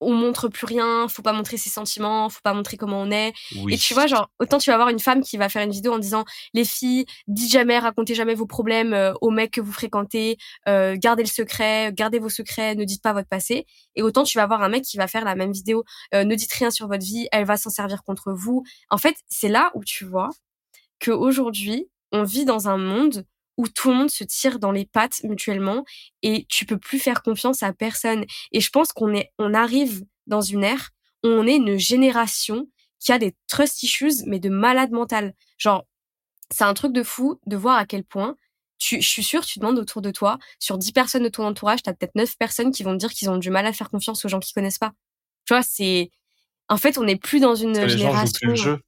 on 0.00 0.12
montre 0.14 0.48
plus 0.48 0.66
rien, 0.66 1.08
faut 1.08 1.22
pas 1.22 1.32
montrer 1.32 1.56
ses 1.56 1.70
sentiments, 1.70 2.28
faut 2.28 2.40
pas 2.42 2.54
montrer 2.54 2.76
comment 2.76 3.00
on 3.00 3.10
est. 3.10 3.32
Oui. 3.56 3.74
Et 3.74 3.78
tu 3.78 3.94
vois, 3.94 4.06
genre, 4.06 4.30
autant 4.38 4.58
tu 4.58 4.70
vas 4.70 4.74
avoir 4.74 4.88
une 4.88 4.98
femme 4.98 5.22
qui 5.22 5.36
va 5.36 5.48
faire 5.48 5.62
une 5.62 5.70
vidéo 5.70 5.92
en 5.92 5.98
disant 5.98 6.24
les 6.54 6.64
filles, 6.64 7.06
dites 7.26 7.50
jamais, 7.50 7.78
racontez 7.78 8.14
jamais 8.14 8.34
vos 8.34 8.46
problèmes 8.46 8.94
euh, 8.94 9.12
aux 9.20 9.30
mecs 9.30 9.52
que 9.52 9.60
vous 9.60 9.72
fréquentez, 9.72 10.36
euh, 10.68 10.96
gardez 10.98 11.22
le 11.22 11.28
secret, 11.28 11.92
gardez 11.92 12.18
vos 12.18 12.28
secrets, 12.28 12.74
ne 12.74 12.84
dites 12.84 13.02
pas 13.02 13.12
votre 13.12 13.28
passé. 13.28 13.66
Et 13.94 14.02
autant 14.02 14.24
tu 14.24 14.38
vas 14.38 14.44
avoir 14.44 14.62
un 14.62 14.68
mec 14.68 14.84
qui 14.84 14.96
va 14.96 15.08
faire 15.08 15.24
la 15.24 15.34
même 15.34 15.52
vidéo, 15.52 15.84
euh, 16.14 16.24
ne 16.24 16.34
dites 16.34 16.52
rien 16.52 16.70
sur 16.70 16.88
votre 16.88 17.04
vie, 17.04 17.28
elle 17.32 17.44
va 17.44 17.56
s'en 17.56 17.70
servir 17.70 18.02
contre 18.04 18.32
vous. 18.32 18.64
En 18.90 18.98
fait, 18.98 19.16
c'est 19.28 19.48
là 19.48 19.70
où 19.74 19.84
tu 19.84 20.04
vois 20.04 20.30
que 20.98 21.10
aujourd'hui, 21.10 21.88
on 22.12 22.22
vit 22.22 22.44
dans 22.44 22.68
un 22.68 22.78
monde 22.78 23.24
où 23.56 23.68
tout 23.68 23.90
le 23.90 23.96
monde 23.96 24.10
se 24.10 24.24
tire 24.24 24.58
dans 24.58 24.72
les 24.72 24.84
pattes 24.84 25.22
mutuellement 25.22 25.84
et 26.22 26.46
tu 26.48 26.66
peux 26.66 26.78
plus 26.78 26.98
faire 26.98 27.22
confiance 27.22 27.62
à 27.62 27.72
personne. 27.72 28.24
Et 28.52 28.60
je 28.60 28.70
pense 28.70 28.92
qu'on 28.92 29.14
est, 29.14 29.32
on 29.38 29.54
arrive 29.54 30.04
dans 30.26 30.40
une 30.40 30.64
ère 30.64 30.90
où 31.24 31.28
on 31.28 31.46
est 31.46 31.56
une 31.56 31.78
génération 31.78 32.68
qui 32.98 33.12
a 33.12 33.18
des 33.18 33.34
trust 33.48 33.82
issues, 33.82 34.24
mais 34.26 34.40
de 34.40 34.48
malade 34.48 34.90
mental. 34.90 35.34
Genre, 35.58 35.86
c'est 36.50 36.64
un 36.64 36.74
truc 36.74 36.92
de 36.92 37.02
fou 37.02 37.40
de 37.46 37.56
voir 37.56 37.76
à 37.76 37.86
quel 37.86 38.04
point 38.04 38.36
tu, 38.78 39.00
je 39.00 39.08
suis 39.08 39.24
sûre, 39.24 39.44
tu 39.44 39.58
demandes 39.58 39.78
autour 39.78 40.02
de 40.02 40.10
toi, 40.10 40.38
sur 40.58 40.76
10 40.76 40.92
personnes 40.92 41.22
de 41.22 41.28
ton 41.28 41.46
entourage, 41.46 41.82
t'as 41.82 41.94
peut-être 41.94 42.14
9 42.14 42.36
personnes 42.36 42.72
qui 42.72 42.82
vont 42.82 42.92
te 42.92 42.98
dire 42.98 43.10
qu'ils 43.10 43.30
ont 43.30 43.38
du 43.38 43.50
mal 43.50 43.66
à 43.66 43.72
faire 43.72 43.90
confiance 43.90 44.24
aux 44.24 44.28
gens 44.28 44.38
qu'ils 44.38 44.54
connaissent 44.54 44.78
pas. 44.78 44.92
Tu 45.46 45.54
vois, 45.54 45.62
c'est, 45.62 46.10
en 46.68 46.76
fait, 46.76 46.98
on 46.98 47.04
n'est 47.04 47.16
plus 47.16 47.40
dans 47.40 47.54
une 47.54 47.72
les 47.72 47.88
gens 47.88 47.88
jouent 47.88 47.98
génération. 47.98 48.38
plus 48.40 48.48
le 48.48 48.54
jeu. 48.56 48.80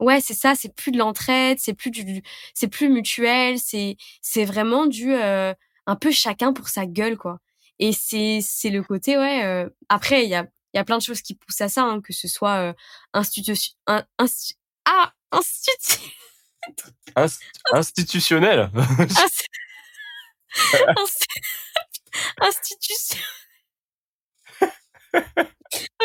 Ouais, 0.00 0.20
c'est 0.20 0.34
ça, 0.34 0.54
c'est 0.54 0.74
plus 0.74 0.90
de 0.92 0.98
l'entraide, 0.98 1.58
c'est 1.58 1.72
plus 1.74 1.90
du 1.90 2.22
c'est 2.54 2.68
plus 2.68 2.88
mutuel, 2.90 3.58
c'est 3.58 3.96
c'est 4.20 4.44
vraiment 4.44 4.86
du 4.86 5.14
euh, 5.14 5.54
un 5.86 5.96
peu 5.96 6.10
chacun 6.10 6.52
pour 6.52 6.68
sa 6.68 6.84
gueule 6.86 7.16
quoi. 7.16 7.38
Et 7.78 7.92
c'est 7.92 8.40
c'est 8.42 8.70
le 8.70 8.82
côté 8.82 9.16
ouais 9.16 9.44
euh, 9.44 9.68
après 9.88 10.24
il 10.24 10.30
y 10.30 10.34
a 10.34 10.42
il 10.74 10.76
y 10.76 10.80
a 10.80 10.84
plein 10.84 10.98
de 10.98 11.02
choses 11.02 11.22
qui 11.22 11.34
poussent 11.34 11.60
à 11.62 11.68
ça 11.70 11.82
hein, 11.84 12.00
que 12.02 12.12
ce 12.12 12.28
soit 12.28 12.56
euh, 12.56 12.72
institution 13.14 13.72
un, 13.86 14.04
ah 14.84 15.12
institu 15.32 16.00
Inst- 17.16 17.40
institutionnel. 17.72 18.70
inst- 18.74 19.46
inst- 20.96 21.26
institution 22.40 23.18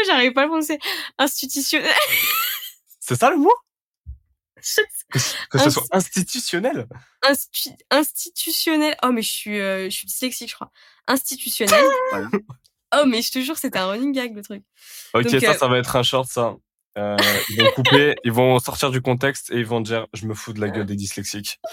J'arrive 0.06 0.34
pas 0.34 0.42
à 0.42 0.44
le 0.46 0.50
prononcer. 0.50 0.80
Institutionnel. 1.18 1.92
C'est 3.00 3.16
ça 3.20 3.30
le 3.30 3.38
mot? 3.38 3.54
Que 5.50 5.60
ce 5.60 5.70
soit 5.70 5.84
institutionnel. 5.92 6.88
Institutionnel. 7.90 8.96
Oh, 9.04 9.12
mais 9.12 9.22
je 9.22 9.32
suis, 9.32 9.60
euh, 9.60 9.86
je 9.90 9.96
suis 9.96 10.08
dyslexique, 10.08 10.50
je 10.50 10.56
crois. 10.56 10.72
Institutionnel. 11.08 11.84
voilà. 12.12 12.30
Oh, 12.96 13.06
mais 13.08 13.22
je 13.22 13.32
te 13.32 13.40
jure, 13.40 13.58
c'était 13.58 13.80
un 13.80 13.88
running 13.88 14.12
gag, 14.14 14.36
le 14.36 14.42
truc. 14.42 14.64
Ok, 15.14 15.24
Donc, 15.24 15.42
ça, 15.42 15.52
euh, 15.52 15.54
ça 15.58 15.68
va 15.68 15.78
être 15.78 15.96
un 15.96 16.04
short, 16.04 16.28
ça. 16.30 16.56
Euh, 16.98 17.16
ils 17.50 17.56
vont 17.64 17.72
couper, 17.72 18.16
ils 18.26 18.34
vont 18.34 18.60
sortir 18.60 18.92
du 18.92 19.02
contexte 19.02 19.50
et 19.52 19.56
ils 19.60 19.66
vont 19.66 19.80
dire 19.80 20.08
je 20.14 20.26
me 20.26 20.34
fous 20.34 20.52
de 20.52 20.60
la 20.60 20.68
gueule 20.70 20.86
des 20.86 20.96
dyslexiques. 20.96 21.60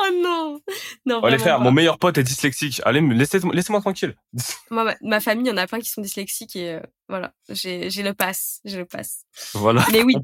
Oh 0.00 0.10
non. 0.14 0.60
Non, 1.06 1.16
On 1.18 1.20
va 1.20 1.30
les 1.30 1.36
vraiment 1.36 1.44
faire. 1.44 1.58
pas. 1.58 1.64
Mon 1.64 1.72
meilleur 1.72 1.98
pote 1.98 2.16
est 2.18 2.22
dyslexique. 2.22 2.80
Allez, 2.84 3.00
laissez- 3.00 3.40
laissez-moi 3.52 3.80
tranquille. 3.80 4.14
Moi, 4.70 4.84
ma, 4.84 4.94
ma 5.02 5.20
famille, 5.20 5.44
il 5.44 5.48
y 5.48 5.52
en 5.52 5.56
a 5.56 5.66
plein 5.66 5.80
qui 5.80 5.88
sont 5.90 6.00
dyslexiques 6.00 6.54
et 6.56 6.74
euh, 6.74 6.80
voilà, 7.08 7.34
j'ai, 7.50 7.90
j'ai 7.90 8.02
le 8.04 8.14
pass, 8.14 8.60
j'ai 8.64 8.76
le 8.78 8.86
pass. 8.86 9.24
Voilà. 9.54 9.84
Mais 9.92 10.02
oui. 10.02 10.14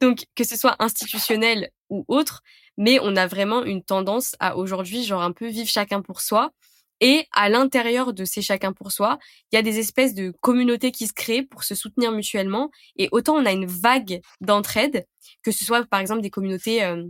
Donc, 0.00 0.24
que 0.34 0.44
ce 0.44 0.56
soit 0.56 0.76
institutionnel 0.78 1.70
ou 1.90 2.04
autre, 2.08 2.42
mais 2.76 2.98
on 3.02 3.16
a 3.16 3.26
vraiment 3.26 3.64
une 3.64 3.82
tendance 3.82 4.36
à 4.40 4.56
aujourd'hui, 4.56 5.04
genre 5.04 5.22
un 5.22 5.32
peu 5.32 5.48
vivre 5.48 5.68
chacun 5.68 6.02
pour 6.02 6.20
soi. 6.20 6.52
Et 7.00 7.26
à 7.32 7.48
l'intérieur 7.48 8.12
de 8.14 8.24
ces 8.24 8.42
chacun 8.42 8.72
pour 8.72 8.92
soi, 8.92 9.18
il 9.50 9.56
y 9.56 9.58
a 9.58 9.62
des 9.62 9.80
espèces 9.80 10.14
de 10.14 10.32
communautés 10.40 10.92
qui 10.92 11.08
se 11.08 11.12
créent 11.12 11.42
pour 11.42 11.64
se 11.64 11.74
soutenir 11.74 12.12
mutuellement. 12.12 12.70
Et 12.96 13.08
autant 13.10 13.34
on 13.34 13.44
a 13.44 13.50
une 13.50 13.66
vague 13.66 14.20
d'entraide, 14.40 15.04
que 15.42 15.50
ce 15.50 15.64
soit 15.64 15.84
par 15.86 15.98
exemple 15.98 16.22
des 16.22 16.30
communautés, 16.30 16.84
euh, 16.84 17.04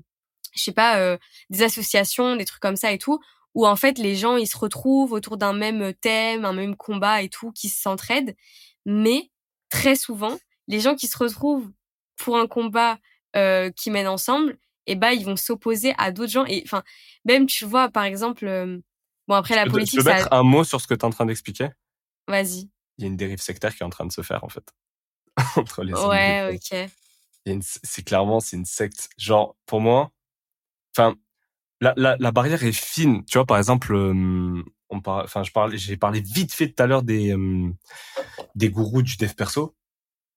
je 0.54 0.62
sais 0.62 0.72
pas, 0.72 0.98
euh, 0.98 1.18
des 1.50 1.62
associations, 1.62 2.36
des 2.36 2.46
trucs 2.46 2.62
comme 2.62 2.76
ça 2.76 2.90
et 2.90 2.98
tout, 2.98 3.20
où 3.54 3.66
en 3.66 3.76
fait 3.76 3.98
les 3.98 4.16
gens 4.16 4.38
ils 4.38 4.46
se 4.46 4.56
retrouvent 4.56 5.12
autour 5.12 5.36
d'un 5.36 5.52
même 5.52 5.92
thème, 6.00 6.46
un 6.46 6.54
même 6.54 6.74
combat 6.74 7.22
et 7.22 7.28
tout, 7.28 7.52
qui 7.52 7.68
s'entraident. 7.68 8.34
Mais 8.86 9.30
très 9.68 9.94
souvent, 9.94 10.38
les 10.68 10.80
gens 10.80 10.94
qui 10.94 11.06
se 11.06 11.18
retrouvent 11.18 11.70
pour 12.22 12.36
un 12.38 12.46
combat 12.46 12.98
euh, 13.36 13.70
qui 13.70 13.90
mènent 13.90 14.08
ensemble, 14.08 14.58
et 14.86 14.94
ben 14.96 15.10
ils 15.10 15.24
vont 15.24 15.36
s'opposer 15.36 15.94
à 15.98 16.10
d'autres 16.12 16.32
gens. 16.32 16.44
Et 16.46 16.62
enfin, 16.64 16.82
même 17.24 17.46
tu 17.46 17.64
vois 17.64 17.88
par 17.90 18.04
exemple, 18.04 18.46
euh, 18.46 18.78
Bon, 19.28 19.36
après, 19.36 19.54
la 19.54 19.62
Je 19.62 19.66
peux- 19.66 19.72
politique, 19.74 20.00
Je 20.00 20.04
peux 20.04 20.10
ça... 20.10 20.16
mettre 20.16 20.28
un 20.32 20.42
mot 20.42 20.64
sur 20.64 20.80
ce 20.80 20.88
que 20.88 20.94
tu 20.94 21.00
es 21.00 21.04
en 21.04 21.10
train 21.10 21.26
d'expliquer? 21.26 21.68
Vas-y. 22.26 22.68
Il 22.98 23.02
y 23.02 23.04
a 23.04 23.06
une 23.06 23.16
dérive 23.16 23.40
sectaire 23.40 23.72
qui 23.74 23.82
est 23.84 23.86
en 23.86 23.90
train 23.90 24.04
de 24.04 24.10
se 24.12 24.20
faire, 24.22 24.42
en 24.42 24.48
fait. 24.48 24.68
Entre 25.56 25.84
les 25.84 25.92
Ouais, 25.94 26.52
ok. 26.54 26.90
Une- 27.46 27.62
C'est 27.62 28.02
clairement, 28.02 28.40
c'est 28.40 28.56
une 28.56 28.64
secte. 28.64 29.08
Genre, 29.16 29.56
pour 29.64 29.80
moi, 29.80 30.10
enfin, 30.96 31.14
la, 31.80 31.94
la, 31.96 32.16
la 32.18 32.32
barrière 32.32 32.62
est 32.64 32.72
fine. 32.72 33.24
Tu 33.26 33.38
vois, 33.38 33.46
par 33.46 33.58
exemple, 33.58 33.94
euh, 33.94 34.62
on 34.90 35.00
parle, 35.00 35.24
enfin, 35.24 35.44
je 35.44 35.52
parlais, 35.52 35.78
j'ai 35.78 35.96
parlé 35.96 36.20
vite 36.20 36.52
fait 36.52 36.68
tout 36.72 36.82
à 36.82 36.86
l'heure 36.88 37.02
des, 37.04 37.32
euh, 37.32 37.70
des 38.56 38.70
gourous 38.70 39.02
du 39.02 39.16
dev 39.16 39.32
perso. 39.34 39.74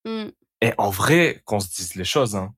Hmm. 0.05 0.29
Et 0.65 0.73
en 0.79 0.89
vrai, 0.89 1.41
qu'on 1.45 1.59
se 1.59 1.67
dise 1.67 1.93
les 1.93 2.05
choses, 2.05 2.35
hein, 2.35 2.55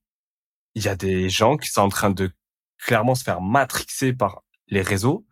il 0.75 0.83
y 0.83 0.87
a 0.87 0.95
des 0.95 1.29
gens 1.29 1.57
qui 1.57 1.67
sont 1.69 1.81
en 1.81 1.89
train 1.89 2.09
de 2.09 2.31
clairement 2.77 3.15
se 3.15 3.23
faire 3.23 3.41
matrixer 3.41 4.13
par 4.13 4.43
les 4.67 4.81
réseaux. 4.81 5.25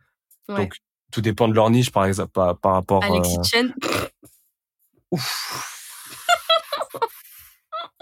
Ouais. 0.49 0.55
Donc, 0.57 0.75
tout 1.09 1.21
dépend 1.21 1.47
de 1.47 1.53
leur 1.53 1.69
niche, 1.69 1.89
par 1.91 2.05
exemple, 2.05 2.31
par, 2.33 2.59
par 2.59 2.73
rapport. 2.73 3.01
Alexis 3.01 3.37
euh, 3.39 3.43
Chen. 3.43 3.73
ouf. 5.11 5.71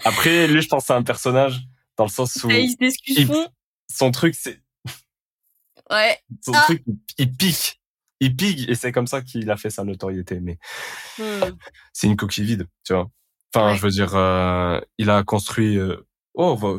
Après, 0.03 0.47
lui, 0.47 0.61
je 0.61 0.67
pense 0.67 0.85
c'est 0.85 0.93
un 0.93 1.03
personnage 1.03 1.61
dans 1.97 2.05
le 2.05 2.09
sens 2.09 2.35
où 2.43 2.47
Thaïs 2.47 2.75
Descusson. 2.77 3.47
son 3.89 4.09
truc, 4.11 4.33
c'est 4.35 4.59
Ouais. 5.91 6.17
son 6.41 6.53
Ah. 6.55 6.61
truc, 6.63 6.81
il- 6.87 6.97
il 7.19 7.31
pique, 7.37 7.79
il 8.19 8.35
pique, 8.35 8.67
et 8.67 8.73
c'est 8.75 8.91
comme 8.91 9.05
ça 9.07 9.21
qu'il 9.21 9.51
a 9.51 9.57
fait 9.57 9.69
sa 9.69 9.83
notoriété. 9.83 10.39
Mais 10.39 10.57
Hmm. 11.19 11.51
c'est 11.93 12.07
une 12.07 12.15
coquille 12.15 12.45
vide, 12.45 12.67
tu 12.83 12.93
vois. 12.93 13.09
Enfin, 13.55 13.69
Ouais. 13.71 13.75
je 13.77 13.81
veux 13.81 13.89
dire, 13.91 14.15
euh, 14.15 14.79
il 14.97 15.09
a 15.09 15.23
construit. 15.23 15.77
euh, 15.77 15.97
oh, 16.33 16.55
va- 16.55 16.77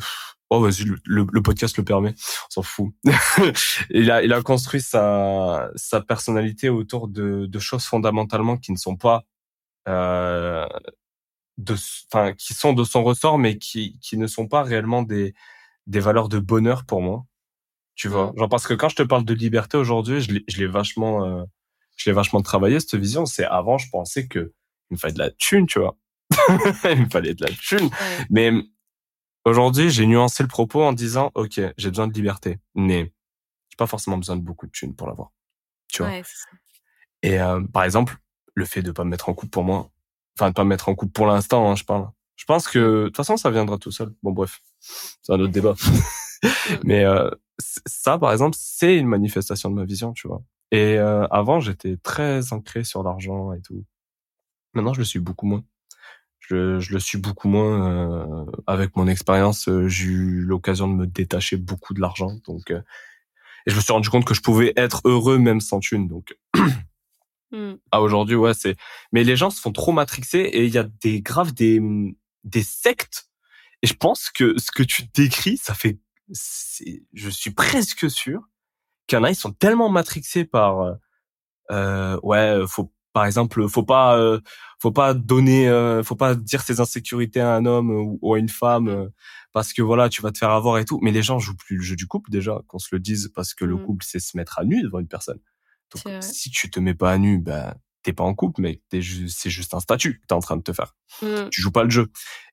oh, 0.51 0.61
vas-y, 0.61 0.85
le, 0.85 0.97
le- 1.05 1.27
le 1.33 1.43
podcast 1.43 1.77
le 1.79 1.85
permet. 1.85 2.15
On 2.49 2.51
s'en 2.51 2.63
fout. 2.63 2.93
il 3.91 4.11
a, 4.11 4.23
il 4.25 4.33
a 4.33 4.43
construit 4.43 4.81
sa 4.83 5.71
sa 5.77 6.01
personnalité 6.01 6.69
autour 6.69 7.09
de, 7.09 7.47
de 7.47 7.59
choses 7.61 7.85
fondamentalement 7.85 8.57
qui 8.57 8.73
ne 8.73 8.77
sont 8.77 8.97
pas, 8.97 9.25
euh, 9.89 10.67
de, 11.59 11.75
enfin, 12.13 12.33
qui 12.35 12.55
sont 12.55 12.73
de 12.73 12.85
son 12.85 13.05
ressort, 13.05 13.39
mais 13.39 13.59
qui 13.59 13.99
qui 14.01 14.17
ne 14.19 14.27
sont 14.27 14.49
pas 14.49 14.63
réellement 14.65 15.03
des 15.03 15.35
des 15.87 16.01
valeurs 16.01 16.29
de 16.29 16.39
bonheur 16.41 16.85
pour 16.87 17.03
moi. 17.03 17.25
Tu 17.97 18.09
vois, 18.09 18.33
Mm. 18.33 18.39
genre 18.39 18.49
parce 18.49 18.67
que 18.67 18.75
quand 18.75 18.89
je 18.91 18.97
te 18.97 19.03
parle 19.05 19.25
de 19.25 19.35
liberté 19.35 19.77
aujourd'hui, 19.79 20.21
je 20.23 20.33
l'ai 20.33 20.45
je 20.49 20.59
l'ai 20.59 20.67
vachement, 20.69 21.25
euh, 21.27 21.45
je 21.97 22.11
l'ai 22.11 22.15
vachement 22.15 22.43
travaillé 22.43 22.81
cette 22.81 22.97
vision. 22.97 23.27
C'est 23.27 23.45
avant, 23.47 23.79
je 23.79 23.89
pensais 23.91 24.27
que 24.29 24.53
il 24.91 24.95
me 24.95 24.99
fallait 24.99 25.15
de 25.15 25.19
la 25.21 25.31
thune, 25.33 25.67
tu 25.67 25.79
vois. 25.81 25.97
il 26.91 27.05
me 27.05 27.11
fallait 27.11 27.35
de 27.35 27.45
la 27.45 27.51
thune. 27.53 27.87
Ouais. 27.87 28.27
Mais 28.31 28.53
aujourd'hui, 29.45 29.91
j'ai 29.91 30.07
nuancé 30.07 30.43
le 30.43 30.49
propos 30.49 30.83
en 30.83 30.93
disant, 30.93 31.31
OK, 31.35 31.61
j'ai 31.77 31.89
besoin 31.89 32.07
de 32.07 32.13
liberté, 32.13 32.59
mais 32.75 33.13
j'ai 33.69 33.77
pas 33.77 33.87
forcément 33.87 34.19
besoin 34.19 34.37
de 34.37 34.43
beaucoup 34.43 34.67
de 34.67 34.73
thunes 34.73 34.95
pour 34.95 35.07
l'avoir. 35.07 35.31
Tu 35.89 36.03
vois. 36.03 36.11
Ouais, 36.11 36.23
c'est 36.25 36.37
ça. 36.37 36.57
Et 37.23 37.41
euh, 37.41 37.61
par 37.73 37.85
exemple, 37.85 38.17
le 38.55 38.65
fait 38.65 38.83
de 38.83 38.93
pas 38.93 39.05
me 39.05 39.11
mettre 39.11 39.29
en 39.29 39.35
couple 39.35 39.51
pour 39.51 39.65
moi, 39.65 39.91
enfin 40.39 40.51
de 40.51 40.55
pas 40.55 40.65
me 40.65 40.69
mettre 40.69 40.89
en 40.89 40.95
couple 40.95 41.13
pour 41.13 41.27
l'instant, 41.27 41.71
hein, 41.71 41.75
je 41.77 41.85
parle. 41.85 42.09
Je 42.37 42.45
pense 42.45 42.69
que 42.69 43.05
de 43.05 43.07
toute 43.07 43.17
façon, 43.17 43.37
ça 43.37 43.51
viendra 43.51 43.79
tout 43.79 43.91
seul. 43.91 44.13
Bon, 44.23 44.33
bref, 44.33 44.61
c'est 44.81 45.33
un 45.33 45.41
autre 45.41 45.53
débat. 45.53 45.75
mais 46.85 47.05
euh, 47.05 47.31
ça, 47.59 48.19
par 48.19 48.33
exemple, 48.33 48.57
c'est 48.59 48.97
une 48.97 49.07
manifestation 49.07 49.71
de 49.71 49.77
ma 49.77 49.85
vision, 49.85 50.13
tu 50.13 50.29
vois. 50.29 50.43
Et 50.71 50.99
euh, 50.99 51.27
avant, 51.29 51.61
j'étais 51.61 51.97
très 51.97 52.53
ancré 52.53 52.85
sur 52.85 53.03
l'argent 53.03 53.53
et 53.53 53.63
tout. 53.63 53.85
Maintenant, 54.75 54.93
je 54.93 54.99
le 54.99 55.05
suis 55.05 55.21
beaucoup 55.21 55.47
moins. 55.47 55.65
Je, 56.49 56.79
je 56.79 56.93
le 56.93 56.99
suis 57.01 57.19
beaucoup 57.19 57.49
moins. 57.49 58.45
euh, 58.47 58.47
avec 58.67 58.97
mon 58.97 59.07
expérience, 59.09 59.69
euh, 59.69 59.89
j'ai 59.89 60.07
eu 60.07 60.41
l'occasion 60.41 60.89
de 60.89 60.95
me 60.95 61.07
détacher 61.07 61.57
beaucoup 61.57 61.95
de 61.95 62.01
l'argent. 62.01 62.33
Donc, 62.47 62.71
euh, 62.71 62.81
et 63.67 63.71
je 63.71 63.77
me 63.77 63.81
suis 63.81 63.93
rendu 63.93 64.11
compte 64.11 64.25
que 64.27 64.35
je 64.35 64.43
pouvais 64.43 64.73
être 64.77 65.01
heureux 65.07 65.39
même 65.39 65.61
sans 65.61 65.81
thune. 65.81 66.09
Donc, 66.09 66.37
Hmm. 67.53 67.75
ah 67.93 68.03
aujourd'hui, 68.03 68.35
ouais, 68.37 68.53
c'est. 68.55 68.77
Mais 69.13 69.23
les 69.23 69.37
gens 69.37 69.51
se 69.51 69.61
font 69.61 69.71
trop 69.73 69.93
matrixer 69.93 70.39
et 70.41 70.65
il 70.65 70.71
y 70.75 70.79
a 70.79 70.83
des 71.03 71.21
graves 71.23 71.53
des 71.55 71.81
des 72.43 72.63
sectes. 72.65 73.29
Et 73.83 73.87
je 73.87 73.95
pense 73.95 74.31
que 74.31 74.59
ce 74.59 74.71
que 74.73 74.83
tu 74.83 75.05
décris, 75.15 75.57
ça 75.57 75.75
fait. 75.75 75.99
c'est- 76.33 77.05
Je 77.13 77.29
suis 77.31 77.51
presque 77.53 78.11
sûr 78.11 78.43
qu'il 79.07 79.17
y 79.19 79.21
en 79.21 79.25
a, 79.25 79.31
ils 79.31 79.37
sont 79.37 79.53
tellement 79.53 79.89
matrixés 79.91 80.45
par. 80.47 80.81
euh, 80.81 80.95
euh, 81.73 82.19
ouais, 82.23 82.61
faut 82.69 82.93
par 83.15 83.25
exemple, 83.25 83.67
faut 83.69 83.83
pas, 83.85 84.19
euh, 84.19 84.41
faut 84.79 84.93
pas 84.93 85.15
donner, 85.15 85.67
euh, 85.69 86.03
faut 86.03 86.17
pas 86.17 86.35
dire 86.35 86.61
ses 86.61 86.81
insécurités 86.81 87.41
à 87.41 87.55
un 87.55 87.65
homme 87.65 87.91
ou, 87.91 88.19
ou 88.21 88.35
à 88.35 88.39
une 88.39 88.51
femme 88.51 88.89
euh, 88.89 89.09
parce 89.55 89.73
que 89.73 89.81
voilà, 89.81 90.11
tu 90.11 90.21
vas 90.21 90.33
te 90.33 90.37
faire 90.39 90.51
avoir 90.51 90.77
et 90.79 90.85
tout. 90.85 90.99
Mais 91.01 91.13
les 91.13 91.23
gens 91.23 91.39
jouent 91.39 91.57
plus 91.57 91.77
le 91.77 91.83
jeu 91.83 91.97
du 91.97 92.07
couple 92.07 92.31
déjà, 92.31 92.61
qu'on 92.67 92.79
se 92.79 92.89
le 92.93 92.99
dise, 93.01 93.33
parce 93.35 93.55
que 93.55 93.65
le 93.65 93.77
Mm. 93.77 93.85
couple 93.87 94.05
c'est 94.07 94.19
se 94.21 94.37
mettre 94.37 94.59
à 94.59 94.65
nu 94.65 94.83
devant 94.83 94.99
une 94.99 95.09
personne. 95.09 95.39
Donc 95.95 96.03
si 96.23 96.51
tu 96.51 96.71
te 96.71 96.79
mets 96.81 96.95
pas 96.95 97.13
à 97.13 97.19
nu, 97.19 97.39
bah 97.39 97.77
t'es 98.03 98.13
pas 98.13 98.25
en 98.25 98.35
couple, 98.35 98.61
mais 98.61 98.83
ju- 98.93 99.31
c'est 99.31 99.49
juste 99.49 99.73
un 99.73 99.81
statut 99.81 100.21
que 100.21 100.27
t'es 100.27 100.35
en 100.35 100.41
train 100.41 100.57
de 100.59 100.63
te 100.63 100.73
faire. 100.75 100.95
Hmm. 101.23 101.49
Tu 101.51 101.63
joues 101.63 101.71
pas 101.73 101.85
le 101.85 101.91
jeu. 101.91 102.09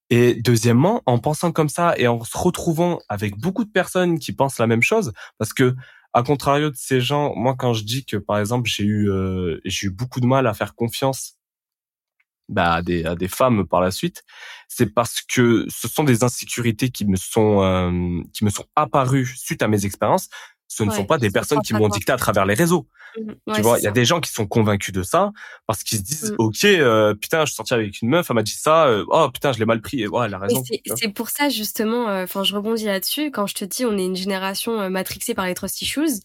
Et 0.09 0.35
deuxièmement, 0.35 1.01
en 1.05 1.17
pensant 1.19 1.51
comme 1.51 1.69
ça 1.69 1.93
et 1.97 2.07
en 2.07 2.23
se 2.23 2.38
retrouvant 2.38 2.99
avec 3.09 3.38
beaucoup 3.38 3.65
de 3.65 3.71
personnes 3.71 4.19
qui 4.19 4.31
pensent 4.33 4.59
la 4.59 4.67
même 4.67 4.81
chose, 4.83 5.11
parce 5.38 5.53
que 5.53 5.75
à 6.13 6.23
contrario 6.23 6.69
de 6.69 6.75
ces 6.75 7.01
gens, 7.01 7.33
moi 7.35 7.55
quand 7.57 7.73
je 7.73 7.83
dis 7.83 8.05
que 8.05 8.17
par 8.17 8.39
exemple 8.39 8.69
j'ai 8.69 8.83
eu 8.83 9.09
euh, 9.09 9.59
j'ai 9.65 9.88
eu 9.88 9.89
beaucoup 9.91 10.19
de 10.19 10.25
mal 10.27 10.47
à 10.47 10.53
faire 10.53 10.75
confiance 10.75 11.38
bah, 12.49 12.73
à 12.73 12.81
des 12.81 13.05
à 13.05 13.15
des 13.15 13.27
femmes 13.29 13.65
par 13.65 13.81
la 13.81 13.91
suite, 13.91 14.23
c'est 14.67 14.93
parce 14.93 15.21
que 15.21 15.65
ce 15.69 15.88
sont 15.88 16.03
des 16.03 16.23
insécurités 16.23 16.89
qui 16.89 17.05
me 17.05 17.15
sont 17.15 17.61
euh, 17.63 18.21
qui 18.33 18.43
me 18.45 18.49
sont 18.49 18.65
apparues 18.75 19.25
suite 19.25 19.61
à 19.61 19.67
mes 19.67 19.85
expériences. 19.85 20.29
Ce 20.73 20.84
ne 20.84 20.89
Ouais, 20.89 20.95
sont 20.95 21.03
pas 21.06 21.18
des 21.18 21.30
personnes 21.31 21.60
qui 21.61 21.73
toi. 21.89 21.98
dicté 21.98 22.14
à 22.14 22.15
travers 22.18 22.45
les 22.45 22.53
réseaux. 22.53 22.88
Hmm. 23.18 23.31
Tu 23.31 23.52
Ouais, 23.52 23.61
vois, 23.61 23.77
il 23.80 23.84
y 23.84 23.88
a 23.88 23.89
ça. 23.89 23.93
des 23.93 24.06
gens 24.06 24.22
qui 24.22 24.31
sont 24.31 24.48
convaincus 24.48 24.93
de 24.93 25.03
ça 25.03 25.31
parce 25.68 25.84
qu'ils 25.84 25.98
se 25.98 26.03
disent 26.03 26.31
Mm. 26.31 26.35
OK, 26.38 26.64
euh, 26.64 27.14
putain, 27.14 27.41
je 27.41 27.48
suis 27.48 27.56
sorti 27.56 27.73
avec 27.73 28.02
une 28.02 28.07
meuf, 28.07 28.27
elle 28.30 28.35
m'a 28.38 28.41
dit 28.43 28.53
ça, 28.57 28.85
euh, 28.88 29.03
oh 29.10 29.30
putain, 29.34 29.52
je 29.52 29.60
l'ai 29.60 29.65
mal 29.65 29.81
pris 29.81 29.99
et 30.02 30.03
elle 30.06 30.34
a 30.34 30.38
raison. 30.38 30.64
c'est 30.65 30.81
tu 30.95 31.11
pour 31.11 31.27
ça 31.27 31.49
justement, 31.49 32.07
euh, 32.07 32.23
enfin 32.23 32.45
je 32.45 32.56
rebondis 32.56 32.85
là-dessus, 32.85 33.31
quand 33.31 33.48
je 33.48 33.56
te 33.56 33.65
dis 33.65 33.84
on 33.84 33.98
est 33.98 34.06
une 34.06 34.15
génération 34.15 34.89
matrixée 34.89 35.34
par 35.34 35.45
les 35.45 35.56
trust 35.56 35.81
issues, 35.81 36.22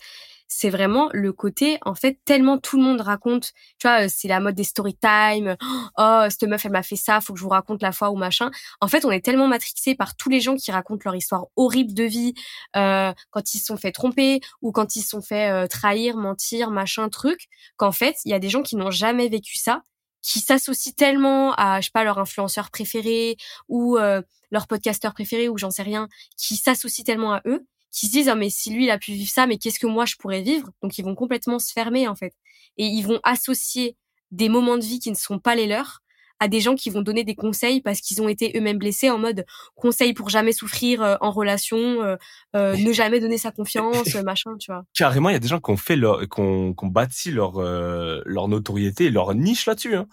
c'est 0.48 0.70
vraiment 0.70 1.08
le 1.12 1.32
côté, 1.32 1.78
en 1.84 1.94
fait, 1.94 2.18
tellement 2.24 2.58
tout 2.58 2.76
le 2.76 2.82
monde 2.82 3.00
raconte, 3.00 3.52
tu 3.78 3.88
vois, 3.88 4.04
euh, 4.04 4.08
c'est 4.08 4.28
la 4.28 4.40
mode 4.40 4.54
des 4.54 4.64
story 4.64 4.96
time, 4.96 5.56
oh, 5.98 6.24
cette 6.28 6.44
meuf 6.44 6.64
elle 6.64 6.72
m'a 6.72 6.82
fait 6.82 6.96
ça, 6.96 7.20
faut 7.20 7.32
que 7.32 7.38
je 7.38 7.44
vous 7.44 7.50
raconte 7.50 7.82
la 7.82 7.92
fois 7.92 8.10
ou 8.10 8.16
machin. 8.16 8.50
En 8.80 8.88
fait, 8.88 9.04
on 9.04 9.10
est 9.10 9.24
tellement 9.24 9.48
matrixé 9.48 9.94
par 9.94 10.16
tous 10.16 10.28
les 10.28 10.40
gens 10.40 10.56
qui 10.56 10.70
racontent 10.70 11.02
leur 11.04 11.14
histoire 11.14 11.46
horrible 11.56 11.94
de 11.94 12.04
vie, 12.04 12.34
euh, 12.76 13.12
quand 13.30 13.54
ils 13.54 13.58
se 13.58 13.66
sont 13.66 13.76
fait 13.76 13.92
tromper 13.92 14.40
ou 14.62 14.72
quand 14.72 14.96
ils 14.96 15.02
se 15.02 15.08
sont 15.08 15.22
fait 15.22 15.50
euh, 15.50 15.66
trahir, 15.66 16.16
mentir, 16.16 16.70
machin, 16.70 17.08
truc, 17.08 17.48
qu'en 17.76 17.92
fait, 17.92 18.16
il 18.24 18.30
y 18.30 18.34
a 18.34 18.38
des 18.38 18.48
gens 18.48 18.62
qui 18.62 18.76
n'ont 18.76 18.90
jamais 18.90 19.28
vécu 19.28 19.56
ça 19.56 19.82
qui 20.26 20.40
s'associent 20.40 20.92
tellement 20.96 21.54
à, 21.54 21.80
je 21.80 21.86
sais 21.86 21.92
pas, 21.92 22.02
leur 22.02 22.18
influenceur 22.18 22.70
préféré 22.72 23.36
ou 23.68 23.96
euh, 23.96 24.20
leur 24.50 24.66
podcasteur 24.66 25.14
préféré 25.14 25.48
ou 25.48 25.56
j'en 25.56 25.70
sais 25.70 25.84
rien, 25.84 26.08
qui 26.36 26.56
s'associent 26.56 27.04
tellement 27.04 27.32
à 27.34 27.42
eux, 27.46 27.64
qui 27.96 28.08
se 28.08 28.12
disent, 28.12 28.28
ah, 28.28 28.34
mais 28.34 28.50
si 28.50 28.70
lui, 28.70 28.84
il 28.84 28.90
a 28.90 28.98
pu 28.98 29.12
vivre 29.12 29.30
ça, 29.30 29.46
mais 29.46 29.56
qu'est-ce 29.56 29.78
que 29.78 29.86
moi, 29.86 30.04
je 30.04 30.16
pourrais 30.16 30.42
vivre? 30.42 30.68
Donc, 30.82 30.98
ils 30.98 31.04
vont 31.04 31.14
complètement 31.14 31.58
se 31.58 31.72
fermer, 31.72 32.06
en 32.06 32.14
fait. 32.14 32.34
Et 32.76 32.84
ils 32.84 33.02
vont 33.02 33.20
associer 33.22 33.96
des 34.30 34.50
moments 34.50 34.76
de 34.76 34.84
vie 34.84 34.98
qui 34.98 35.10
ne 35.10 35.16
sont 35.16 35.38
pas 35.38 35.54
les 35.54 35.66
leurs 35.66 36.02
à 36.38 36.48
des 36.48 36.60
gens 36.60 36.74
qui 36.74 36.90
vont 36.90 37.00
donner 37.00 37.24
des 37.24 37.34
conseils 37.34 37.80
parce 37.80 38.02
qu'ils 38.02 38.20
ont 38.20 38.28
été 38.28 38.52
eux-mêmes 38.54 38.76
blessés 38.76 39.08
en 39.08 39.18
mode 39.18 39.46
conseil 39.74 40.12
pour 40.12 40.28
jamais 40.28 40.52
souffrir 40.52 41.00
euh, 41.00 41.16
en 41.22 41.30
relation, 41.30 41.78
euh, 41.78 42.16
euh, 42.54 42.76
ne 42.76 42.92
jamais 42.92 43.20
donner 43.20 43.38
sa 43.38 43.50
confiance, 43.50 44.14
machin, 44.26 44.54
tu 44.58 44.70
vois. 44.70 44.84
Carrément, 44.92 45.30
il 45.30 45.32
y 45.32 45.36
a 45.36 45.38
des 45.40 45.48
gens 45.48 45.60
qui 45.60 45.70
ont 45.70 45.78
fait 45.78 45.96
leur, 45.96 46.20
qui 46.28 46.40
ont, 46.40 46.74
qui 46.74 46.84
ont 46.84 46.88
bâti 46.88 47.30
leur, 47.30 47.62
leur 47.62 48.48
notoriété 48.48 49.08
leur 49.08 49.34
niche 49.34 49.64
là-dessus. 49.64 49.96
Hein. 49.96 50.06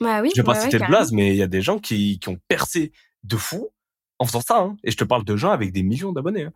Bah 0.00 0.20
oui, 0.20 0.30
Je 0.34 0.42
vais 0.42 0.44
pas 0.44 0.52
ouais, 0.52 0.60
citer 0.60 0.78
de 0.78 0.84
blase, 0.84 1.12
mais 1.12 1.30
il 1.30 1.36
y 1.36 1.42
a 1.42 1.46
des 1.46 1.62
gens 1.62 1.78
qui, 1.78 2.18
qui 2.18 2.28
ont 2.28 2.38
percé 2.48 2.92
de 3.22 3.36
fou 3.36 3.70
en 4.18 4.26
faisant 4.26 4.40
ça. 4.42 4.58
Hein. 4.58 4.76
Et 4.84 4.90
je 4.90 4.96
te 4.98 5.04
parle 5.04 5.24
de 5.24 5.36
gens 5.36 5.50
avec 5.50 5.72
des 5.72 5.82
millions 5.82 6.12
d'abonnés. 6.12 6.44
hein. 6.44 6.52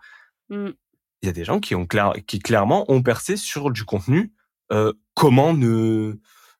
Mm. 0.48 0.70
Il 1.22 1.26
y 1.26 1.28
a 1.28 1.32
des 1.32 1.44
gens 1.44 1.60
qui 1.60 1.74
ont 1.74 1.86
clair, 1.86 2.12
qui 2.26 2.38
clairement 2.38 2.90
ont 2.90 3.02
percé 3.02 3.36
sur 3.36 3.70
du 3.70 3.84
contenu. 3.84 4.32
Euh, 4.72 4.92
comment 5.14 5.54
ne 5.54 6.18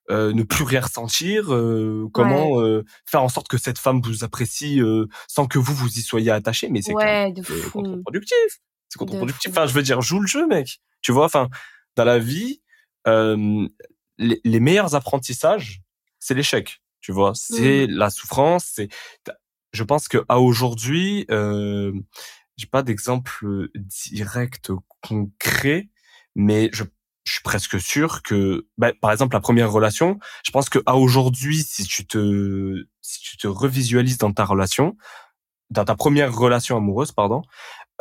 euh, 0.09 0.31
ne 0.31 0.43
plus 0.43 0.63
rien 0.63 0.81
ressentir, 0.81 1.53
euh, 1.53 2.07
comment 2.13 2.61
euh, 2.61 2.85
faire 3.05 3.21
en 3.21 3.29
sorte 3.29 3.49
que 3.49 3.57
cette 3.57 3.77
femme 3.77 4.01
vous 4.01 4.23
apprécie 4.23 4.81
euh, 4.81 5.05
sans 5.27 5.47
que 5.47 5.59
vous 5.59 5.73
vous 5.73 5.99
y 5.99 6.01
soyez 6.01 6.31
attaché, 6.31 6.69
mais 6.69 6.81
c'est 6.81 6.93
Ouais, 6.93 7.33
contre-productif. 7.73 8.61
C'est 8.87 8.97
contre-productif. 8.97 9.51
Enfin, 9.51 9.67
je 9.67 9.73
veux 9.73 9.83
dire, 9.83 10.01
joue 10.01 10.21
le 10.21 10.27
jeu, 10.27 10.47
mec. 10.47 10.79
Tu 11.01 11.11
vois, 11.11 11.25
enfin, 11.25 11.49
dans 11.97 12.05
la 12.05 12.19
vie, 12.19 12.61
euh, 13.05 13.67
les, 14.17 14.39
les 14.43 14.59
meilleurs 14.61 14.95
apprentissages, 14.95 15.81
c'est 16.19 16.33
l'échec. 16.33 16.81
Tu 17.01 17.11
vois, 17.11 17.33
c'est 17.35 17.87
la 17.87 18.09
souffrance. 18.09 18.71
C'est, 18.73 18.87
je 19.73 19.83
pense 19.83 20.07
que 20.07 20.23
à 20.29 20.39
aujourd'hui, 20.39 21.25
euh, 21.31 21.91
j'ai 22.57 22.67
pas 22.67 22.83
d'exemple 22.83 23.69
direct 23.75 24.71
concret, 25.01 25.89
mais 26.35 26.69
je, 26.73 26.83
je 27.23 27.33
suis 27.33 27.43
presque 27.43 27.79
sûr 27.79 28.23
que, 28.23 28.67
bah, 28.77 28.91
par 28.99 29.11
exemple, 29.11 29.35
la 29.35 29.41
première 29.41 29.71
relation, 29.71 30.19
je 30.45 30.51
pense 30.51 30.69
que 30.69 30.79
à 30.85 30.95
aujourd'hui, 30.95 31.63
si 31.63 31.83
tu 31.85 32.05
te, 32.07 32.85
si 33.01 33.21
tu 33.21 33.37
te 33.37 33.47
revisualises 33.47 34.17
dans 34.17 34.33
ta 34.33 34.45
relation, 34.45 34.97
dans 35.69 35.85
ta 35.85 35.95
première 35.95 36.33
relation 36.33 36.77
amoureuse, 36.77 37.11
pardon, 37.11 37.41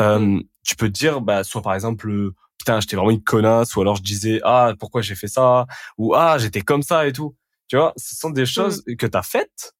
euh, 0.00 0.40
tu 0.64 0.76
peux 0.76 0.86
te 0.88 0.92
dire, 0.92 1.20
bah, 1.20 1.44
soit 1.44 1.62
par 1.62 1.74
exemple, 1.74 2.08
euh, 2.08 2.34
putain, 2.58 2.80
j'étais 2.80 2.96
vraiment 2.96 3.10
une 3.10 3.22
connasse, 3.22 3.76
ou 3.76 3.80
alors 3.80 3.96
je 3.96 4.02
disais, 4.02 4.40
ah, 4.44 4.74
pourquoi 4.78 5.02
j'ai 5.02 5.14
fait 5.14 5.28
ça, 5.28 5.66
ou 5.98 6.14
ah, 6.14 6.38
j'étais 6.38 6.62
comme 6.62 6.82
ça 6.82 7.06
et 7.06 7.12
tout. 7.12 7.36
Tu 7.68 7.76
vois, 7.76 7.92
ce 7.96 8.14
sont 8.16 8.30
des 8.30 8.42
mmh. 8.42 8.46
choses 8.46 8.84
que 8.98 9.06
t'as 9.06 9.22
faites, 9.22 9.74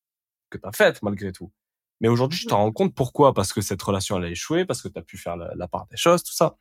que 0.51 0.59
t'as 0.59 0.73
faites 0.73 1.03
malgré 1.03 1.33
tout. 1.33 1.53
Mais 2.01 2.09
aujourd'hui, 2.09 2.39
je 2.39 2.47
t'en 2.47 2.59
rends 2.59 2.73
compte 2.73 2.95
pourquoi? 2.95 3.33
Parce 3.33 3.53
que 3.53 3.61
cette 3.61 3.83
relation, 3.83 4.19
elle 4.19 4.25
a 4.25 4.31
échoué, 4.31 4.65
parce 4.65 4.83
que 4.83 4.89
t'as 4.89 5.03
pu 5.03 5.17
faire 5.17 5.37
la, 5.37 5.69
part 5.69 5.87
des 5.91 5.97
choses, 5.97 6.23
tout 6.23 6.35
ça. 6.35 6.57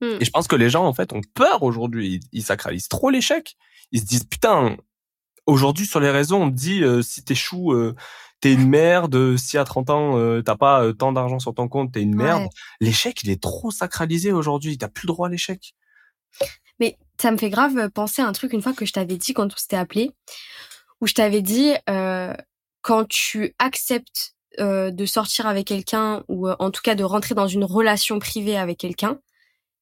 Mmh. 0.00 0.06
Et 0.20 0.24
je 0.24 0.30
pense 0.30 0.48
que 0.48 0.56
les 0.56 0.70
gens, 0.70 0.84
en 0.86 0.92
fait, 0.92 1.12
ont 1.12 1.20
peur 1.34 1.62
aujourd'hui. 1.62 2.20
Ils, 2.32 2.42
sacralisent 2.42 2.88
trop 2.88 3.10
l'échec. 3.10 3.56
Ils 3.92 4.00
se 4.00 4.06
disent, 4.06 4.24
putain, 4.24 4.76
aujourd'hui, 5.46 5.86
sur 5.86 6.00
les 6.00 6.10
réseaux, 6.10 6.36
on 6.36 6.50
te 6.50 6.56
dit, 6.56 6.82
euh, 6.82 7.02
si 7.02 7.24
t'échoues, 7.24 7.72
euh, 7.72 7.94
t'es 8.40 8.52
une 8.52 8.68
merde. 8.68 9.36
Si 9.36 9.58
à 9.58 9.64
30 9.64 9.90
ans, 9.90 10.18
euh, 10.18 10.42
t'as 10.42 10.56
pas 10.56 10.82
euh, 10.82 10.92
tant 10.92 11.12
d'argent 11.12 11.38
sur 11.38 11.54
ton 11.54 11.68
compte, 11.68 11.92
t'es 11.92 12.02
une 12.02 12.14
merde. 12.14 12.48
L'échec, 12.80 13.22
il 13.22 13.30
est 13.30 13.42
trop 13.42 13.70
sacralisé 13.70 14.32
aujourd'hui. 14.32 14.76
T'as 14.78 14.88
plus 14.88 15.06
le 15.06 15.12
droit 15.12 15.28
à 15.28 15.30
l'échec. 15.30 15.74
Mais 16.78 16.98
ça 17.20 17.30
me 17.30 17.36
fait 17.36 17.50
grave 17.50 17.90
penser 17.90 18.22
à 18.22 18.26
un 18.26 18.32
truc 18.32 18.52
une 18.52 18.62
fois 18.62 18.72
que 18.72 18.86
je 18.86 18.92
t'avais 18.92 19.16
dit 19.16 19.34
quand 19.34 19.52
on 19.52 19.56
s'était 19.56 19.76
appelé, 19.76 20.10
où 21.00 21.06
je 21.06 21.14
t'avais 21.14 21.42
dit, 21.42 21.72
quand 22.82 23.06
tu 23.08 23.54
acceptes 23.58 24.34
euh, 24.58 24.90
de 24.90 25.06
sortir 25.06 25.46
avec 25.46 25.68
quelqu'un 25.68 26.24
ou 26.26 26.48
euh, 26.48 26.56
en 26.58 26.72
tout 26.72 26.82
cas 26.82 26.96
de 26.96 27.04
rentrer 27.04 27.36
dans 27.36 27.46
une 27.46 27.64
relation 27.64 28.18
privée 28.18 28.56
avec 28.56 28.78
quelqu'un, 28.78 29.20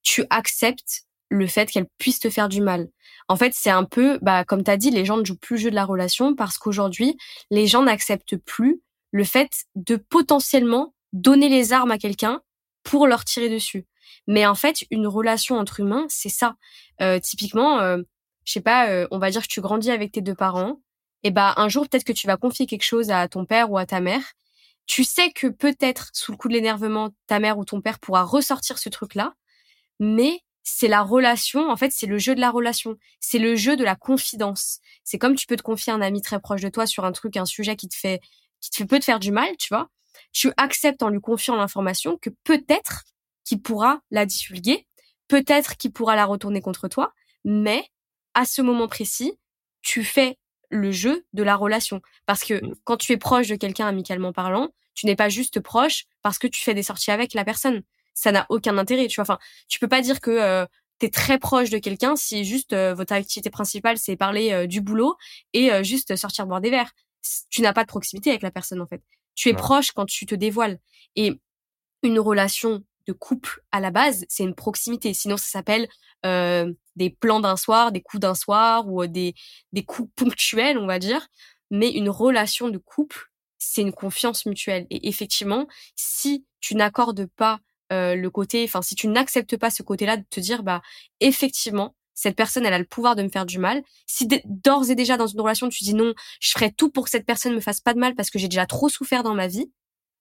tu 0.02 0.24
acceptes 0.28 1.04
le 1.30 1.46
fait 1.46 1.70
qu'elle 1.70 1.86
puisse 1.96 2.18
te 2.20 2.28
faire 2.28 2.50
du 2.50 2.60
mal. 2.60 2.88
En 3.28 3.36
fait, 3.36 3.52
c'est 3.54 3.70
un 3.70 3.84
peu, 3.84 4.18
bah, 4.20 4.44
comme 4.44 4.62
tu 4.62 4.70
as 4.70 4.76
dit, 4.76 4.90
les 4.90 5.06
gens 5.06 5.16
ne 5.16 5.24
jouent 5.24 5.38
plus 5.38 5.56
le 5.56 5.62
jeu 5.62 5.70
de 5.70 5.74
la 5.74 5.86
relation 5.86 6.34
parce 6.34 6.58
qu'aujourd'hui, 6.58 7.16
les 7.50 7.66
gens 7.66 7.82
n'acceptent 7.82 8.36
plus 8.36 8.82
le 9.10 9.24
fait 9.24 9.64
de 9.74 9.96
potentiellement 9.96 10.94
donner 11.14 11.48
les 11.48 11.72
armes 11.72 11.90
à 11.90 11.98
quelqu'un 11.98 12.42
pour 12.82 13.06
leur 13.06 13.24
tirer 13.24 13.48
dessus. 13.48 13.86
Mais 14.26 14.46
en 14.46 14.54
fait, 14.54 14.84
une 14.90 15.06
relation 15.06 15.56
entre 15.56 15.80
humains, 15.80 16.06
c'est 16.08 16.28
ça. 16.28 16.56
Euh, 17.00 17.18
typiquement, 17.20 17.80
euh, 17.80 18.02
je 18.44 18.52
sais 18.52 18.60
pas, 18.60 19.06
on 19.10 19.18
va 19.18 19.30
dire 19.30 19.42
que 19.42 19.48
tu 19.48 19.62
grandis 19.62 19.90
avec 19.90 20.12
tes 20.12 20.20
deux 20.20 20.34
parents, 20.34 20.80
et 21.22 21.30
bah 21.30 21.54
un 21.56 21.68
jour 21.68 21.88
peut-être 21.88 22.04
que 22.04 22.12
tu 22.12 22.26
vas 22.26 22.36
confier 22.36 22.66
quelque 22.66 22.84
chose 22.84 23.10
à 23.10 23.28
ton 23.28 23.44
père 23.44 23.70
ou 23.70 23.78
à 23.78 23.86
ta 23.86 24.00
mère, 24.00 24.22
tu 24.88 25.04
sais 25.04 25.30
que 25.30 25.46
peut-être 25.46 26.10
sous 26.14 26.32
le 26.32 26.38
coup 26.38 26.48
de 26.48 26.54
l'énervement, 26.54 27.10
ta 27.28 27.38
mère 27.38 27.58
ou 27.58 27.64
ton 27.64 27.80
père 27.80 28.00
pourra 28.00 28.24
ressortir 28.24 28.78
ce 28.78 28.88
truc-là, 28.88 29.34
mais 30.00 30.40
c'est 30.64 30.88
la 30.88 31.02
relation, 31.02 31.70
en 31.70 31.76
fait, 31.76 31.92
c'est 31.92 32.06
le 32.06 32.18
jeu 32.18 32.34
de 32.34 32.40
la 32.40 32.50
relation, 32.50 32.96
c'est 33.20 33.38
le 33.38 33.54
jeu 33.54 33.76
de 33.76 33.84
la 33.84 33.96
confidence. 33.96 34.80
C'est 35.04 35.18
comme 35.18 35.34
tu 35.34 35.46
peux 35.46 35.56
te 35.56 35.62
confier 35.62 35.92
à 35.92 35.96
un 35.96 36.00
ami 36.00 36.22
très 36.22 36.40
proche 36.40 36.62
de 36.62 36.68
toi 36.70 36.86
sur 36.86 37.04
un 37.04 37.12
truc, 37.12 37.36
un 37.36 37.44
sujet 37.44 37.76
qui 37.76 37.88
te 37.88 37.94
fait, 37.94 38.20
qui 38.60 38.70
te 38.70 38.76
fait, 38.76 38.86
peut 38.86 38.98
te 38.98 39.04
faire 39.04 39.20
du 39.20 39.30
mal, 39.30 39.56
tu 39.58 39.68
vois. 39.68 39.90
Tu 40.32 40.52
acceptes 40.56 41.02
en 41.02 41.10
lui 41.10 41.20
confiant 41.20 41.56
l'information 41.56 42.16
que 42.16 42.30
peut-être 42.44 43.04
qu'il 43.44 43.60
pourra 43.60 44.00
la 44.10 44.26
divulguer, 44.26 44.86
peut-être 45.28 45.76
qu'il 45.76 45.92
pourra 45.92 46.16
la 46.16 46.24
retourner 46.24 46.62
contre 46.62 46.88
toi, 46.88 47.12
mais 47.44 47.84
à 48.34 48.46
ce 48.46 48.62
moment 48.62 48.88
précis, 48.88 49.32
tu 49.82 50.02
fais 50.02 50.38
le 50.70 50.92
jeu 50.92 51.26
de 51.34 51.42
la 51.42 51.56
relation. 51.56 52.00
Parce 52.26 52.42
que 52.42 52.54
mmh. 52.54 52.74
quand 52.84 52.96
tu 52.96 53.12
es 53.12 53.16
proche 53.18 53.48
de 53.48 53.56
quelqu'un 53.56 53.86
amicalement 53.86 54.32
parlant, 54.32 54.70
tu 54.98 55.06
n'es 55.06 55.14
pas 55.14 55.28
juste 55.28 55.60
proche 55.60 56.06
parce 56.22 56.38
que 56.38 56.48
tu 56.48 56.62
fais 56.62 56.74
des 56.74 56.82
sorties 56.82 57.12
avec 57.12 57.32
la 57.34 57.44
personne. 57.44 57.82
Ça 58.14 58.32
n'a 58.32 58.46
aucun 58.48 58.76
intérêt, 58.78 59.06
tu 59.06 59.16
vois. 59.16 59.22
Enfin, 59.22 59.38
tu 59.68 59.78
peux 59.78 59.86
pas 59.86 60.00
dire 60.00 60.20
que 60.20 60.30
euh, 60.30 60.66
tu 60.98 61.06
es 61.06 61.08
très 61.08 61.38
proche 61.38 61.70
de 61.70 61.78
quelqu'un 61.78 62.16
si 62.16 62.44
juste 62.44 62.72
euh, 62.72 62.94
votre 62.94 63.12
activité 63.12 63.48
principale 63.48 63.96
c'est 63.98 64.16
parler 64.16 64.50
euh, 64.52 64.66
du 64.66 64.80
boulot 64.80 65.16
et 65.52 65.70
juste 65.84 66.16
sortir 66.16 66.46
boire 66.46 66.60
des 66.60 66.70
verres. 66.70 66.90
Tu 67.48 67.62
n'as 67.62 67.72
pas 67.72 67.84
de 67.84 67.88
proximité 67.88 68.30
avec 68.30 68.42
la 68.42 68.50
personne 68.50 68.80
en 68.80 68.86
fait. 68.86 69.02
Tu 69.36 69.50
es 69.50 69.54
proche 69.54 69.92
quand 69.92 70.06
tu 70.06 70.26
te 70.26 70.34
dévoiles. 70.34 70.80
Et 71.14 71.40
une 72.02 72.18
relation 72.18 72.82
de 73.06 73.12
couple 73.12 73.62
à 73.72 73.80
la 73.80 73.90
base, 73.90 74.24
c'est 74.28 74.42
une 74.42 74.54
proximité. 74.54 75.14
Sinon, 75.14 75.36
ça 75.36 75.46
s'appelle 75.46 75.88
euh, 76.26 76.72
des 76.96 77.10
plans 77.10 77.40
d'un 77.40 77.56
soir, 77.56 77.92
des 77.92 78.02
coups 78.02 78.20
d'un 78.20 78.34
soir 78.34 78.88
ou 78.88 79.02
euh, 79.02 79.06
des, 79.06 79.34
des 79.72 79.84
coups 79.84 80.10
ponctuels, 80.16 80.78
on 80.78 80.86
va 80.86 80.98
dire. 80.98 81.28
Mais 81.70 81.90
une 81.90 82.10
relation 82.10 82.68
de 82.68 82.78
couple, 82.78 83.30
c'est 83.58 83.82
une 83.82 83.92
confiance 83.92 84.46
mutuelle. 84.46 84.86
Et 84.90 85.08
effectivement, 85.08 85.66
si 85.96 86.44
tu 86.60 86.74
n'accordes 86.74 87.26
pas 87.26 87.60
euh, 87.92 88.14
le 88.14 88.30
côté, 88.30 88.64
enfin, 88.64 88.82
si 88.82 88.94
tu 88.94 89.08
n'acceptes 89.08 89.56
pas 89.56 89.70
ce 89.70 89.82
côté-là 89.82 90.16
de 90.16 90.24
te 90.28 90.40
dire, 90.40 90.62
bah, 90.62 90.82
effectivement, 91.20 91.94
cette 92.14 92.36
personne, 92.36 92.66
elle 92.66 92.74
a 92.74 92.78
le 92.78 92.84
pouvoir 92.84 93.14
de 93.14 93.22
me 93.22 93.28
faire 93.28 93.46
du 93.46 93.58
mal. 93.58 93.82
Si 94.06 94.26
d'ores 94.44 94.90
et 94.90 94.94
déjà 94.94 95.16
dans 95.16 95.28
une 95.28 95.40
relation, 95.40 95.68
tu 95.68 95.84
dis 95.84 95.94
non, 95.94 96.14
je 96.40 96.50
ferai 96.50 96.72
tout 96.72 96.90
pour 96.90 97.04
que 97.04 97.10
cette 97.10 97.24
personne 97.24 97.54
me 97.54 97.60
fasse 97.60 97.80
pas 97.80 97.94
de 97.94 98.00
mal 98.00 98.14
parce 98.16 98.30
que 98.30 98.38
j'ai 98.38 98.48
déjà 98.48 98.66
trop 98.66 98.88
souffert 98.88 99.22
dans 99.22 99.34
ma 99.34 99.46
vie, 99.46 99.70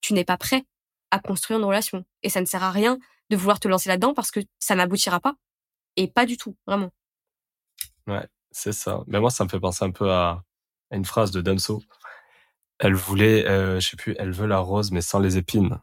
tu 0.01 0.13
n'es 0.13 0.23
pas 0.23 0.37
prêt 0.37 0.65
à 1.09 1.19
construire 1.19 1.59
une 1.59 1.65
relation. 1.65 2.05
Et 2.21 2.29
ça 2.29 2.39
ne 2.39 2.45
sert 2.45 2.63
à 2.63 2.71
rien 2.71 2.99
de 3.29 3.35
vouloir 3.35 3.59
te 3.59 3.67
lancer 3.67 3.89
là-dedans 3.89 4.13
parce 4.13 4.31
que 4.31 4.41
ça 4.59 4.75
n'aboutira 4.75 5.19
pas. 5.19 5.35
Et 5.95 6.07
pas 6.07 6.25
du 6.25 6.37
tout, 6.37 6.55
vraiment. 6.67 6.91
Ouais, 8.05 8.27
c'est 8.51 8.73
ça. 8.73 9.03
Mais 9.07 9.19
moi, 9.19 9.31
ça 9.31 9.43
me 9.43 9.49
fait 9.49 9.59
penser 9.59 9.83
un 9.83 9.91
peu 9.91 10.11
à, 10.11 10.43
une 10.91 11.05
phrase 11.05 11.31
de 11.31 11.41
Damso. 11.41 11.81
Elle 12.79 12.93
voulait, 12.93 13.45
euh, 13.47 13.79
je 13.79 13.89
sais 13.89 13.97
plus, 13.97 14.15
elle 14.19 14.31
veut 14.31 14.47
la 14.47 14.59
rose 14.59 14.91
mais 14.91 15.01
sans 15.01 15.19
les 15.19 15.37
épines. 15.37 15.79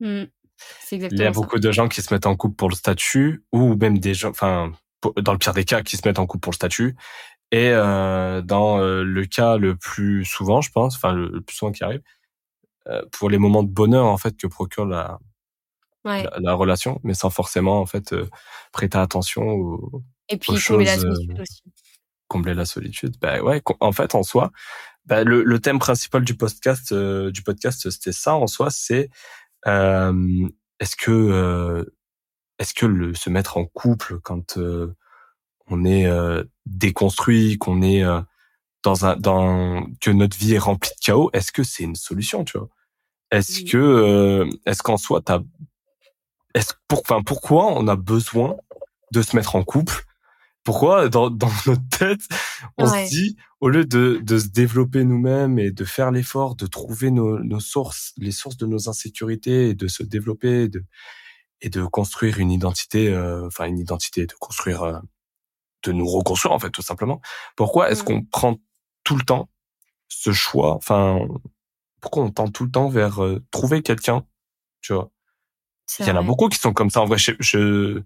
Mmh. 0.00 0.24
C'est 0.56 0.96
exactement 0.96 1.22
Il 1.22 1.24
y 1.24 1.26
a 1.26 1.32
beaucoup 1.32 1.58
de 1.58 1.72
gens 1.72 1.88
qui 1.88 2.02
se 2.02 2.12
mettent 2.12 2.26
en 2.26 2.36
couple 2.36 2.56
pour 2.56 2.68
le 2.68 2.74
statut 2.74 3.44
ou 3.52 3.74
même 3.76 3.98
des 3.98 4.14
gens, 4.14 4.30
enfin, 4.30 4.72
dans 5.16 5.32
le 5.32 5.38
pire 5.38 5.54
des 5.54 5.64
cas, 5.64 5.82
qui 5.82 5.96
se 5.96 6.06
mettent 6.06 6.18
en 6.18 6.26
couple 6.26 6.42
pour 6.42 6.52
le 6.52 6.56
statut. 6.56 6.96
Et 7.52 7.70
euh, 7.70 8.42
dans 8.42 8.78
euh, 8.80 9.04
le 9.04 9.26
cas 9.26 9.56
le 9.58 9.76
plus 9.76 10.24
souvent, 10.24 10.60
je 10.60 10.70
pense, 10.70 10.96
enfin 10.96 11.12
le 11.12 11.40
plus 11.40 11.56
souvent 11.56 11.72
qui 11.72 11.84
arrive, 11.84 12.02
euh, 12.88 13.02
pour 13.12 13.30
les 13.30 13.38
moments 13.38 13.62
de 13.62 13.70
bonheur 13.70 14.06
en 14.06 14.18
fait 14.18 14.36
que 14.36 14.46
procure 14.46 14.84
la, 14.84 15.18
la, 16.04 16.52
relation, 16.52 17.00
mais 17.02 17.14
sans 17.14 17.30
forcément 17.30 17.80
en 17.80 17.86
fait 17.86 18.12
euh, 18.12 18.28
prêter 18.72 18.98
attention 18.98 19.42
aux, 19.42 20.02
et 20.28 20.36
puis 20.36 20.52
combler 20.66 20.84
la 20.84 20.98
solitude 20.98 21.40
aussi. 21.40 21.62
Combler 22.28 22.54
la 22.54 22.64
solitude, 22.64 23.16
bah 23.20 23.40
ouais. 23.40 23.62
En 23.80 23.92
fait, 23.92 24.14
en 24.14 24.22
soi, 24.22 24.50
bah, 25.06 25.24
le, 25.24 25.42
le 25.44 25.58
thème 25.60 25.78
principal 25.78 26.24
du 26.24 26.34
podcast, 26.36 26.92
du 26.94 27.42
podcast, 27.42 27.90
c'était 27.90 28.12
ça 28.12 28.34
en 28.34 28.46
soi, 28.46 28.70
c'est 28.70 29.10
est-ce 29.66 30.96
que 30.96 31.86
est-ce 32.58 32.74
que 32.74 32.86
le 32.86 33.14
se 33.14 33.30
mettre 33.30 33.56
en 33.56 33.66
couple 33.66 34.20
quand 34.20 34.58
on 35.66 35.84
est 35.84 36.06
déconstruit, 36.66 37.58
qu'on 37.58 37.82
est 37.82 38.04
dans 38.84 39.06
un 39.06 39.16
dans 39.16 39.86
que 40.00 40.10
notre 40.10 40.36
vie 40.36 40.54
est 40.54 40.58
remplie 40.58 40.90
de 40.90 41.04
chaos, 41.04 41.30
est-ce 41.32 41.50
que 41.50 41.64
c'est 41.64 41.82
une 41.82 41.96
solution, 41.96 42.44
tu 42.44 42.58
vois? 42.58 42.68
Est-ce 43.30 43.64
que 43.64 43.78
euh, 43.78 44.48
est-ce 44.66 44.82
qu'en 44.82 44.96
soi 44.96 45.20
t'as 45.20 45.40
est-ce 46.54 46.74
pour 46.86 47.00
enfin 47.00 47.22
pourquoi 47.22 47.66
on 47.72 47.88
a 47.88 47.96
besoin 47.96 48.56
de 49.12 49.22
se 49.22 49.34
mettre 49.34 49.56
en 49.56 49.64
couple 49.64 50.04
Pourquoi 50.64 51.08
dans 51.08 51.30
dans 51.30 51.50
notre 51.66 51.88
tête 51.90 52.22
on 52.78 52.86
se 52.86 53.08
dit 53.08 53.36
au 53.60 53.68
lieu 53.68 53.84
de 53.84 54.20
de 54.22 54.38
se 54.38 54.48
développer 54.48 55.04
nous-mêmes 55.04 55.58
et 55.58 55.70
de 55.70 55.84
faire 55.84 56.10
l'effort 56.10 56.56
de 56.56 56.66
trouver 56.66 57.10
nos 57.10 57.38
nos 57.38 57.60
sources, 57.60 58.12
les 58.16 58.32
sources 58.32 58.56
de 58.56 58.66
nos 58.66 58.88
insécurités 58.88 59.68
et 59.70 59.74
de 59.74 59.88
se 59.88 60.02
développer 60.02 60.68
de 60.68 60.84
et 61.60 61.68
de 61.68 61.84
construire 61.84 62.38
une 62.38 62.50
identité 62.50 63.08
euh, 63.08 63.46
enfin 63.46 63.66
une 63.66 63.78
identité 63.78 64.26
de 64.26 64.34
construire 64.34 64.82
euh, 64.82 64.98
de 65.84 65.92
nous 65.92 66.06
reconstruire 66.06 66.52
en 66.52 66.58
fait 66.58 66.70
tout 66.70 66.82
simplement. 66.82 67.20
Pourquoi 67.56 67.90
est-ce 67.90 68.02
mmh. 68.02 68.06
qu'on 68.06 68.24
prend 68.24 68.56
tout 69.04 69.16
le 69.16 69.22
temps 69.22 69.48
ce 70.08 70.32
choix? 70.32 70.74
Enfin, 70.74 71.20
pourquoi 72.00 72.24
on 72.24 72.30
tend 72.30 72.48
tout 72.48 72.64
le 72.64 72.70
temps 72.70 72.88
vers 72.88 73.22
euh, 73.22 73.44
trouver 73.50 73.82
quelqu'un, 73.82 74.26
tu 74.80 74.92
vois? 74.92 75.10
Il 76.00 76.06
y 76.06 76.10
en 76.10 76.16
a 76.16 76.22
beaucoup 76.22 76.48
qui 76.48 76.58
sont 76.58 76.72
comme 76.72 76.88
ça. 76.88 77.02
En 77.02 77.04
vrai, 77.04 77.18
je, 77.18 77.32
je, 77.40 78.02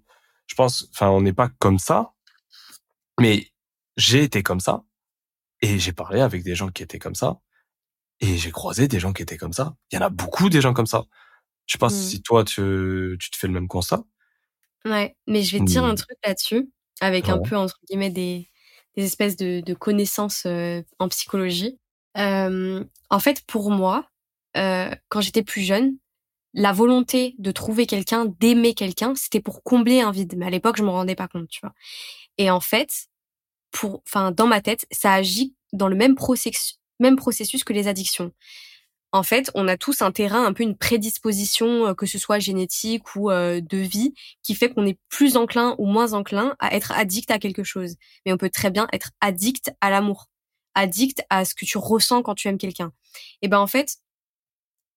je 0.47 0.55
pense, 0.55 0.89
enfin, 0.93 1.09
on 1.09 1.21
n'est 1.21 1.33
pas 1.33 1.47
comme 1.59 1.79
ça, 1.79 2.13
mais 3.19 3.47
j'ai 3.97 4.23
été 4.23 4.43
comme 4.43 4.59
ça 4.59 4.83
et 5.61 5.79
j'ai 5.79 5.93
parlé 5.93 6.21
avec 6.21 6.43
des 6.43 6.55
gens 6.55 6.69
qui 6.69 6.83
étaient 6.83 6.99
comme 6.99 7.15
ça 7.15 7.39
et 8.19 8.37
j'ai 8.37 8.51
croisé 8.51 8.87
des 8.87 8.99
gens 8.99 9.13
qui 9.13 9.21
étaient 9.21 9.37
comme 9.37 9.53
ça. 9.53 9.75
Il 9.91 9.95
y 9.95 9.99
en 9.99 10.05
a 10.05 10.09
beaucoup 10.09 10.49
des 10.49 10.61
gens 10.61 10.73
comme 10.73 10.87
ça. 10.87 11.05
Je 11.65 11.73
sais 11.73 11.77
pas 11.77 11.87
mmh. 11.87 11.91
si 11.91 12.21
toi 12.21 12.43
tu, 12.43 13.17
tu 13.19 13.31
te 13.31 13.37
fais 13.37 13.47
le 13.47 13.53
même 13.53 13.67
constat. 13.67 14.03
Ouais, 14.85 15.15
mais 15.27 15.43
je 15.43 15.57
vais 15.57 15.59
te 15.59 15.69
dire 15.69 15.83
un 15.83 15.95
truc 15.95 16.17
là-dessus 16.25 16.69
avec 17.01 17.29
un 17.29 17.39
peu 17.39 17.55
entre 17.55 17.77
guillemets 17.87 18.09
des 18.09 18.49
des 18.95 19.05
espèces 19.05 19.37
de, 19.37 19.61
de 19.61 19.73
connaissances 19.73 20.45
euh, 20.45 20.81
en 20.99 21.07
psychologie. 21.09 21.79
Euh, 22.17 22.83
en 23.09 23.19
fait, 23.19 23.41
pour 23.45 23.71
moi, 23.71 24.09
euh, 24.57 24.89
quand 25.09 25.21
j'étais 25.21 25.43
plus 25.43 25.61
jeune, 25.61 25.97
la 26.53 26.73
volonté 26.73 27.35
de 27.37 27.51
trouver 27.51 27.85
quelqu'un, 27.85 28.25
d'aimer 28.25 28.73
quelqu'un, 28.73 29.13
c'était 29.15 29.41
pour 29.41 29.63
combler 29.63 30.01
un 30.01 30.11
vide. 30.11 30.33
Mais 30.37 30.47
à 30.47 30.49
l'époque, 30.49 30.77
je 30.77 30.83
m'en 30.83 30.93
rendais 30.93 31.15
pas 31.15 31.27
compte, 31.27 31.47
tu 31.47 31.59
vois. 31.61 31.73
Et 32.37 32.49
en 32.49 32.59
fait, 32.59 33.08
pour, 33.71 34.01
enfin, 34.07 34.31
dans 34.31 34.47
ma 34.47 34.61
tête, 34.61 34.85
ça 34.91 35.13
agit 35.13 35.55
dans 35.73 35.87
le 35.87 35.95
même 35.95 36.15
processus, 36.15 36.79
que 37.63 37.73
les 37.73 37.87
addictions 37.87 38.33
en 39.11 39.23
fait, 39.23 39.49
on 39.55 39.67
a 39.67 39.77
tous 39.77 40.01
un 40.01 40.11
terrain, 40.11 40.45
un 40.45 40.53
peu 40.53 40.63
une 40.63 40.77
prédisposition, 40.77 41.87
euh, 41.87 41.93
que 41.93 42.05
ce 42.05 42.17
soit 42.19 42.39
génétique 42.39 43.15
ou 43.15 43.31
euh, 43.31 43.59
de 43.61 43.77
vie, 43.77 44.13
qui 44.43 44.55
fait 44.55 44.69
qu'on 44.69 44.85
est 44.85 44.99
plus 45.09 45.35
enclin 45.35 45.75
ou 45.79 45.85
moins 45.85 46.13
enclin 46.13 46.55
à 46.59 46.75
être 46.75 46.91
addict 46.91 47.31
à 47.31 47.39
quelque 47.39 47.63
chose. 47.63 47.95
Mais 48.25 48.33
on 48.33 48.37
peut 48.37 48.49
très 48.49 48.69
bien 48.69 48.87
être 48.93 49.11
addict 49.21 49.71
à 49.81 49.89
l'amour, 49.89 50.27
addict 50.75 51.23
à 51.29 51.45
ce 51.45 51.55
que 51.55 51.65
tu 51.65 51.77
ressens 51.77 52.21
quand 52.21 52.35
tu 52.35 52.47
aimes 52.47 52.57
quelqu'un. 52.59 52.91
Et 53.41 53.47
ben 53.47 53.59
en 53.59 53.67
fait, 53.67 53.97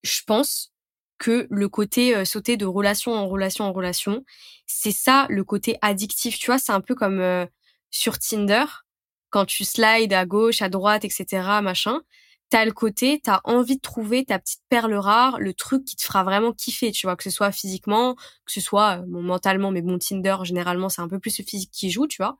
je 0.02 0.20
pense 0.26 0.72
que 1.18 1.46
le 1.50 1.68
côté 1.68 2.24
sauter 2.24 2.56
de 2.56 2.66
relation 2.66 3.12
en 3.12 3.28
relation 3.28 3.64
en 3.64 3.72
relation, 3.72 4.24
c'est 4.66 4.92
ça 4.92 5.26
le 5.30 5.44
côté 5.44 5.76
addictif. 5.80 6.38
Tu 6.38 6.46
vois, 6.46 6.58
c'est 6.58 6.72
un 6.72 6.80
peu 6.80 6.94
comme 6.94 7.46
sur 7.92 8.18
Tinder 8.18 8.64
quand 9.30 9.46
tu 9.46 9.64
slides 9.64 10.12
à 10.12 10.26
gauche, 10.26 10.60
à 10.60 10.68
droite, 10.68 11.04
etc., 11.04 11.26
machin 11.62 12.00
t'as 12.52 12.66
le 12.66 12.72
côté, 12.72 13.18
t'as 13.18 13.40
envie 13.44 13.76
de 13.76 13.80
trouver 13.80 14.26
ta 14.26 14.38
petite 14.38 14.60
perle 14.68 14.92
rare, 14.92 15.40
le 15.40 15.54
truc 15.54 15.86
qui 15.86 15.96
te 15.96 16.02
fera 16.02 16.22
vraiment 16.22 16.52
kiffer, 16.52 16.92
tu 16.92 17.06
vois, 17.06 17.16
que 17.16 17.22
ce 17.22 17.30
soit 17.30 17.50
physiquement, 17.50 18.14
que 18.14 18.52
ce 18.52 18.60
soit 18.60 18.98
euh, 18.98 19.06
mentalement, 19.06 19.70
mais 19.70 19.80
bon, 19.80 19.98
Tinder, 19.98 20.36
généralement, 20.42 20.90
c'est 20.90 21.00
un 21.00 21.08
peu 21.08 21.18
plus 21.18 21.38
le 21.38 21.46
physique 21.46 21.70
qui 21.72 21.90
joue, 21.90 22.06
tu 22.06 22.18
vois. 22.20 22.36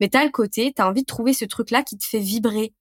Mais 0.00 0.08
t'as 0.08 0.24
le 0.24 0.32
côté, 0.32 0.72
t'as 0.74 0.88
envie 0.88 1.02
de 1.02 1.06
trouver 1.06 1.32
ce 1.32 1.44
truc-là 1.44 1.84
qui 1.84 1.96
te 1.96 2.04
fait 2.04 2.18
vibrer. 2.18 2.74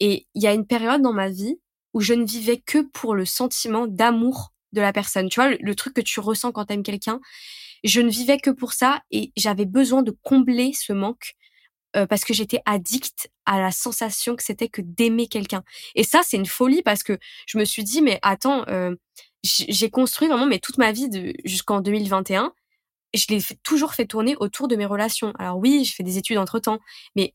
Et 0.00 0.26
il 0.34 0.42
y 0.42 0.46
a 0.46 0.54
une 0.54 0.66
période 0.66 1.02
dans 1.02 1.12
ma 1.12 1.28
vie 1.28 1.60
où 1.92 2.00
je 2.00 2.14
ne 2.14 2.24
vivais 2.24 2.56
que 2.56 2.78
pour 2.78 3.14
le 3.14 3.26
sentiment 3.26 3.86
d'amour 3.86 4.54
de 4.72 4.80
la 4.80 4.94
personne. 4.94 5.28
Tu 5.28 5.40
vois, 5.40 5.50
le, 5.50 5.74
truc 5.74 5.92
que 5.92 6.00
tu 6.00 6.20
ressens 6.20 6.52
quand 6.52 6.64
t'aimes 6.64 6.82
quelqu'un. 6.82 7.20
Je 7.84 8.00
ne 8.00 8.08
vivais 8.08 8.38
que 8.38 8.48
pour 8.48 8.72
ça 8.72 9.02
et 9.10 9.30
j'avais 9.36 9.66
besoin 9.66 10.02
de 10.02 10.16
combler 10.22 10.72
ce 10.72 10.94
manque 10.94 11.34
euh, 11.96 12.06
parce 12.06 12.24
que 12.24 12.34
j'étais 12.34 12.60
addict 12.66 13.30
à 13.46 13.60
la 13.60 13.70
sensation 13.70 14.36
que 14.36 14.42
c'était 14.42 14.68
que 14.68 14.82
d'aimer 14.82 15.28
quelqu'un. 15.28 15.62
Et 15.94 16.02
ça, 16.02 16.22
c'est 16.24 16.36
une 16.36 16.46
folie 16.46 16.82
parce 16.82 17.02
que 17.02 17.18
je 17.46 17.58
me 17.58 17.64
suis 17.64 17.84
dit, 17.84 18.02
mais 18.02 18.18
attends, 18.22 18.64
euh, 18.68 18.94
j'ai 19.42 19.90
construit 19.90 20.28
vraiment 20.28 20.46
mais 20.46 20.58
toute 20.58 20.78
ma 20.78 20.92
vie 20.92 21.08
jusqu'en 21.44 21.80
2021. 21.80 22.52
Je 23.12 23.26
l'ai 23.28 23.40
toujours 23.62 23.94
fait 23.94 24.06
tourner 24.06 24.34
autour 24.36 24.68
de 24.68 24.76
mes 24.76 24.86
relations. 24.86 25.32
Alors 25.38 25.58
oui, 25.58 25.84
je 25.84 25.94
fais 25.94 26.02
des 26.02 26.18
études 26.18 26.38
entre 26.38 26.58
temps, 26.58 26.78
mais 27.14 27.34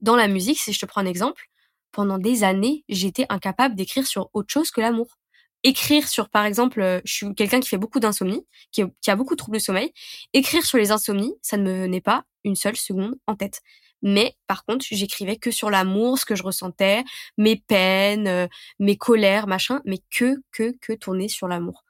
dans 0.00 0.16
la 0.16 0.28
musique, 0.28 0.58
si 0.58 0.72
je 0.72 0.78
te 0.78 0.86
prends 0.86 1.00
un 1.00 1.06
exemple, 1.06 1.50
pendant 1.92 2.18
des 2.18 2.44
années, 2.44 2.84
j'étais 2.88 3.26
incapable 3.28 3.74
d'écrire 3.74 4.06
sur 4.06 4.30
autre 4.32 4.52
chose 4.52 4.70
que 4.70 4.80
l'amour. 4.80 5.18
Écrire 5.62 6.08
sur, 6.08 6.28
par 6.28 6.44
exemple, 6.44 6.80
euh, 6.80 7.00
je 7.04 7.12
suis 7.12 7.34
quelqu'un 7.34 7.60
qui 7.60 7.68
fait 7.68 7.78
beaucoup 7.78 8.00
d'insomnie, 8.00 8.46
qui, 8.70 8.82
qui, 9.00 9.10
a 9.10 9.16
beaucoup 9.16 9.34
de 9.34 9.38
troubles 9.38 9.56
de 9.56 9.62
sommeil. 9.62 9.92
Écrire 10.34 10.64
sur 10.64 10.76
les 10.78 10.90
insomnies, 10.90 11.34
ça 11.40 11.56
ne 11.56 11.62
me 11.62 11.82
venait 11.84 12.02
pas 12.02 12.24
une 12.44 12.56
seule 12.56 12.76
seconde 12.76 13.16
en 13.26 13.34
tête. 13.36 13.62
Mais 14.04 14.36
par 14.46 14.66
contre, 14.66 14.84
j'écrivais 14.90 15.36
que 15.36 15.50
sur 15.50 15.70
l'amour, 15.70 16.18
ce 16.18 16.26
que 16.26 16.36
je 16.36 16.42
ressentais, 16.42 17.04
mes 17.38 17.56
peines, 17.56 18.28
euh, 18.28 18.46
mes 18.78 18.96
colères, 18.98 19.46
machin, 19.46 19.80
mais 19.86 19.98
que, 20.14 20.36
que, 20.52 20.74
que 20.80 20.92
tourner 20.92 21.28
sur 21.28 21.48
l'amour. 21.48 21.84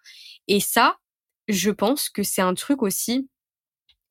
Et 0.47 0.60
ça, 0.60 0.97
je 1.48 1.70
pense 1.72 2.09
que 2.09 2.22
c'est 2.22 2.40
un 2.40 2.55
truc 2.55 2.82
aussi, 2.82 3.28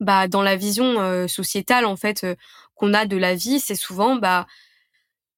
bah, 0.02 0.28
dans 0.28 0.44
la 0.44 0.58
vision 0.58 1.02
euh, 1.02 1.28
sociétale, 1.28 1.86
en 1.86 1.96
fait, 1.96 2.26
euh, 2.26 2.36
qu'on 2.76 2.94
a 2.94 3.06
de 3.06 3.18
la 3.18 3.36
vie, 3.36 3.62
c'est 3.62 3.76
souvent, 3.76 4.18
bah, 4.18 4.48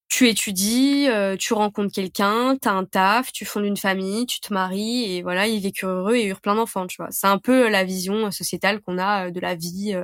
tu 0.10 0.30
étudies, 0.30 1.08
tu 1.40 1.54
rencontres 1.54 1.94
quelqu'un, 1.94 2.56
t'as 2.62 2.72
un 2.72 2.86
taf, 2.86 3.32
tu 3.32 3.44
fondes 3.44 3.66
une 3.66 3.76
famille, 3.78 4.26
tu 4.28 4.40
te 4.40 4.54
maries 4.54 5.12
et 5.12 5.22
voilà, 5.24 5.48
ils 5.48 5.62
vécurent 5.62 5.90
heureux 5.90 6.16
et 6.16 6.26
eurent 6.28 6.42
plein 6.42 6.56
d'enfants, 6.56 6.88
tu 6.88 6.98
vois. 6.98 7.10
C'est 7.12 7.28
un 7.28 7.40
peu 7.40 7.70
la 7.70 7.84
vision 7.84 8.32
sociétale 8.32 8.82
qu'on 8.82 8.98
a 9.00 9.32
de 9.32 9.40
la 9.40 9.56
vie 9.56 9.96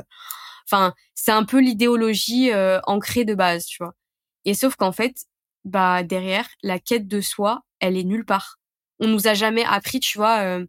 Enfin, 0.65 0.93
c'est 1.15 1.31
un 1.31 1.43
peu 1.45 1.59
l'idéologie 1.59 2.51
euh, 2.51 2.79
ancrée 2.85 3.25
de 3.25 3.35
base, 3.35 3.65
tu 3.65 3.83
vois. 3.83 3.93
Et 4.45 4.53
sauf 4.53 4.75
qu'en 4.75 4.91
fait, 4.91 5.15
bah 5.65 6.03
derrière, 6.03 6.47
la 6.63 6.79
quête 6.79 7.07
de 7.07 7.21
soi, 7.21 7.61
elle 7.79 7.97
est 7.97 8.03
nulle 8.03 8.25
part. 8.25 8.57
On 8.99 9.07
nous 9.07 9.27
a 9.27 9.33
jamais 9.33 9.63
appris, 9.65 9.99
tu 9.99 10.17
vois. 10.17 10.39
Euh, 10.39 10.65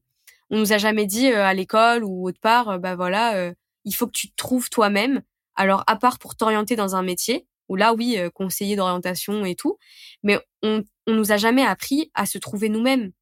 on 0.51 0.59
nous 0.59 0.73
a 0.73 0.79
jamais 0.79 1.07
dit 1.07 1.31
euh, 1.33 1.45
à 1.45 1.55
l'école 1.55 2.05
ou 2.05 2.29
autre 2.29 2.41
part, 2.41 2.79
bah 2.79 2.97
voilà, 2.97 3.53
il 3.85 3.95
faut 3.95 4.07
que 4.07 4.13
tu 4.13 4.31
te 4.31 4.37
trouves 4.37 4.71
toi-même. 4.71 5.23
Alors 5.57 5.85
à 5.87 5.97
part 5.97 6.19
pour 6.19 6.37
t'orienter 6.37 6.77
dans 6.77 6.97
un 6.97 7.03
métier, 7.03 7.47
ou 7.69 7.77
là 7.77 7.95
oui, 7.95 8.19
conseiller 8.35 8.77
d'orientation 8.77 9.45
et 9.45 9.55
tout, 9.55 9.79
mais 10.23 10.39
on 10.63 10.85
on 11.07 11.15
nous 11.15 11.33
a 11.33 11.37
jamais 11.37 11.65
appris 11.65 12.11
à 12.15 12.27
se 12.27 12.39
trouver 12.39 12.69
nous-mêmes, 12.69 13.13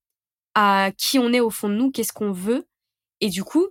à 0.54 0.90
qui 0.96 1.18
on 1.18 1.32
est 1.32 1.40
au 1.40 1.50
fond 1.50 1.68
de 1.68 1.74
nous, 1.74 1.90
qu'est-ce 1.90 2.12
qu'on 2.12 2.32
veut. 2.32 2.66
Et 3.20 3.28
du 3.28 3.44
coup, 3.44 3.68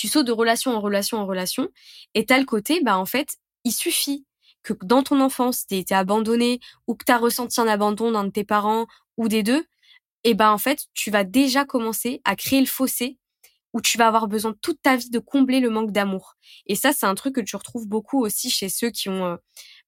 tu 0.00 0.08
sautes 0.08 0.26
de 0.26 0.32
relation 0.32 0.74
en 0.74 0.80
relation 0.80 1.18
en 1.18 1.26
relation, 1.26 1.68
et 2.14 2.24
t'as 2.24 2.38
le 2.38 2.46
côté, 2.46 2.80
bah 2.82 2.96
en 2.96 3.04
fait, 3.04 3.36
il 3.64 3.72
suffit 3.72 4.24
que 4.62 4.72
dans 4.82 5.02
ton 5.02 5.20
enfance, 5.20 5.66
t'aies 5.66 5.78
été 5.78 5.94
abandonné 5.94 6.58
ou 6.86 6.94
que 6.94 7.04
t'as 7.04 7.18
ressenti 7.18 7.60
un 7.60 7.68
abandon 7.68 8.10
d'un 8.10 8.24
de 8.24 8.30
tes 8.30 8.44
parents 8.44 8.86
ou 9.18 9.28
des 9.28 9.42
deux, 9.42 9.66
et 10.24 10.32
ben 10.32 10.52
en 10.52 10.56
fait, 10.56 10.86
tu 10.94 11.10
vas 11.10 11.24
déjà 11.24 11.66
commencer 11.66 12.22
à 12.24 12.34
créer 12.34 12.60
le 12.60 12.66
fossé 12.66 13.18
où 13.74 13.82
tu 13.82 13.98
vas 13.98 14.06
avoir 14.06 14.26
besoin 14.26 14.54
toute 14.62 14.80
ta 14.80 14.96
vie 14.96 15.10
de 15.10 15.18
combler 15.18 15.60
le 15.60 15.68
manque 15.68 15.92
d'amour. 15.92 16.36
Et 16.66 16.76
ça, 16.76 16.94
c'est 16.94 17.06
un 17.06 17.14
truc 17.14 17.34
que 17.34 17.42
tu 17.42 17.54
retrouves 17.56 17.86
beaucoup 17.86 18.24
aussi 18.24 18.48
chez 18.48 18.70
ceux 18.70 18.88
qui 18.90 19.10
ont 19.10 19.26
euh, 19.26 19.36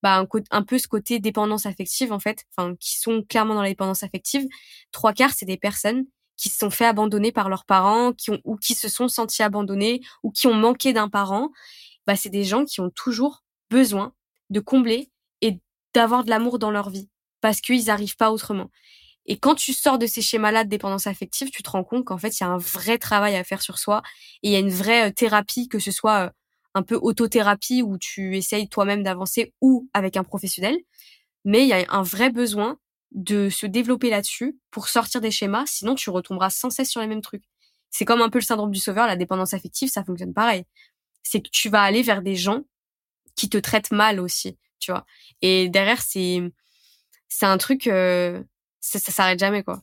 bah, 0.02 0.26
un, 0.51 0.62
peu 0.62 0.78
ce 0.78 0.89
côté 0.89 1.20
dépendance 1.20 1.64
affective 1.64 2.12
en 2.12 2.20
fait, 2.20 2.44
qui 2.80 2.98
sont 2.98 3.22
clairement 3.22 3.55
dans 3.55 3.62
la 3.62 3.70
dépendance 3.70 4.02
affective. 4.02 4.47
Trois 4.93 5.14
quarts, 5.14 5.32
c'est 5.34 5.47
des 5.47 5.56
personnes 5.56 6.05
qui 6.43 6.48
se 6.48 6.59
sont 6.59 6.70
fait 6.70 6.86
abandonner 6.86 7.31
par 7.31 7.48
leurs 7.48 7.64
parents, 7.64 8.12
qui 8.12 8.32
ont 8.32 8.40
ou 8.43 8.56
qui 8.56 8.74
se 8.74 8.89
sont 8.89 9.06
sentis 9.06 9.44
abandonnés 9.44 10.01
ou 10.24 10.32
qui 10.32 10.48
ont 10.48 10.55
manqué 10.55 10.93
d'un 10.93 11.09
parent, 11.09 11.52
bah 12.05 12.16
c'est 12.16 12.31
des 12.31 12.43
gens 12.43 12.64
qui 12.64 12.81
ont 12.81 12.90
toujours 12.90 13.44
besoin 13.70 14.12
de 14.51 14.59
combler 14.59 15.12
et 15.40 15.60
d'avoir 15.94 16.24
de 16.24 16.31
l'amour 16.31 16.59
dans 16.59 16.73
leur 16.73 16.90
vie 16.90 17.09
parce 17.40 17.60
qu'ils 17.60 17.85
n'arrivent 17.85 18.16
pas 18.16 18.32
autrement. 18.32 18.70
Et 19.27 19.39
quand 19.39 19.55
tu 19.55 19.73
sors 19.73 19.98
de 19.98 20.06
ces 20.06 20.20
schémas-là 20.20 20.64
de 20.64 20.69
dépendance 20.69 21.06
affective, 21.06 21.51
tu 21.51 21.62
te 21.62 21.70
rends 21.70 21.85
compte 21.85 22.05
qu'en 22.06 22.19
fait, 22.19 22.40
il 22.40 22.43
y 22.43 22.47
a 22.47 22.51
un 22.51 22.59
vrai 22.59 22.98
travail 22.98 23.36
à 23.36 23.44
faire 23.44 23.62
sur 23.62 23.78
soi 23.78 24.02
et 24.43 24.48
il 24.48 24.52
y 24.52 24.56
a 24.56 24.59
une 24.59 24.69
vraie 24.69 25.10
euh, 25.10 25.12
thérapie, 25.12 25.69
que 25.69 25.78
ce 25.78 25.93
soit 25.93 26.27
euh, 26.27 26.31
un 26.74 26.82
peu 26.82 26.98
autothérapie 27.01 27.82
où 27.82 27.98
tu 27.98 28.36
essayes 28.36 28.69
toi-même 28.69 29.05
d'avancer 29.05 29.55
ou 29.60 29.89
avec 29.94 30.16
un 30.16 30.24
professionnel. 30.24 30.77
Mais 31.44 31.62
il 31.62 31.69
y 31.69 31.73
a 31.73 31.85
un 31.89 32.02
vrai 32.02 32.31
besoin 32.31 32.78
de 33.14 33.51
se 33.51 33.66
développer 33.66 34.10
là-dessus 34.10 34.59
pour 34.70 34.89
sortir 34.89 35.20
des 35.20 35.30
schémas, 35.30 35.64
sinon 35.66 35.94
tu 35.94 36.10
retomberas 36.10 36.51
sans 36.51 36.70
cesse 36.70 36.90
sur 36.90 37.01
les 37.01 37.06
mêmes 37.06 37.22
trucs. 37.22 37.44
C'est 37.90 38.05
comme 38.05 38.22
un 38.22 38.30
peu 38.30 38.39
le 38.39 38.44
syndrome 38.44 38.70
du 38.70 38.80
sauveur, 38.80 39.06
la 39.06 39.16
dépendance 39.16 39.55
affective, 39.55 39.90
ça 39.90 40.05
fonctionne 40.05 40.32
pareil. 40.32 40.64
C'est 41.22 41.40
que 41.43 41.51
tu 41.51 41.68
vas 41.68 41.82
aller 41.82 42.02
vers 42.02 42.22
des 42.22 42.36
gens 42.36 42.62
qui 43.36 43.48
te 43.48 43.59
traitent 43.59 43.93
mal 43.93 44.18
aussi, 44.18 44.56
tu 44.78 44.93
vois. 44.93 45.05
Et 45.43 45.68
derrière, 45.68 46.01
c'est 46.01 46.43
c'est 47.28 47.47
un 47.47 47.59
truc, 47.59 47.86
euh, 47.86 48.43
ça, 48.80 48.98
ça 48.98 49.12
s'arrête 49.12 49.39
jamais, 49.39 49.62
quoi. 49.62 49.82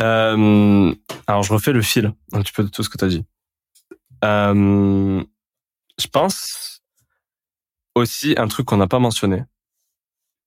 Euh, 0.00 0.94
alors, 1.26 1.42
je 1.42 1.52
refais 1.52 1.72
le 1.72 1.82
fil 1.82 2.14
un 2.32 2.40
petit 2.42 2.52
peu 2.52 2.64
de 2.64 2.68
tout 2.68 2.82
ce 2.82 2.88
que 2.88 2.96
tu 2.96 3.04
as 3.04 3.08
dit. 3.08 3.24
Je 4.22 6.06
pense 6.10 6.79
aussi 7.94 8.34
un 8.38 8.48
truc 8.48 8.66
qu'on 8.66 8.76
n'a 8.76 8.86
pas 8.88 8.98
mentionné. 8.98 9.44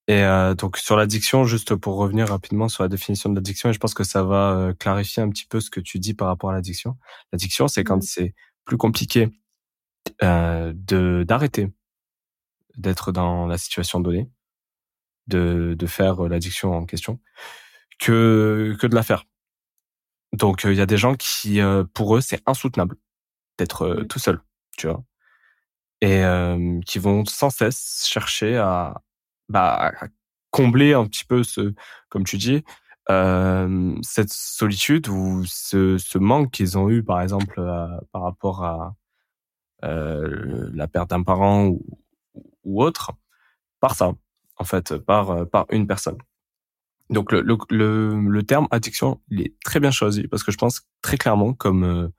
Et 0.07 0.21
euh, 0.23 0.53
donc 0.53 0.77
sur 0.77 0.97
l'addiction, 0.97 1.45
juste 1.45 1.75
pour 1.75 1.95
revenir 1.95 2.27
rapidement 2.27 2.67
sur 2.67 2.83
la 2.83 2.89
définition 2.89 3.29
de 3.29 3.35
l'addiction, 3.35 3.69
et 3.69 3.73
je 3.73 3.79
pense 3.79 3.93
que 3.93 4.03
ça 4.03 4.23
va 4.23 4.51
euh, 4.51 4.73
clarifier 4.73 5.23
un 5.23 5.29
petit 5.29 5.45
peu 5.45 5.61
ce 5.61 5.69
que 5.69 5.79
tu 5.79 5.97
dis 5.99 6.13
par 6.13 6.27
rapport 6.27 6.49
à 6.49 6.53
l'addiction. 6.53 6.97
L'addiction, 7.31 7.67
c'est 7.69 7.83
quand 7.83 7.97
mmh. 7.97 8.01
c'est 8.01 8.35
plus 8.65 8.77
compliqué 8.77 9.29
euh, 10.23 10.73
de 10.75 11.23
d'arrêter 11.27 11.69
d'être 12.77 13.11
dans 13.13 13.47
la 13.47 13.57
situation 13.57 14.01
donnée, 14.01 14.29
de 15.27 15.75
de 15.77 15.87
faire 15.87 16.23
l'addiction 16.23 16.73
en 16.73 16.85
question, 16.85 17.19
que 17.99 18.75
que 18.79 18.87
de 18.87 18.95
la 18.95 19.03
faire. 19.03 19.25
Donc 20.33 20.63
il 20.65 20.75
y 20.75 20.81
a 20.81 20.85
des 20.87 20.97
gens 20.97 21.15
qui, 21.15 21.59
pour 21.93 22.17
eux, 22.17 22.21
c'est 22.21 22.41
insoutenable 22.47 22.97
d'être 23.57 23.87
mmh. 24.03 24.07
tout 24.07 24.19
seul, 24.19 24.41
tu 24.77 24.87
vois 24.87 25.03
et 26.03 26.21
euh, 26.21 26.81
qui 26.85 26.99
vont 26.99 27.23
sans 27.23 27.49
cesse 27.49 28.05
chercher 28.05 28.57
à, 28.57 29.01
bah, 29.47 29.93
à 30.01 30.07
combler 30.51 30.93
un 30.93 31.05
petit 31.05 31.23
peu 31.23 31.43
ce, 31.43 31.73
comme 32.09 32.25
tu 32.25 32.37
dis, 32.37 32.61
euh, 33.09 33.95
cette 34.01 34.33
solitude 34.33 35.07
ou 35.07 35.45
ce, 35.45 35.97
ce 35.97 36.17
manque 36.17 36.51
qu'ils 36.51 36.77
ont 36.77 36.89
eu, 36.89 37.03
par 37.03 37.21
exemple, 37.21 37.57
euh, 37.57 37.87
par 38.11 38.23
rapport 38.23 38.65
à 38.65 38.95
euh, 39.85 40.69
la 40.73 40.89
perte 40.89 41.09
d'un 41.09 41.23
parent 41.23 41.67
ou, 41.67 41.81
ou, 42.65 42.83
autre, 42.83 43.13
par 43.79 43.95
ça, 43.95 44.11
en 44.57 44.65
fait, 44.65 44.97
par 44.97 45.49
par 45.49 45.67
une 45.69 45.87
personne. 45.87 46.17
Donc 47.11 47.31
le, 47.31 47.39
le, 47.39 47.57
le, 47.69 48.19
le 48.29 48.43
terme 48.43 48.67
addiction, 48.71 49.21
il 49.29 49.41
est 49.41 49.53
très 49.63 49.79
bien 49.79 49.91
choisi 49.91 50.27
parce 50.27 50.43
que 50.43 50.51
je 50.51 50.57
pense 50.57 50.81
très 51.01 51.17
clairement 51.17 51.53
comme 51.53 51.85
euh, 51.85 52.09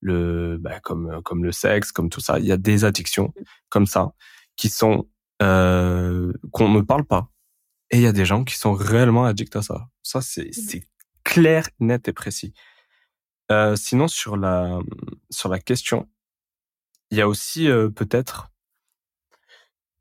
le 0.00 0.58
bah, 0.58 0.80
comme 0.80 1.22
comme 1.22 1.44
le 1.44 1.52
sexe, 1.52 1.92
comme 1.92 2.10
tout 2.10 2.20
ça. 2.20 2.38
Il 2.38 2.46
y 2.46 2.52
a 2.52 2.56
des 2.56 2.84
addictions 2.84 3.32
mmh. 3.36 3.42
comme 3.68 3.86
ça 3.86 4.12
qui 4.56 4.68
sont 4.68 5.08
euh, 5.42 6.32
qu'on 6.52 6.68
ne 6.68 6.80
parle 6.80 7.04
pas. 7.04 7.30
Et 7.90 7.98
il 7.98 8.02
y 8.02 8.06
a 8.06 8.12
des 8.12 8.24
gens 8.24 8.44
qui 8.44 8.56
sont 8.56 8.72
réellement 8.72 9.24
addicts 9.24 9.56
à 9.56 9.62
ça. 9.62 9.88
Ça 10.02 10.20
c'est 10.20 10.48
mmh. 10.48 10.52
c'est 10.52 10.88
clair, 11.24 11.68
net 11.80 12.08
et 12.08 12.12
précis. 12.12 12.52
Euh, 13.52 13.76
sinon 13.76 14.08
sur 14.08 14.36
la 14.36 14.80
sur 15.30 15.48
la 15.48 15.58
question, 15.58 16.08
il 17.10 17.18
y 17.18 17.20
a 17.20 17.28
aussi 17.28 17.68
euh, 17.68 17.88
peut-être 17.90 18.50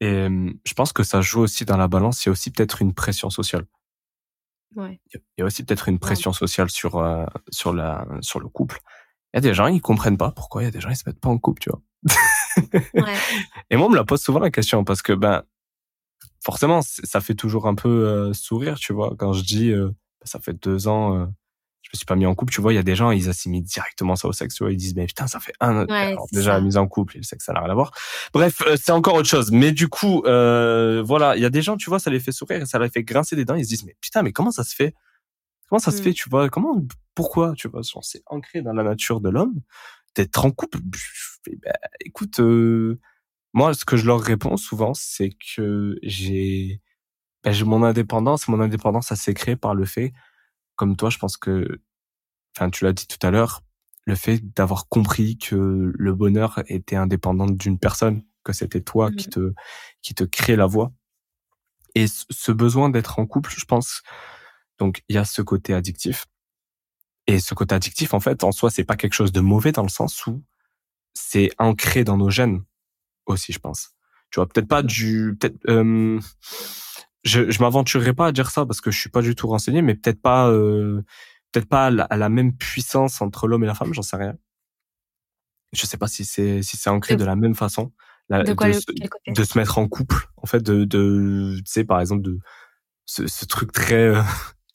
et 0.02 0.28
je 0.66 0.74
pense 0.74 0.92
que 0.92 1.04
ça 1.04 1.22
joue 1.22 1.42
aussi 1.42 1.64
dans 1.66 1.78
la 1.78 1.88
balance. 1.88 2.26
Il 2.26 2.28
y 2.28 2.30
a 2.30 2.32
aussi 2.34 2.52
peut-être 2.52 2.82
une 2.82 2.94
pression 2.94 3.30
sociale. 3.30 3.66
Ouais. 4.76 5.00
Il 5.14 5.22
y 5.38 5.42
a 5.42 5.46
aussi 5.46 5.64
peut-être 5.64 5.88
une 5.88 6.00
pression 6.00 6.34
sociale 6.34 6.70
sur 6.70 6.98
euh, 6.98 7.26
sur 7.50 7.74
la 7.74 8.06
sur 8.20 8.40
le 8.40 8.50
couple 8.50 8.82
il 9.36 9.38
y 9.38 9.40
a 9.40 9.42
des 9.42 9.54
gens, 9.54 9.68
ils 9.68 9.82
comprennent 9.82 10.18
pas 10.18 10.32
pourquoi 10.32 10.64
il 10.64 10.66
y 10.66 10.68
a 10.68 10.72
des 10.72 10.82
gens, 10.82 10.90
ils 10.90 10.96
se 10.96 11.04
mettent 11.06 11.20
pas 11.20 11.30
en 11.30 11.38
couple, 11.38 11.62
tu 11.62 11.70
vois. 11.70 11.82
ouais. 12.74 13.16
Et 13.70 13.76
moi, 13.76 13.88
on 13.88 13.90
me 13.90 13.96
la 13.96 14.06
pose 14.06 14.22
souvent 14.22 14.40
la 14.40 14.50
question 14.50 14.84
parce 14.84 15.02
que, 15.02 15.14
ben, 15.14 15.44
forcément, 16.44 16.82
ça 16.82 17.22
fait 17.22 17.36
toujours 17.36 17.68
un 17.68 17.76
peu 17.76 18.34
sourire, 18.34 18.80
tu 18.80 18.94
vois, 18.94 19.14
quand 19.18 19.34
je 19.34 19.44
dis, 19.44 19.72
bah, 19.74 19.92
ça 20.24 20.40
fait 20.40 20.54
deux 20.54 20.88
ans 20.88 21.28
je 21.86 21.90
me 21.94 21.98
suis 21.98 22.06
pas 22.06 22.16
mis 22.16 22.26
en 22.26 22.34
couple, 22.34 22.52
tu 22.52 22.62
vois, 22.62 22.74
il 22.74 22.78
y 22.78 22.80
a 22.80 22.84
des 22.84 22.96
gens, 22.96 23.12
ils 23.12 23.30
assimilent 23.30 23.64
directement 23.64 24.16
ça 24.16 24.28
au 24.28 24.34
sexe, 24.34 24.56
tu 24.56 24.64
vois, 24.64 24.74
ils 24.74 24.78
disent, 24.78 24.96
mais 24.96 25.06
putain, 25.06 25.28
ça 25.28 25.40
fait 25.40 25.54
un, 25.60 25.86
déjà, 26.32 26.54
la 26.54 26.62
mise 26.62 26.78
en 26.78 26.88
couple, 26.88 27.18
le 27.18 27.24
sexe, 27.24 27.46
ça 27.46 27.54
n'a 27.54 27.60
rien 27.60 27.70
à 27.70 27.76
voir. 27.76 27.92
Bref, 28.34 28.64
euh, 28.66 28.76
c'est 28.76 28.92
encore 28.92 29.14
autre 29.14 29.30
chose. 29.30 29.52
Mais 29.52 29.72
du 29.72 29.88
coup, 29.88 30.24
euh, 30.26 31.04
voilà, 31.06 31.36
il 31.36 31.44
y 31.44 31.46
a 31.46 31.52
des 31.52 31.62
gens, 31.62 31.78
tu 31.78 31.92
vois, 31.92 32.00
ça 32.00 32.10
les 32.10 32.20
fait 32.20 32.32
sourire 32.32 32.64
et 32.64 32.66
ça 32.66 32.80
les 32.80 32.90
fait 32.90 33.04
grincer 33.04 33.36
des 33.36 33.46
dents, 33.46 33.54
ils 33.54 33.66
se 33.66 33.70
disent, 33.70 33.86
mais 33.86 33.96
putain, 34.02 34.24
mais 34.24 34.32
comment 34.32 34.50
ça 34.50 34.64
se 34.64 34.74
fait? 34.74 34.96
Comment 35.70 35.80
ça 35.80 35.92
se 35.92 36.00
mm. 36.00 36.04
fait, 36.04 36.14
tu 36.14 36.30
vois? 36.30 36.50
Comment, 36.50 36.82
pourquoi, 37.14 37.54
tu 37.56 37.68
vois? 37.68 37.82
C'est 38.02 38.24
ancré 38.28 38.62
dans 38.62 38.74
la 38.74 38.84
nature 38.84 39.22
de 39.22 39.30
l'homme 39.30 39.62
d'être 40.16 40.46
en 40.46 40.52
couple? 40.52 40.80
bah, 41.64 41.72
écoute, 42.00 42.40
euh, 42.40 43.00
moi, 43.54 43.74
ce 43.74 43.86
que 43.86 43.98
je 43.98 44.06
leur 44.06 44.22
réponds 44.22 44.58
souvent, 44.58 44.94
c'est 44.94 45.32
que 45.56 45.98
j'ai, 46.04 46.82
bah, 47.44 47.52
j'ai 47.52 47.66
mon 47.66 47.84
indépendance. 47.84 48.48
Mon 48.48 48.62
indépendance, 48.62 49.08
ça 49.08 49.16
s'est 49.16 49.34
créé 49.34 49.56
par 49.56 49.76
le 49.76 49.86
fait 49.86 50.14
comme 50.76 50.96
toi, 50.96 51.10
je 51.10 51.18
pense 51.18 51.38
que, 51.38 51.82
enfin, 52.56 52.70
tu 52.70 52.84
l'as 52.84 52.94
dit 52.94 53.08
tout 53.08 53.26
à 53.26 53.32
l'heure, 53.32 53.62
le 54.06 54.16
fait 54.16 54.40
d'avoir 54.54 54.88
compris 54.88 55.38
que 55.38 55.92
le 55.94 56.14
bonheur 56.14 56.62
était 56.68 56.96
indépendant 56.96 57.48
d'une 57.48 57.80
personne, 57.80 58.24
que 58.44 58.54
c'était 58.54 58.82
toi 58.82 59.12
qui 59.12 59.28
mmh. 59.28 59.32
te 59.32 59.54
qui 60.02 60.14
te 60.14 60.24
crée 60.24 60.56
la 60.56 60.68
voie. 60.68 60.92
Et 61.96 62.06
ce 62.08 62.52
besoin 62.52 62.90
d'être 62.90 63.20
en 63.20 63.26
couple, 63.26 63.54
je 63.58 63.66
pense, 63.66 64.04
donc 64.80 65.04
il 65.10 65.16
y 65.16 65.20
a 65.20 65.26
ce 65.26 65.42
côté 65.42 65.74
addictif. 65.74 66.26
Et 67.28 67.40
ce 67.40 67.54
côté 67.54 67.74
addictif, 67.74 68.14
en 68.14 68.20
fait, 68.20 68.44
en 68.44 68.52
soi, 68.52 68.70
c'est 68.70 68.84
pas 68.84 68.96
quelque 68.96 69.14
chose 69.14 69.32
de 69.32 69.42
mauvais 69.42 69.72
dans 69.72 69.84
le 69.84 69.90
sens 69.90 70.26
où 70.28 70.44
c'est 71.14 71.50
ancré 71.58 72.04
dans 72.04 72.18
nos 72.18 72.30
gènes 72.30 72.64
aussi, 73.26 73.52
je 73.52 73.60
pense. 73.60 73.92
Tu 74.30 74.40
vois, 74.40 74.48
peut-être 74.48 74.68
pas 74.68 74.84
du, 74.84 75.36
peut-être, 75.40 75.58
euh, 75.70 76.20
je, 77.24 77.50
je 77.50 77.60
m'aventurerai 77.62 78.14
pas 78.14 78.28
à 78.28 78.32
dire 78.32 78.52
ça 78.52 78.66
parce 78.66 78.82
que 78.82 78.92
je 78.92 79.00
suis 79.00 79.10
pas 79.10 79.22
du 79.22 79.36
tout 79.36 79.48
renseigné, 79.48 79.82
mais 79.82 79.96
peut-être 79.96 80.22
pas, 80.22 80.50
euh, 80.50 81.02
peut-être 81.52 81.68
pas 81.68 81.88
à 81.88 82.18
la, 82.18 82.30
même 82.30 82.56
puissance 82.56 83.22
entre 83.22 83.48
l'homme 83.48 83.64
et 83.64 83.68
la 83.68 83.76
femme, 83.76 83.94
j'en 83.94 84.04
sais 84.04 84.18
rien. 84.18 84.36
Je 85.74 85.86
sais 85.86 85.98
pas 85.98 86.08
si 86.08 86.24
c'est 86.24 86.62
si 86.62 86.78
c'est 86.78 86.90
ancré 86.90 87.16
de, 87.16 87.26
la 87.26 87.36
même 87.36 87.56
façon, 87.56 87.92
de, 88.30 88.46
se, 88.46 89.32
de, 89.32 89.44
se, 89.44 89.58
mettre 89.58 89.78
en 89.78 89.88
couple, 89.88 90.28
en 90.38 90.46
fait, 90.46 90.62
de, 90.62 90.86
de 90.86 91.56
tu 91.58 91.64
sais 91.66 91.84
par 91.84 92.00
exemple 92.00 92.22
de 92.22 92.40
ce, 93.06 93.28
ce 93.28 93.46
truc 93.46 93.72
très 93.72 94.16
euh, 94.16 94.22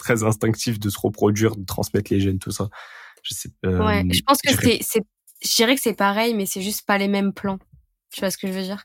très 0.01 0.25
instinctif 0.25 0.81
de 0.81 0.91
se 0.91 0.99
reproduire, 0.99 1.57
de 1.57 1.65
transmettre 1.65 2.13
les 2.13 2.21
gènes, 2.21 2.39
tout 2.39 2.51
ça. 2.51 2.69
Je 3.23 3.35
sais. 3.35 3.51
Euh, 3.65 3.85
ouais, 3.85 4.05
je 4.11 4.23
pense 4.23 4.41
que 4.43 4.53
c'est 4.53 4.79
c'est, 4.83 5.03
je 5.43 5.55
dirais 5.55 5.75
que 5.75 5.81
c'est 5.81 5.95
pareil, 5.95 6.35
mais 6.35 6.47
c'est 6.47 6.63
juste 6.63 6.87
pas 6.87 6.99
les 6.99 7.09
mêmes 7.09 7.33
plans. 7.33 7.59
Tu 8.13 8.21
vois 8.21 8.31
ce 8.31 8.39
que 8.39 8.49
je 8.49 8.53
veux 8.53 8.63
dire? 8.63 8.85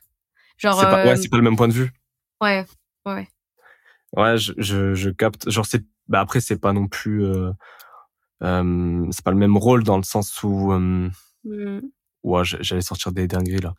Genre. 0.58 0.78
C'est 0.78 0.86
pas, 0.86 1.04
ouais, 1.04 1.16
c'est 1.16 1.28
pas 1.28 1.36
le 1.36 1.42
même 1.42 1.56
point 1.56 1.68
de 1.68 1.72
vue. 1.72 1.90
Ouais, 2.40 2.64
ouais. 3.06 3.28
Ouais, 4.16 4.38
je, 4.38 4.52
je, 4.56 4.94
je 4.94 5.10
capte. 5.10 5.50
Genre, 5.50 5.66
c'est, 5.66 5.84
bah 6.08 6.20
après, 6.20 6.40
c'est 6.40 6.58
pas 6.58 6.72
non 6.72 6.86
plus, 6.86 7.24
euh, 7.24 7.50
euh, 8.42 9.06
c'est 9.10 9.24
pas 9.24 9.32
le 9.32 9.36
même 9.36 9.56
rôle 9.56 9.82
dans 9.84 9.96
le 9.96 10.04
sens 10.04 10.42
où, 10.42 10.72
euh, 10.72 11.10
mmh. 11.44 11.80
ouais, 12.22 12.42
j'allais 12.44 12.82
sortir 12.82 13.12
des 13.12 13.26
dingueries 13.26 13.60
là. 13.62 13.74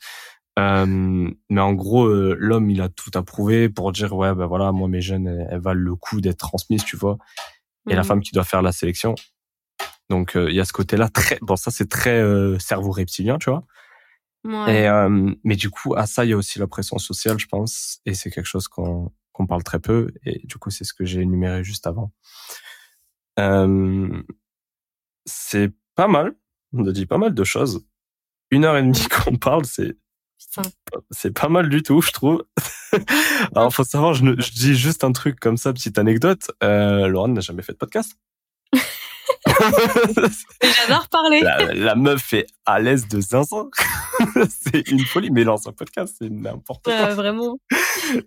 Euh, 0.57 1.31
mais 1.49 1.61
en 1.61 1.73
gros, 1.73 2.05
euh, 2.05 2.35
l'homme, 2.39 2.69
il 2.69 2.81
a 2.81 2.89
tout 2.89 3.11
approuvé 3.13 3.69
pour 3.69 3.91
dire, 3.91 4.13
ouais, 4.13 4.34
ben 4.34 4.45
voilà, 4.47 4.71
moi, 4.71 4.88
mes 4.88 5.01
gènes, 5.01 5.47
elles, 5.49 5.59
valent 5.59 5.81
le 5.81 5.95
coup 5.95 6.21
d'être 6.21 6.38
transmises, 6.38 6.84
tu 6.84 6.97
vois. 6.97 7.17
Et 7.89 7.95
la 7.95 8.01
mmh. 8.01 8.05
femme 8.05 8.21
qui 8.21 8.31
doit 8.31 8.43
faire 8.43 8.61
la 8.61 8.71
sélection. 8.71 9.15
Donc, 10.09 10.34
il 10.35 10.53
y 10.53 10.59
a 10.59 10.65
ce 10.65 10.73
côté-là 10.73 11.09
très, 11.09 11.38
bon, 11.41 11.55
ça, 11.55 11.71
c'est 11.71 11.89
très 11.89 12.21
cerveau 12.59 12.91
reptilien, 12.91 13.38
tu 13.38 13.49
vois. 13.49 13.63
Ouais. 14.43 14.84
Et, 14.84 15.35
mais 15.43 15.55
du 15.55 15.69
coup, 15.69 15.95
à 15.95 16.05
ça, 16.05 16.25
il 16.25 16.31
y 16.31 16.34
a 16.34 16.38
aussi 16.38 16.59
la 16.59 16.67
pression 16.67 16.97
sociale, 16.97 17.39
je 17.39 17.47
pense. 17.47 17.99
Et 18.05 18.13
c'est 18.13 18.31
quelque 18.31 18.45
chose 18.45 18.67
qu'on, 18.67 19.11
qu'on 19.38 19.45
parle 19.45 19.63
très 19.63 19.79
peu. 19.79 20.11
Et 20.25 20.45
du 20.45 20.57
coup, 20.57 20.71
c'est 20.71 20.84
ce 20.84 20.93
que 20.93 21.05
j'ai 21.05 21.21
énuméré 21.21 21.63
juste 21.63 21.85
avant. 21.85 22.11
Euh, 23.39 24.23
c'est 25.25 25.71
pas 25.95 26.07
mal. 26.07 26.35
On 26.73 26.85
a 26.88 26.91
dit 26.91 27.05
pas 27.05 27.19
mal 27.19 27.34
de 27.34 27.43
choses. 27.43 27.85
Une 28.49 28.65
heure 28.65 28.77
et 28.77 28.81
demie 28.81 29.07
qu'on 29.23 29.35
parle, 29.35 29.65
c'est 29.65 29.95
c'est 31.11 31.31
pas 31.31 31.49
mal 31.49 31.69
du 31.69 31.84
tout, 31.84 32.01
je 32.01 32.11
trouve. 32.11 32.43
Alors, 33.55 33.73
faut 33.73 33.84
savoir, 33.84 34.14
je, 34.14 34.23
je, 34.26 34.51
dis 34.51 34.76
juste 34.76 35.03
un 35.03 35.11
truc 35.11 35.39
comme 35.39 35.57
ça, 35.57 35.73
petite 35.73 35.97
anecdote. 35.97 36.51
Euh, 36.64 37.07
Laurent 37.07 37.27
n'a 37.27 37.41
jamais 37.41 37.64
fait 37.64 37.73
de 37.73 37.77
podcast. 37.77 38.14
J'adore 40.61 41.07
parler. 41.09 41.41
La, 41.41 41.95
meuf 41.95 42.34
est 42.34 42.47
à 42.65 42.80
l'aise 42.80 43.07
de 43.07 43.22
500. 43.22 43.69
c'est 44.49 44.88
une 44.89 45.05
folie. 45.05 45.31
Mais 45.31 45.43
lance 45.43 45.68
un 45.68 45.73
podcast, 45.73 46.15
c'est 46.19 46.30
n'importe 46.30 46.85
quoi. 46.85 47.14
vraiment. 47.14 47.57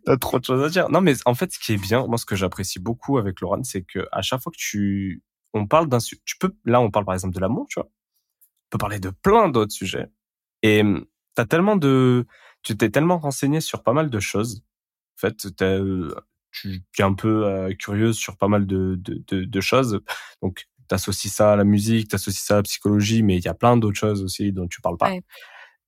T'as 0.04 0.16
trop 0.16 0.38
de 0.38 0.44
choses 0.44 0.62
à 0.62 0.68
dire. 0.68 0.88
Non, 0.88 1.00
mais 1.00 1.14
en 1.24 1.34
fait, 1.34 1.52
ce 1.52 1.58
qui 1.58 1.72
est 1.72 1.78
bien, 1.78 2.06
moi, 2.06 2.18
ce 2.18 2.26
que 2.26 2.36
j'apprécie 2.36 2.78
beaucoup 2.78 3.18
avec 3.18 3.40
Laurent, 3.40 3.62
c'est 3.62 3.82
que 3.82 4.06
à 4.12 4.22
chaque 4.22 4.40
fois 4.42 4.52
que 4.52 4.58
tu, 4.58 5.22
on 5.54 5.66
parle 5.66 5.88
d'un 5.88 6.00
sujet, 6.00 6.20
tu 6.24 6.36
peux, 6.38 6.54
là, 6.64 6.80
on 6.80 6.90
parle 6.90 7.04
par 7.04 7.14
exemple 7.14 7.34
de 7.34 7.40
l'amour, 7.40 7.66
tu 7.68 7.80
vois. 7.80 7.88
On 7.88 8.70
peut 8.70 8.78
parler 8.78 9.00
de 9.00 9.10
plein 9.10 9.48
d'autres 9.48 9.72
sujets. 9.72 10.08
Et 10.62 10.80
hum, 10.82 11.04
t'as 11.34 11.44
tellement 11.44 11.76
de, 11.76 12.26
tu 12.62 12.76
t'es 12.76 12.90
tellement 12.90 13.18
renseigné 13.18 13.60
sur 13.60 13.82
pas 13.82 13.92
mal 13.92 14.10
de 14.10 14.20
choses. 14.20 14.62
En 15.16 15.28
fait, 15.28 15.36
tu 15.36 15.64
es 16.98 17.02
un 17.02 17.14
peu 17.14 17.46
euh, 17.46 17.74
curieuse 17.74 18.16
sur 18.16 18.36
pas 18.36 18.48
mal 18.48 18.66
de, 18.66 18.96
de, 18.98 19.22
de, 19.28 19.44
de 19.44 19.60
choses. 19.60 20.00
Donc, 20.42 20.66
t'associes 20.88 21.30
ça 21.30 21.52
à 21.52 21.56
la 21.56 21.64
musique, 21.64 22.08
t'associes 22.08 22.44
ça 22.44 22.54
à 22.54 22.56
la 22.58 22.62
psychologie, 22.62 23.22
mais 23.22 23.36
il 23.36 23.44
y 23.44 23.48
a 23.48 23.54
plein 23.54 23.76
d'autres 23.76 23.98
choses 23.98 24.22
aussi 24.22 24.52
dont 24.52 24.66
tu 24.66 24.80
parles 24.80 24.96
pas. 24.96 25.12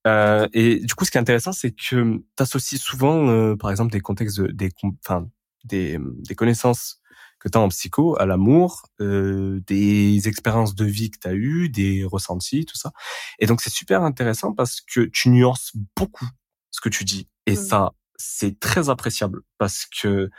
Euh, 0.07 0.49
et 0.53 0.81
du 0.81 0.95
coup, 0.95 1.05
ce 1.05 1.11
qui 1.11 1.19
est 1.19 1.21
intéressant, 1.21 1.53
c'est 1.53 1.73
que 1.73 2.23
t'associes 2.37 2.79
souvent, 2.79 3.29
euh, 3.29 3.57
par 3.57 3.71
exemple, 3.71 3.93
des 3.93 4.01
contextes, 4.01 4.41
de, 4.41 4.49
des, 4.49 4.71
enfin, 5.05 5.29
des, 5.65 5.99
des 6.01 6.35
connaissances 6.35 7.01
que 7.43 7.49
tu 7.49 7.59
as 7.59 7.61
en 7.61 7.69
psycho 7.69 8.17
à 8.21 8.27
l'amour, 8.27 8.83
euh, 9.01 9.61
des 9.67 10.29
expériences 10.29 10.77
de 10.77 10.85
vie 10.85 11.11
que 11.11 11.19
tu 11.19 11.29
as 11.29 11.35
eues, 11.35 11.69
des 11.69 12.05
ressentis, 12.05 12.65
tout 12.65 12.77
ça. 12.77 12.93
Et 13.41 13.47
donc, 13.47 13.61
c'est 13.61 13.73
super 13.73 14.03
intéressant 14.03 14.53
parce 14.53 14.81
que 14.81 15.01
tu 15.01 15.29
nuances 15.29 15.73
beaucoup 15.97 16.29
ce 16.71 16.81
que 16.81 16.89
tu 16.89 17.05
dis. 17.05 17.29
Et 17.47 17.55
mmh. 17.55 17.57
ça, 17.57 17.93
c'est 18.17 18.61
très 18.61 18.91
appréciable 18.91 19.41
parce 19.59 19.87
que 19.87 20.31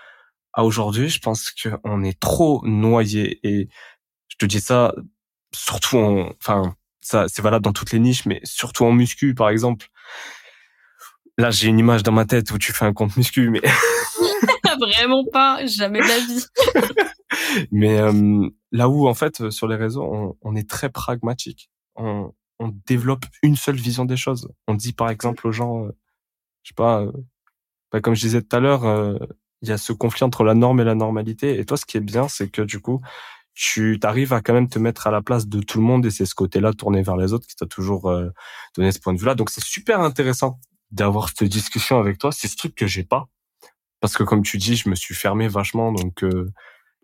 à 0.54 0.64
aujourd'hui, 0.64 1.10
je 1.10 1.20
pense 1.20 1.52
qu'on 1.52 2.04
est 2.04 2.18
trop 2.20 2.62
noyé 2.66 3.40
et 3.44 3.68
je 4.30 4.38
te 4.38 4.46
dis 4.46 4.62
ça 4.62 4.94
surtout 5.54 5.98
en, 5.98 6.30
enfin, 6.40 6.76
ça, 7.02 7.26
c'est 7.28 7.42
valable 7.42 7.66
dans 7.66 7.74
toutes 7.74 7.92
les 7.92 8.00
niches, 8.00 8.26
mais 8.26 8.40
surtout 8.46 8.86
en 8.86 8.94
muscu, 8.94 9.36
par 9.36 9.50
exemple. 9.50 9.88
Là, 11.38 11.52
j'ai 11.52 11.68
une 11.68 11.80
image 11.80 12.04
dans 12.04 12.12
ma 12.12 12.26
tête 12.26 12.52
où 12.52 12.58
tu 12.58 12.74
fais 12.74 12.86
un 12.86 12.94
compte 12.94 13.18
muscu, 13.18 13.50
mais 13.50 13.62
vraiment 14.80 15.24
pas, 15.32 15.66
jamais 15.66 16.00
de 16.00 16.08
la 16.08 16.20
vie. 16.20 17.68
mais 17.72 18.00
euh, 18.00 18.50
là 18.72 18.90
où, 18.90 19.08
en 19.08 19.14
fait, 19.14 19.50
sur 19.50 19.68
les 19.68 19.76
réseaux, 19.76 20.04
on, 20.04 20.38
on 20.42 20.56
est 20.56 20.70
très 20.70 20.90
pragmatique. 20.90 21.70
On, 21.96 22.32
on, 22.60 22.70
développe 22.86 23.26
une 23.42 23.56
seule 23.56 23.76
vision 23.76 24.06
des 24.06 24.18
choses. 24.18 24.50
On 24.68 24.76
dit, 24.76 24.94
par 24.94 25.10
exemple, 25.10 25.48
aux 25.48 25.52
gens, 25.52 25.86
euh, 25.86 25.92
je 26.64 26.70
sais 26.70 26.76
pas, 26.76 27.02
euh, 27.02 27.12
bah, 27.92 28.02
comme 28.02 28.16
je 28.16 28.22
disais 28.22 28.42
tout 28.42 28.56
à 28.56 28.60
l'heure, 28.60 29.20
il 29.62 29.70
y 29.70 29.72
a 29.72 29.78
ce 29.78 29.94
conflit 29.94 30.24
entre 30.24 30.44
la 30.44 30.54
norme 30.54 30.82
et 30.82 30.84
la 30.84 30.96
normalité. 30.96 31.60
Et 31.60 31.66
toi, 31.66 31.78
ce 31.78 31.86
qui 31.86 31.98
est 31.98 32.02
bien, 32.02 32.28
c'est 32.28 32.50
que 32.50 32.62
du 32.62 32.80
coup, 32.80 33.02
tu 33.54 34.00
arrives 34.04 34.34
à 34.34 34.42
quand 34.42 34.54
même 34.54 34.68
te 34.68 34.80
mettre 34.80 35.08
à 35.08 35.12
la 35.12 35.22
place 35.22 35.48
de 35.48 35.62
tout 35.62 35.78
le 35.78 35.84
monde 35.84 36.06
et 36.06 36.12
c'est 36.12 36.26
ce 36.26 36.36
côté-là 36.36 36.74
tourné 36.74 37.04
vers 37.04 37.18
les 37.18 37.34
autres 37.34 37.48
qui 37.48 37.56
t'a 37.56 37.66
toujours 37.66 38.10
euh, 38.10 38.30
donné 38.76 38.92
ce 38.92 39.00
point 39.00 39.14
de 39.14 39.20
vue-là. 39.20 39.36
Donc 39.36 39.50
c'est 39.50 39.64
super 39.64 40.02
intéressant 40.02 40.60
d'avoir 40.94 41.30
cette 41.30 41.44
discussion 41.50 42.00
avec 42.00 42.18
toi. 42.18 42.32
C'est 42.32 42.48
ce 42.48 42.56
truc 42.56 42.76
que 42.76 42.88
j'ai 42.88 43.04
pas 43.04 43.28
parce 44.00 44.16
que 44.16 44.24
comme 44.24 44.44
tu 44.44 44.58
dis, 44.58 44.76
je 44.76 44.90
me 44.90 44.96
suis 44.96 45.16
fermé 45.16 45.48
vachement 45.48 45.92
donc 45.92 46.24
euh, 46.24 46.52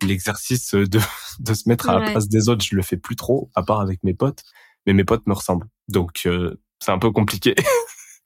l'exercice 0.02 0.74
de 0.74 1.00
de 1.40 1.54
se 1.54 1.68
mettre 1.68 1.90
à 1.90 2.00
la 2.00 2.12
place 2.12 2.30
des 2.30 2.50
autres, 2.50 2.64
je 2.64 2.76
le 2.76 2.82
fais 2.82 2.98
plus 2.98 3.16
trop 3.16 3.50
à 3.56 3.64
part 3.64 3.82
avec 3.82 4.04
mes 4.04 4.14
potes, 4.14 4.44
mais 4.86 4.94
mes 4.94 5.04
potes 5.04 5.26
me 5.28 5.34
ressemblent. 5.34 5.68
Donc 5.88 6.22
euh, 6.26 6.62
c'est 6.80 6.92
un 6.92 7.00
peu 7.00 7.12
compliqué. 7.12 7.56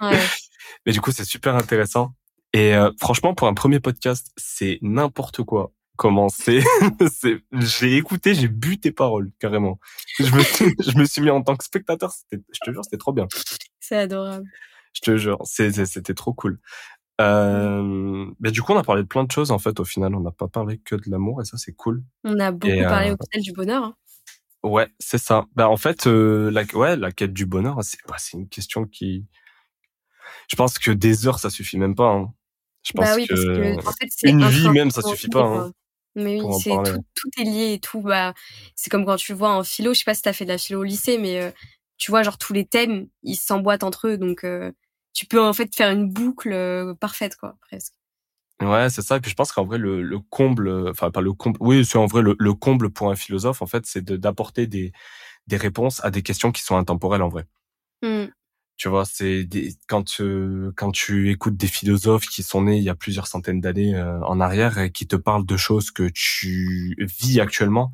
Ouais. 0.01 0.19
mais 0.85 0.91
du 0.91 1.01
coup, 1.01 1.11
c'est 1.11 1.25
super 1.25 1.55
intéressant. 1.55 2.13
Et 2.55 2.75
franchement, 2.99 3.33
pour 3.33 3.47
un 3.47 3.55
premier 3.55 3.79
podcast, 3.79 4.31
c'est 4.37 4.77
n'importe 4.83 5.41
quoi 5.41 5.71
comment 5.95 6.29
c'est. 6.29 6.63
j'ai 7.53 7.97
écouté, 7.97 8.35
j'ai 8.35 8.47
bu 8.47 8.79
tes 8.79 8.91
paroles, 8.91 9.31
carrément. 9.39 9.79
Je 10.19 10.35
me, 10.35 10.43
suis, 10.43 10.75
je 10.79 10.97
me 10.97 11.05
suis 11.05 11.21
mis 11.21 11.29
en 11.29 11.41
tant 11.41 11.55
que 11.55 11.63
spectateur, 11.63 12.13
je 12.31 12.37
te 12.37 12.71
jure, 12.71 12.83
c'était 12.83 12.97
trop 12.97 13.13
bien. 13.13 13.27
C'est 13.79 13.97
adorable. 13.97 14.45
Je 14.93 15.01
te 15.01 15.17
jure, 15.17 15.39
c'était 15.43 16.13
trop 16.13 16.33
cool. 16.33 16.59
Euh, 17.21 18.25
mais 18.39 18.51
du 18.51 18.61
coup, 18.61 18.73
on 18.73 18.77
a 18.77 18.83
parlé 18.83 19.03
de 19.03 19.07
plein 19.07 19.23
de 19.23 19.31
choses, 19.31 19.51
en 19.51 19.59
fait, 19.59 19.79
au 19.79 19.85
final. 19.85 20.15
On 20.15 20.19
n'a 20.19 20.31
pas 20.31 20.47
parlé 20.47 20.79
que 20.79 20.95
de 20.95 21.09
l'amour, 21.09 21.41
et 21.41 21.45
ça, 21.45 21.57
c'est 21.57 21.73
cool. 21.73 22.03
On 22.23 22.39
a 22.39 22.51
beaucoup 22.51 22.81
parlé 22.83 23.11
euh, 23.11 23.15
au 23.15 23.25
final 23.31 23.43
du 23.43 23.53
bonheur. 23.53 23.83
Hein. 23.83 23.95
Ouais, 24.63 24.87
c'est 24.99 25.17
ça. 25.17 25.45
Bah, 25.55 25.69
en 25.69 25.77
fait, 25.77 26.07
euh, 26.07 26.49
la, 26.49 26.63
ouais, 26.73 26.95
la 26.95 27.11
quête 27.11 27.33
du 27.33 27.45
bonheur, 27.45 27.77
c'est 27.81 27.97
bah, 28.07 28.15
une 28.33 28.47
question 28.47 28.85
qui... 28.85 29.25
Je 30.49 30.55
pense 30.55 30.79
que 30.79 30.91
des 30.91 31.27
heures, 31.27 31.39
ça 31.39 31.49
suffit 31.49 31.77
même 31.77 31.95
pas. 31.95 32.09
Hein. 32.09 32.33
Je 32.83 32.91
bah 32.95 33.05
pense 33.05 33.15
oui, 33.15 33.27
que, 33.27 33.33
parce 33.33 33.45
que 33.45 33.87
en 33.87 33.91
fait, 33.91 34.29
une 34.29 34.45
vie 34.47 34.69
même, 34.69 34.91
ça 34.91 35.01
suffit 35.01 35.29
pas. 35.29 35.43
Hein. 35.43 35.71
Mais 36.15 36.41
oui, 36.41 36.53
c'est 36.61 36.69
tout, 36.69 37.03
tout, 37.15 37.41
est 37.41 37.45
lié 37.45 37.73
et 37.73 37.79
tout. 37.79 38.01
Bah, 38.01 38.33
c'est 38.75 38.89
comme 38.89 39.05
quand 39.05 39.15
tu 39.15 39.33
vois 39.33 39.55
en 39.55 39.63
philo, 39.63 39.93
je 39.93 39.99
sais 39.99 40.05
pas 40.05 40.13
si 40.13 40.21
t'as 40.21 40.33
fait 40.33 40.45
de 40.45 40.49
la 40.49 40.57
philo 40.57 40.81
au 40.81 40.83
lycée, 40.83 41.17
mais 41.17 41.41
euh, 41.41 41.51
tu 41.97 42.11
vois, 42.11 42.23
genre 42.23 42.37
tous 42.37 42.53
les 42.53 42.65
thèmes, 42.65 43.07
ils 43.23 43.35
s'emboîtent 43.35 43.83
entre 43.83 44.09
eux, 44.09 44.17
donc 44.17 44.45
tu 45.13 45.25
peux 45.25 45.41
en 45.41 45.53
fait 45.53 45.73
faire 45.75 45.91
une 45.91 46.09
boucle 46.09 46.51
euh, 46.53 46.93
parfaite, 46.95 47.35
quoi, 47.37 47.57
presque. 47.61 47.93
Ouais, 48.61 48.89
c'est 48.89 49.01
ça. 49.01 49.17
Et 49.17 49.19
puis 49.19 49.31
je 49.31 49.35
pense 49.35 49.51
qu'en 49.51 49.65
vrai, 49.65 49.77
le, 49.77 50.01
le 50.01 50.19
comble, 50.19 50.89
enfin 50.89 51.11
pas 51.11 51.21
le 51.21 51.33
comble, 51.33 51.57
oui, 51.59 51.85
c'est 51.85 51.97
en 51.97 52.05
vrai 52.05 52.21
le, 52.21 52.35
le 52.39 52.53
comble 52.53 52.91
pour 52.91 53.09
un 53.11 53.15
philosophe, 53.15 53.61
en 53.61 53.65
fait, 53.67 53.85
c'est 53.85 54.03
d'apporter 54.05 54.67
des, 54.67 54.91
des 55.47 55.57
réponses 55.57 56.03
à 56.05 56.11
des 56.11 56.21
questions 56.23 56.51
qui 56.51 56.63
sont 56.63 56.77
intemporelles 56.77 57.21
en 57.23 57.29
vrai. 57.29 57.45
Mmh. 58.03 58.25
Tu 58.77 58.89
vois, 58.89 59.05
c'est 59.05 59.47
quand 59.87 60.03
tu, 60.03 60.69
quand 60.75 60.91
tu 60.91 61.31
écoutes 61.31 61.57
des 61.57 61.67
philosophes 61.67 62.25
qui 62.27 62.43
sont 62.43 62.63
nés 62.63 62.77
il 62.77 62.83
y 62.83 62.89
a 62.89 62.95
plusieurs 62.95 63.27
centaines 63.27 63.61
d'années 63.61 63.95
euh, 63.95 64.19
en 64.23 64.39
arrière 64.41 64.77
et 64.79 64.91
qui 64.91 65.07
te 65.07 65.15
parlent 65.15 65.45
de 65.45 65.57
choses 65.57 65.91
que 65.91 66.09
tu 66.13 66.95
vis 67.21 67.39
actuellement, 67.39 67.91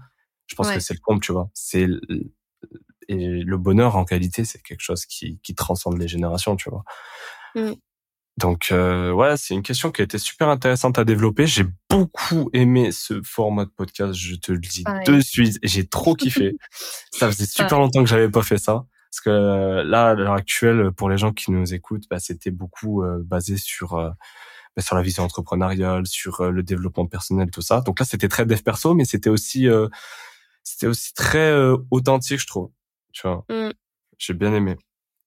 je 0.48 0.56
pense 0.56 0.72
que 0.72 0.80
c'est 0.80 0.94
le 0.96 1.00
comble, 1.02 1.22
tu 1.22 1.32
vois. 1.34 1.50
C'est 1.54 1.88
et 3.10 3.44
le 3.44 3.58
bonheur 3.58 3.98
en 3.98 4.06
qualité, 4.06 4.46
c'est 4.46 4.62
quelque 4.62 4.82
chose 4.82 5.06
qui, 5.06 5.40
qui 5.44 5.56
transcende 5.56 5.98
les 5.98 6.08
générations, 6.08 6.56
tu 6.56 6.70
vois. 6.70 6.84
Mmh. 7.56 7.74
Donc 8.38 8.70
euh, 8.72 9.12
ouais, 9.12 9.36
c'est 9.36 9.54
une 9.54 9.64
question 9.64 9.92
qui 9.92 10.02
a 10.02 10.06
été 10.06 10.18
super 10.18 10.48
intéressante 10.48 10.98
à 10.98 11.04
développer. 11.04 11.46
J'ai 11.46 11.66
beaucoup 11.90 12.50
aimé 12.54 12.94
ce 12.94 13.22
format 13.22 13.66
de 13.66 13.72
podcast, 13.72 14.14
je 14.14 14.36
te 14.36 14.54
le 14.54 14.60
dis 14.60 14.86
de 15.06 15.20
suite. 15.20 15.60
J'ai 15.62 15.86
trop 15.86 16.16
kiffé. 16.16 16.56
ça 17.12 17.30
faisait 17.30 17.46
super 17.46 17.80
longtemps 17.80 18.02
que 18.02 18.10
j'avais 18.10 18.30
pas 18.30 18.44
fait 18.44 18.58
ça. 18.58 18.86
Parce 19.12 19.22
que 19.22 19.30
euh, 19.30 19.84
là, 19.84 20.10
à 20.10 20.14
l'heure 20.14 20.34
actuelle, 20.34 20.92
pour 20.92 21.10
les 21.10 21.18
gens 21.18 21.34
qui 21.34 21.52
nous 21.52 21.74
écoutent, 21.74 22.06
bah, 22.10 22.20
c'était 22.20 22.52
beaucoup 22.52 23.04
euh, 23.04 23.22
basé 23.26 23.58
sur 23.58 23.96
euh, 23.96 24.10
bah, 24.76 24.84
sur 24.84 24.96
la 24.96 25.02
vision 25.02 25.24
entrepreneuriale, 25.24 26.06
sur 26.06 26.52
le 26.52 26.64
développement 26.64 27.08
personnel, 27.08 27.50
tout 27.50 27.62
ça. 27.62 27.82
Donc 27.82 28.00
là, 28.00 28.06
c'était 28.06 28.28
très 28.28 28.46
dev 28.46 28.62
perso, 28.62 28.94
mais 28.94 29.06
c'était 29.06 29.30
aussi 29.30 29.68
c'était 30.64 30.88
aussi 30.88 31.14
très 31.14 31.52
authentique, 31.90 32.40
je 32.40 32.48
trouve. 32.48 32.70
Tu 33.12 33.28
vois, 33.28 33.46
mmh. 33.50 33.72
j'ai 34.18 34.34
bien 34.34 34.54
aimé. 34.54 34.76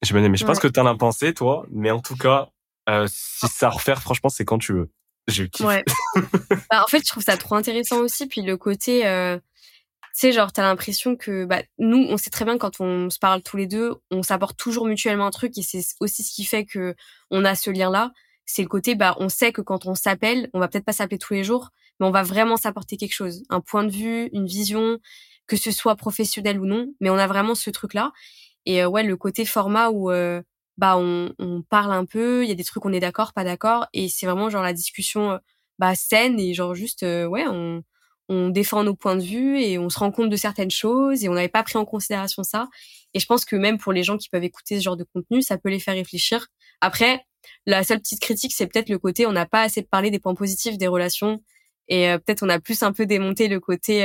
J'ai 0.02 0.14
bien 0.14 0.24
aimé. 0.24 0.36
Je 0.36 0.40
sais 0.40 0.46
pas 0.46 0.54
ce 0.54 0.60
que 0.60 0.68
t'en 0.68 0.86
as 0.86 0.96
pensé, 0.96 1.32
toi, 1.34 1.64
mais 1.70 1.90
en 1.90 2.00
tout 2.00 2.16
cas, 2.16 2.48
euh, 2.88 3.06
si 3.08 3.46
ça 3.48 3.68
à 3.68 3.70
refaire, 3.70 4.02
franchement, 4.02 4.30
c'est 4.30 4.44
quand 4.44 4.58
tu 4.58 4.72
veux. 4.72 4.90
J'ai 5.28 5.48
kiffé. 5.48 5.64
Ouais. 5.64 5.84
bah, 6.70 6.82
en 6.82 6.88
fait, 6.88 7.00
je 7.04 7.08
trouve 7.08 7.22
ça 7.22 7.36
trop 7.36 7.54
intéressant 7.54 8.00
aussi. 8.00 8.26
Puis 8.26 8.42
le 8.42 8.56
côté, 8.56 9.06
euh, 9.06 9.36
tu 9.36 10.08
sais, 10.14 10.32
genre, 10.32 10.52
t'as 10.52 10.62
l'impression 10.62 11.16
que, 11.16 11.44
bah, 11.44 11.62
nous, 11.78 12.04
on 12.08 12.16
sait 12.16 12.30
très 12.30 12.44
bien 12.44 12.58
quand 12.58 12.80
on 12.80 13.08
se 13.08 13.18
parle 13.18 13.42
tous 13.42 13.56
les 13.56 13.66
deux, 13.66 13.94
on 14.10 14.22
s'apporte 14.22 14.56
toujours 14.56 14.86
mutuellement 14.86 15.26
un 15.26 15.30
truc 15.30 15.56
et 15.56 15.62
c'est 15.62 15.82
aussi 16.00 16.24
ce 16.24 16.34
qui 16.34 16.44
fait 16.44 16.64
que 16.64 16.94
on 17.30 17.44
a 17.44 17.54
ce 17.54 17.70
lien-là. 17.70 18.10
C'est 18.44 18.62
le 18.62 18.68
côté, 18.68 18.96
bah, 18.96 19.14
on 19.18 19.28
sait 19.28 19.52
que 19.52 19.62
quand 19.62 19.86
on 19.86 19.94
s'appelle, 19.94 20.50
on 20.52 20.58
va 20.58 20.66
peut-être 20.66 20.84
pas 20.84 20.92
s'appeler 20.92 21.18
tous 21.18 21.34
les 21.34 21.44
jours, 21.44 21.70
mais 22.00 22.06
on 22.06 22.10
va 22.10 22.24
vraiment 22.24 22.56
s'apporter 22.56 22.96
quelque 22.96 23.14
chose, 23.14 23.44
un 23.48 23.60
point 23.60 23.84
de 23.84 23.90
vue, 23.92 24.28
une 24.32 24.46
vision, 24.46 24.98
que 25.46 25.56
ce 25.56 25.70
soit 25.70 25.96
professionnel 25.96 26.60
ou 26.60 26.66
non, 26.66 26.92
mais 27.00 27.10
on 27.10 27.16
a 27.16 27.26
vraiment 27.26 27.54
ce 27.54 27.70
truc-là. 27.70 28.12
Et 28.66 28.82
euh, 28.82 28.88
ouais, 28.88 29.02
le 29.02 29.16
côté 29.16 29.44
format 29.44 29.90
où 29.90 30.10
euh, 30.10 30.42
bah 30.78 30.96
on, 30.96 31.32
on, 31.38 31.62
parle 31.62 31.92
un 31.92 32.04
peu, 32.06 32.44
il 32.44 32.48
y 32.48 32.52
a 32.52 32.54
des 32.54 32.64
trucs 32.64 32.84
on 32.86 32.92
est 32.92 33.00
d'accord, 33.00 33.32
pas 33.32 33.44
d'accord, 33.44 33.86
et 33.92 34.08
c'est 34.08 34.26
vraiment 34.26 34.50
genre 34.50 34.62
la 34.62 34.72
discussion 34.72 35.32
euh, 35.32 35.38
bah 35.78 35.94
saine 35.94 36.38
et 36.40 36.54
genre 36.54 36.74
juste 36.74 37.02
ouais 37.02 37.44
on 37.48 37.82
on 38.28 38.48
défend 38.50 38.84
nos 38.84 38.94
points 38.94 39.16
de 39.16 39.22
vue 39.22 39.60
et 39.60 39.78
on 39.78 39.90
se 39.90 39.98
rend 39.98 40.10
compte 40.12 40.30
de 40.30 40.36
certaines 40.36 40.70
choses 40.70 41.24
et 41.24 41.28
on 41.28 41.34
n'avait 41.34 41.48
pas 41.48 41.62
pris 41.62 41.76
en 41.76 41.84
considération 41.84 42.42
ça. 42.42 42.68
Et 43.14 43.20
je 43.20 43.26
pense 43.26 43.44
que 43.44 43.56
même 43.56 43.78
pour 43.78 43.92
les 43.92 44.02
gens 44.04 44.16
qui 44.16 44.28
peuvent 44.28 44.44
écouter 44.44 44.78
ce 44.78 44.82
genre 44.82 44.96
de 44.96 45.04
contenu, 45.04 45.42
ça 45.42 45.58
peut 45.58 45.68
les 45.68 45.80
faire 45.80 45.94
réfléchir. 45.94 46.46
Après, 46.80 47.26
la 47.66 47.84
seule 47.84 47.98
petite 48.00 48.20
critique, 48.20 48.52
c'est 48.54 48.66
peut-être 48.66 48.88
le 48.88 48.98
côté 48.98 49.26
on 49.26 49.32
n'a 49.32 49.46
pas 49.46 49.62
assez 49.62 49.82
parlé 49.82 50.10
des 50.10 50.18
points 50.18 50.34
positifs 50.34 50.78
des 50.78 50.88
relations 50.88 51.42
et 51.88 52.16
peut-être 52.18 52.42
on 52.42 52.48
a 52.48 52.60
plus 52.60 52.82
un 52.82 52.92
peu 52.92 53.06
démonté 53.06 53.48
le 53.48 53.60
côté 53.60 54.02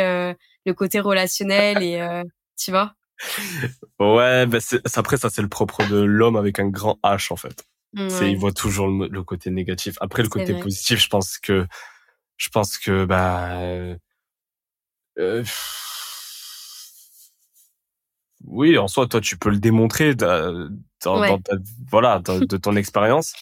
le 0.65 0.73
côté 0.73 0.99
relationnel 0.99 1.81
et 1.83 2.23
tu 2.57 2.71
vois? 2.71 2.93
Ouais, 3.99 4.45
bah 4.45 4.59
après 4.95 5.17
ça 5.17 5.29
c'est 5.29 5.41
le 5.41 5.49
propre 5.49 5.87
de 5.87 5.97
l'homme 5.97 6.35
avec 6.35 6.59
un 6.59 6.67
grand 6.67 6.99
H 7.03 7.31
en 7.31 7.35
fait. 7.35 7.65
C'est 8.09 8.29
il 8.31 8.37
voit 8.37 8.51
toujours 8.51 8.87
le, 8.87 9.23
côté 9.23 9.49
négatif. 9.49 9.95
Après 10.01 10.21
le 10.21 10.29
côté 10.29 10.53
positif, 10.59 11.01
je 11.01 11.07
pense 11.07 11.37
que 11.37 11.65
je 12.35 12.49
pense 12.49 12.77
que 12.77 13.05
bah 13.05 13.59
euh, 15.17 15.43
oui, 18.45 18.77
en 18.77 18.87
soi 18.87 19.07
toi 19.07 19.19
tu 19.19 19.37
peux 19.37 19.49
le 19.49 19.57
démontrer 19.57 20.13
dans, 20.13 20.69
voilà 21.89 22.19
de 22.19 22.57
ton 22.57 22.75
expérience. 22.75 23.33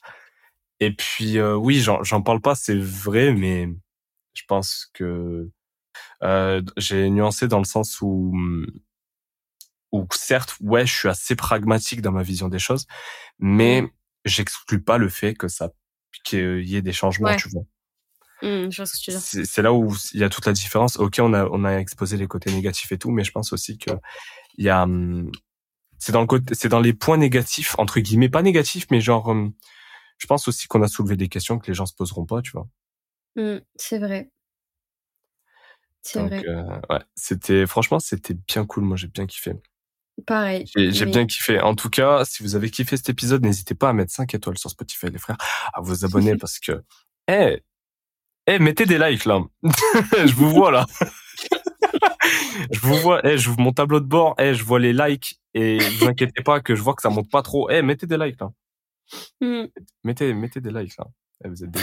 Et 0.79 0.91
puis 0.91 1.37
euh, 1.37 1.55
oui, 1.55 1.79
j'en 1.79 2.21
parle 2.21 2.41
pas, 2.41 2.55
c'est 2.55 2.77
vrai, 2.77 3.33
mais 3.33 3.69
je 4.35 4.43
pense 4.47 4.89
que 4.93 5.49
euh, 6.23 6.61
j'ai 6.77 7.09
nuancé 7.09 7.47
dans 7.47 7.59
le 7.59 7.65
sens 7.65 8.01
où 8.01 8.33
où 9.91 10.05
certes, 10.11 10.55
ouais, 10.59 10.85
je 10.85 10.93
suis 10.93 11.07
assez 11.07 11.35
pragmatique 11.35 12.01
dans 12.01 12.11
ma 12.11 12.23
vision 12.23 12.49
des 12.49 12.59
choses, 12.59 12.85
mais 13.39 13.81
mmh. 13.81 13.89
j'exclus 14.25 14.81
pas 14.81 14.97
le 14.97 15.09
fait 15.09 15.35
que 15.35 15.47
ça, 15.47 15.69
qu'il 16.25 16.67
y 16.67 16.75
ait 16.75 16.81
des 16.81 16.91
changements, 16.91 17.35
tu 17.35 17.49
vois? 17.49 17.63
Mmh, 18.41 18.69
c'est 19.45 19.61
là 19.61 19.73
où 19.73 19.95
il 20.13 20.19
y 20.19 20.23
a 20.23 20.29
toute 20.29 20.45
la 20.45 20.51
différence. 20.51 20.97
Ok, 20.97 21.19
on 21.19 21.33
a 21.33 21.45
on 21.45 21.63
a 21.63 21.77
exposé 21.77 22.17
les 22.17 22.27
côtés 22.27 22.51
négatifs 22.51 22.91
et 22.91 22.97
tout, 22.97 23.11
mais 23.11 23.23
je 23.23 23.31
pense 23.31 23.53
aussi 23.53 23.77
que 23.77 23.91
il 24.57 24.65
y 24.65 24.69
a 24.69 24.85
mmh, 24.85 25.31
c'est 25.97 26.11
dans 26.11 26.21
le 26.21 26.27
côté 26.27 26.53
c'est 26.53 26.67
dans 26.69 26.81
les 26.81 26.93
points 26.93 27.17
négatifs 27.17 27.75
entre 27.79 27.99
guillemets 28.01 28.29
pas 28.29 28.41
négatifs, 28.41 28.87
mais 28.91 28.99
genre 28.99 29.33
je 30.17 30.27
pense 30.27 30.47
aussi 30.47 30.67
qu'on 30.67 30.81
a 30.81 30.87
soulevé 30.87 31.15
des 31.15 31.29
questions 31.29 31.59
que 31.59 31.67
les 31.67 31.73
gens 31.73 31.85
se 31.85 31.93
poseront 31.93 32.25
pas, 32.25 32.41
tu 32.41 32.51
vois? 32.51 32.67
C'est 33.75 33.99
vrai. 33.99 34.29
C'est 36.01 36.21
vrai. 36.21 36.43
Ouais, 36.89 37.01
c'était 37.15 37.65
franchement 37.65 37.99
c'était 37.99 38.35
bien 38.47 38.65
cool. 38.65 38.83
Moi 38.83 38.97
j'ai 38.97 39.07
bien 39.07 39.25
kiffé. 39.25 39.53
Pareil. 40.25 40.65
J'ai 40.75 41.05
bien 41.05 41.25
kiffé. 41.25 41.59
En 41.59 41.75
tout 41.75 41.89
cas, 41.89 42.23
si 42.25 42.41
vous 42.41 42.55
avez 42.55 42.69
kiffé 42.69 42.95
cet 42.95 43.09
épisode, 43.09 43.43
n'hésitez 43.43 43.75
pas 43.75 43.89
à 43.89 43.93
mettre 43.93 44.13
5 44.13 44.33
étoiles 44.33 44.57
sur 44.57 44.69
Spotify, 44.69 45.07
les 45.07 45.17
frères, 45.17 45.37
à 45.73 45.81
vous 45.81 46.05
abonner 46.05 46.35
parce 46.39 46.59
que, 46.59 46.83
eh, 47.27 47.61
eh, 48.47 48.59
mettez 48.59 48.85
des 48.85 48.97
likes 48.97 49.25
là. 49.25 49.41
je 50.25 50.33
vous 50.33 50.49
vois 50.51 50.71
là. 50.71 50.85
je 52.71 52.79
vous 52.79 52.95
vois, 52.95 53.25
eh, 53.25 53.37
je 53.37 53.49
vous 53.49 53.57
mon 53.59 53.73
tableau 53.73 53.99
de 53.99 54.05
bord, 54.05 54.35
eh, 54.39 54.53
je 54.53 54.63
vois 54.63 54.79
les 54.79 54.93
likes 54.93 55.39
et 55.53 55.77
ne 55.77 55.99
vous 55.99 56.07
inquiétez 56.07 56.43
pas 56.43 56.61
que 56.61 56.75
je 56.75 56.81
vois 56.81 56.95
que 56.95 57.01
ça 57.01 57.09
monte 57.09 57.29
pas 57.29 57.41
trop. 57.41 57.69
Eh, 57.69 57.81
mettez 57.81 58.07
des 58.07 58.17
likes 58.17 58.39
là. 58.39 58.51
Mmh. 59.41 59.65
Mettez, 60.03 60.33
mettez 60.33 60.61
des 60.61 60.71
likes 60.71 60.97
là. 60.97 61.05
Vous 61.43 61.63
êtes 61.63 61.71
des 61.71 61.81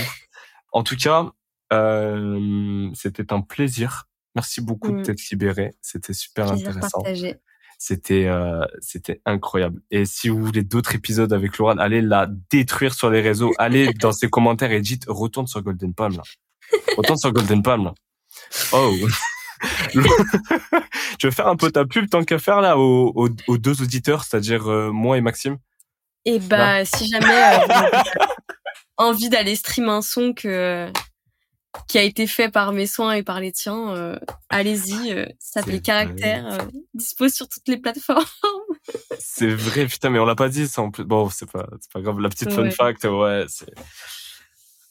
En 0.73 0.83
tout 0.83 0.97
cas, 0.97 1.31
euh, 1.73 2.91
c'était 2.95 3.33
un 3.33 3.41
plaisir. 3.41 4.09
Merci 4.35 4.61
beaucoup 4.61 4.93
de 4.93 4.99
mmh. 4.99 5.03
t'être 5.03 5.31
libéré. 5.31 5.75
C'était 5.81 6.15
super 6.15 6.51
intéressant. 6.51 7.01
Partagé. 7.03 7.37
C'était 7.79 8.27
euh, 8.27 8.65
c'était 8.81 9.21
incroyable. 9.27 9.81
Et 9.91 10.05
si 10.05 10.29
vous 10.29 10.41
voulez 10.41 10.63
d'autres 10.63 10.95
épisodes 10.95 11.33
avec 11.33 11.59
Laurent, 11.59 11.79
allez 11.79 12.01
la 12.01 12.29
détruire 12.51 12.95
sur 12.95 13.11
les 13.11 13.21
réseaux. 13.21 13.53
Allez 13.59 13.93
dans 13.95 14.13
ses 14.13 14.31
commentaires 14.31 14.71
et 14.71 14.81
dites 14.81 15.05
retourne 15.09 15.49
sur 15.49 15.63
Golden 15.63 15.93
Palm 15.93 16.17
là. 16.17 16.23
Retourne 16.97 17.19
sur 17.19 17.33
Golden 17.33 17.63
Palm 17.63 17.85
là. 17.85 17.95
Oh. 18.73 18.95
tu 21.19 21.27
veux 21.27 21.31
faire 21.31 21.49
un 21.49 21.57
peu 21.57 21.71
ta 21.71 21.85
pub 21.85 22.09
tant 22.09 22.25
qu'à 22.25 22.39
faire 22.39 22.61
là 22.61 22.79
aux, 22.79 23.13
aux, 23.47 23.59
deux 23.59 23.83
auditeurs, 23.83 24.25
c'est-à-dire 24.25 24.71
euh, 24.71 24.91
moi 24.91 25.19
et 25.19 25.21
Maxime? 25.21 25.59
Et 26.25 26.37
eh 26.37 26.39
bah 26.39 26.85
si 26.85 27.09
jamais 27.09 27.27
euh, 27.27 27.99
envie 28.97 29.29
d'aller 29.29 29.57
stream 29.57 29.89
un 29.89 30.03
son 30.03 30.33
que 30.33 30.89
qui 31.89 31.99
a 31.99 32.03
été 32.03 32.27
fait 32.27 32.51
par 32.51 32.73
mes 32.73 32.87
soins 32.87 33.15
et 33.15 33.23
par 33.23 33.41
les 33.41 33.53
tiens. 33.53 33.95
Euh, 33.95 34.19
allez-y, 34.49 35.13
euh, 35.13 35.27
ça 35.39 35.61
s'appelle 35.61 35.81
Caractère, 35.83 36.47
euh, 36.47 36.59
dispose 36.95 37.33
sur 37.33 37.49
toutes 37.49 37.67
les 37.69 37.79
plateformes. 37.79 38.25
c'est 39.19 39.55
vrai, 39.55 39.87
putain, 39.87 40.11
mais 40.11 40.19
on 40.19 40.25
l'a 40.25 40.35
pas 40.35 40.49
dit 40.49 40.69
ça 40.69 40.83
en 40.83 40.91
plus. 40.91 41.05
Bon, 41.05 41.29
c'est 41.31 41.51
pas, 41.51 41.67
pas 41.93 42.01
grave. 42.01 42.21
La 42.21 42.29
petite 42.29 42.53
fun 42.53 42.71
fact, 42.71 43.05
ouais, 43.05 43.45
c'est. 43.49 43.73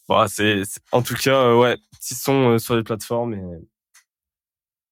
Bon, 0.08 0.28
c'est, 0.28 0.64
en 0.92 1.02
tout 1.02 1.16
cas, 1.16 1.56
ouais, 1.56 1.78
petits 2.00 2.16
sons 2.16 2.58
sur 2.58 2.76
les 2.76 2.84
plateformes 2.84 3.34
et. 3.34 3.44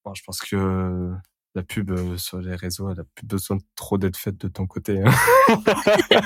Bon, 0.06 0.14
je 0.14 0.24
pense 0.24 0.40
que 0.40 1.12
la 1.56 1.64
pub 1.64 2.18
sur 2.18 2.40
les 2.40 2.56
réseaux, 2.56 2.90
elle 2.92 3.02
a 3.02 3.04
plus 3.16 3.26
besoin 3.26 3.58
de 3.58 3.64
trop 3.76 3.98
d'être 3.98 4.18
faite 4.18 4.38
de 4.38 4.48
ton 4.48 4.66
côté. 4.66 5.02
Hein. 5.04 5.12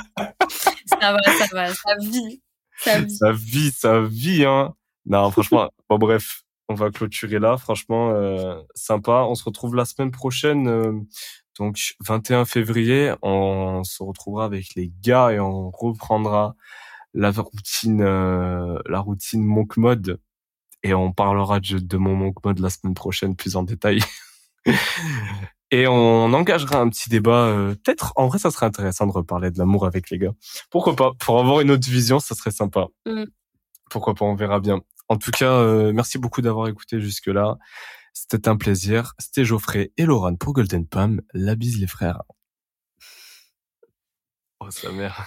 ça 0.85 1.13
va, 1.13 1.23
ça 1.23 1.47
va, 1.53 1.73
ça 1.73 1.95
vit. 1.99 2.41
Ça 2.77 2.99
vit, 3.01 3.15
ça 3.15 3.31
vit, 3.31 3.71
ça 3.71 4.01
vit 4.01 4.45
hein. 4.45 4.75
Non, 5.05 5.31
franchement, 5.31 5.69
bon 5.89 5.97
bref, 5.97 6.43
on 6.69 6.75
va 6.75 6.91
clôturer 6.91 7.39
là. 7.39 7.57
Franchement, 7.57 8.11
euh, 8.11 8.55
sympa. 8.75 9.25
On 9.27 9.35
se 9.35 9.43
retrouve 9.43 9.75
la 9.75 9.85
semaine 9.85 10.11
prochaine, 10.11 10.67
euh, 10.67 10.93
donc 11.59 11.95
21 12.05 12.45
février. 12.45 13.13
On 13.21 13.83
se 13.83 14.03
retrouvera 14.03 14.45
avec 14.45 14.75
les 14.75 14.91
gars 15.01 15.31
et 15.31 15.39
on 15.39 15.69
reprendra 15.71 16.55
la 17.13 17.31
routine, 17.31 18.01
euh, 18.01 18.79
la 18.87 18.99
routine 18.99 19.43
Monk 19.43 19.77
Mode 19.77 20.19
et 20.81 20.93
on 20.93 21.11
parlera 21.11 21.59
de, 21.59 21.79
de 21.79 21.97
mon 21.97 22.15
Monk 22.15 22.43
Mode 22.43 22.59
la 22.59 22.69
semaine 22.69 22.95
prochaine 22.95 23.35
plus 23.35 23.55
en 23.55 23.63
détail. 23.63 23.99
et 25.71 25.87
on 25.87 26.33
engagera 26.33 26.79
un 26.79 26.89
petit 26.89 27.09
débat. 27.09 27.75
Peut-être, 27.83 28.13
en 28.15 28.27
vrai, 28.27 28.39
ça 28.39 28.51
serait 28.51 28.65
intéressant 28.65 29.07
de 29.07 29.11
reparler 29.11 29.51
de 29.51 29.59
l'amour 29.59 29.85
avec 29.85 30.09
les 30.09 30.17
gars. 30.17 30.33
Pourquoi 30.71 30.95
pas? 30.95 31.11
Pour 31.19 31.39
avoir 31.39 31.61
une 31.61 31.71
autre 31.71 31.87
vision, 31.89 32.19
ça 32.19 32.35
serait 32.35 32.51
sympa. 32.51 32.87
Mm. 33.05 33.25
Pourquoi 33.89 34.15
pas? 34.15 34.25
On 34.25 34.35
verra 34.35 34.59
bien. 34.59 34.81
En 35.09 35.17
tout 35.17 35.31
cas, 35.31 35.51
euh, 35.51 35.91
merci 35.93 36.17
beaucoup 36.17 36.41
d'avoir 36.41 36.67
écouté 36.67 36.99
jusque-là. 36.99 37.57
C'était 38.13 38.47
un 38.47 38.57
plaisir. 38.57 39.13
C'était 39.19 39.45
Geoffrey 39.45 39.91
et 39.97 40.05
Laurent 40.05 40.35
pour 40.35 40.53
Golden 40.53 40.87
Palm. 40.87 41.21
La 41.33 41.55
bise 41.55 41.79
les 41.79 41.87
frères. 41.87 42.21
Oh, 44.59 44.71
sa 44.71 44.91
mère. 44.91 45.25